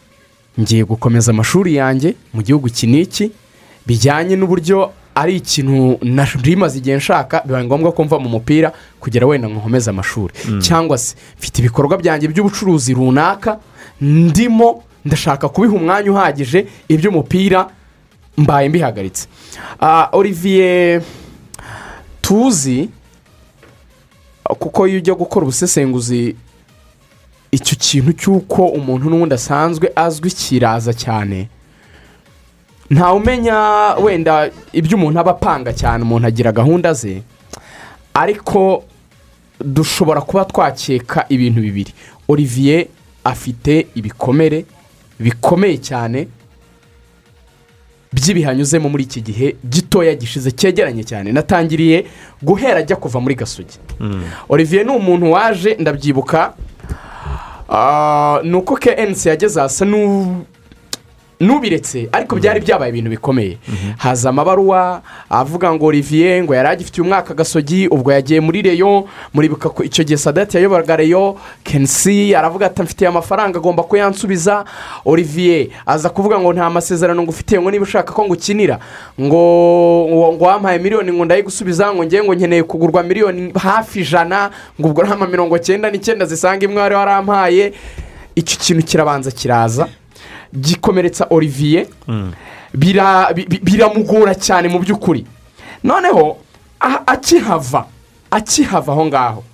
ngiye 0.60 0.84
gukomeza 0.84 1.32
amashuri 1.32 1.74
yanjye 1.74 2.14
mu 2.34 2.42
gihugu 2.42 2.68
iki 2.68 2.86
n'iki 2.86 3.30
bijyanye 3.86 4.36
n'uburyo 4.36 4.90
ari 5.14 5.36
ikintu 5.36 5.98
rimaze 6.42 6.78
igihe 6.78 6.96
nshaka 6.96 7.42
bibaye 7.46 7.64
ngombwa 7.64 7.92
ko 7.92 8.04
mva 8.04 8.18
mu 8.18 8.28
mupira 8.28 8.72
kugira 9.00 9.26
wenda 9.26 9.48
nkomeze 9.48 9.90
amashuri. 9.90 10.34
Cyangwa 10.62 10.98
se 10.98 11.14
mfite 11.38 11.58
ibikorwa 11.62 11.98
byanjye 11.98 12.28
by'ubucuruzi 12.28 12.94
runaka 12.94 13.58
ndimo 14.00 14.82
ndashaka 15.04 15.48
kubiha 15.48 15.74
umwanya 15.74 16.10
uhagije 16.12 16.66
iby'umupira 16.88 17.68
mbaye 18.36 18.68
mbihagaritse. 18.68 19.28
Ah, 19.80 20.08
olivier 20.12 21.02
tuzi 22.20 22.88
kuko 24.58 24.88
iyo 24.88 24.98
ujya 24.98 25.14
gukora 25.14 25.42
ubusesenguzi 25.46 26.36
icyo 27.54 27.76
kintu 27.78 28.12
cy'uko 28.18 28.66
umuntu 28.74 29.06
n'ubundi 29.10 29.34
asanzwe 29.34 29.86
azwi 29.96 30.30
kiraza 30.30 30.92
cyane. 30.92 31.48
Ntawe 32.90 33.16
umenya 33.16 33.56
wenda 34.02 34.50
ibyo 34.72 34.96
umuntu 34.98 35.18
aba 35.20 35.30
apanga 35.38 35.70
cyane 35.72 36.02
umuntu 36.02 36.26
agira 36.26 36.52
gahunda 36.52 36.92
ze. 36.92 37.22
Ariko 38.14 38.84
dushobora 39.64 40.20
kuba 40.20 40.44
twakeka 40.44 41.26
ibintu 41.28 41.60
bibiri. 41.60 41.92
Olivier 42.28 42.86
afite 43.24 43.86
ibikomere 43.94 44.64
bikomeye 45.20 45.78
cyane 45.78 46.28
by'ibihanyuzemo 48.12 48.88
muri 48.88 49.02
iki 49.04 49.20
gihe 49.22 49.56
gitoya 49.70 50.14
gishize 50.14 50.50
cyegeranye 50.50 51.04
cyane. 51.04 51.32
Natangiriye 51.32 52.06
guhera 52.42 52.78
ajya 52.82 52.96
kuva 52.96 53.20
muri 53.20 53.34
gasogi 53.34 53.78
olivier 54.48 54.84
ni 54.86 54.90
umuntu 54.92 55.32
waje 55.32 55.76
ndabyibuka 55.80 56.54
ni 58.44 58.54
uko 58.56 58.76
kensi 58.76 59.28
yageze 59.28 59.60
hasa 59.60 59.84
n'u- 59.84 60.44
n'ubiretse 61.40 62.08
ariko 62.12 62.36
byari 62.36 62.60
byabaye 62.60 62.90
ibintu 62.90 63.10
bikomeye. 63.10 63.58
Haza 63.96 64.28
amabaruwa 64.28 65.02
avuga 65.30 65.72
ngo 65.74 65.86
olivier 65.86 66.42
ngo 66.44 66.54
yari 66.54 66.68
agifitiye 66.68 67.04
umwaka 67.04 67.34
gasogi 67.34 67.88
ubwo 67.88 68.12
yagiye 68.12 68.40
muri 68.40 68.62
reyo 68.62 69.04
muribuka 69.34 69.68
ko 69.68 69.84
icyo 69.84 70.04
gihe 70.04 70.16
sadati 70.16 70.56
yayoboraga 70.56 70.96
reyo 70.96 71.36
kensi 71.64 72.34
aravuga 72.34 72.66
ati 72.66 72.82
mfitiye 72.82 73.08
amafaranga 73.08 73.58
agomba 73.58 73.82
kuyansubiza. 73.82 74.64
Olivier 75.04 75.68
aza 75.86 76.10
kuvuga 76.10 76.38
ngo 76.40 76.52
nta 76.52 76.70
masezerano 76.70 77.22
ngufitiye 77.22 77.60
ngo 77.60 77.70
niba 77.70 77.82
ushaka 77.82 78.12
ko 78.12 78.24
ngo 78.24 78.36
ngo 79.20 80.32
ngo 80.34 80.44
wampaye 80.44 80.78
miliyoni 80.78 81.12
ngo 81.12 81.24
ndayigusubiza 81.24 81.94
ngo 81.94 82.04
ngewe 82.04 82.24
ngo 82.24 82.34
nkeneye 82.34 82.62
kugurwa 82.62 83.02
miliyoni 83.02 83.52
hafi 83.54 84.00
ijana 84.00 84.50
ngo 84.80 84.88
ubwo 84.88 85.02
nta 85.04 85.26
mirongo 85.26 85.58
cyenda 85.58 85.90
n'icyenda 85.90 86.24
zisanga 86.26 86.64
imwe 86.64 86.80
wari 86.82 86.94
warampaye 86.94 87.72
icyo 88.34 88.56
kintu 88.60 88.82
kirabanza 88.86 89.30
kiraza. 89.30 89.88
Gikomeretsa 90.60 91.26
olivier. 91.30 91.86
Bi- 93.34 93.60
biramugora 93.62 94.34
cyane 94.34 94.68
mu 94.68 94.78
by'ukuri. 94.78 95.26
Noneho 95.84 96.36
aha- 96.80 97.02
akihava 97.06 97.86
akihava 98.30 98.92
aho 98.92 99.06
ngaho. 99.06 99.44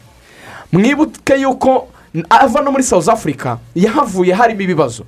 Mwibuke 0.73 1.35
yuko 1.41 1.89
ava 2.31 2.61
no 2.63 2.71
muri 2.73 2.83
south 2.83 3.09
africa 3.09 3.57
yahavuye 3.75 4.33
harimo 4.35 4.61
ibibazo. 4.61 5.05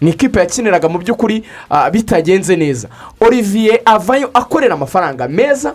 Ni 0.00 0.10
ikipe 0.10 0.38
yakiniraga 0.40 0.88
mu 0.88 0.98
by'ukuri 0.98 1.44
ah, 1.70 1.90
bitagenze 1.90 2.56
neza. 2.56 2.88
Olivier 3.20 3.80
avayo 3.84 4.30
akorera 4.34 4.74
amafaranga 4.74 5.28
meza 5.28 5.74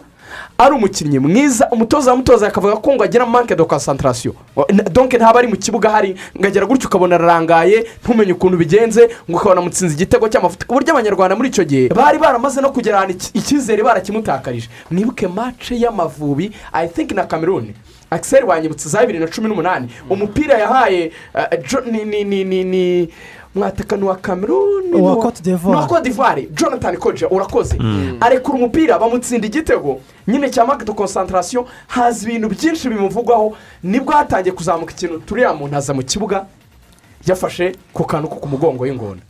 ari 0.57 0.76
umukinnyi 0.76 1.19
mwiza 1.19 1.68
umutoza 1.72 2.11
wamutoza 2.11 2.47
akavuga 2.47 2.76
ko 2.76 2.93
ngo 2.93 3.03
agira 3.03 3.26
manke 3.26 3.56
de 3.56 3.64
concentration. 3.64 4.34
Donke 4.91 5.18
ntaba 5.18 5.39
ari 5.39 5.47
mu 5.47 5.56
kibuga 5.56 5.89
hari 5.89 6.15
ngo 6.38 6.47
agera 6.47 6.65
gutyo 6.65 6.88
ukabona 6.88 7.15
ararangaye 7.15 7.85
ntumenye 8.03 8.34
ukuntu 8.34 8.57
bigenze 8.57 9.10
ngo 9.30 9.38
ukabona 9.38 9.61
amutsinze 9.61 9.93
igitego 9.95 10.27
cy'amafuti 10.30 10.65
ku 10.65 10.73
buryo 10.73 10.93
abanyarwanda 10.93 11.35
muri 11.35 11.49
icyo 11.49 11.64
gihe 11.64 11.88
bari 11.89 12.18
baramaze 12.18 12.61
no 12.61 12.69
kugera 12.72 12.97
ahantu 12.97 13.30
icyizere 13.34 13.84
barakimutakarije 13.84 14.69
mwibuke 14.91 15.27
mace 15.27 15.76
y'amavubi 15.80 16.51
i 16.73 16.88
think 16.88 17.11
na 17.11 17.23
cameroon. 17.23 17.73
Akiseri 18.11 18.45
wanyibutse 18.45 18.89
za 18.89 19.01
bibiri 19.01 19.19
na 19.19 19.27
cumi 19.27 19.47
n'umunani. 19.49 19.88
Umupira 20.10 20.57
yahaye 20.57 21.11
eh, 21.35 21.84
ni 21.91 22.23
ni 22.23 22.43
ni 22.43 22.64
ni 22.64 23.10
ni 23.55 23.61
mwataka 23.61 23.97
ni 23.97 24.03
uwa 24.03 24.15
cameroon 24.15 24.84
ni 24.91 25.01
Uwa 25.01 25.15
Cote 25.15 25.41
d'Ivoire. 25.43 25.69
ni 25.71 25.77
uwa 25.77 25.88
Cote 25.88 26.03
d'ivoire. 26.03 26.47
Jonathan 26.51 26.97
koja 26.97 27.30
urakoze. 27.30 27.77
Mm. 27.80 28.17
arekura 28.21 28.57
umupira 28.57 28.99
bamutsinda 28.99 29.47
igitego. 29.47 29.99
Nyine 30.27 30.49
cya 30.49 30.65
de 30.85 30.93
concentration 30.93 31.65
haza 31.88 32.30
ibintu 32.30 32.49
byinshi 32.49 32.89
bimuvugwaho. 32.89 33.55
Nibwo 33.84 34.13
hatangiye 34.13 34.53
kuzamuka 34.55 34.91
ikintu 34.93 35.19
turiya 35.19 35.53
muntu 35.53 35.76
aza 35.76 35.93
mu 35.93 36.03
kibuga 36.03 36.45
yafashe 37.27 37.76
ku 37.93 38.03
kantu 38.05 38.30
ko 38.30 38.35
ku 38.35 38.47
mugongo 38.47 38.84
w'ingona 38.84 39.21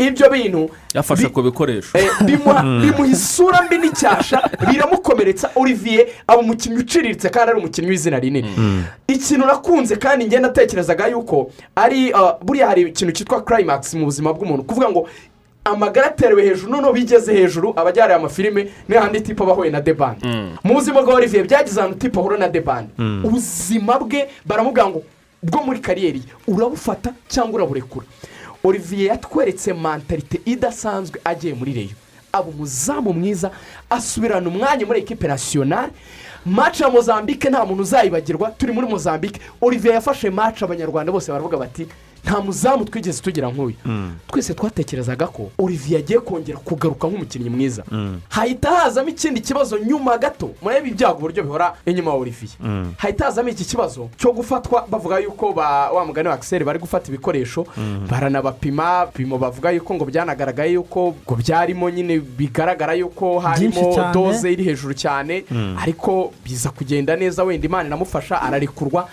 ibyo 0.00 0.30
bintu 0.30 0.70
yafashe 0.94 1.28
ku 1.28 1.42
bikoresho. 1.42 1.98
Eh, 1.98 2.08
bimuha 2.24 2.62
bimuha 2.62 3.06
isura 3.06 3.62
mbi 3.62 3.78
n'icyasha 3.78 4.42
biramukomeretsa. 4.70 5.50
Olivier 5.54 6.06
aba 6.26 6.40
umukinnyi 6.40 6.78
uciriritse 6.78 7.28
kandi 7.28 7.50
ari 7.50 7.58
umukinnyi 7.60 7.88
w'izina 7.90 8.18
rinini. 8.18 8.50
Ikintu 9.08 9.46
nakunze 9.46 9.96
kandi 9.96 10.24
ngenda 10.26 10.48
natekerezaga 10.48 11.06
yuko 11.06 11.50
ari 11.76 12.12
uh, 12.12 12.32
buriya 12.42 12.66
hari 12.66 12.82
ikintu 12.82 13.12
cyitwa 13.12 13.44
climax 13.44 13.94
mu 13.94 14.04
buzima 14.04 14.32
bw'umuntu. 14.32 14.62
Kuvuga 14.64 14.90
ngo 14.90 15.08
amagara 15.64 16.06
aterewe 16.06 16.42
hejuru 16.42 16.72
noneho 16.72 16.92
bigeze 16.92 17.32
hejuru 17.34 17.72
abajyariye 17.76 18.16
amafilime 18.16 18.70
ni 18.88 18.96
handi 18.96 19.20
tipe 19.20 19.42
aba 19.42 19.52
ahuye 19.52 19.70
na 19.70 19.80
debande 19.80 20.26
mu 20.64 20.74
buzima 20.74 21.02
bwa 21.02 21.14
olivier 21.14 21.44
byagize 21.44 21.80
ahantu 21.80 21.98
tipe 21.98 22.18
ahura 22.18 22.38
na 22.38 22.48
debande 22.48 22.90
ubuzima 23.24 23.98
bwe 23.98 24.28
baramubwira 24.46 24.88
ngo 24.88 25.02
bwo 25.42 25.62
muri 25.62 25.78
kariyeri 25.80 26.18
ye 26.18 26.54
urabufata 26.54 27.12
cyangwa 27.28 27.54
uraburekura? 27.54 28.06
Olivier 28.64 29.06
yatweretse 29.08 29.72
mentalite 29.72 30.40
idasanzwe 30.44 31.20
agiye 31.24 31.54
muri 31.54 31.72
reyo 31.72 31.96
aba 32.32 32.48
umuzamu 32.48 33.12
mwiza 33.12 33.50
asubirana 33.90 34.48
umwanya 34.48 34.86
muri 34.86 34.98
ekipe 35.00 35.26
nasiyonari 35.28 35.92
maci 36.46 36.82
ya 36.82 36.90
mozambique 36.90 37.50
nta 37.50 37.64
muntu 37.64 37.82
uzayibagirwa 37.82 38.50
turi 38.50 38.72
muri 38.72 38.86
mozambique. 38.86 39.40
Olivier 39.60 39.94
yafashe 39.94 40.30
maci 40.30 40.64
abanyarwanda 40.64 41.12
bose 41.12 41.32
baravuga 41.32 41.56
bati 41.56 41.86
nta 42.24 42.40
muzamu 42.40 42.84
twigeze 42.84 43.22
tugira 43.22 43.48
nk'uyu. 43.48 43.76
Twese 44.26 44.54
twatekerezaga 44.54 45.26
ko 45.26 45.50
olivier 45.58 45.98
agiye 46.00 46.20
kongera 46.20 46.58
kugaruka 46.58 47.08
nk'umukinnyi 47.08 47.50
mwiza. 47.50 47.84
Hahita 48.28 48.70
hazamo 48.70 49.08
ikindi 49.08 49.40
kibazo 49.40 49.78
nyuma 49.78 50.18
gato. 50.18 50.50
Murebe 50.62 50.88
ibyago 50.88 51.18
uburyo 51.18 51.42
bihora 51.42 51.74
inyuma 51.86 52.10
ya 52.10 52.16
olivier. 52.16 52.52
Hahita 52.96 53.24
hazamo 53.24 53.48
iki 53.48 53.64
kibazo 53.64 54.08
cyo 54.16 54.32
gufatwa 54.32 54.86
bavuga 54.90 55.18
yuko 55.18 55.52
ba 55.52 55.90
wa 55.92 56.04
mugani 56.06 56.28
wa 56.28 56.34
akiseri 56.34 56.64
bari 56.64 56.78
gufata 56.78 57.08
ibikoresho 57.08 57.66
baranabapima 58.10 59.06
bimo 59.16 59.38
bavuga 59.38 59.70
yuko 59.70 59.94
ngo 59.94 60.04
byanagaragaye 60.04 60.72
yuko 60.72 61.14
ngo 61.26 61.34
byarimo 61.36 61.90
nyine 61.90 62.18
bigaragara 62.20 62.94
yuko 62.94 63.38
harimo 63.40 64.12
doze 64.14 64.52
iri 64.52 64.64
hejuru 64.64 64.94
cyane. 64.94 65.44
Mm. 65.50 65.76
ariko 65.82 66.32
biza 66.44 66.70
kugenda 66.70 67.16
neza 67.16 67.44
wenda 67.44 67.66
imana 67.66 67.86
inamufasha 67.86 68.42
ararekurwa 68.42 69.08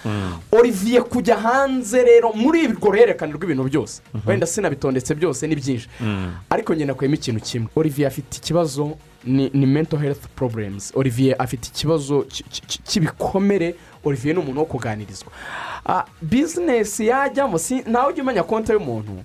olivier 0.51 1.03
kujya 1.03 1.35
hanze 1.37 2.03
rero 2.03 2.31
muri 2.35 2.67
urwo 2.67 2.91
ruhererekane 2.97 3.33
rw'ibintu 3.33 3.63
byose. 3.69 4.01
Wenda 4.25 4.45
sinabitondetse 4.47 5.15
byose 5.15 5.47
ni 5.47 5.55
byinshi. 5.55 5.89
Ariko 6.49 6.73
njye 6.73 6.85
nakuyemo 6.85 7.15
ikintu 7.15 7.41
kimwe. 7.41 7.67
Olivier 7.75 8.07
afite 8.07 8.37
ikibazo 8.37 8.97
ni 9.23 9.49
ni 9.53 9.65
mental 9.65 9.99
health 9.99 10.27
problems. 10.35 10.91
Olivier 10.95 11.35
afite 11.39 11.67
ikibazo 11.69 12.25
cy- 12.29 12.43
cy- 12.49 12.81
cy'ibikomere. 12.83 13.75
Olivier 14.03 14.35
ni 14.35 14.41
umuntu 14.41 14.59
wo 14.59 14.65
kuganirizwa. 14.65 15.31
Ah, 15.85 16.05
bizinesi 16.21 17.07
yajyamo 17.07 17.57
si 17.57 17.75
ntawe 17.85 18.09
ujya 18.13 18.23
umenya 18.23 18.43
konti 18.43 18.71
y'umuntu. 18.71 19.23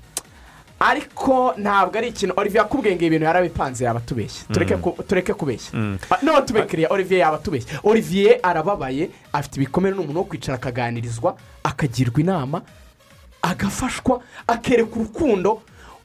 Ariko 0.81 1.55
ntabwo 1.59 1.99
ari 1.99 2.09
ikintu 2.09 2.35
olivier 2.37 2.63
akubwiye 2.65 2.97
ngo 2.97 3.05
ibintu 3.05 3.25
yarabipanze 3.27 3.85
yaba 3.85 4.01
atubeshye 4.01 4.43
tureke 4.53 4.77
ku- 4.77 5.03
tureke 5.09 5.35
kubeshya. 5.35 5.71
Ah, 6.11 6.19
no 6.23 6.41
tubekiriya 6.43 6.89
olivier 6.91 7.21
yaba 7.21 7.37
atubeshye 7.39 7.79
olivier 7.85 8.41
arababaye 8.43 9.11
afite 9.33 9.57
ibikomere 9.57 9.95
ni 9.95 10.01
umuntu 10.03 10.19
wo 10.19 10.25
kwicara 10.25 10.55
akaganirizwa 10.59 11.37
akagirwa 11.63 12.21
inama 12.21 12.63
agafashwa 13.43 14.21
akereka 14.47 14.97
urukundo. 14.97 15.63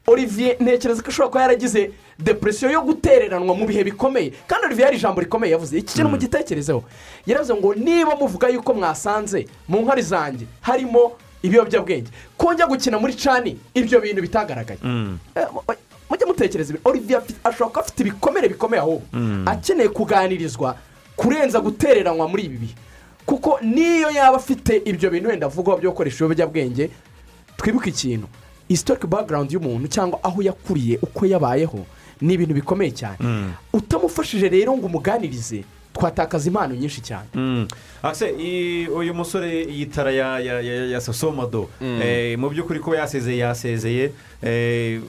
Olivier 0.07 0.55
ntekereza 0.59 1.01
ko 1.03 1.09
ashobora 1.09 1.29
kuba 1.29 1.41
yaragize 1.41 1.91
depresiyo 2.19 2.71
yo 2.71 2.81
gutereranwa 2.81 3.55
mu 3.55 3.67
bihe 3.67 3.83
bikomeye. 3.83 4.31
Kandi 4.47 4.65
olivier 4.65 4.85
hari 4.87 4.97
ijambo 4.97 5.21
rikomeye 5.21 5.51
yavuze. 5.51 5.77
Iki 5.77 5.93
kintu 5.93 6.09
mugitekerezeho. 6.09 6.83
Yaravuze 7.25 7.53
ngo 7.53 7.75
niba 7.75 8.15
muvuga 8.15 8.47
yuko 8.49 8.73
mwasanze 8.73 9.47
mu 9.67 9.81
nkari 9.83 10.01
zanjye 10.01 10.45
harimo 10.61 11.11
ibiyobyabwenge 11.43 12.07
ko 12.37 12.53
njya 12.53 12.67
gukina 12.67 12.99
muri 12.99 13.13
cani 13.13 13.59
ibyo 13.73 13.99
bintu 14.01 14.21
bitagaragaye. 14.21 14.79
Eh, 15.35 15.47
mu- 15.53 15.63
mujye 16.09 16.25
mutekereza 16.25 16.73
ibi. 16.73 16.79
Olivier 16.85 17.21
ashobora 17.43 17.69
kuba 17.69 17.81
afite 17.81 17.99
ibikomere 18.03 18.47
bikomeye 18.47 18.79
ahubwo 18.81 19.03
akeneye 19.45 19.89
kuganirizwa 19.91 20.75
kurenza 21.19 21.59
gutereranwa 21.59 22.27
muri 22.31 22.43
ibi 22.43 22.57
bihe. 22.57 22.75
Kuko 23.25 23.59
niyo 23.61 24.09
yaba 24.09 24.37
afite 24.39 24.81
ibyo 24.87 25.09
bintu 25.11 25.29
wenda 25.29 25.45
avugwaho 25.51 25.79
byo 25.83 25.91
gukoresha 25.91 26.23
ibiyobyabwenge 26.25 26.89
twibuke 27.67 27.89
ikintu. 27.89 28.27
Isitorike 28.69 29.07
bagarawundi 29.07 29.53
y'umuntu 29.55 29.87
cyangwa 29.87 30.19
aho 30.23 30.41
yakuriye 30.41 30.99
uko 31.03 31.25
yabayeho 31.25 31.85
ni 32.21 32.33
ibintu 32.33 32.53
bikomeye 32.55 32.91
cyane. 32.91 33.17
Utamufashije 33.73 34.49
rero 34.49 34.71
ngo 34.77 34.85
umuganirize 34.87 35.63
twatakaza 35.93 36.47
impano 36.47 36.75
nyinshi 36.75 37.01
cyane. 37.01 37.27
Ase 38.03 38.29
i- 38.39 38.87
uyu 38.87 39.13
musore 39.13 39.67
yitara 39.67 40.11
ya 40.11 41.01
sosomodo 41.01 41.69
Mm. 41.81 41.99
Eh, 42.01 42.37
mu 42.39 42.49
by'ukuri 42.49 42.79
kuba 42.79 42.97
yasezeye 42.97 43.37
yasezeye. 43.43 44.11
Eh, 44.43 45.01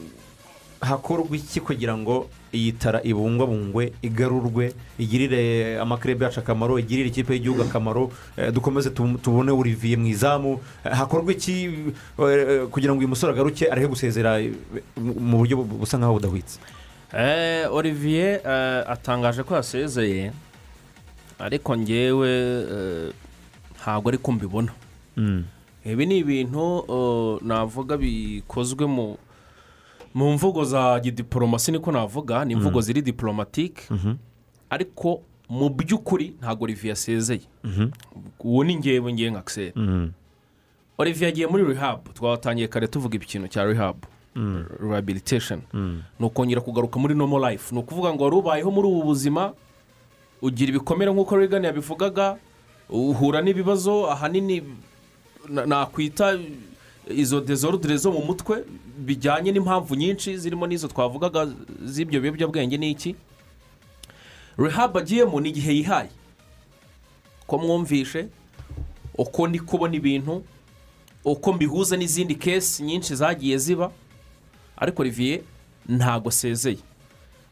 hakorwa 0.80 1.36
iki 1.36 1.60
kugira 1.60 1.96
ngo 1.96 2.26
iyi 2.52 2.72
tara 2.72 3.00
ibungwabungwe 3.04 3.92
igarurwe 4.02 4.72
igirire 4.98 5.76
amakirebe 5.80 6.24
yacu 6.24 6.40
akamaro 6.40 6.78
igirire 6.78 7.08
ikipe 7.08 7.32
y'igihugu 7.34 7.62
akamaro 7.62 8.10
eh, 8.36 8.52
dukomeze 8.52 8.90
tu- 8.90 9.18
tubone 9.22 9.52
olivier 9.52 9.98
mu 9.98 10.06
izamu. 10.06 10.60
Eh, 10.84 10.92
hakorwa 10.92 11.32
iki 11.32 11.68
eh, 12.18 12.66
kugira 12.72 12.92
ngo 12.92 12.98
uyu 13.00 13.08
musore 13.08 13.32
agaruke 13.32 13.68
areke 13.68 13.88
gusezera 13.88 14.40
mu 14.96 15.38
buryo 15.44 15.56
bu- 15.60 15.78
busa 15.84 15.98
nkaho 15.98 16.14
budahwitse? 16.16 16.58
Olivier 17.72 18.40
atangaje 18.88 19.42
ko 19.42 19.54
yasezeye 19.56 20.32
ariko 21.38 21.76
ngewe 21.76 22.30
ntabwo 23.76 24.08
ariko 24.08 24.32
mbibona 24.32 24.72
ibi 25.84 26.06
ni 26.06 26.18
ibintu 26.18 26.84
eh, 26.88 27.46
navuga 27.46 27.96
bikozwe 27.96 28.86
mu 28.86 29.16
mu 30.14 30.32
mvugo 30.32 30.64
za 30.64 31.00
gidiporomasi 31.00 31.72
niko 31.72 31.92
navuga 31.92 32.44
ni 32.44 32.52
imvugo 32.52 32.78
Mm. 32.78 32.82
ziri 32.82 33.02
diporomatike 33.02 33.82
ariko 34.70 35.20
mu 35.48 35.68
by'ukuri 35.68 36.34
ntabwo 36.40 36.64
olivier 36.64 36.88
yasezeye 36.90 37.40
uwo 38.40 38.64
ni 38.64 38.76
ngewe 38.76 39.12
ngewe 39.12 39.30
nka 39.30 39.42
kiseri 39.42 39.72
olivier 40.98 41.28
yagiye 41.28 41.46
muri 41.46 41.64
rihabu 41.64 42.12
twatangiye 42.12 42.68
kare 42.68 42.86
tuvuga 42.86 43.16
ikintu 43.16 43.48
cya 43.48 43.64
rihabu 43.64 44.06
rehabilitation. 44.80 45.60
Ni 46.20 46.26
ukongera 46.26 46.60
kugaruka 46.60 46.98
muri 47.00 47.14
nomo 47.14 47.50
life. 47.50 47.74
Ni 47.74 47.80
ukuvuga 47.80 48.14
ngo 48.14 48.24
wari 48.24 48.36
ubayeho 48.36 48.70
muri 48.70 48.88
ubu 48.88 49.02
buzima 49.02 49.52
ugira 50.42 50.70
ibikomere 50.70 51.10
nk'uko 51.12 51.36
rigani 51.36 51.66
yabivugaga 51.66 52.36
uhura 52.90 53.42
n'ibibazo 53.42 54.06
ahanini 54.10 54.62
na- 55.48 55.66
nakwita 55.66 56.38
izo 57.10 57.40
dezorudire 57.40 57.96
zo 57.96 58.12
mu 58.12 58.24
mutwe 58.24 58.64
bijyanye 58.98 59.52
n'impamvu 59.52 59.94
nyinshi 59.94 60.38
zirimo 60.38 60.66
n'izo 60.66 60.88
twavugaga 60.88 61.48
z'ibyo 61.84 62.20
biyobyabwenge 62.20 62.76
ni 62.76 62.90
iki 62.90 63.16
rehabu 64.58 64.98
agiyemo 64.98 65.40
ni 65.40 65.48
igihe 65.48 65.72
yihaye. 65.74 66.10
Ko 67.46 67.58
mwumvishe? 67.58 68.26
Uko 69.18 69.48
ndi 69.48 69.58
kubona 69.60 69.94
ibintu 69.96 70.42
uko 71.24 71.52
mbihuza 71.52 71.96
n'izindi 71.96 72.34
kesi 72.34 72.82
nyinshi 72.82 73.14
zagiye 73.16 73.58
ziba. 73.58 73.90
Ariko 74.76 75.02
riviye 75.02 75.42
ntago 75.88 76.28
asezeye. 76.28 76.78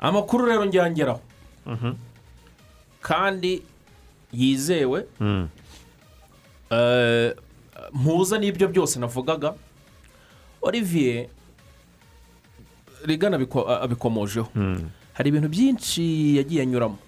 Amakuru 0.00 0.46
rero 0.46 0.64
njyangeraho. 0.64 1.20
Kandi 3.00 3.62
yizewe. 4.32 5.06
Eh, 6.70 7.34
mpuza 7.92 8.38
n'ibyo 8.38 8.68
byose 8.68 8.98
navugaga 8.98 9.54
olivier 10.62 11.26
rigana 13.04 13.36
abiko- 13.36 13.68
abikomojeho. 13.68 14.48
Hari 15.12 15.28
ibintu 15.28 15.48
byinshi 15.48 16.36
yagiye 16.36 16.62
anyuramo. 16.62 16.98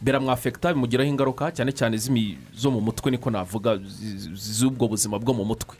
Biramwafekita 0.00 0.72
bimugiraho 0.74 1.08
ingaruka 1.08 1.50
cyane 1.52 1.72
cyane 1.72 1.96
zo 2.54 2.70
mu 2.70 2.80
mutwe 2.80 3.10
niko 3.10 3.30
navuga 3.30 3.78
z'ubwo 4.34 4.88
buzima 4.88 5.18
bwo 5.18 5.34
mu 5.34 5.44
mutwe. 5.44 5.76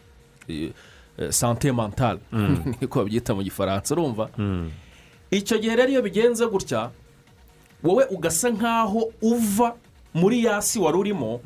Eh, 0.48 0.70
eh, 1.18 1.30
sante 1.32 1.72
mentale. 1.72 2.20
Niko 2.80 3.00
babyita 3.04 3.34
mu 3.34 3.42
gifaransa 3.42 3.94
urumva? 3.94 4.28
Icyo 5.30 5.58
gihe 5.58 5.76
rero 5.76 5.90
iyo 5.90 6.02
bigenze 6.02 6.46
gutya 6.46 6.90
wowe 7.84 8.04
ugasa 8.10 8.50
nk'aho 8.50 9.12
uva 9.22 9.76
muri 10.16 10.44
ya 10.48 10.62
si 10.64 10.78
wari 10.80 10.96
urimo 10.98 11.40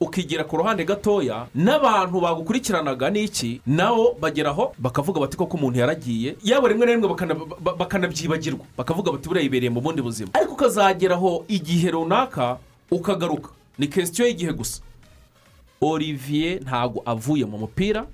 ukigira 0.00 0.44
ku 0.46 0.56
ruhande 0.62 0.84
gatoya 0.86 1.46
n'abantu 1.54 2.20
bagukurikiranaga 2.22 3.10
n'iki? 3.10 3.60
Nabo 3.66 4.14
bageraho 4.20 4.72
bakavuga 4.78 5.20
bati 5.26 5.36
koko 5.36 5.56
umuntu 5.58 5.78
yaragiye? 5.82 6.36
Yaba 6.46 6.68
rimwe 6.70 6.86
na 6.86 6.92
rimwe 6.94 7.08
bakana- 7.10 7.34
ba- 7.34 7.74
bakanabyibagirwa. 7.74 8.62
Bakavuga 8.78 9.10
bati 9.12 9.26
buriya 9.28 9.42
yibereye 9.42 9.70
mu 9.74 9.80
bundi 9.82 9.98
buzima. 10.02 10.30
Ariko 10.38 10.52
ukazageraho 10.54 11.44
igihe 11.50 11.90
runaka 11.90 12.58
ukagaruka. 12.90 13.50
Ni 13.78 13.88
kesitiyo 13.90 14.28
y'igihe 14.30 14.52
gusa. 14.54 14.82
Olivier 15.82 16.62
ntabwo 16.62 17.02
avuye 17.04 17.42
mu 17.44 17.58
mupira. 17.58 18.06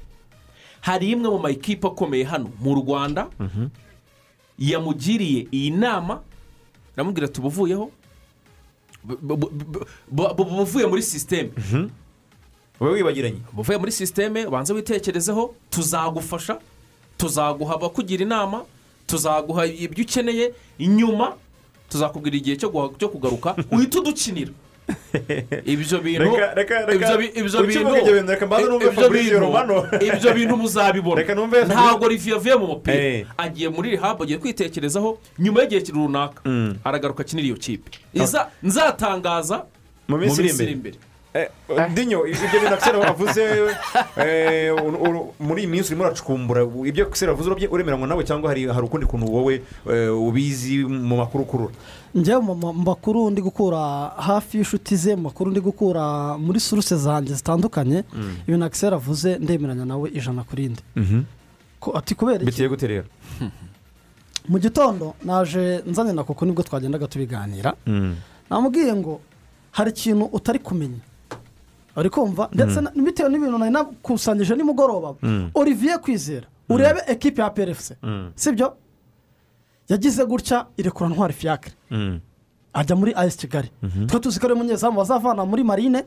Hari 0.80 1.10
imwe 1.12 1.28
mu 1.30 1.38
mayikipe 1.38 1.84
akomeye 1.86 2.24
hano 2.24 2.48
mu 2.62 2.74
rwanda. 2.80 3.28
Yamugiriye 4.58 5.46
iyi 5.52 5.70
nama. 5.70 6.20
Aramubwira 6.96 7.26
ati 7.28 7.40
ubuvuyeho 7.40 7.90
buvuye 10.10 10.86
muri 10.86 11.02
sisiteme 11.02 11.50
wowe 12.80 12.94
wibagiranye. 12.94 13.40
Buvuye 13.52 13.78
muri 13.78 13.92
sisiteme 13.92 14.46
ubanza 14.46 14.74
witekerezeho 14.74 15.54
tuzagufasha 15.70 16.58
tuzaguha 17.16 17.74
abakugira 17.74 18.22
inama 18.22 18.64
tuzaguha 19.06 19.66
ibyo 19.66 20.04
ukeneye 20.04 20.52
inyuma 20.78 21.34
tuzakubwira 21.90 22.36
igihe 22.36 22.56
cyo 22.98 23.08
kugaruka 23.08 23.56
uhita 23.72 23.98
udukinira. 24.00 24.52
Ibyo 25.64 25.98
bintu 26.00 26.30
ibyo 30.00 30.30
bintu 30.34 30.56
muzabibona 30.56 31.20
ntabwo 31.74 32.08
riviye 32.08 32.36
avuye 32.36 32.54
mu 32.56 32.66
mupira 32.66 32.96
agiye 33.38 33.68
muri 33.68 33.90
rihabu 33.90 34.22
agiye 34.22 34.38
kwitekerezaho 34.38 35.18
nyuma 35.38 35.60
y'igihe 35.62 35.92
runaka 35.94 36.40
aragaruka 36.84 37.22
akinira 37.22 37.46
iyo 37.46 37.56
kipe 37.56 37.90
nzatangaza 38.62 39.64
mu 40.08 40.16
minsi 40.18 40.40
iri 40.42 40.72
imbere 40.72 40.96
dinyo 41.94 42.26
ibyo 42.26 42.60
bintu 42.60 42.74
akisera 42.74 42.98
wavuze 42.98 43.42
eh, 44.16 44.72
muri 45.46 45.62
iyi 45.62 45.70
minsi 45.70 45.92
urimo 45.92 46.04
uracukumbura. 46.04 46.62
Ibyo 46.86 47.06
akisera 47.06 47.32
wavuze 47.32 47.50
urabye- 47.50 47.68
uremeranywa 47.70 48.08
nawe 48.08 48.24
cyangwa 48.24 48.48
hari 48.50 48.66
ukundi 48.66 49.06
kuntu 49.06 49.26
wowe 49.34 49.62
eh, 49.90 50.10
ubizi 50.22 50.84
mu 50.84 51.16
makuru 51.16 51.44
ukurura 51.44 51.72
njyewe 52.14 52.40
mu 52.40 52.54
ma- 52.54 52.72
mu 52.72 52.82
makuru 52.82 53.30
ndi 53.30 53.42
gukura 53.42 53.78
hafi 54.16 54.56
y'inshuti 54.56 54.96
ze 54.96 55.16
mu 55.16 55.22
makuru 55.28 55.50
ndi 55.50 55.60
gukura 55.60 56.38
muri 56.38 56.60
suruse 56.60 56.96
zanjye 56.96 57.34
zitandukanye. 57.34 58.04
Ibintu 58.48 58.64
akisera 58.66 58.96
avuze 58.96 59.38
ndemeranya 59.38 59.84
nawe 59.84 60.10
ijana 60.10 60.44
ku 60.44 60.56
rindi 60.56 60.82
Ko- 61.80 61.92
ati 61.98 62.14
kubera 62.14 62.36
iki? 62.42 62.46
Bitiye 62.46 62.68
gute 62.68 62.86
rero? 62.86 63.04
Mu 64.48 64.58
gitondo 64.58 65.14
naje 65.24 65.82
nzanye 65.86 66.12
na 66.12 66.24
koko 66.24 66.44
ni 66.48 66.52
bwo 66.52 66.62
twagendaga 66.64 67.06
tubiganira. 67.06 67.74
Namubwiye 68.50 68.94
ngo 68.96 69.20
hari 69.76 69.90
ikintu 69.90 70.24
utari 70.32 70.58
kumenya. 70.58 71.04
Uri 72.00 72.10
kumva 72.10 72.48
ndetse 72.52 72.80
na- 72.80 72.90
bitewe 73.04 73.28
n'ibintu 73.30 73.58
nari 73.58 73.70
nakusanyije 73.72 74.54
nimugoroba 74.56 75.14
Mm. 75.22 75.50
olivier 75.54 75.98
kwizera 76.00 76.46
urebe 76.68 77.00
ekipe 77.06 77.42
ya 77.42 77.50
plfc 77.50 77.92
sibyo? 78.34 78.76
Yagize 79.88 80.24
gutya 80.24 80.66
irekura 80.76 81.08
ntwari 81.10 81.32
fiyakire 81.32 81.74
ajya 82.74 82.96
muri 82.96 83.12
ayesi 83.16 83.38
kigali. 83.38 83.70
Twe 84.06 84.20
tuzi 84.20 84.40
ko 84.40 84.46
ari 84.46 84.54
umunyezamu 84.54 84.96
bazavana 85.00 85.44
muri 85.44 85.64
marine 85.64 86.04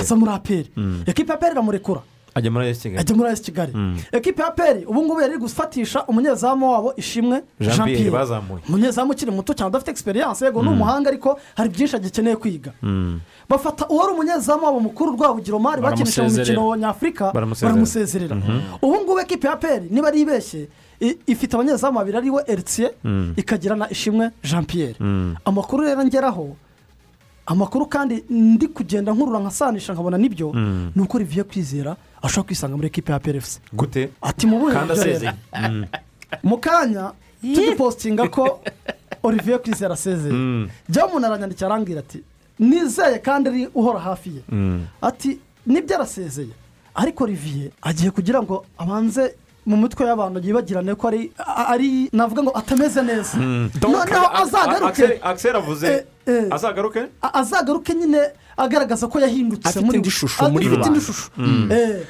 aza 0.00 0.16
muri 0.16 0.32
aperi 0.32 0.70
ekipe 1.06 1.28
ya 1.32 1.34
aperi 1.38 1.52
iramurekura 1.52 2.00
ajya 2.34 2.50
muri 2.50 2.64
ayesi 2.64 2.82
kigali. 2.82 3.00
Ajya 3.00 3.16
muri 3.16 3.28
ayesi 3.28 3.42
kigali 3.42 3.72
ekipe 4.12 4.42
ya 4.42 4.48
aperi 4.48 4.84
ubu 4.84 5.02
ngubu 5.02 5.20
yari 5.20 5.38
gufatisha 5.38 6.04
umunyezamu 6.06 6.72
wabo 6.72 6.94
ishimwe 6.96 7.42
Jean 7.60 7.84
Pierre 7.84 8.10
bazamuye 8.10 8.62
umunyezamu 8.68 9.12
ukiri 9.12 9.30
muto 9.30 9.54
cyane 9.54 9.68
udafite 9.68 9.90
egisperiyanse 9.90 10.44
yego 10.44 10.62
ni 10.62 10.68
Mm. 10.68 10.74
umuhanga 10.74 11.08
ariko 11.10 11.38
hari 11.56 11.68
byinshi 11.68 11.96
agikeneye 11.96 12.36
kwiga. 12.36 12.72
Bafata 13.48 13.88
uwari 13.88 14.12
umunyezamu 14.12 14.64
wabo 14.64 14.80
mukuru 14.80 15.12
rwabugiro 15.16 15.58
mari 15.58 15.82
bakinisha 15.82 16.22
mu 16.22 16.28
Baramusezerera. 16.28 16.62
mikino 16.62 16.76
nyafurika 16.76 17.32
Baramusezerera. 17.32 18.36
Mhm. 18.36 18.60
ubu 18.82 18.96
ngubu 19.00 19.20
ekipe 19.20 19.46
ya 19.46 19.52
aperi 19.52 19.86
niba 19.90 20.08
ari 20.08 20.20
ibeshye 20.20 20.68
ifite 21.26 21.54
abanyezamu 21.56 21.98
babiri 21.98 22.16
ari 22.18 22.30
we 22.30 22.42
eritiye 22.46 22.90
Mm. 23.04 23.32
ikagira 23.36 23.76
na 23.76 23.90
ishimwe 23.90 24.30
jean 24.44 24.64
pierre 24.64 24.94
amakuru 25.44 25.84
rero 25.84 26.04
ngeraho 26.04 26.56
amakuru 27.46 27.86
kandi 27.86 28.24
ndi 28.30 28.66
kugenda 28.68 29.12
nkurura 29.12 29.38
nkasanisha 29.40 29.92
nkabona 29.92 30.18
ni 30.18 30.28
byo 30.28 30.52
ni 30.96 31.02
uko 31.02 31.18
riviye 31.18 31.44
kwizera 31.44 31.96
ashobora 32.22 32.46
kwisanga 32.46 32.76
muri 32.76 32.86
ekipe 32.88 33.12
ya 33.12 33.18
plfc 33.18 33.60
gute. 33.72 34.10
Ati 34.22 34.46
mu 34.46 34.58
buhe? 34.58 34.74
Kandi 34.74 34.92
asezeye. 34.92 35.32
Mm. 35.58 35.84
mu 36.42 36.58
kanya 36.58 37.12
tugipositinga 37.42 38.28
ko 38.28 38.60
olivier 39.22 39.58
kwizera 39.62 39.94
asezeye. 39.94 40.32
Mm. 40.32 40.68
jya 40.88 41.06
umuntu 41.06 41.26
aranyandikira 41.26 41.66
arambwira 41.66 42.00
ati 42.00 42.22
nizeye 42.58 43.18
kandi 43.18 43.48
ari 43.48 43.68
uhora 43.74 43.98
hafi 43.98 44.28
ye. 44.28 44.42
Mm. 44.48 44.86
ati 45.02 45.38
ni 45.66 45.80
byo 45.82 45.96
arasezeye. 45.96 46.54
Ariko 46.94 47.24
olivier 47.24 47.70
agiye 47.82 48.10
kugira 48.10 48.42
ngo 48.42 48.64
abanze 48.78 49.34
mu 49.66 49.76
mitwe 49.76 50.06
y'abantu 50.06 50.40
yibagirane 50.40 50.94
ko 50.94 51.08
ari 51.08 51.32
ari 51.72 52.08
navuga 52.12 52.42
ngo 52.42 52.52
atameze 52.58 53.02
neza. 53.02 53.38
Noneho 53.38 54.26
azagaruke. 54.42 55.20
Eh, 55.86 56.04
eh. 56.26 56.46
azagaruke? 56.50 57.02
Azagaruke 57.22 57.94
nyine 57.94 58.20
agaragaza 58.56 59.06
ko 59.08 59.18
yahindutse 59.20 59.68
Afite 59.68 59.84
muri 59.84 59.96
indi 59.98 60.10
shusho 60.10 60.50
muri 60.50 60.68
rubanda. 60.68 61.00
shusho 61.00 61.30
Mm. 61.36 61.68
Eh, 61.72 62.02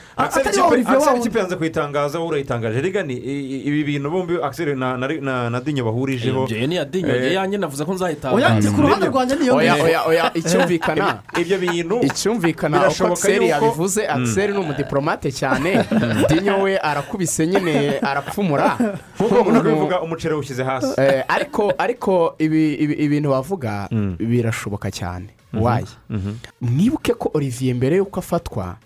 olivier 0.71 0.97
Axel 0.97 1.13
wa 1.13 1.19
ikipe 1.19 1.39
yanze 1.39 1.57
kuyitangaza 1.57 2.19
wowe 2.19 2.29
urayitangaje 2.29 2.81
rega 2.81 3.03
ni 3.03 3.15
ibi 3.17 3.85
bintu 3.85 4.11
bombi 4.11 4.35
akiseri 4.43 4.77
na 4.77 4.97
na- 4.97 5.09
na- 5.09 5.51
na 5.51 5.61
dinyo 5.61 5.85
bahurijeho. 5.85 6.45
Ibyo 6.45 6.67
ni 6.67 6.75
iya 6.75 6.85
dinyo. 6.85 7.15
Eh, 7.17 7.35
yanjye 7.35 7.59
navuze 7.59 7.85
ko 7.85 7.91
oya 7.93 7.97
nzayitangaza 7.97 8.71
ku 8.73 8.81
ruhande 8.83 9.07
rwanjye 9.07 9.35
niyo 9.37 9.57
oya 9.57 9.75
ngiyo. 9.75 9.85
oya 9.87 10.01
oya 10.07 10.25
icyumvikana. 10.35 11.23
Ibyo 11.41 11.57
bintu 11.59 11.97
icyumvikana 12.03 12.89
uko 12.89 13.07
akiseri 13.07 13.49
yabivuze 13.49 14.03
Mm. 14.09 14.15
akiseri 14.15 14.53
ni 14.53 14.59
umudipolomate 14.59 15.33
cyane. 15.33 15.85
Dinyo 16.29 16.63
we 16.63 16.79
arakubise 16.79 17.47
nyine 17.47 17.99
arapfumura. 18.03 18.77
Nk'uko 19.17 19.35
umuntu 19.41 19.61
kubivuga 19.63 20.01
umuceri 20.03 20.35
ushyize 20.35 20.65
hasi. 20.65 20.95
Eh, 21.01 21.25
ariko 21.29 21.73
ariko 21.79 22.35
ibi- 22.39 22.75
ibi- 22.75 22.99
ibintu 23.05 23.31
bavuga 23.31 23.89
Mm. 23.91 24.17
birashoboka 24.19 24.91
cyane. 24.91 25.27
Wayi 25.53 25.87
Mhm. 26.11 26.33
mwibuke 26.61 27.15
ko 27.15 27.31
olivier 27.35 27.75
mbere 27.75 27.97
y'uko 27.97 28.21
afatwa 28.21 28.77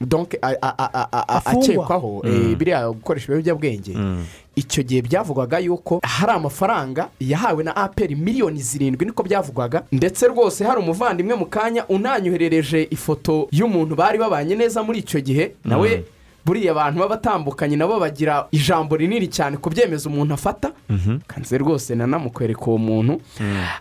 donc 0.00 0.34
a- 0.42 0.54
a- 0.62 0.74
a- 0.78 0.90
a- 0.94 1.08
a- 1.12 1.28
Afungwa. 1.28 1.62
akekwaho 1.64 2.22
eh, 2.24 2.32
Mm. 2.32 2.54
biriya 2.54 2.88
gukoresha 2.90 3.26
ibiyobyabwenge 3.32 3.94
Mm. 3.94 4.24
icyo 4.56 4.82
gihe 4.82 5.02
byavugwaga 5.02 5.58
yuko 5.58 6.00
hari 6.02 6.32
amafaranga 6.32 7.08
yahawe 7.20 7.64
na 7.64 7.76
aperi 7.76 8.14
miliyoni 8.14 8.60
zirindwi 8.62 9.06
niko 9.06 9.22
byavugwaga 9.22 9.82
ndetse 9.92 10.26
rwose 10.28 10.64
hari 10.64 10.80
umuvandimwe 10.80 11.34
mu 11.34 11.46
kanya 11.46 11.86
unanyoherereje 11.88 12.86
ifoto 12.90 13.48
y'umuntu 13.50 13.94
bari 13.96 14.18
babanye 14.18 14.54
neza 14.54 14.82
muri 14.82 14.98
icyo 14.98 15.20
gihe 15.20 15.52
nawe 15.64 15.96
Mm. 15.96 16.02
Buriya 16.48 16.72
abantu 16.72 17.00
b'abatandukanye 17.04 17.76
nabo 17.76 18.00
bagira 18.00 18.48
ijambo 18.50 18.96
rinini 18.96 19.28
cyane 19.28 19.56
ku 19.60 19.68
byemezo 19.70 20.08
umuntu 20.08 20.34
afata. 20.34 20.72
Mhm. 20.88 21.18
kanze 21.28 21.58
rwose 21.58 21.94
nanamukwereka 21.94 22.64
uwo 22.66 22.78
muntu. 22.78 23.20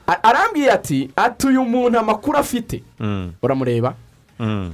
A- 0.07 0.19
arambwiye 0.23 0.71
ati 0.71 1.09
ati 1.15 1.47
uyu 1.47 1.63
muntu 1.63 1.99
amakuru 1.99 2.37
afite? 2.37 2.83
Mm. 2.99 3.31
uramureba. 3.41 3.93
Mm. 4.39 4.73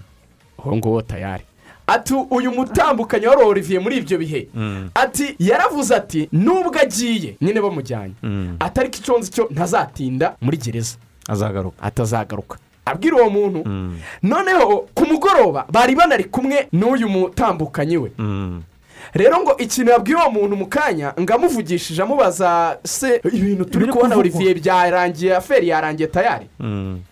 uwo 0.65 0.76
nguwo 0.78 1.02
tayari. 1.02 1.44
Ati 1.88 2.14
uyu 2.14 2.52
mutambukanyi 2.52 3.28
wari 3.28 3.41
olivier 3.41 3.82
muri 3.82 3.98
ibyo 3.98 4.18
bihe? 4.18 4.48
Mm. 4.56 4.90
ati 4.95 5.36
yaravuze 5.40 5.95
ati 5.95 6.30
nubwo 6.32 6.74
agiye 6.82 7.36
nyine 7.41 7.61
bamujyanye. 7.61 8.14
Mm. 8.24 8.56
atari 8.60 8.90
ko 8.90 8.95
icyo 8.98 9.20
nzi 9.20 9.32
cyo 9.32 9.48
ntazatinda 9.52 10.36
muri 10.41 10.57
gereza. 10.57 10.98
Azagaruka. 11.30 11.78
Atazagaruka. 11.84 12.57
Abwira 12.85 13.15
uwo 13.15 13.30
muntu 13.30 13.61
Mm. 13.65 13.97
noneho 14.23 14.88
ku 14.93 15.05
mugoroba 15.05 15.65
bari 15.72 15.95
banari 15.95 16.23
kumwe 16.23 16.68
n'uyu 16.73 17.10
mutambukanyi 17.10 17.97
we 17.97 18.11
Mm. 18.18 18.61
rero 19.14 19.38
ngo 19.41 19.57
ikintu 19.57 19.91
yabwiye 19.91 20.18
uwo 20.18 20.30
muntu 20.31 20.55
mu 20.55 20.65
kanya 20.68 21.14
ngo 21.19 21.34
amuvugishije 21.34 22.01
amubaza 22.01 22.77
se 22.84 23.22
ibintu 23.31 23.65
turi 23.65 23.85
kubona 23.88 24.15
olivier 24.18 24.55
byarangiye 24.60 25.35
aferi 25.35 25.68
yarangiye 25.68 26.07
tayari 26.07 26.47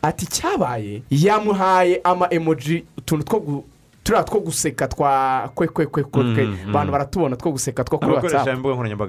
ati 0.01 0.25
cyabaye 0.25 1.01
yamuhaye 1.09 2.01
ama 2.03 2.27
emoji 2.33 2.83
utuntu 2.97 3.23
two 3.25 3.39
gu- 3.39 3.63
turiya 4.03 4.23
two 4.23 4.39
guseka 4.39 4.87
twa 4.87 5.49
kwe 5.55 5.67
kwe 5.67 5.85
kwe 5.85 6.03
kwe 6.03 6.23
kwe 6.23 6.43
Mm, 6.43 6.57
mm. 6.65 6.69
abantu 6.69 6.91
baratubona 6.91 7.35
two 7.35 7.51
guseka 7.51 7.83
two 7.83 7.97
kuri 7.97 8.11
watsapu 8.27 8.45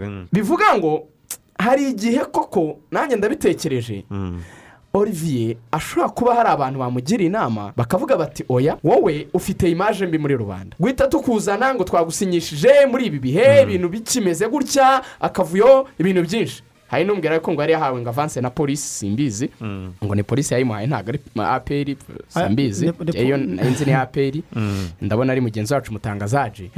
mm. 0.06 0.26
bivuga 0.32 0.74
ngo 0.78 1.04
hari 1.58 1.90
igihe 1.90 2.18
koko 2.28 2.76
nanjye 2.90 3.16
ndabitekereje 3.16 4.04
olivier 4.94 5.56
ashobora 5.72 6.08
kuba 6.08 6.34
hari 6.34 6.48
abantu 6.48 6.78
bamugira 6.78 7.24
inama 7.24 7.72
bakavuga 7.76 8.16
bati 8.16 8.44
oya 8.48 8.76
wowe 8.84 9.28
ufite 9.34 9.70
imaje 9.70 10.06
mbi 10.06 10.18
muri 10.18 10.36
rubanda. 10.36 10.76
Guhita 10.80 11.08
tukuzana 11.08 11.74
ngo 11.74 11.84
twagusinyishije 11.84 12.86
muri 12.90 13.06
ibi 13.06 13.18
bihe 13.18 13.62
ibintu 13.62 13.88
bikimeze 13.88 14.48
gutya 14.48 15.02
akavuyo 15.20 15.86
ibintu 15.98 16.22
byinshi. 16.22 16.62
Hari 16.92 17.04
n'umbwira 17.08 17.40
ko 17.40 17.52
ngo 17.52 17.60
yari 17.64 17.72
yahawe 17.72 18.00
ngo 18.00 18.08
avanse 18.12 18.40
na 18.40 18.50
polisi 18.50 18.84
simbizi 18.88 19.48
ngo 20.04 20.14
ni 20.14 20.22
polisi 20.22 20.52
yayimuhaye 20.54 20.86
ntabwo 20.86 21.08
ari 21.10 21.20
aperi 21.40 21.96
simbizi 22.28 22.88
Ah, 22.88 23.18
iyo 23.22 23.36
nzi 23.36 23.84
ni 23.84 23.92
aperi 23.92 24.42
ndabona 25.00 25.32
ari 25.32 25.40
mugenzi 25.40 25.74
wacu 25.74 25.92
mutangazaje 25.92 26.70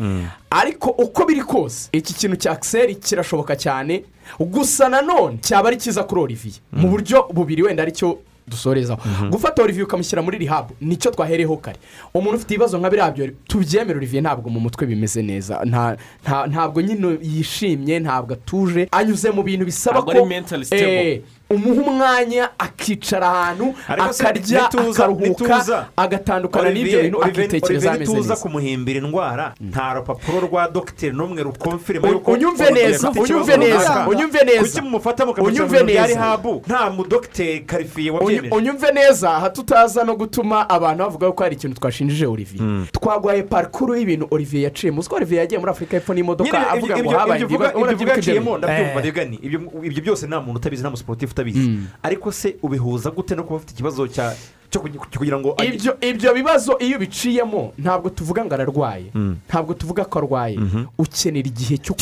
ariko 0.51 0.91
uko 0.91 1.25
biri 1.27 1.43
kose 1.43 1.89
iki 1.93 2.15
kintu 2.15 2.37
cya 2.37 2.53
akiseri 2.53 2.95
kirashoboka 2.95 3.57
cyane. 3.57 4.05
Gusa 4.41 4.89
nanone 4.89 5.39
cyaba 5.43 5.69
ari 5.69 5.77
cyiza 5.77 6.03
kuri 6.07 6.21
olivier. 6.21 6.55
Mu 6.73 6.89
buryo 6.89 7.27
bubiri 7.35 7.63
wenda 7.63 7.83
ari 7.83 7.93
cyo 7.93 8.19
dusorezaho. 8.49 9.01
Gufata 9.31 9.63
olivier 9.63 9.85
ukamushyira 9.85 10.23
muri 10.23 10.39
rihabu 10.39 10.75
ni 10.81 10.97
cyo 10.97 11.11
twahereyeho 11.11 11.57
kare. 11.57 11.79
Umuntu 12.15 12.37
ufite 12.37 12.55
ibibazo 12.55 12.79
nka 12.79 12.91
biriya 12.91 13.11
byo 13.11 13.29
tubyemere 13.49 13.99
olivier 13.99 14.23
ntabwo 14.23 14.51
mu 14.51 14.61
mutwe 14.61 14.87
bimeze 14.87 15.23
neza. 15.23 15.61
Nta- 15.65 15.97
nta- 16.25 16.47
ntabwo 16.47 16.81
nyine 16.83 17.19
yishimye 17.23 18.01
ntabwo 18.01 18.35
atuje 18.35 18.89
anyuze 18.93 19.31
mu 19.31 19.43
bintu 19.43 19.65
bisaba 19.65 20.03
ko 20.03 20.13
umuha 21.51 21.83
umwanya 21.91 22.51
akicara 22.59 23.29
ahantu 23.31 23.75
akarya 23.89 24.65
akaruhuka 24.65 25.87
agatandukana 25.97 26.71
n'ibyo 26.71 27.03
bintu 27.03 27.23
akitekereza 27.25 27.93
ameze 27.93 28.13
neza. 28.15 28.37
kumuhimbira 28.37 28.99
indwara. 29.01 29.55
Nta 29.61 29.95
rupapuro 29.95 30.41
rwa 30.41 30.69
dogiteri 30.69 31.17
n'umwe 31.17 31.43
rukomfirima 31.43 32.09
yuko 32.09 32.31
unyumve 32.33 32.71
neza, 32.71 33.11
unyumve 33.11 33.57
neza, 33.57 34.07
unyumve 34.09 34.45
neza. 34.45 34.63
kuki 34.63 34.81
mumufata 34.83 35.27
mukamushyira 35.27 35.65
mu 35.65 35.71
Unyumve 35.71 35.79
bintu 35.85 35.93
bya 35.93 36.03
neza. 36.07 36.15
rihabu 36.15 36.63
nta 36.67 36.91
mudogiteri 36.91 37.61
karifiye 37.61 38.11
wabyemeje 38.11 38.55
unyumve 38.57 38.93
neza 38.93 39.31
aha 39.37 39.51
tutaza 39.51 40.05
no 40.05 40.17
gutuma 40.17 40.69
abantu 40.71 41.05
bavuga 41.05 41.33
ko 41.33 41.43
hari 41.43 41.55
ikintu 41.57 41.81
twashinjije 41.81 42.27
olivier. 42.27 42.87
Twaguhaye 42.93 43.43
parikuru 43.43 43.95
y'ibintu 43.97 44.27
olivier 44.31 44.63
yaciye 44.65 44.91
muzi 44.93 45.09
ko 45.09 45.17
olivier 45.17 45.41
yagiye 45.41 45.59
muri 45.61 45.71
afurika 45.71 45.97
y'epfo 45.97 46.15
n'imodoka 46.15 46.71
avuga 46.71 46.99
ngo 46.99 47.11
habaye 47.11 47.41
yaciyemo 48.09 48.59
Eh. 48.69 49.39
ibyo 49.83 50.03
byose 50.03 50.27
nta 50.27 50.41
muntu 50.41 50.59
utabizi 50.61 50.83
nta 50.83 50.91
musiporutifu 50.91 51.34
utabizi. 51.35 51.79
Ariko 52.03 52.31
se 52.33 52.57
ubihuza 52.63 53.11
gute 53.11 53.35
no 53.35 53.43
kuba 53.45 53.57
ufite 53.59 53.73
ikibazo 53.75 54.07
cya 54.09 54.31
kugira 55.19 55.39
ngo 55.39 55.55
ibyo 55.63 55.95
ibyo 56.03 56.35
bibazo 56.35 56.75
iyo 56.83 56.97
ubiciyemo 56.99 57.73
ntabwo 57.79 58.11
tuvuga 58.11 58.43
ngo 58.45 58.55
ararwaye. 58.55 59.07
Mm. 59.15 59.37
ntabwo 59.49 59.75
tuvuga 59.75 60.03
ko 60.05 60.19
arwaye. 60.19 60.59
Mhm. 60.59 60.85
ukenera 60.99 61.47
igihe 61.47 61.79
cyo 61.79 61.95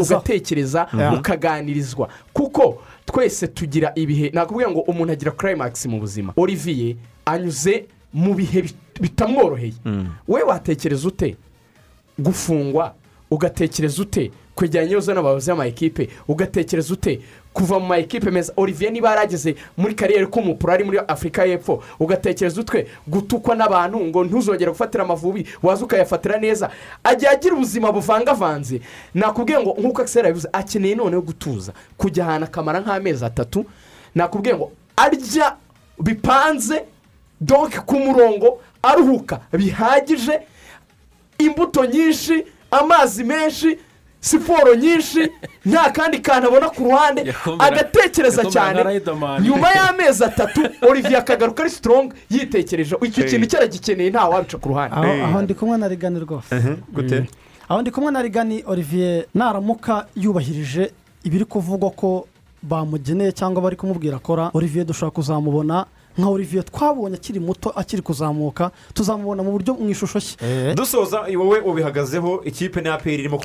ugatekereza 0.00 0.86
Yeah. 0.94 1.14
mukaganirizwa 1.14 2.08
kuko 2.32 2.82
twese 3.06 3.46
tugira 3.50 3.90
ibihe 3.94 4.30
nakubwira 4.34 4.70
ngo 4.70 4.80
umuntu 4.86 5.12
agira 5.12 5.30
climax 5.34 5.86
mu 5.86 5.98
buzima. 5.98 6.32
Olivier 6.36 6.94
anyuze 7.26 7.86
mu 8.14 8.34
bihe 8.34 8.62
bit- 8.62 9.00
bitamworoheye. 9.00 9.74
We 10.28 10.42
watekereza 10.42 11.08
ute? 11.08 11.36
Gufungwa 12.18 12.94
ugatekereza 13.30 14.02
ute 14.02 14.30
kwegeranya 14.54 14.94
neza 14.94 15.14
n'abayobozi 15.14 15.50
b'amayikipe 15.50 16.08
ugatekereza 16.28 16.94
ute 16.94 17.20
kuva 17.52 17.78
mu 17.80 17.86
mayikipe 17.86 18.30
meza? 18.30 18.52
Olivier 18.56 18.92
niba 18.92 19.10
yarageze 19.10 19.54
muri 19.76 19.94
kariyeri 19.94 20.26
k'umupuro 20.26 20.72
ari 20.72 20.84
muri 20.84 20.98
afurika 20.98 21.44
y'epfo 21.44 21.82
ugatekereza 22.00 22.60
utwe 22.60 22.86
gutukwa 23.06 23.54
n'abantu 23.56 24.00
ngo 24.00 24.24
ntuzongere 24.24 24.70
gufatira 24.70 25.04
amavubi 25.04 25.46
waza 25.62 25.84
ukayafatira 25.84 26.38
neza? 26.38 26.70
Ajya 27.04 27.30
agira 27.30 27.54
ubuzima 27.54 27.92
buvangavanze. 27.92 28.80
Nakubwiye 29.14 29.60
ngo 29.60 29.76
nk'uko 29.80 30.02
akisera 30.02 30.28
yabivuze 30.28 30.48
akeneye 30.52 30.94
noneho 30.94 31.22
gutuza. 31.22 31.72
Kujya 31.96 32.24
ahantu 32.26 32.44
akamara 32.46 32.80
nk'amezi 32.80 33.24
atatu 33.24 33.64
nakubwiye 34.14 34.54
ngo 34.56 34.72
arya 34.96 35.56
bipanze 36.00 36.84
donke 37.40 37.78
ku 37.80 37.96
murongo 37.96 38.60
aruhuka. 38.82 39.40
Bihagije 39.52 40.40
imbuto 41.38 41.84
nyinshi 41.84 42.44
amazi 42.70 43.24
menshi 43.24 43.78
siporo 44.20 44.74
nyinshi 44.74 45.30
nta 45.66 45.90
kandi 45.90 46.18
kantu 46.18 46.48
abona 46.48 46.68
ku 46.70 46.84
ruhande 46.84 47.34
agatekereza 47.58 48.42
cyane. 48.50 48.78
nyuma 49.42 49.68
y'amezi 49.70 50.24
atatu 50.24 50.60
olivier 50.88 51.16
akagaruka 51.18 51.62
ari 51.62 51.70
sitorongi 51.70 52.14
yitekereje 52.30 52.96
icyo 53.02 53.24
kintu 53.24 53.46
cyaragikeneye 53.46 54.10
nta 54.10 54.24
wabica 54.28 54.56
ku 54.58 54.68
ruhande. 54.68 54.96
Aho 55.24 55.42
ndi 55.42 55.54
kumwe 55.54 55.78
na 55.78 55.88
rigani 55.88 56.20
rwose 56.20 56.54
gute? 56.92 57.24
Aho 57.68 57.80
ndi 57.82 57.90
kumwe 57.90 58.10
na 58.12 58.22
rigani 58.22 58.62
olivier 58.66 59.24
naramuka 59.34 60.06
yubahirije 60.16 60.90
ibiri 61.24 61.44
kuvugwa 61.44 61.90
ko 61.90 62.26
bamugeneye 62.62 63.32
cyangwa 63.32 63.62
bari 63.62 63.76
kumubwira 63.76 64.16
akora 64.16 64.50
olivier 64.54 64.84
dushobora 64.86 65.14
kuzamubona 65.14 65.86
nka 66.18 66.28
olivier 66.28 66.64
twabonye 66.64 67.16
akiri 67.16 67.40
muto 67.40 67.70
akiri 67.70 68.02
kuzamuka 68.02 68.70
tuzamubona 68.94 69.42
mu 69.42 69.52
buryo 69.52 69.74
mu 69.74 69.90
ishusho 69.90 70.18
ye 70.42 70.74
dusoza 70.74 71.20
wowe 71.36 71.60
ubihagazeho 71.60 72.40
ikipe 72.44 72.80
na 72.80 72.94
aperi 72.94 73.22
irimo 73.24 73.38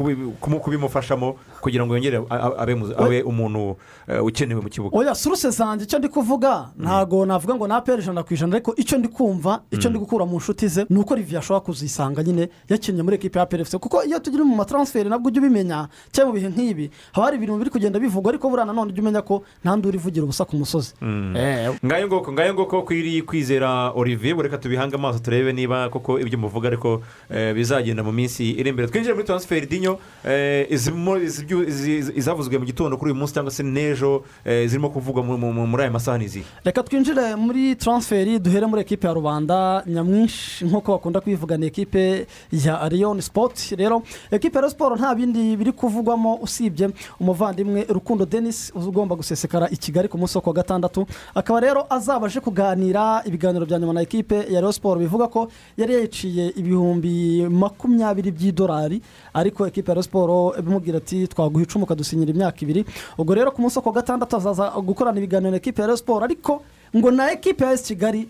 kubimufashamo 0.60 1.36
kugira 1.62 1.86
ngo 1.86 1.94
yongere 1.96 2.22
abe 2.58 2.76
mu- 2.76 2.94
abe 2.98 3.22
umuntu 3.24 3.76
eh, 4.08 4.24
ukenewe 4.24 4.62
mu 4.62 4.70
kibuga. 4.70 4.98
Oya 4.98 5.16
suruse 5.16 5.50
zanjye 5.50 5.84
icyo 5.86 6.00
ndi 6.00 6.08
kuvuga 6.10 6.70
ntabwo 6.78 7.26
navuga 7.26 7.56
ngo 7.56 7.68
napere 7.68 8.02
ijana 8.02 8.24
ku 8.24 8.34
ijana 8.34 8.56
ariko 8.56 8.74
icyo 8.78 8.98
ndi 8.98 9.08
kumva 9.08 9.62
icyo 9.72 9.90
ndi 9.90 10.00
gukura 10.00 10.26
mu 10.26 10.38
nshuti 10.38 10.68
ze 10.68 10.86
ni 10.90 11.00
uko 11.00 11.14
olivier 11.14 11.40
ashobora 11.40 11.66
kuzisanga 11.66 12.24
nyine 12.24 12.50
yakinnye 12.70 13.04
muri 13.04 13.16
ekipi 13.16 13.38
ya 13.38 13.46
perefuse 13.46 13.78
kuko 13.78 14.04
iyo 14.04 14.20
tugiri 14.20 14.44
mu 14.44 14.56
mataransiferi 14.56 15.10
nabwo 15.10 15.28
ujya 15.28 15.42
ubimenya 15.42 15.88
cyangwa 16.12 16.34
mu 16.34 16.40
bihe 16.40 16.50
nk'ibi 16.50 16.86
haba 17.12 17.26
hari 17.26 17.38
ibintu 17.38 17.58
biri 17.58 17.70
kugenda 17.70 18.00
bivugwa 18.00 18.32
ariko 18.32 18.50
buriya 18.50 18.66
nanone 18.66 18.92
ujya 18.92 19.02
umenya 19.04 19.22
ko 19.22 19.44
nta 19.64 19.76
nduri 19.76 19.98
ivugira 19.98 20.24
ubusa 20.24 20.46
ku 20.46 20.56
musozi. 20.56 20.94
Eh, 21.36 21.72
ngayo 21.86 22.08
ngoko 22.08 22.32
ngayo 22.34 22.54
ngoko 22.62 22.82
kwiri 22.82 23.22
kwizera 23.22 23.92
olivier 23.96 24.38
reka 24.38 24.58
tubihange 24.58 24.96
amaso 24.96 25.20
turebe 25.20 25.54
niba 25.54 25.90
koko 25.90 26.20
ibyo 26.20 26.38
muvuga 26.38 26.68
ariko 26.68 27.02
eh, 27.30 27.54
bizagenda 27.56 28.04
mu 28.04 28.12
minsi 28.12 28.52
iri 28.52 28.70
imbere. 28.70 28.88
Twinjire 28.88 29.14
muri 29.14 29.26
taransiferi 29.26 29.66
dinyo 29.66 29.98
eh, 30.26 30.68
izi- 30.70 32.14
izavuzwe 32.16 32.58
mu 32.58 32.66
gitondo 32.66 32.98
kuri 32.98 33.12
uyu 33.12 33.20
munsi 33.20 33.34
cyangwa 33.34 33.52
se 33.52 33.64
n'ejo 33.64 34.24
eh, 34.46 34.68
zirimo 34.70 34.90
kuvugwa 34.90 35.24
mu- 35.24 35.38
mu- 35.38 35.54
mu- 35.54 35.68
muri 35.68 35.84
aya 35.84 35.92
masaha 35.92 36.18
n'izihe? 36.18 36.46
Reka 36.66 36.84
twinjire 36.84 37.36
muri 37.36 37.76
taransiferi 37.76 38.40
duhere 38.40 38.66
muri 38.66 38.82
ekipe 38.82 39.08
ya 39.08 39.14
rubanda. 39.14 39.84
Nyamwinshi 39.88 40.66
nk'uko 40.66 40.92
bakunda 40.92 41.20
kubivuga 41.22 41.58
ni 41.58 41.66
ekipe 41.66 42.28
ya 42.52 42.82
ariyoni 42.82 43.22
sipoti 43.22 43.76
rero 43.76 44.04
ekipe 44.32 44.60
ya 44.60 44.70
siporo 44.70 44.96
nta 44.96 45.16
bindi 45.16 45.58
biri 45.58 45.72
kuvugwamo 45.72 46.36
usibye 46.42 46.90
umuvandimwe 47.20 47.86
rukundo 47.90 48.26
denis 48.26 48.72
ugomba 48.76 49.16
gusesekara 49.16 49.68
i 49.72 49.78
kigali 49.78 50.08
ku 50.08 50.18
munsi 50.18 50.38
wo 50.38 50.42
ku 50.42 50.50
wa 50.50 50.56
gatandatu. 50.56 51.08
Akaba 51.36 51.60
rero 51.60 51.86
azaba 51.90 52.28
aje 52.28 52.40
kuganira 52.56 53.24
ibiganiro 53.26 53.66
bya 53.66 53.80
nyuma 53.80 53.94
na 53.94 54.02
ekipe 54.02 54.36
ya 54.36 54.60
Rayon 54.62 54.72
siporo 54.72 55.00
bivuga 55.00 55.28
ko 55.28 55.48
yari 55.78 55.94
yayiciye 55.94 56.52
ibihumbi 56.60 57.48
makumyabiri 57.50 58.32
by'idolari 58.32 59.02
ariko 59.34 59.68
ekipe 59.68 59.92
ya 59.92 59.96
Rayon 59.96 60.04
siporo 60.04 60.56
imubwira 60.60 60.98
ati 60.98 61.28
twaguha 61.28 61.64
icumu 61.64 61.86
ukadusinyira 61.86 62.32
imyaka 62.32 62.58
ibiri. 62.62 62.86
Ubwo 63.18 63.36
rero 63.36 63.52
ku 63.52 63.62
munsi 63.62 63.80
wa 63.80 63.92
gatandatu 63.92 64.36
azaza 64.36 64.70
gukorana 64.84 65.18
ibiganiro 65.18 65.52
na 65.52 65.58
ekipe 65.58 65.82
ya 65.82 65.88
Rayon 65.88 65.98
siporo 65.98 66.26
ariko 66.26 66.62
ngo 66.96 67.12
na 67.12 67.32
ekipe 67.32 67.64
ya 67.64 67.72
esi 67.72 67.96
kigali 67.96 68.28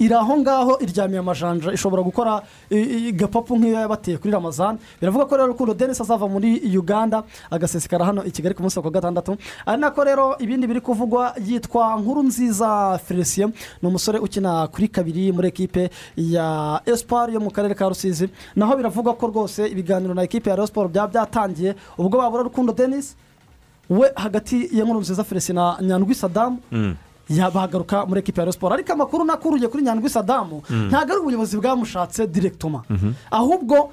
iri 0.00 0.14
aho 0.16 0.32
ngaho 0.40 0.72
iryamiye 0.80 1.20
amajanja 1.20 1.72
ishobora 1.76 2.02
gukora 2.02 2.42
i- 2.72 3.08
i- 3.08 3.12
gapapu 3.12 3.52
nk'iyo 3.60 3.80
yabateye 3.84 4.16
kuri 4.18 4.32
ramazani 4.32 4.78
biravuga 5.00 5.24
ko 5.28 5.36
rero 5.36 5.46
rukundo 5.52 5.74
denise 5.76 6.00
azava 6.02 6.24
muri 6.28 6.56
uganda 6.78 7.22
agasesekara 7.50 8.04
hano 8.08 8.24
i 8.24 8.30
kigali 8.32 8.54
ku 8.54 8.62
munsi 8.62 8.78
wa 8.80 8.90
gatandatu. 8.90 9.36
Ari 9.66 9.80
nako 9.80 10.04
rero 10.04 10.36
ibindi 10.40 10.66
biri 10.66 10.80
kuvugwa 10.80 11.34
yitwa 11.46 12.00
nkuru 12.00 12.22
nziza 12.22 12.98
felicien 13.04 13.52
ni 13.82 13.88
umusore 13.88 14.18
ukina 14.18 14.66
kuri 14.72 14.88
kabiri 14.88 15.32
muri 15.32 15.48
ekipe 15.48 15.90
ya 16.16 16.80
esipari 16.86 17.34
yo 17.34 17.40
mu 17.40 17.50
karere 17.50 17.74
ka 17.74 17.88
rusizi. 17.88 18.28
Naho 18.56 18.76
biravugwa 18.76 19.14
ko 19.14 19.26
rwose 19.28 19.68
ibiganiro 19.68 20.14
na 20.14 20.22
ekipe 20.22 20.50
ya 20.50 20.56
Rayon 20.56 20.88
byaba 20.88 21.08
byatangiye 21.12 21.74
ubwo 21.98 22.18
babura 22.18 22.42
rukundo 22.42 22.72
denise 22.72 23.14
we 23.90 24.08
hagati 24.16 24.68
ya 24.72 24.84
nkuru 24.84 25.00
nziza 25.00 25.24
felicien 25.24 25.54
na 25.56 25.76
nyandwi 25.82 26.14
sadamu 26.14 26.58
bagaruka 27.30 28.06
muri 28.06 28.20
ekipa 28.20 28.42
ya 28.42 28.52
siporo 28.52 28.74
ariko 28.74 28.92
amakuru 28.92 29.24
nakuriye 29.24 29.68
kuri 29.68 29.82
nyandwi 29.82 30.10
sadamu 30.10 30.62
Mm. 30.70 30.88
ntabwo 30.88 31.12
ari 31.12 31.20
ubuyobozi 31.22 31.56
bwamushatse 31.56 32.26
direkitoma 32.26 32.82
ahubwo 33.30 33.90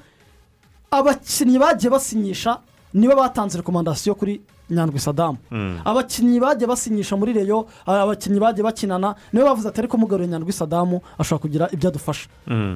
abakinnyi 0.90 1.58
bagiye 1.58 1.90
basinyisha 1.90 2.58
nibo 2.94 3.14
batanze 3.16 3.58
rekomandasiyo 3.58 4.14
kuri 4.14 4.40
nyandwi 4.70 4.98
sadamu 5.00 5.38
abakinnyi 5.84 6.40
bagiye 6.40 6.66
basinyisha 6.68 7.16
muri 7.16 7.32
reyo 7.32 7.66
abakinnyi 7.86 8.40
bagiye 8.40 8.64
bakinana 8.64 9.14
nibo 9.32 9.44
bavuze 9.46 9.68
ati 9.68 9.80
ariko 9.80 9.96
mugaruye 9.96 10.28
nyandwi 10.28 10.52
sadamu 10.52 11.00
ashobora 11.18 11.42
kugira 11.42 11.64
ibyo 11.72 11.88
adufasha. 11.88 12.28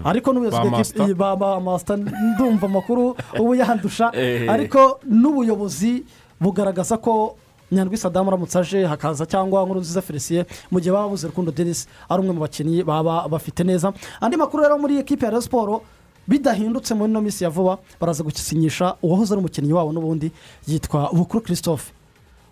Ariko 0.05 0.33
n'ubuyobozi 0.33 1.15
ba 1.15 1.61
masita 1.61 1.97
ndumva 1.97 2.67
amakuru 2.67 3.17
ubu 3.41 3.55
yandusha. 3.55 4.11
Eh. 4.23 4.49
ariko 4.51 5.01
n'ubuyobozi 5.09 6.05
bugaragaza 6.41 6.97
ko 6.97 7.37
nyandwi 7.73 7.97
sadamu 7.97 8.29
aramutse 8.31 8.59
aje 8.59 8.85
hakaza 8.87 9.27
cyangwa 9.27 9.65
nkuru 9.65 9.81
nziza 9.81 10.03
felicien 10.03 10.45
mu 10.71 10.79
gihe 10.81 10.93
baba 10.93 11.05
babuze 11.09 11.27
rukundo 11.27 11.51
denise 11.53 11.89
ari 12.09 12.21
umwe 12.23 12.33
mu 12.37 12.41
bakinnyi 12.45 12.85
baba 12.85 13.29
bafite 13.29 13.65
neza. 13.65 13.93
Andi 14.21 14.37
makuru 14.37 14.63
rero 14.63 14.79
muri 14.79 14.99
ekipe 15.01 15.25
ya 15.27 15.41
siporo 15.43 15.83
bidahindutse 16.29 16.95
muri 16.95 17.11
ino 17.11 17.21
minsi 17.21 17.45
ya 17.45 17.51
vuba 17.51 17.79
baraza 18.01 18.23
gusinyisha 18.23 18.95
uwahoze 19.03 19.33
ari 19.35 19.41
umukinnyi 19.41 19.73
wabo 19.73 19.93
n'ubundi 19.93 20.31
yitwa 20.69 21.09
bukuru 21.13 21.43
christophe. 21.43 21.91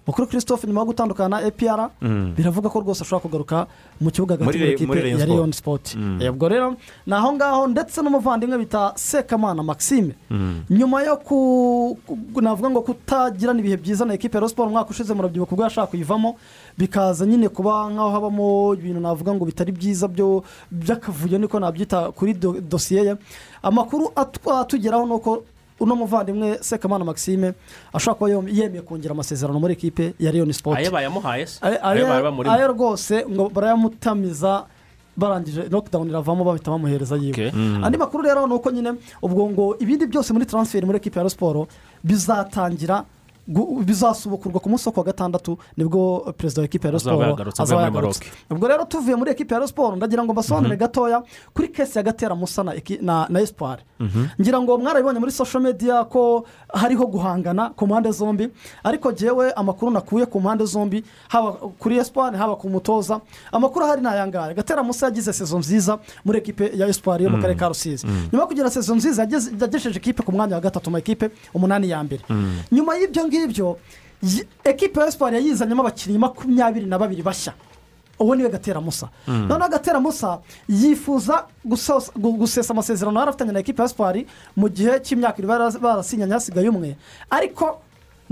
Bukuru 0.06 0.26
christophe 0.28 0.66
nyuma 0.66 0.80
yo 0.80 0.86
gutandukana 0.86 1.40
na 1.40 1.46
epr 1.46 1.90
Mm. 2.02 2.34
biravuga 2.36 2.68
ko 2.68 2.80
rwose 2.80 3.02
ashobora 3.02 3.22
kugaruka 3.22 3.66
mu 4.00 4.10
kibuga 4.10 4.34
hagati 4.36 4.58
Rayon 4.58 5.20
ya 5.20 5.26
leon 5.26 5.52
sport. 5.52 5.94
Mm. 5.94 6.18
ubwo 6.30 6.48
rero 6.48 6.76
ni 7.06 7.12
aho 7.14 7.32
ngaho 7.32 7.66
ndetse 7.68 8.02
n'umuvandimwe 8.02 8.58
bita 8.58 8.92
sekamana 8.96 9.62
maxime. 9.62 10.14
Nyuma 10.70 11.02
yo 11.02 11.16
navuga 12.40 12.70
ngo 12.70 12.80
kutagirana 12.82 13.60
ibihe 13.60 13.76
byiza 13.76 14.04
na 14.04 14.14
ekipe 14.14 14.38
ya 14.38 14.48
siporo 14.48 14.68
umwaka 14.68 14.90
ushize 14.90 15.14
murabyibuka 15.14 15.52
ubwo 15.52 15.64
yashaka 15.64 15.86
kuyivamo 15.86 16.36
bikaza 16.78 17.26
nyine 17.26 17.48
kuba 17.48 17.90
nk'aho 17.90 18.10
habamo 18.10 18.74
ibintu 18.74 19.00
navuga 19.00 19.34
ngo 19.34 19.44
bitari 19.44 19.72
byiza 19.72 20.08
byo 20.08 20.42
by'akavuyo 20.70 21.38
niko 21.38 21.60
nabyita 21.60 22.12
kuri 22.12 22.34
do- 22.34 22.60
dosiye 22.60 23.04
ye. 23.04 23.16
Amakuru 23.62 24.10
atu- 24.16 24.50
atugeraho 24.52 25.06
ni 25.06 25.12
uko 25.12 25.42
uno 25.80 25.96
muvandimwe 25.96 26.58
sekamana 26.60 27.04
maxime 27.04 27.54
ashobora 27.92 28.14
kuba 28.38 28.50
yemeye 28.52 28.82
kongera 28.82 29.12
amasezerano 29.14 29.60
muri 29.60 29.72
ekipe 29.72 30.14
ya 30.18 30.32
leon 30.32 30.52
sport. 30.52 30.78
Ayo 30.78 30.90
bayamuhaye 30.90 31.46
se. 31.46 31.58
Ayo- 31.62 31.80
rwose 32.72 33.24
ngo 33.30 33.48
barayamutamiza 33.48 34.66
barangije 35.16 35.68
lockdown 35.70 36.08
iravamo 36.08 36.44
bahita 36.44 36.70
bamuhereza 36.70 37.16
yiwe. 37.16 37.52
Mm. 37.52 37.84
andi 37.84 37.98
makuru 37.98 38.22
rero 38.24 38.46
ni 38.46 38.54
uko 38.54 38.70
nyine 38.70 38.92
ubwo 39.22 39.50
ngo 39.50 39.76
ibindi 39.80 40.06
byose 40.06 40.32
muri 40.32 40.46
transfer 40.46 40.86
muri 40.86 40.96
ekipa 40.96 41.20
ya 41.20 41.30
siporo 41.30 41.66
bizatangira 42.04 43.04
bizasubukurwa 43.84 44.60
ku 44.60 44.68
munsi 44.68 44.88
wo 44.88 44.92
kuwa 44.92 45.04
gatandatu 45.06 45.58
ni 45.76 45.84
bwo 45.84 46.32
perezida 46.36 46.60
wa 46.62 46.64
ekipa 46.66 46.88
ya 46.88 46.98
siporo 46.98 47.36
azaba 47.58 47.82
yagarutse 47.82 48.24
ubwo 48.50 48.68
rero 48.68 48.84
tuvuye 48.84 49.16
muri 49.16 49.30
ekipa 49.30 49.54
ya 49.54 49.66
siporo 49.68 49.96
ndagira 49.96 50.24
ngo 50.24 50.32
mbasobanurire 50.32 50.76
gatoya 50.76 51.22
kuri 51.54 51.68
kesi 51.68 51.98
ya 51.98 52.04
gatera 52.04 52.34
musa 52.34 52.62
na 53.30 53.40
esipari 53.40 53.82
ngira 54.40 54.60
ngo 54.60 54.78
mwarabibonye 54.78 55.18
muri 55.18 55.32
social 55.32 55.62
media 55.62 56.04
ko 56.04 56.44
hariho 56.74 57.06
guhangana 57.06 57.70
ku 57.70 57.86
mpande 57.86 58.10
zombi 58.10 58.48
ariko 58.84 59.12
jyewe 59.12 59.52
amakuru 59.52 59.90
nakuye 59.90 60.26
ku 60.26 60.40
mpande 60.40 60.64
zombi 60.64 61.04
haba 61.28 61.52
kuri 61.52 61.96
esipari 61.98 62.36
haba 62.36 62.56
ku 62.56 62.68
mutoza 62.70 63.20
amakuru 63.52 63.84
ahari 63.84 64.00
ni 64.02 64.08
aya 64.08 64.26
ngaya 64.26 64.54
gatera 64.54 64.82
musa 64.82 65.06
yagize 65.06 65.32
sezo 65.32 65.58
nziza 65.58 65.98
muri 66.24 66.38
ekipe 66.38 66.70
ya 66.76 66.86
esipari 66.88 67.24
yo 67.24 67.30
mu 67.30 67.36
Mm. 67.40 67.42
karere 67.42 67.58
ka 67.58 67.68
rusizi. 67.68 68.06
Mm. 68.06 68.28
nyuma 68.32 68.42
yo 68.42 68.46
kugira 68.48 68.70
sezo 68.70 68.94
nziza 68.94 69.22
yagejeje 69.22 69.96
ekipe 69.96 70.22
ku 70.22 70.32
mwanya 70.32 70.54
wa 70.54 70.60
gatatu 70.60 70.90
mu 70.90 70.98
ekipe 70.98 71.30
umunani 71.54 71.88
ya 71.90 72.04
mbere. 72.04 72.20
Nyuma 72.72 72.96
y'ibyo 73.00 73.24
ngibyo 73.26 73.39
y- 74.22 74.44
ekipe 74.64 75.00
ya 75.00 75.06
esipari 75.06 75.36
yayizanyemo 75.36 75.82
abakinnyi 75.82 76.18
makumyabiri 76.18 76.86
na 76.86 76.98
babiri 76.98 77.22
bashya. 77.22 77.52
Uwo 78.20 78.34
ni 78.36 78.42
we 78.44 78.50
gatera 78.50 78.80
musa. 78.80 79.08
Mm. 79.28 79.48
noneho 79.48 79.68
gatera 79.70 80.00
musa 80.00 80.38
yifuza 80.68 81.46
gusesa 82.16 82.70
amasezerano 82.74 83.18
yari 83.20 83.28
afitanye 83.30 83.52
na 83.52 83.60
ekipa 83.60 83.82
ya 83.82 83.88
sipari 83.88 84.26
mu 84.56 84.68
gihe 84.68 85.00
cy'imyaka 85.00 85.42
bara- 85.42 85.70
barasinyanye 85.80 86.32
hasigaye 86.32 86.68
umwe 86.68 86.96
ariko 87.30 87.80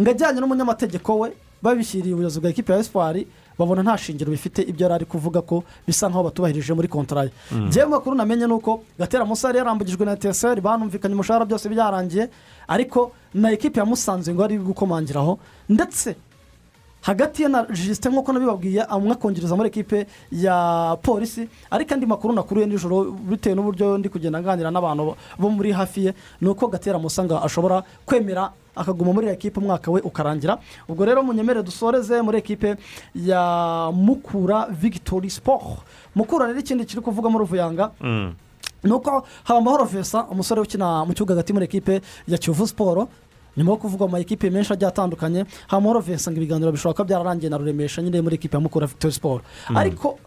ngo 0.01 0.11
ajyanye 0.11 0.41
n'umunyamategeko 0.41 1.19
we 1.19 1.33
babishyiriye 1.63 2.15
ubuyobozi 2.15 2.41
bwa 2.41 2.51
ekipa 2.51 2.73
ya 2.77 2.85
sipari 2.85 3.27
babona 3.59 3.83
nta 3.83 3.99
shingiro 3.99 4.31
bifite 4.31 4.63
ibyo 4.63 4.85
yari 4.87 4.95
ari 4.95 5.05
kuvuga 5.05 5.43
ko 5.43 5.65
bisa 5.87 6.09
nkaho 6.09 6.25
batubahirije 6.31 6.73
muri 6.75 6.89
kontara 6.89 7.23
ye 7.27 7.31
Mm. 7.53 7.67
njyewe 7.69 7.87
amakuru 7.87 8.17
namenye 8.17 8.47
ni 8.47 8.53
uko 8.53 8.81
gatera 8.99 9.25
musa 9.25 9.49
yari 9.49 9.59
yarambugijwe 9.59 10.05
na 10.07 10.13
eteseri 10.15 10.61
banumvikanye 10.61 11.15
umushahara 11.15 11.45
byose 11.45 11.69
byarangiye 11.69 12.31
ariko 12.69 13.13
na 13.35 13.51
ekipa 13.53 13.81
ya 13.81 13.87
musanze 13.87 14.31
ngo 14.35 14.45
ari 14.45 14.59
gukomangiraho 14.59 15.39
ndetse 15.69 16.17
hagati 17.01 17.43
ye 17.43 17.49
na 17.49 17.63
jisite 17.71 18.09
nk'uko 18.11 18.33
nabibabwiye 18.33 18.83
amwe 18.83 19.13
akongereza 19.15 19.57
muri 19.57 19.69
ekipe 19.71 20.07
ya 20.33 20.97
polisi 21.03 21.49
ariko 21.71 21.95
andi 21.95 22.07
makuru 22.07 22.35
nakuriye 22.35 22.67
nijoro 22.67 23.05
bitewe 23.15 23.55
n'uburyo 23.55 23.99
ndi 23.99 24.09
kugenda 24.09 24.43
nganira 24.43 24.71
n'abantu 24.71 25.15
bo 25.39 25.47
muri 25.51 25.73
hafi 25.73 26.05
ye 26.07 26.15
ni 26.41 26.49
uko 26.51 26.67
gatera 26.67 26.99
musanga 26.99 27.39
ashobora 27.43 27.83
kwemera 28.07 28.51
akaguma 28.79 29.13
muri 29.13 29.29
ekipe 29.29 29.61
umwaka 29.61 29.91
we 29.91 30.01
ukarangira. 30.01 30.59
Ubwo 30.89 31.05
rero 31.05 31.23
munyemere 31.23 31.63
dusoreze 31.63 32.23
muri 32.23 32.39
ekipe 32.39 32.77
ya 33.15 33.91
mukura 33.93 34.67
victory 34.71 35.31
sport. 35.31 35.83
Mukura 36.15 36.47
rero 36.47 36.59
ikindi 36.61 36.85
kiri 36.85 37.01
kuvuga 37.03 37.29
muri 37.29 37.45
ruvuyanga 37.45 37.91
ni 38.85 38.93
uko 38.93 39.25
haba 39.45 39.59
amahoro 39.59 39.85
vesa 39.85 40.25
umusore 40.31 40.61
ukina 40.61 41.05
mu 41.05 41.13
kibuga 41.13 41.35
hagati 41.35 41.53
muri 41.53 41.65
ekipe 41.67 42.01
ya 42.29 42.39
kiyovu 42.39 42.67
siporo 42.67 43.09
nyuma 43.57 43.71
yo 43.73 43.77
kuvugwa 43.77 44.07
mu 44.07 44.13
makipe 44.15 44.51
menshi 44.51 44.73
agiye 44.73 44.87
atandukanye 44.89 45.43
haba 45.67 45.77
amahoro 45.83 46.01
vesa 46.01 46.31
ngo 46.31 46.39
ibiganiro 46.39 46.71
bishobora 46.71 46.95
kuba 46.95 47.05
byararangiye 47.11 47.51
na 47.51 47.59
ruremesha 47.59 48.03
nyine 48.03 48.21
muri 48.23 48.35
ekipe 48.39 48.55
ya 48.57 48.61
mukura 48.63 48.87
victory 48.87 49.13
siporo 49.13 49.43
Mm. 49.71 49.77
ariko 49.77 50.19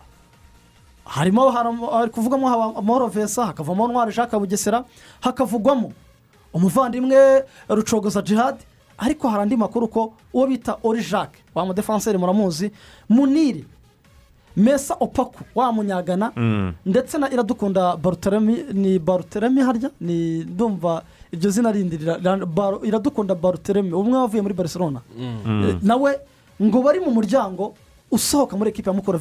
harimo 1.06 1.50
hari 1.52 2.12
kuvugamo 2.12 2.48
haba 2.50 2.76
amahoro 2.76 3.08
vesa 3.08 3.46
hakavamo 3.46 3.88
ntwari 3.88 4.12
jacques 4.12 4.40
bugesera 4.40 4.84
hakavugwamo 5.22 5.94
umuvandimwe 6.54 7.44
rucogoza 7.70 8.22
jihad 8.22 8.56
ariko 8.98 9.30
hari 9.30 9.42
andi 9.44 9.58
makuru 9.58 9.88
ko 9.88 10.14
uwo 10.34 10.48
bita 10.48 10.78
ori 10.84 11.02
jacques 11.02 11.42
wa 11.56 11.66
mudefanseri 11.66 12.18
muramuzi 12.18 12.72
muniri 13.10 13.66
mesa 14.56 14.96
opaku 15.00 15.44
wa 15.56 15.72
munyagana 15.72 16.32
ndetse 16.86 17.18
na 17.18 17.32
iradukunda 17.32 17.96
baruteremi 17.96 18.66
ni 18.74 19.00
baruteremi 19.00 19.62
harya? 19.62 19.90
Ni 20.02 20.44
ndumva 20.44 21.04
iryo 21.32 21.50
zina 21.50 21.72
rindi 21.72 22.00
iradukunda 22.84 23.36
baruteremi 23.36 23.94
umwe 23.94 24.18
wavuye 24.18 24.42
muri 24.42 24.54
barcelona. 24.54 25.02
Mm. 25.18 25.64
Eh, 25.64 25.76
nawe 25.82 26.20
ngo 26.62 26.82
bari 26.82 27.00
mu 27.00 27.12
muryango 27.12 27.74
usohoka 28.12 28.58
muri 28.58 28.70
ekipa 28.70 28.92
ya 28.92 28.96
mukura 28.98 29.18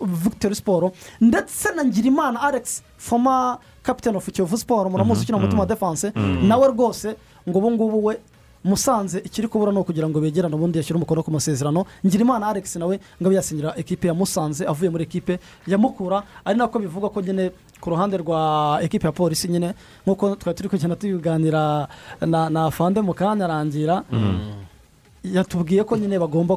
victory 0.00 0.54
siporo 0.54 0.92
ndetse 1.20 1.74
na 1.76 1.84
ngirimana 1.84 2.40
alex 2.40 2.82
foma 2.96 3.58
kapitene 3.82 4.16
ofu 4.16 4.30
kiyovu 4.32 4.58
siporo 4.58 4.90
muramuzi 4.90 5.20
Mhm, 5.20 5.22
ukina 5.24 5.38
mu 5.38 5.44
mutima 5.44 5.62
mm. 5.62 5.68
defanse 5.68 6.12
Mm. 6.16 6.48
nawe 6.48 6.66
rwose 6.68 7.16
ngo 7.48 7.58
ubu 7.58 7.70
ngubu 7.70 8.04
we 8.04 8.16
musanze 8.64 9.18
ikiri 9.24 9.48
kubura 9.48 9.72
ni 9.72 9.78
ukugira 9.78 10.08
ngo 10.08 10.20
begerane 10.20 10.54
ubundi 10.54 10.78
yashyire 10.78 10.96
umukono 10.96 11.22
ku 11.22 11.30
masezerano 11.30 11.84
ngirimana 12.06 12.46
alex 12.48 12.76
nawe 12.76 13.00
ngo 13.22 13.32
yasinyira 13.32 13.72
ekipe 13.76 14.08
ya 14.08 14.14
musanze 14.14 14.66
avuye 14.68 14.90
muri 14.90 15.04
ekipe 15.04 15.38
ya 15.66 15.78
mukura 15.78 16.22
ari 16.44 16.58
nako 16.58 16.78
bivugwa 16.78 17.08
ko 17.10 17.20
nyine 17.24 17.50
ku 17.80 17.90
ruhande 17.90 18.16
rwa 18.20 18.78
ekipe 18.84 19.06
ya 19.08 19.12
polisi 19.12 19.48
nyine 19.48 19.72
nk'uko 20.04 20.36
twari 20.36 20.56
turi 20.56 20.68
kugenda 20.68 20.96
tubiganira 20.96 21.88
na 22.20 22.50
na 22.52 22.70
fande 22.70 23.00
mu 23.00 23.14
kanya 23.16 23.44
arangira 23.48 24.04
yatubwiye 25.24 25.84
ko 25.84 25.96
nyine 25.96 26.18
bagomba 26.18 26.56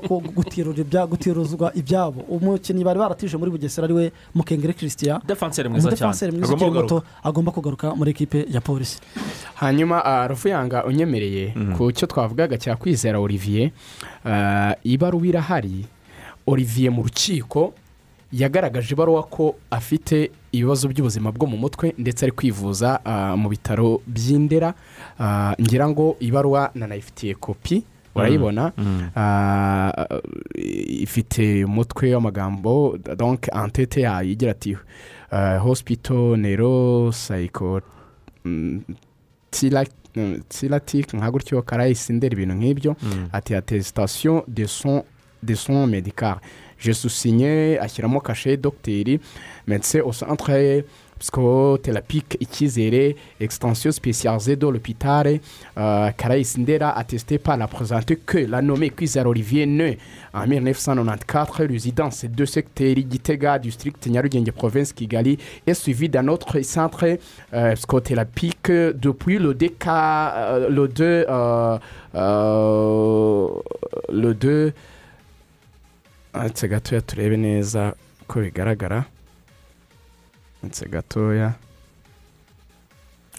gutiruzwa 1.10 1.72
ibyabo. 1.76 2.22
Umukinnyi 2.30 2.84
bari 2.84 2.99
baratije 2.99 3.38
muri 3.38 3.52
bugesera 3.52 3.85
ari 3.85 3.94
we 3.94 4.11
mukengere 4.35 4.73
christian. 4.73 5.19
Defanseri 5.27 5.69
mwiza 5.69 5.91
cyane. 5.91 6.14
ukiri 6.14 6.31
muto 6.31 6.56
kugaruka. 6.56 7.02
agomba 7.23 7.52
kugaruka 7.52 7.95
muri 7.95 8.11
ekipe 8.11 8.45
ya 8.49 8.61
polisi 8.61 8.99
hanyuma 9.56 10.06
ah, 10.06 10.27
ruvuyanga 10.27 10.85
unyemereye 10.85 11.53
ku 11.77 11.91
cyo 11.91 12.07
twavugaga 12.07 12.57
cya 12.57 12.76
kwizera 12.76 13.19
olivier. 13.19 13.72
Ah, 14.26 14.76
ibaruwa 14.84 15.27
irahari. 15.27 15.85
Olivier 16.48 16.91
mu 16.91 17.03
rukiko 17.03 17.73
yagaragaje 18.31 18.94
ibaruwa 18.94 19.23
ko 19.23 19.56
afite 19.72 20.31
ibibazo 20.52 20.88
by'ubuzima 20.88 21.31
bwo 21.31 21.48
mu 21.48 21.57
mutwe 21.57 21.94
ndetse 21.98 22.26
ari 22.26 22.31
kwivuza 22.31 22.99
ah, 23.06 23.35
mu 23.35 23.49
bitaro 23.49 24.02
by'indera. 24.07 24.73
Ngira 25.61 25.90
ngo 25.90 26.15
ibaruwa 26.19 26.72
nanayifitiye 26.76 27.35
kopi. 27.35 27.84
Urayibona 28.15 28.72
Mm. 28.77 29.10
Ah, 29.15 29.91
ifite 31.02 31.64
umutwe 31.65 32.14
w'amagambo 32.15 32.98
donc 33.18 33.48
antete 33.52 34.02
yayo 34.02 34.30
igira 34.31 34.52
ati 34.52 34.77
ah, 35.31 35.57
hospital 35.57 36.38
nero 36.38 37.10
psycho 37.11 37.81
mm, 38.45 38.81
tira- 39.52 39.85
mm, 40.15 40.41
tiratic 40.49 41.14
nka 41.14 41.31
gutyo 41.31 41.61
karayisindera 41.61 42.34
ibintu 42.34 42.56
nk'ibyo 42.56 42.95
Mm. 43.03 43.27
ati 43.31 43.56
attestation 43.56 44.44
de 44.48 44.65
son 44.68 45.03
de 45.44 45.56
son 45.56 45.88
médical 45.88 46.35
je 46.80 46.94
susinye 46.94 47.77
ashyiramo 47.81 48.22
kashe 48.22 48.57
dogiteri 48.57 49.19
medecin 49.68 50.02
au 50.02 50.11
centre 50.14 50.84
psychotherapie 51.24 52.24
icyizere 52.41 53.16
extension 53.40 53.91
spécialisée 53.91 54.58
de 54.58 54.68
l'hôpital 54.68 55.40
euh, 55.78 56.10
Ndera 56.58 56.98
attesté 56.98 57.38
par 57.38 57.56
la 57.58 57.68
présente 57.68 58.14
que 58.26 58.40
la 58.40 58.62
nommée 58.62 58.90
Kwizera 58.90 59.28
Olivier 59.30 59.66
né 59.66 59.98
en 60.34 60.45
1994 60.45 61.68
résidence 61.68 62.26
de 62.26 62.45
secteur 62.45 62.95
Gitega 63.10 63.58
district 63.58 64.06
Nyarugenge 64.08 64.52
province 64.52 64.91
Kigali 64.91 65.38
est 65.66 65.74
suivi 65.74 66.10
d'un 66.10 66.28
autre 66.28 66.60
centre 66.62 67.18
euh, 67.54 67.74
psychothérapique 67.76 68.70
depuis 68.70 69.40
le 69.40 69.54
DK 69.54 69.88
euh, 69.88 70.70
le 70.70 70.88
2 70.90 71.04
euh, 71.30 71.78
euh, 72.16 73.48
le 74.12 74.34
2 74.34 74.74
ndetse 76.36 76.68
gatoya 76.68 77.02
turebe 77.02 77.38
neza 77.38 77.94
ko 78.28 78.41
bigaragara 78.41 79.06
ndetse 80.64 80.85
gatoya 80.90 81.53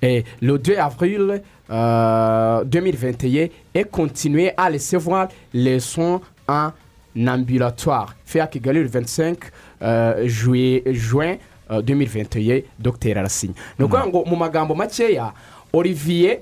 Et 0.03 0.25
le 0.43 0.59
2 0.59 0.77
avril 0.77 1.43
euh, 1.71 2.65
2021 2.65 3.47
est 3.75 3.85
continué 3.91 4.53
à 4.57 4.69
recevoir 4.69 5.29
les 5.55 5.81
soins 5.81 6.21
en 6.47 6.73
ambulatoire. 7.17 8.15
Fait 8.27 8.41
à 8.41 8.47
Kigali 8.47 8.81
le 8.81 8.89
25 8.89 9.39
euh, 9.83 10.27
juillet, 10.29 10.83
juin 10.93 11.37
euh, 11.71 11.81
2021, 11.81 12.61
Dr 12.79 13.17
arasinye 13.19 13.55
ni 13.79 13.85
ukuvuga 13.85 14.07
ngo 14.07 14.25
mu 14.27 14.37
magambo 14.37 14.75
makeya 14.75 15.33
olivier 15.73 16.41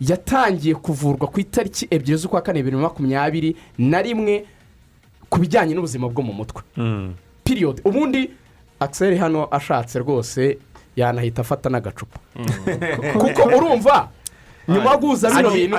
yatangiye 0.00 0.74
kuvurwa 0.74 1.26
ku 1.28 1.40
itariki 1.40 1.88
ebyiri 1.90 2.18
z'ukwa 2.18 2.42
kane 2.42 2.56
bibiri 2.58 2.76
na 2.76 2.82
makumyabiri 2.82 3.56
na 3.78 4.02
rimwe 4.02 4.44
ku 5.30 5.38
bijyanye 5.40 5.74
n'ubuzima 5.74 6.08
bwo 6.08 6.22
mu 6.22 6.32
mutwe. 6.32 6.62
Piriyodi 7.44 7.80
ubundi 7.84 8.30
akiseri 8.84 9.16
hano 9.16 9.48
ashatse 9.50 9.98
rwose 9.98 10.58
yanahita 10.96 11.40
afata 11.40 11.70
n'agacupa. 11.70 12.18
Kuko 13.12 13.42
urumva 13.56 14.08
nyuma 14.68 14.90
yo 14.90 14.98
guhuza 14.98 15.30
bino 15.30 15.50
bintu 15.50 15.76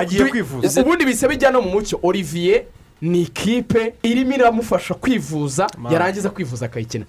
ubundi 0.80 1.04
bise 1.04 1.28
bijya 1.28 1.50
no 1.50 1.62
mu 1.62 1.70
mucyo. 1.70 1.98
Olivier 2.02 2.62
ni 3.02 3.22
ikipe 3.22 3.94
irimo 4.02 4.34
iramufasha 4.34 4.94
kwivuza 4.94 5.66
yarangiza 5.90 6.30
kwivuza 6.30 6.66
akayikina. 6.66 7.04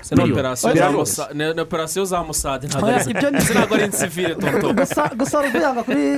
Ni 1.33 1.61
operasiyo 1.61 2.05
za 2.05 2.23
musade 2.23 2.67
ntabwo 2.67 2.87
ari 2.87 3.11
ibyo 3.11 3.31
ni- 3.31 3.37
izi 3.37 3.53
ntabwo 3.53 3.75
ari 3.75 3.85
insivire 3.85 4.35
tonto 4.35 4.73
gusa 5.17 5.41
ruvuyanga 5.41 5.83
kuri 5.83 6.17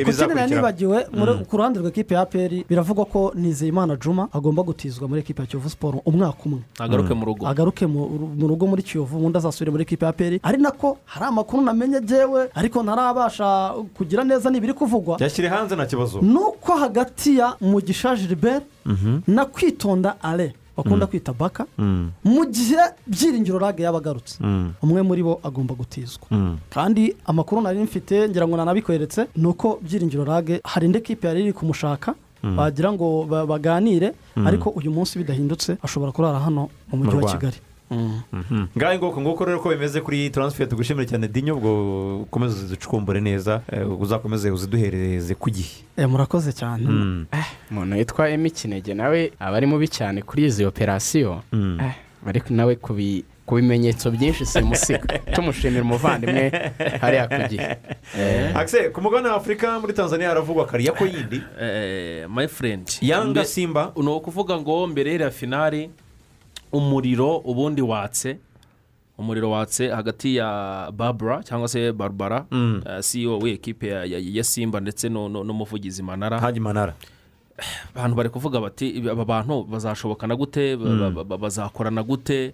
ibizakurikiraho. 0.00 0.54
nibagiwe 0.54 1.06
Mm. 1.12 1.44
ku 1.44 1.56
ruhande 1.56 1.80
rw'ikipe 1.80 2.14
ya 2.14 2.20
aperi 2.20 2.64
biravugwa 2.68 3.04
ko 3.04 3.32
nizeyimana 3.34 3.96
juma 3.96 4.28
agomba 4.32 4.62
gutizwa 4.62 5.08
muri 5.08 5.20
ekipe 5.20 5.42
ya 5.42 5.46
kiyovu 5.48 5.70
siporo 5.70 6.02
umwaka 6.06 6.38
umwe. 6.46 6.60
Agaruke 6.78 7.14
mu 7.14 7.24
rugo. 7.26 7.46
agaruke 7.48 7.86
mu 7.86 8.46
rugo 8.48 8.66
muri 8.66 8.82
kiyovu 8.82 9.16
ubundi 9.18 9.38
azasubire 9.38 9.70
muri 9.70 9.82
ekipe 9.82 10.04
ya 10.04 10.10
aperi. 10.10 10.40
Ari 10.42 10.58
nako 10.58 10.98
hari 11.04 11.26
amakuru 11.26 11.62
namenye 11.62 12.00
jyewe 12.00 12.50
ariko 12.54 12.82
ntarabasha 12.82 13.74
kugira 13.94 14.24
neza 14.24 14.50
n'ibiri 14.50 14.72
kuvugwa. 14.74 15.16
Yashyire 15.20 15.48
hanze 15.48 15.74
nta 15.76 15.86
kibazo. 15.86 16.20
Nuko 16.22 16.72
hagati 16.72 17.38
ya 17.38 17.54
mugisha 17.76 18.16
gilbert 18.16 18.64
Mhm. 18.86 19.20
na 19.28 19.44
kwitonda 19.44 20.16
ale 20.22 20.54
bakunda 20.76 21.06
Mm. 21.06 21.10
kwita 21.10 21.32
baka 21.32 21.64
Mm. 21.78 22.10
mu 22.24 22.44
gihe 22.52 22.76
byiringiro 23.06 23.58
rage 23.58 23.82
yaba 23.82 23.98
agarutse 23.98 24.36
Mm. 24.40 24.72
umwe 24.84 25.00
muri 25.02 25.22
bo 25.24 25.40
agomba 25.44 25.74
gutizwa 25.74 26.28
kandi 26.70 27.16
amakuru 27.26 27.60
nari 27.64 27.80
mfite 27.84 28.28
ngira 28.28 28.44
ngo 28.48 28.56
nanabikweretse 28.56 29.26
ni 29.36 29.46
uko 29.48 29.78
byiringiro 29.82 30.24
rage 30.24 30.60
hari 30.64 30.86
indi 30.86 31.00
kipe 31.00 31.24
yari 31.28 31.40
iri 31.48 31.52
kumushaka 31.52 32.14
bagira 32.56 32.92
ngo 32.92 33.24
ba- 33.24 33.46
baganire 33.46 34.12
ariko 34.48 34.70
uyu 34.70 34.90
munsi 34.92 35.18
bidahindutse 35.18 35.76
ashobora 35.82 36.12
kurara 36.12 36.38
hano 36.38 36.68
mu 36.92 36.96
mujyi 37.00 37.16
Mu 37.18 37.24
wa 37.26 37.32
kigali. 37.32 37.56
Ngaho 38.76 38.94
nguko 38.98 39.20
nguko 39.20 39.44
rero 39.44 39.60
ko 39.60 39.68
bimeze 39.70 40.00
kuri 40.00 40.30
taransiferi 40.30 40.70
tugushimire 40.70 41.06
cyane 41.06 41.28
dinyo 41.28 41.54
ubwo 41.56 42.20
ukomeze 42.22 42.54
uzicukumbure 42.64 43.20
neza 43.20 43.60
eh, 43.72 44.00
uzakomeze 44.00 44.50
uziduhereze 44.50 45.34
ku 45.34 45.50
gihe. 45.50 45.84
Eh, 45.96 46.08
murakoze 46.08 46.52
cyane. 46.52 46.86
Mm. 46.86 47.26
umuntu 47.70 47.96
witwa 47.96 48.28
emi 48.30 48.50
kinege 48.50 48.94
nawe 48.94 49.32
aba 49.38 49.56
ari 49.56 49.66
mubi 49.66 49.88
cyane 49.88 50.22
kuri 50.22 50.44
izi 50.44 50.64
operasiyo. 50.64 51.42
Mm. 51.52 51.78
Eh, 51.80 51.94
ariko 52.26 52.54
nawe 52.54 52.74
ku 52.76 52.94
bi- 52.94 53.24
ku 53.46 53.54
bimenyetso 53.54 54.10
byinshi 54.10 54.46
simusiga. 54.46 55.06
Tumushimira 55.34 55.82
umuvandimwe 55.82 56.50
hariya 57.00 57.28
ku 57.30 57.38
gihe. 57.48 57.76
Eh, 58.18 58.56
akise 58.56 58.90
ku 58.90 59.00
mugabane 59.00 59.28
wa 59.28 59.36
afurika 59.36 59.78
muri 59.80 59.92
tanzania 59.92 60.28
haravugwa 60.28 60.66
kariya 60.66 60.92
ko 60.92 61.06
yindi? 61.06 61.38
My 62.28 62.48
friend. 62.48 62.88
Yanga 63.00 63.44
Simba. 63.44 63.92
ni 63.96 64.08
ukuvuga 64.10 64.58
ngo 64.58 64.86
mbere 64.86 65.10
y'iriya 65.10 65.30
finari 65.30 65.90
umuriro 66.72 67.36
ubundi 67.36 67.82
watse 67.82 68.38
umuriro 69.18 69.50
watse 69.50 69.88
hagati 69.88 70.36
ya 70.36 70.92
babura 70.96 71.42
cyangwa 71.42 71.68
se 71.68 71.92
barbara 71.92 72.46
Mm. 72.50 72.82
eh, 72.86 73.00
ceo 73.02 73.38
w'ikipe 73.38 73.88
ya, 73.88 74.04
simba 74.44 74.80
ndetse 74.80 75.08
n'umuvugizi 75.08 76.02
manara. 76.02 76.40
Manara. 76.60 76.94
Abantu 77.94 78.16
bari 78.16 78.28
kuvuga 78.28 78.60
bati 78.60 78.88
"Ibi- 78.88 79.10
aba 79.10 79.24
bantu 79.24 79.64
bazashobokana 79.64 80.36
gute? 80.36 80.76
Mm. 80.76 81.14
ba- 81.14 81.24
ba- 81.24 81.38
bazakorana 81.38 82.02
gute? 82.02 82.52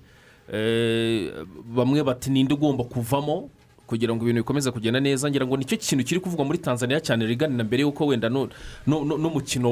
Eh, 0.52 1.32
bamwe 1.74 2.02
bati 2.04 2.30
ninde 2.30 2.54
ugomba 2.54 2.84
kuvamo? 2.84 3.50
Kugira 3.92 4.14
ngo 4.16 4.24
ibintu 4.24 4.40
bikomeze 4.40 4.72
kugenda 4.72 5.00
neza 5.00 5.28
ngira 5.28 5.44
ngo 5.46 5.56
ni 5.60 5.64
cyo 5.68 5.76
kintu 5.76 6.04
kiri 6.04 6.20
kuvugwa 6.24 6.44
muri 6.48 6.58
tanzania 6.64 6.96
cyane 7.04 7.26
riganira 7.28 7.60
mbere 7.64 7.82
y'uko 7.84 8.06
wenda 8.08 8.28
nu- 8.32 8.48
nu- 8.88 9.04
nu- 9.04 9.18
n'umukino 9.20 9.68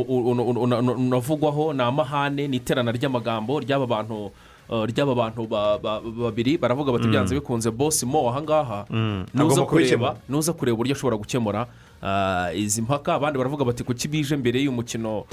unavugwaho 0.77 1.73
ni 1.73 1.83
amahane 1.83 2.49
ni 2.49 2.57
iterana 2.57 2.93
ry'amagambo 2.93 3.61
ry'aba 3.61 3.87
bantu 3.87 4.31
eh, 4.71 4.85
ry'aba 4.87 5.15
bantu 5.15 5.47
ba- 5.47 5.79
ba- 5.79 6.01
babiri 6.01 6.59
baravuga 6.59 6.93
bati 6.93 7.05
Mm. 7.07 7.11
byanze 7.11 7.35
bikunze 7.35 7.71
bosi 7.71 8.07
mo 8.07 8.29
ahangaha 8.31 8.87
Mm. 8.91 9.27
nuza 9.35 9.63
kureba 9.67 10.17
nuza 10.29 10.53
kureba 10.53 10.75
uburyo 10.75 10.93
ashobora 10.95 11.17
gukemura 11.17 11.67
ah, 12.03 12.53
izi 12.55 12.83
mpaka 12.83 13.15
abandi 13.15 13.39
baravuga 13.39 13.65
bati 13.65 13.85
kuki 13.85 14.09
bije 14.09 14.37
mbere 14.37 14.61
y'umukino 14.63 15.25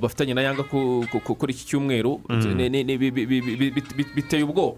bafitanye 0.00 0.34
na 0.34 0.42
yanga 0.42 0.62
ku- 0.62 1.06
ku- 1.12 1.20
ku- 1.20 1.34
kuri 1.34 1.52
iki 1.52 1.64
cyumweru 1.66 2.20
biteye 4.14 4.42
ubwoba 4.42 4.76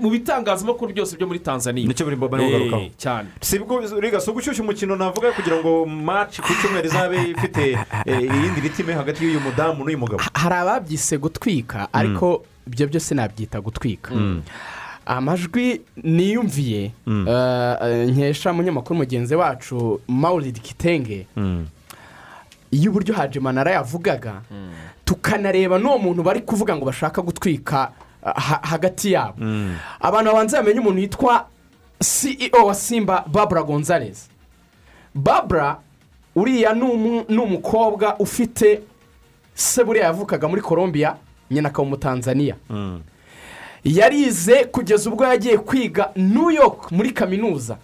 mu 0.00 0.10
bitangazamakuru 0.10 0.92
byose 0.92 1.16
byo 1.16 1.26
muri 1.26 1.38
tanzania 1.38 1.86
ni 1.88 1.94
cyo 1.94 2.04
bari 2.06 2.16
kugarukaho 2.16 2.82
Eh, 2.82 2.90
cyane 2.98 3.28
si 3.40 3.58
bwo 3.58 3.80
riga 4.00 4.20
si 4.20 4.30
ugushyushya 4.30 4.62
umukino 4.62 4.96
navuga 4.96 5.32
kugira 5.32 5.56
ngo 5.60 5.86
maci 5.86 6.42
ku 6.42 6.52
cyumweru 6.60 6.86
izabe 6.86 7.16
ifite 7.32 7.78
iyindi 8.06 8.60
ritime 8.60 8.92
hagati 8.92 9.24
y'uyu 9.24 9.40
mudamu 9.40 9.84
n'uyu 9.84 9.98
mugabo 9.98 10.22
hari 10.34 10.54
ababyise 10.54 11.18
gutwika 11.18 11.88
ariko 11.92 12.44
ibyo 12.66 12.86
byose 12.86 13.14
nabyita 13.14 13.60
gutwika 13.60 14.12
amajwi 15.06 15.80
niyumviye 16.02 16.90
nkesha 18.10 18.52
munyamakuru 18.52 18.98
mugenzi 18.98 19.34
wacu 19.34 20.00
mawuridi 20.08 20.60
kitenge 20.60 21.26
Mm. 22.76 22.82
y'uburyo 22.84 23.14
hajimanara 23.14 23.70
yavugaga 23.72 24.42
tukanareba 25.04 25.78
n'uwo 25.78 25.98
muntu 25.98 26.22
bari 26.22 26.40
kuvuga 26.40 26.76
ngo 26.76 26.84
bashaka 26.84 27.22
gutwika 27.22 27.90
ha- 28.22 28.60
hagati 28.62 29.12
yabo 29.12 29.34
Mm. 29.38 29.76
abantu 30.00 30.30
babanza 30.32 30.58
bamenye 30.62 30.80
umuntu 30.80 31.00
witwa 31.00 31.46
ceo 32.02 32.66
wa 32.66 32.74
simba 32.74 33.24
babura 33.26 33.62
gonzalez 33.62 34.28
babura 35.14 35.78
uriya 36.36 36.72
ni 37.28 37.38
umukobwa 37.38 38.16
ufite 38.18 38.80
se 39.54 39.84
buriya 39.84 40.04
yavukaga 40.06 40.48
muri 40.48 40.62
colombia 40.62 41.16
nyina 41.50 41.68
akaba 41.68 41.82
umutanzaniya 41.88 42.56
Mm. 42.70 43.00
yarize 43.84 44.64
kugeza 44.64 45.10
ubwo 45.10 45.24
yagiye 45.24 45.58
kwiga 45.58 46.10
new 46.16 46.50
york 46.50 46.92
muri 46.92 47.10
kaminuza 47.12 47.76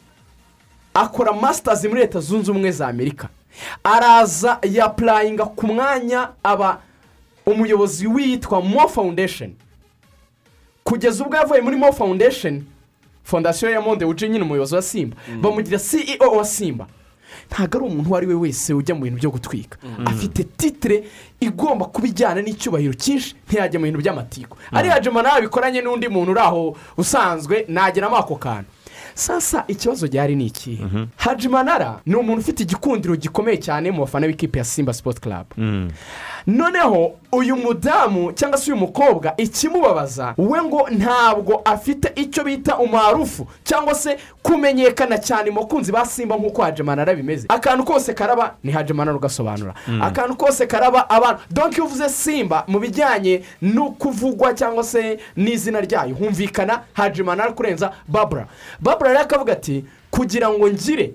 akora 0.94 1.32
masitazi 1.32 1.89
muri 1.89 2.01
leta 2.01 2.20
zunze 2.20 2.51
ubumwe 2.51 2.70
za 2.70 2.89
amerika 2.89 3.28
araza 3.85 4.59
yapurayinga 4.62 5.45
ku 5.45 5.66
mwanya 5.66 6.29
aba 6.45 6.81
umuyobozi 7.47 8.07
witwa 8.07 8.62
mo 8.62 8.89
foundation. 8.89 9.53
Kugeza 10.85 11.24
ubwo 11.24 11.37
yavuye 11.37 11.61
muri 11.61 11.77
mo 11.77 11.93
foundation 11.93 12.62
fondasiyo 13.24 13.70
ya 13.70 13.81
monde 13.81 14.05
wuje 14.05 14.29
nyine 14.29 14.45
umuyobozi 14.45 14.74
wa 14.74 14.83
simba. 14.83 15.16
Bamugira 15.41 15.79
ceo 15.79 16.31
wa 16.37 16.45
simba. 16.45 16.87
Ntabwo 17.51 17.79
ari 17.79 17.87
umuntu 17.87 18.09
uwo 18.09 18.16
ari 18.16 18.27
we 18.27 18.35
wese 18.35 18.74
ujya 18.74 18.95
mu 18.95 19.01
bintu 19.03 19.19
byo 19.19 19.31
gutwika. 19.31 19.79
Afite 20.07 20.45
titire 20.45 21.05
igomba 21.41 21.87
kuba 21.87 22.07
ijyana 22.09 22.43
n'icyubahiro 22.43 22.93
cyinshi 22.95 23.35
ntiyajya 23.49 23.79
mu 23.81 23.85
bintu 23.87 23.99
by'amatiku 24.01 24.57
ariya 24.73 25.01
jama 25.01 25.23
nawe 25.23 25.41
bikoranye 25.41 25.81
n'undi 25.81 26.09
muntu 26.09 26.31
uri 26.33 26.41
aho 26.41 26.77
usanzwe 26.97 27.65
nageramo 27.69 28.16
ako 28.16 28.37
kantu. 28.37 28.70
Sasa 29.14 29.64
ikibazo 29.68 30.09
gihari 30.09 30.36
ni 30.36 30.47
ikihe 30.47 30.84
hajimanara 31.16 32.01
ni 32.06 32.14
umuntu 32.14 32.40
ufite 32.40 32.62
igikundiro 32.62 33.16
gikomeye 33.16 33.56
cyane 33.56 33.90
mu 33.90 34.01
bafana 34.01 34.26
b'ikipe 34.26 34.59
ya 34.59 34.64
simba 34.64 34.93
sipoti 34.93 35.20
karabu. 35.20 35.55
Noneho 36.47 37.12
uyu 37.32 37.56
mudamu 37.56 38.32
cyangwa 38.32 38.59
se 38.59 38.73
uyu 38.73 38.81
mukobwa 38.81 39.35
ikimubabaza 39.36 40.35
we 40.39 40.62
ngo 40.62 40.89
ntabwo 40.90 41.62
afite 41.64 42.12
icyo 42.23 42.44
bita 42.44 42.78
umwarufu 42.78 43.47
cyangwa 43.64 43.94
se 43.94 44.19
kumenyekana 44.43 45.19
cyane 45.19 45.51
mu 45.51 45.60
bakunzi 45.60 45.93
ba 45.93 46.06
simba 46.06 46.36
nk'uko 46.36 46.62
hajemanara 46.62 47.14
bimeze 47.14 47.47
akantu 47.48 47.85
kose 47.85 48.14
karaba 48.14 48.55
ni 48.64 48.73
hajemanara 48.73 49.16
ugasobanura 49.16 49.74
Mm. 49.89 50.02
akantu 50.02 50.36
kose 50.36 50.66
karaba 50.66 51.10
abantu. 51.10 51.40
Donke 51.51 51.77
iyo 51.77 51.85
uvuze 51.85 52.09
simba 52.09 52.64
mu 52.69 52.78
bijyanye 52.81 53.43
no 53.62 53.90
kuvugwa 53.90 54.55
cyangwa 54.55 54.85
se 54.85 55.19
n'izina 55.36 55.81
ryayo 55.81 56.14
humvikana 56.14 56.81
hajemanara 56.93 57.52
kurenza 57.52 57.93
babura 58.09 58.47
babura 58.81 59.10
rero 59.10 59.20
akavuga 59.23 59.52
ati 59.52 59.85
kugira 60.10 60.48
ngo 60.51 60.69
ngire 60.69 61.14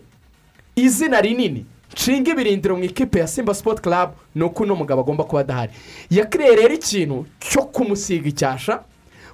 izina 0.75 1.21
rinini 1.21 1.65
nshinga 1.93 2.31
ibirindiro 2.31 2.75
mu 2.77 2.83
ikipe 2.83 3.19
ya 3.19 3.27
simba 3.27 3.53
sipoti 3.53 3.81
karabu 3.81 4.13
ni 4.35 4.43
uko 4.43 4.63
uno 4.63 4.75
mugabo 4.75 5.01
agomba 5.01 5.23
kuba 5.23 5.41
adahari. 5.41 5.71
Yakiriye 6.09 6.55
rero 6.55 6.73
ikintu 6.73 7.25
cyo 7.39 7.61
kumusiga 7.63 8.29
icyasha 8.29 8.79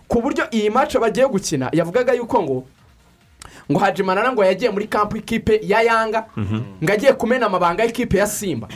ku 0.07 0.21
buryo 0.21 0.45
iyi 0.51 0.69
mace 0.69 0.99
bagiye 0.99 1.27
gukina 1.27 1.69
yavugaga 1.73 2.13
yuko 2.13 2.43
ngo 2.43 2.63
ngo 3.71 3.79
hajimanana 3.79 4.31
ngo 4.31 4.43
yagiye 4.45 4.69
muri 4.71 4.87
kampu 4.87 5.17
ikipe 5.17 5.59
ya 5.63 5.81
yanga 5.81 6.25
ngo 6.83 6.91
agiye 6.93 7.13
kumena 7.13 7.45
amabanga 7.45 7.83
y'ikipe 7.83 8.17
ya 8.17 8.27
simba. 8.27 8.67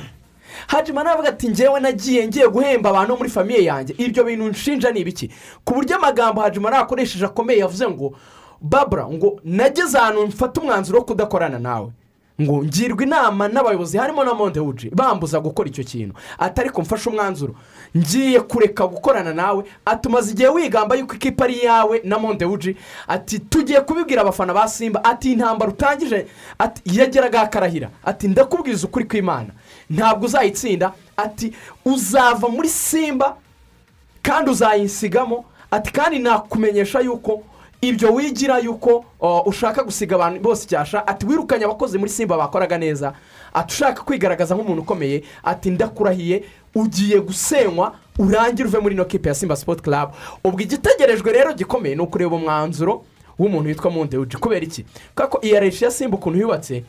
Hajimana 0.68 1.10
aravuga 1.10 1.30
ati 1.30 1.50
ngewe 1.50 1.80
nagiye 1.80 2.28
ngiye 2.28 2.48
guhemba 2.48 2.90
abantu 2.90 3.18
muri 3.18 3.30
famiye 3.30 3.64
yanjye. 3.64 3.96
Ibyo 3.98 4.24
bintu 4.24 4.48
nshinja 4.50 4.92
ni 4.92 5.00
ibiki? 5.00 5.30
Ku 5.66 5.74
buryo 5.74 5.96
amagambo 5.96 6.42
hajimana 6.42 6.78
yakoresheje 6.78 7.26
akomeye 7.26 7.60
yavuze 7.60 7.88
ngo 7.88 8.14
babura 8.62 9.06
ngo 9.08 9.40
nageze 9.44 9.98
ahantu 9.98 10.28
mfata 10.28 10.62
umwanzuro 10.62 11.00
wo 11.00 11.06
kudakorana 11.06 11.60
nawe. 11.60 11.92
Ngo 12.42 12.64
ngirwa 12.64 13.04
inama 13.04 13.48
n'abayobozi 13.48 13.98
harimo 13.98 14.24
na 14.24 14.34
mondewuji 14.34 14.90
bambuza 14.94 15.40
gukora 15.40 15.70
icyo 15.70 15.84
kintu. 15.84 16.16
Atari 16.40 16.70
ko 16.70 16.82
mfashe 16.82 17.10
umwanzuro. 17.10 17.56
Ngiye 17.98 18.40
kureka 18.40 18.88
gukorana 18.88 19.34
nawe. 19.34 19.64
Atumaze 19.86 20.32
igihe 20.32 20.50
wigamba 20.50 20.96
yuko 20.96 21.16
ikipe 21.16 21.44
ari 21.44 21.54
iyawe 21.54 22.02
na 22.04 22.20
mondewuji 22.20 22.76
ati 23.08 23.40
tugiye 23.40 23.82
kubibwira 23.82 24.22
abafana 24.22 24.54
ba 24.54 24.68
simba. 24.68 25.04
Ati 25.04 25.32
intambara 25.32 25.72
utangije. 25.72 26.28
Ati 26.60 26.82
yageraga 27.00 27.42
akarahira. 27.42 27.90
Ati 28.06 28.28
ndakubwiza 28.28 28.88
ukuri 28.88 29.06
kw'imana. 29.06 29.50
Ntabwo 29.90 30.26
uzayitsinda. 30.26 30.94
Ati 31.18 31.54
uzava 31.86 32.48
muri 32.50 32.70
simba 32.70 33.36
kandi 34.22 34.52
uzayisigamo. 34.52 35.46
Ati 35.72 35.92
kandi 35.94 36.20
nakumenyesha 36.20 37.00
yuko 37.00 37.44
ibyo 37.82 38.14
wigira 38.14 38.60
yuko 38.60 39.06
ushaka 39.46 39.84
gusiga 39.84 40.16
abantu 40.16 40.40
bose 40.42 40.64
icyasha 40.66 41.08
ati 41.08 41.26
wirukanye 41.26 41.66
abakozi 41.66 41.98
muri 41.98 42.12
simba 42.12 42.38
bakoraga 42.38 42.78
neza. 42.78 43.14
Ati 43.54 43.74
ushaka 43.74 44.02
kwigaragaza 44.04 44.56
nk'umuntu 44.56 44.82
ukomeye 44.82 45.24
ati 45.44 45.70
ndakurahiye 45.70 46.44
ugiye 46.76 47.20
gusenywa 47.22 47.96
urangire 48.20 48.68
uve 48.70 48.80
muri 48.80 48.96
ino 48.96 49.06
kipe 49.06 49.30
ya 49.30 49.36
simba 49.36 49.56
sipoti 49.56 49.82
karabu 49.84 50.14
ubwo 50.44 50.60
igitegerejwe 50.62 51.32
rero 51.32 51.54
gikomeye 51.54 51.96
ni 51.96 52.02
ukureba 52.02 52.36
umwanzuro 52.36 53.04
w'umuntu 53.40 53.70
witwa 53.70 53.92
mondewuji 53.92 54.38
kubera 54.38 54.66
iki? 54.66 54.86
Ko 55.16 55.40
iya 55.42 55.60
reshi 55.60 55.84
ya 55.86 55.92
simba 55.92 56.18
ukuntu 56.18 56.40
yubatse 56.40 56.84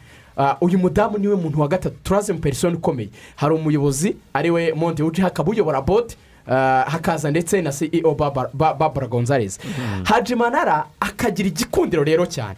uyu 0.61 0.79
mudamu 0.79 1.19
ni 1.19 1.29
we 1.29 1.37
muntu 1.37 1.61
wa 1.61 1.69
gatatu 1.69 1.97
turazi 2.05 2.33
mu 2.33 2.39
perisoni 2.39 2.77
ukomeye. 2.77 3.09
Hari 3.37 3.55
umuyobozi 3.55 4.17
ari 4.35 4.51
we 4.51 4.73
mondewuji 4.73 5.21
hakaba 5.23 5.51
uyobora 5.51 5.79
Uh, 5.81 6.05
hakaza 6.49 7.31
ndetse 7.31 7.63
na 7.63 7.71
ceo 7.73 8.15
Barbara- 8.15 8.51
Ba- 8.55 8.75
babura 8.75 9.07
gonzalez. 9.07 9.59
Hajimanara 10.05 10.85
akagira 11.01 11.49
igikundiro 11.49 12.05
rero 12.05 12.27
cyane. 12.27 12.57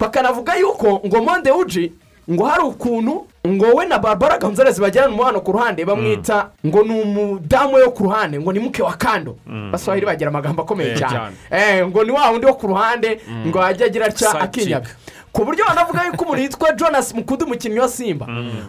Bakanavuga 0.00 0.54
yuko 0.56 1.00
ngo 1.06 1.22
mondewuji 1.22 1.92
ngo 2.30 2.44
hari 2.44 2.62
ukuntu 2.62 3.26
ngo 3.46 3.66
we 3.74 3.86
na 3.86 3.98
barbara 3.98 4.38
gonzalez 4.38 4.80
bagirana 4.80 5.08
umubano 5.14 5.40
ku 5.40 5.52
ruhande 5.52 5.84
bamwita 5.84 6.50
ngo 6.66 6.82
ni 6.82 7.00
umudamu 7.02 7.74
wo 7.74 7.90
ku 7.90 8.02
ruhande 8.04 8.40
ngo 8.40 8.52
ni 8.52 8.58
muke 8.58 8.82
wa 8.82 8.92
kando. 8.96 9.36
Baswahili 9.72 10.06
bagira 10.06 10.30
amagambo 10.30 10.62
akomeye 10.62 10.90
Eh, 10.92 10.98
cyane. 10.98 11.36
Eh, 11.50 11.86
ngo 11.86 12.04
ni 12.04 12.10
wa 12.10 12.30
wundi 12.30 12.46
wo 12.46 12.54
ku 12.54 12.66
ruhande 12.66 13.20
ngo 13.46 13.62
ajya 13.62 13.86
agira 13.86 14.06
atya 14.06 14.28
Side 14.30 14.42
akinyaga 14.42 14.90
ku 15.36 15.44
buryo 15.44 15.64
banavuga 15.68 16.04
yuko 16.06 16.24
umuntu 16.24 16.42
yitwa 16.42 16.72
jonas 16.72 17.14
mukudu 17.14 17.44
umukinnyi 17.44 17.78
wa 17.78 17.88
simba 17.88 18.26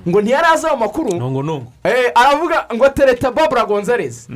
ngo 0.08 0.22
ntiyari 0.22 0.48
azi 0.54 0.68
ayo 0.68 0.78
makuru 0.78 1.16
Eh, 1.84 2.12
aravuga 2.16 2.66
ngo 2.76 2.90
tereta 2.90 3.32
babura 3.32 3.66
gonzalez. 3.66 4.28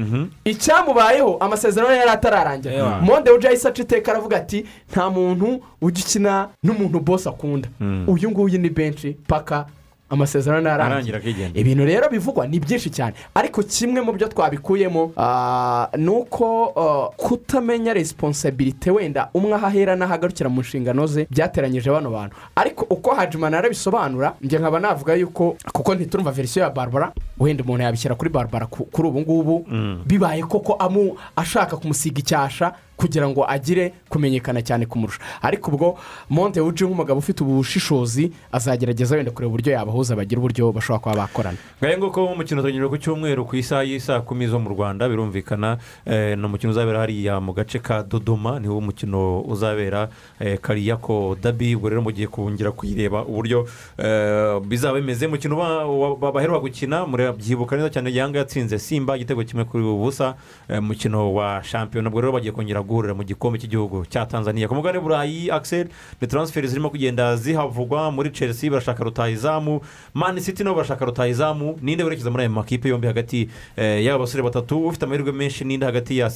Icyamubayeho 0.45 1.37
amasezerano 1.39 1.93
yari 1.93 2.09
atararangira. 2.09 2.73
Monde 3.01 3.31
uje 3.31 3.47
ahise 3.47 3.67
aca 3.67 3.81
iteka 3.81 4.11
aravuga 4.11 4.37
ati 4.37 4.65
nta 4.91 5.09
muntu 5.09 5.61
ujya 5.81 6.03
ukina 6.05 6.47
n'umuntu 6.63 6.99
bose 6.99 7.29
akunda. 7.29 7.69
Uyu 8.07 8.31
nguyu 8.31 8.59
ni 8.59 8.69
benshi 8.69 9.17
paka 9.27 9.65
amasezerano 10.11 10.69
arangira 10.69 10.89
yarangira 10.89 11.17
akigenda. 11.17 11.59
Ibintu 11.59 11.85
rero 11.85 12.09
bivugwa 12.09 12.47
ni 12.47 12.59
byinshi 12.59 12.89
cyane. 12.89 13.13
Ariko 13.35 13.63
kimwe 13.63 14.01
mu 14.01 14.11
byo 14.13 14.27
twabikuyemo 14.27 15.11
ah, 15.17 15.87
ni 15.97 16.07
uko 16.09 16.73
ah, 16.75 17.09
kutamenya 17.17 17.93
resiponsabirite 17.93 18.91
wenda 18.91 19.29
umwe 19.33 19.53
aho 19.53 19.65
ahera 19.67 19.95
n'aho 19.95 20.13
agarukira 20.13 20.49
mu 20.49 20.61
nshingano 20.61 21.07
ze 21.07 21.27
byateranyije 21.31 21.89
bano 21.91 22.11
bantu. 22.11 22.35
Ariko 22.55 22.85
uko 22.89 23.15
hajimana 23.15 23.57
arabisobanura 23.57 24.33
njye 24.41 24.59
nkaba 24.59 24.79
navuga 24.79 25.13
yuko 25.15 25.57
kuko 25.73 25.95
ntiturumva 25.95 26.31
verisiyo 26.31 26.63
ya 26.63 26.69
barbara 26.69 27.11
wenda 27.39 27.63
umuntu 27.63 27.83
yabishyira 27.83 28.15
kuri 28.15 28.29
barbara 28.29 28.65
ku- 28.67 28.85
kuri 28.85 29.07
ubu 29.07 29.19
ngubu 29.21 29.65
bibaye 30.05 30.43
koko 30.43 30.73
amu 30.73 31.17
ashaka 31.35 31.77
kumusiga 31.77 32.19
icyasha 32.19 32.73
kugira 33.01 33.25
ngo 33.29 33.41
agire 33.49 33.93
kumenyekana 34.09 34.61
cyane 34.61 34.85
kumurusha. 34.85 35.17
Ariko 35.41 35.71
ubwo 35.73 35.97
monte 36.29 36.61
wuji 36.61 36.85
nk'umugabo 36.85 37.17
ufite 37.19 37.41
ubushishozi 37.43 38.31
azagerageza 38.51 39.15
wenda 39.15 39.31
kureba 39.31 39.49
uburyo 39.49 39.73
yabahuza 39.73 40.15
bagira 40.15 40.37
uburyo 40.39 40.71
bashobora 40.71 40.99
kuba 41.01 41.15
bakorana. 41.15 41.57
Ngahe 41.81 41.97
nguko 41.97 42.25
umukino 42.25 42.61
utangirira 42.61 42.89
ku 42.89 42.97
cyumweru 42.97 43.45
ku 43.45 43.55
isaha 43.57 43.81
y'isaa 43.83 44.21
kumi 44.21 44.45
zo 44.47 44.59
mu 44.59 44.69
rwanda 44.69 45.09
birumvikana 45.09 45.77
eh, 46.05 46.37
ni 46.37 46.45
umukino 46.45 46.71
uzabera 46.71 46.99
hariya 46.99 47.41
mu 47.41 47.53
gace 47.53 47.79
ka 47.81 48.03
dodoma 48.03 48.59
niwo 48.59 48.81
mukino 48.81 49.41
uzabera 49.41 50.09
eh, 50.39 50.59
kariyako 50.61 51.37
dabi 51.41 51.75
ubwo 51.75 51.89
rero 51.89 52.01
mugiye 52.01 52.27
kongera 52.27 52.71
kuyireba 52.71 53.25
uburyo 53.25 53.65
eh, 53.97 54.59
bizaba 54.61 54.99
bimeze. 55.01 55.25
Umukino 55.27 55.55
ba- 55.55 55.87
wa- 55.87 56.15
ba- 56.15 56.31
baheruka 56.31 56.59
gukina 56.59 57.05
murabyibuka 57.05 57.75
neza 57.75 57.89
cyane 57.89 58.13
yanga 58.13 58.39
yatsinze 58.39 58.79
simba 58.79 59.15
igitego 59.17 59.43
kimwe 59.43 59.65
kuri 59.65 59.83
ubusa 59.83 60.35
umukino 60.69 61.33
wa 61.33 61.63
shampiyona 61.63 62.09
ubwo 62.09 62.21
rero 62.21 62.33
bagiye 62.33 62.51
kongera 62.51 62.81
guhurira 62.91 63.15
mu 63.15 63.23
gikombe 63.23 63.55
cy'igihugu 63.59 64.03
cya 64.11 64.25
tanzania. 64.27 64.67
Ku 64.67 64.75
mugabane 64.75 64.99
burayi 64.99 65.47
akiseri 65.51 65.89
ni 66.21 66.27
taransiferi 66.27 66.67
zirimo 66.67 66.89
kugenda 66.91 67.35
zihavugwa 67.39 68.11
muri 68.11 68.29
chelsea 68.35 68.67
barashaka 68.69 69.03
rutahizamu. 69.03 69.79
Mani 70.13 70.41
city 70.41 70.63
nabo 70.63 70.75
barashaka 70.75 71.05
rutahizamu. 71.05 71.79
Ninde 71.81 72.03
werekeza 72.03 72.31
muri 72.31 72.43
ayo 72.43 72.51
makipe 72.51 72.89
yombi 72.89 73.07
hagati 73.07 73.49
eh, 73.77 74.03
y'aba 74.03 74.19
basore 74.19 74.43
batatu? 74.43 74.87
Ufite 74.87 75.03
amahirwe 75.05 75.31
menshi 75.31 75.63
ninde 75.65 75.85
hagati 75.85 76.17
ya 76.17 76.27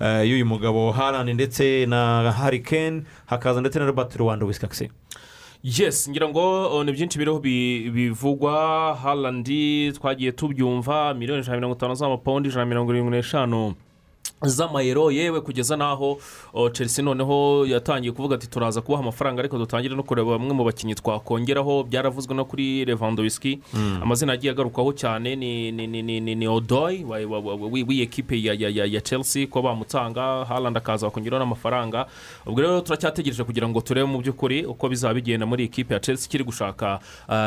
eh, 0.00 0.24
y'uyu 0.30 0.46
mugabo 0.46 0.92
harani 0.92 1.34
ndetse 1.34 1.86
na 1.86 2.32
harikeni 2.32 3.02
hakaza 3.26 3.60
ndetse 3.60 3.78
na 3.78 3.86
robert 3.86 4.16
rwanda 4.16 4.46
wisikakisi 4.46 4.90
yes 5.62 6.08
ngira 6.10 6.28
ngo 6.28 6.78
uh, 6.78 6.84
ni 6.84 6.92
byinshi 6.92 7.18
biriho 7.18 7.38
bi- 7.38 7.90
bivugwa. 7.90 8.94
Harandi 9.02 9.92
twagiye 9.92 10.32
tubyumva 10.32 11.14
miliyoni 11.14 11.42
ijana 11.42 11.54
na 11.56 11.60
mirongo 11.60 11.76
itanu 11.76 11.94
z'amapawundi 11.94 12.48
ijana 12.48 12.64
na 12.64 12.68
mirongo 12.68 12.92
irindwi 12.92 13.10
n'eshanu. 13.16 13.74
Z'amayero 14.42 15.10
yewe 15.10 15.40
kugeza 15.40 15.76
n'aho 15.76 16.18
chelsea 16.72 17.04
noneho 17.04 17.66
yatangiye 17.66 18.12
kuvuga 18.12 18.34
ati 18.34 18.46
turaza 18.46 18.80
kubaha 18.80 19.02
amafaranga 19.02 19.40
ariko 19.40 19.58
dutangire 19.58 19.96
no 19.96 20.02
kureba 20.02 20.38
bamwe 20.38 20.54
mu 20.54 20.64
bakinnyi 20.64 20.94
twakongeraho. 20.94 21.84
Byaravuzwe 21.84 22.34
no 22.34 22.44
kuri 22.44 22.84
levandowski 22.84 23.60
Mm. 23.74 24.00
amazina 24.02 24.32
yagiye 24.32 24.52
agarukwaho 24.52 24.92
cyane 24.92 25.36
ni 25.36 25.72
ni 25.72 25.86
ni 25.86 26.02
ni 26.02 26.20
ni 26.20 26.34
ni 26.34 26.46
odoy 26.48 27.04
wa- 27.04 27.18
wa- 27.26 27.40
wa- 27.40 27.54
wi- 27.66 27.82
w'iyi 27.82 28.02
ekipe 28.02 28.42
ya 28.42 28.54
ya 28.54 28.68
ya 28.68 28.84
ya 28.84 29.00
chelsea 29.00 29.46
ko 29.46 29.62
bamutanga 29.62 30.44
harandi 30.44 30.78
akaza 30.78 31.06
bakongeraho 31.06 31.44
n'amafaranga. 31.44 32.06
Ubwo 32.46 32.60
rero 32.62 32.80
turacyategereje 32.80 33.44
kugira 33.44 33.68
ngo 33.68 33.80
turebe 33.80 34.06
mu 34.06 34.18
by'ukuri 34.22 34.64
uko 34.66 34.88
bizaba 34.88 35.14
bigenda 35.14 35.46
muri 35.46 35.64
ekipe 35.64 35.94
ya 35.94 36.00
chelsea 36.00 36.26
ikiri 36.28 36.44
gushaka 36.44 37.00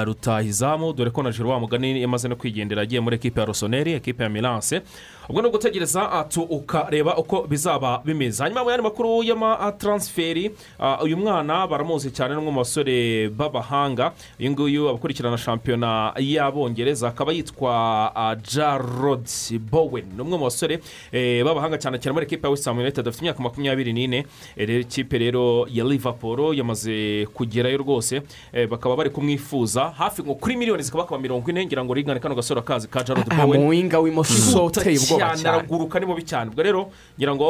rutahizamu. 0.06 0.94
Dore 0.94 1.10
ko 1.12 1.24
na 1.24 1.32
jiro 1.32 1.50
wa 1.50 1.60
mugani 1.60 2.02
yamaze 2.02 2.28
no 2.28 2.36
kwigendera 2.36 2.82
agiye 2.82 3.02
muri 3.02 3.16
ekipe 3.16 3.40
ya 3.40 3.46
rosoneri 3.46 3.94
ekipe 3.94 4.24
ya 4.24 4.30
milanse 4.30 4.82
ubwo 5.32 5.42
ni 5.42 5.48
ugutegereza 5.48 6.04
uh, 6.10 6.28
tu 6.30 6.42
ukareba 6.42 7.18
uko 7.18 7.42
bizaba 7.48 8.02
bimeze. 8.06 8.44
Hanyuma 8.44 8.64
mu 8.64 8.70
yandi 8.70 8.84
makuru 8.84 9.24
y'amataransiferi 9.24 10.52
uh, 10.80 11.04
uyu 11.04 11.18
mwana 11.18 11.68
baramuzi 11.68 12.12
cyane 12.12 12.36
n'umwe 12.36 12.52
mu 12.52 12.58
basore 12.60 13.30
b'abahanga. 13.30 14.12
Uyu 14.40 14.52
nguyu 14.52 14.90
abakurikirana 14.90 15.38
shampiyona 15.38 16.14
y'abongereza 16.20 17.08
akaba 17.08 17.32
yitwa 17.32 18.12
jarod 18.44 19.24
bowen. 19.72 20.06
Ni 20.16 20.22
umwe 20.22 20.38
mu 20.38 20.44
basore 20.44 20.80
eh, 21.12 21.44
b'abahanga 21.46 21.78
cyane 21.80 21.98
cyane 22.00 22.14
muri 22.14 22.26
ekipa 22.26 22.48
ya 22.48 22.52
west 22.52 22.66
ham 22.66 22.80
united. 22.80 23.08
Afite 23.08 23.22
imyaka 23.24 23.44
makumyabiri 23.44 23.94
n'ine. 23.94 24.26
Eh, 24.58 24.68
rero 24.68 24.80
ikipe 24.80 25.18
rero 25.18 25.66
ya 25.72 25.84
liverpool 25.84 26.58
yamaze 26.58 27.26
kugerayo 27.34 27.78
rwose. 27.78 28.22
Eh, 28.54 28.68
bakaba 28.68 28.96
bari 28.96 29.10
kumwifuza. 29.10 29.94
Hafi 29.96 30.24
ngo 30.24 30.36
kuri 30.36 30.58
miliyoni 30.58 30.84
zikaba 30.84 31.18
mirongo 31.18 31.50
ine 31.50 31.66
ngira 31.66 31.86
ngo 31.86 31.94
rigane 31.94 32.20
kano 32.20 32.36
gasore 32.36 32.62
kazi 32.62 32.88
ka 32.88 33.04
jarod 33.04 33.24
aha 33.32 33.46
bowen. 33.48 33.62
Mu 33.62 33.70
winga 33.70 34.00
w'imoso 34.00 34.66
uteye 34.66 34.98
ubwoba 35.00 35.21
cyane 35.30 35.50
araguruka 35.50 36.00
ni 36.00 36.06
mubi 36.06 36.24
cyane 36.24 36.50
ubwo 36.52 36.64
rero 36.64 36.92
ngira 37.18 37.36
ngo 37.36 37.48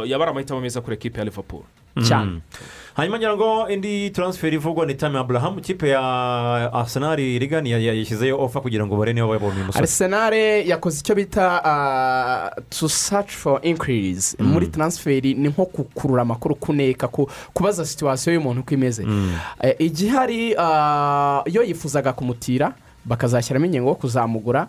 uh, 0.00 0.08
yaba 0.08 0.24
ari 0.24 0.30
amahitamo 0.30 0.60
meza 0.60 0.80
kuri 0.80 0.96
ekipe 0.96 1.18
ya 1.18 1.24
liverpool 1.24 1.62
cyane 2.08 2.40
hanyuma 2.94 3.18
ngira 3.18 3.36
ngo 3.36 3.68
indi 3.68 4.10
taransiferi 4.10 4.56
ivugwa 4.56 4.86
ni 4.86 4.94
tami 4.94 5.16
aburahamu 5.18 5.58
ikipe 5.58 5.88
ya 5.88 6.00
arsenal 6.72 7.16
rigani 7.16 7.70
yashyizeyo 7.70 8.40
ofa 8.40 8.60
kugira 8.60 8.86
ngo 8.86 8.96
bare 8.96 9.12
niba 9.12 9.26
babonye 9.26 9.60
umusore 9.62 9.78
arisenal 9.78 10.34
yakoze 10.68 11.00
icyo 11.00 11.14
bita 11.14 11.64
ah, 11.64 12.50
to 12.70 12.88
search 12.88 13.30
for 13.32 13.60
inquiries 13.62 14.36
muri 14.40 14.66
taransiferi 14.66 15.34
ni 15.34 15.48
nko 15.48 15.64
gukurura 15.74 16.22
amakuru 16.22 16.54
kuneka 16.54 17.08
ku- 17.08 17.30
kubaza 17.54 17.84
situwasiyo 17.86 18.34
y'umuntu 18.34 18.60
uko 18.60 18.74
imeze 18.74 19.04
Eh, 19.62 19.74
igihari 19.78 20.54
ah, 20.58 21.42
iyo 21.46 21.62
yifuzaga 21.62 22.12
kumutira 22.12 22.72
bakazashyiramo 23.06 23.66
ingingo 23.66 23.88
yo 23.88 23.94
kuzamugura. 23.94 24.66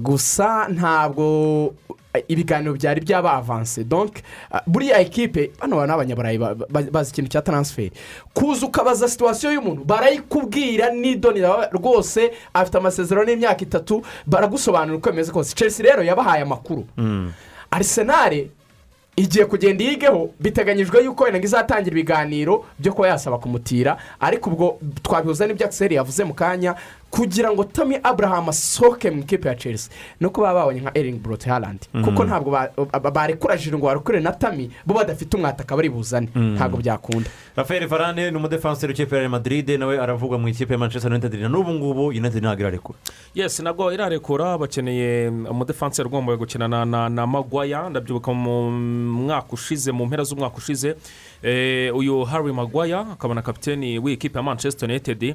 Gusa 0.00 0.68
ntabwo 0.68 1.74
eh, 2.14 2.24
ibiganiro 2.28 2.72
byari 2.74 3.00
byabavanse 3.00 3.84
donke 3.84 4.22
ah, 4.52 4.62
buriya 4.66 4.98
ekipe 5.00 5.50
b'abanyaburayi 5.60 6.38
ba- 6.38 6.54
ba- 6.54 6.82
bazi 6.90 7.10
ikintu 7.12 7.30
cya 7.30 7.42
taransiferi 7.42 7.92
kuza 8.34 8.66
ukabaza 8.66 9.08
situwasiyo 9.08 9.52
y'umuntu 9.52 9.84
barayikubwira 9.84 10.90
n'idoni 10.92 11.40
rwose 11.72 12.32
afite 12.54 12.78
amasezerano 12.78 13.30
y'imyaka 13.30 13.62
itatu 13.62 14.02
baragusobanurira 14.26 14.98
uko 14.98 15.10
bimeze 15.10 15.32
kose. 15.32 15.54
Chelsea 15.54 15.86
rero 15.86 16.02
yabahaye 16.02 16.42
amakuru. 16.42 16.84
Arisenali 17.70 18.50
igiye 19.16 19.44
kugenda 19.44 19.84
yigeho 19.84 20.30
biteganyijwe 20.40 21.04
yuko 21.04 21.24
wenda 21.24 21.38
izatangira 21.40 21.92
ibiganiro 21.96 22.64
byo 22.78 22.92
kuba 22.92 23.08
yasaba 23.08 23.38
kumutira. 23.38 23.96
Ariko 24.20 24.50
ubwo 24.50 24.78
twabihuza 25.02 25.46
n'ibyo 25.46 25.66
akiseri 25.66 25.94
yavuze 25.96 26.24
mu 26.24 26.34
kanya 26.34 26.74
kugira 27.16 27.52
ngo 27.52 27.64
tami 27.64 27.96
aburahamu 28.02 28.50
asohoke 28.50 29.10
mu 29.10 29.20
ikipe 29.20 29.48
ya 29.48 29.54
chelsea. 29.54 29.92
No 30.20 30.30
kuba 30.30 30.54
babonye 30.54 30.80
nka 30.80 30.90
eringi 30.98 31.18
borote 31.18 31.50
harandi 31.50 31.88
Mm. 31.94 32.04
kuko 32.04 32.24
ntabwo 32.24 32.50
ba- 32.50 32.70
ba- 33.00 33.10
barekura 33.10 33.56
jiro 33.56 33.78
ngo 33.78 33.86
barekure 33.86 34.20
na 34.20 34.32
tami 34.32 34.70
bo 34.86 34.94
badafite 34.94 35.34
umwataka 35.36 35.76
bari 35.76 35.88
buzane. 35.88 36.28
Mm. 36.34 36.54
ntabwo 36.54 36.76
byakunda. 36.78 37.30
Rafael 37.56 37.86
varane 37.88 38.30
ni 38.30 38.36
umudefanseri 38.36 38.92
w'ikipe 38.92 39.16
ya 39.22 39.28
Madrid 39.28 39.70
nawe 39.70 39.98
aravugwa 39.98 40.38
mu 40.38 40.48
ikipe 40.48 40.72
ya 40.72 40.78
manchester 40.78 41.10
united. 41.10 41.34
Na 41.40 41.48
n'ubu 41.48 41.72
ngubu 41.72 42.06
united 42.12 42.42
ntabwo 42.42 42.60
irarekura. 42.60 42.98
Yesi 43.34 43.62
nabwo 43.62 43.92
irarekura. 43.92 44.58
Bakeneye 44.58 45.28
umudefanseri 45.28 46.08
ugomba 46.08 46.36
gukina 46.36 46.68
na, 46.68 46.84
na, 46.84 47.08
na 47.08 47.26
magwaya 47.26 47.88
ndabyibuka 47.90 48.32
mu 48.32 48.70
mwaka 48.70 49.52
ushize 49.52 49.92
mu 49.92 50.06
mpera 50.06 50.24
z'umwaka 50.24 50.56
ushize 50.56 50.88
eh, 50.88 50.96
uyu 51.94 52.24
harry 52.24 52.52
magwaya 52.52 53.00
akaba 53.12 53.34
na 53.34 53.42
kapiteni 53.42 53.98
w'ikipe 53.98 54.38
ya 54.38 54.42
manchester 54.42 54.88
united. 54.90 55.22
Eh, 55.22 55.34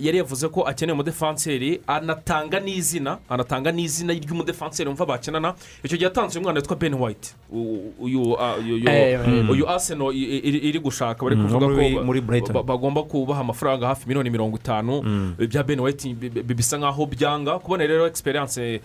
yari 0.00 0.18
yavuze 0.18 0.48
ko 0.48 0.62
akeneye 0.62 0.92
umudefanseri 0.94 1.80
anatanga 1.86 2.60
n'izina 2.60 3.18
anatanga 3.28 3.72
n'izina 3.72 4.12
ry'umudefanseri 4.12 4.88
wumva 4.88 5.06
bakinana 5.06 5.54
icyo 5.84 5.96
gihe 5.98 6.04
yatanze 6.08 6.38
umwana 6.38 6.60
witwa 6.60 6.76
ben 6.76 6.94
white. 6.94 7.34
Uyu 7.52 7.80
uyu- 8.00 8.88
Eh, 8.88 9.20
eh. 9.26 9.50
iri 10.44 10.58
iri 10.58 10.78
gushaka 10.80 11.24
bari 11.24 11.36
Mm, 11.36 11.42
kuvuga 11.46 11.66
ko 11.66 12.62
bagomba 12.62 13.02
kubaha 13.02 13.40
amafaranga 13.40 13.86
hafi 13.86 14.06
miliyoni 14.08 14.30
mirongo 14.30 14.56
itanu. 14.56 15.02
Bya 15.48 15.62
ben 15.62 15.80
white 15.80 16.14
bi- 16.14 16.30
bi- 16.30 16.54
bisa 16.54 16.78
nkaho 16.78 17.06
byanga. 17.06 17.58
Kubona 17.58 17.86
rero 17.86 18.06
egisperiyanse 18.06 18.80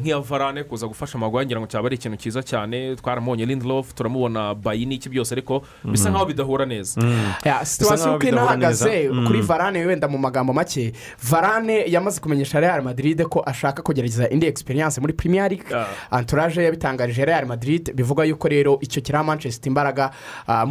nk'iya 0.00 0.20
varane 0.20 0.64
kuza 0.64 0.86
gufasha 0.86 1.18
amaguru 1.18 1.44
ngira 1.44 1.60
ngo 1.60 1.66
cyaba 1.66 1.86
ari 1.88 1.96
ikintu 1.96 2.16
cyiza 2.16 2.42
cyane. 2.42 2.96
Twaramubonye 2.96 3.46
lindelof 3.46 3.94
turamubona 3.94 4.54
bayi 4.54 4.86
n'iki 4.86 5.08
byose 5.08 5.34
ariko 5.34 5.57
bisa 5.84 6.08
Mm. 6.08 6.14
nkaho 6.14 6.26
bidahura 6.26 6.66
neza. 6.66 7.00
Ya, 7.44 7.64
situwasiyo 7.64 8.14
uko 8.16 8.26
inahagaze 8.26 9.08
kuri 9.26 9.40
varane 9.40 9.86
wenda 9.86 10.08
mu 10.08 10.18
magambo 10.18 10.52
make 10.52 10.92
varane 11.30 11.84
yamaze 11.86 12.20
kumenyesha 12.20 12.60
real 12.60 12.82
madrid 12.82 13.22
ko 13.28 13.42
ashaka 13.46 13.82
kugerageza 13.82 14.28
indi 14.30 14.46
egisperiyanse 14.46 15.00
muri 15.00 15.12
premier 15.12 15.50
league. 15.50 15.66
Anturaje 16.10 16.62
yabitangarije 16.64 17.24
real 17.24 17.46
madrid 17.46 17.92
bivuga 17.94 18.24
yuko 18.24 18.48
rero 18.48 18.78
icyo 18.80 19.02
kiriho 19.02 19.24
manchester 19.24 19.68
imbaraga 19.68 20.10
ah, 20.46 20.66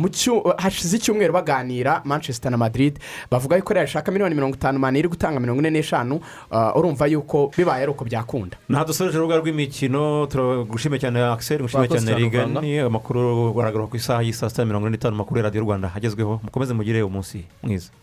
hashize 0.57 0.97
icyumweru 0.97 1.33
baganira 1.33 2.01
manchester 2.05 2.51
na 2.51 2.57
madrid 2.57 2.99
bavuga 3.31 3.55
yuko 3.57 3.73
real 3.73 3.85
ishaka 3.85 4.11
miliyoni 4.11 4.35
mirongo 4.35 4.55
itanu 4.55 4.79
mani 4.79 4.99
iri 4.99 5.07
gutanga 5.09 5.39
mirongo 5.39 5.59
ine 5.61 5.69
n'eshanu 5.69 6.19
ah, 6.51 6.73
urumva 6.75 7.07
yuko 7.07 7.51
bibaye 7.57 7.83
ari 7.83 7.91
uko 7.91 8.05
byakunda. 8.05 8.57
Nta 8.69 8.85
dusoje 8.85 9.17
urubuga 9.17 9.37
rw'imikino 9.37 10.25
turagushimiye 10.27 10.99
cyane 10.99 11.19
akiseri 11.23 11.67
cyane 11.67 11.87
cyane, 11.87 12.15
rigani 12.15 12.79
amakuru 12.79 13.53
aragaruka 13.61 13.89
ku 13.91 13.97
isaha 13.97 14.21
y'i 14.23 14.33
saa 14.33 14.49
sita 14.49 14.65
mirongo 14.67 14.87
ine 14.87 14.95
n'itanu 14.97 15.15
amakuru 15.15 15.37
ya 15.39 15.43
radiyo 15.43 15.63
rwanda 15.63 15.91
agezweho 15.95 16.39
mukomeze 16.43 16.73
mugire 16.73 17.01
umunsi 17.03 17.45
mwiza. 17.63 17.89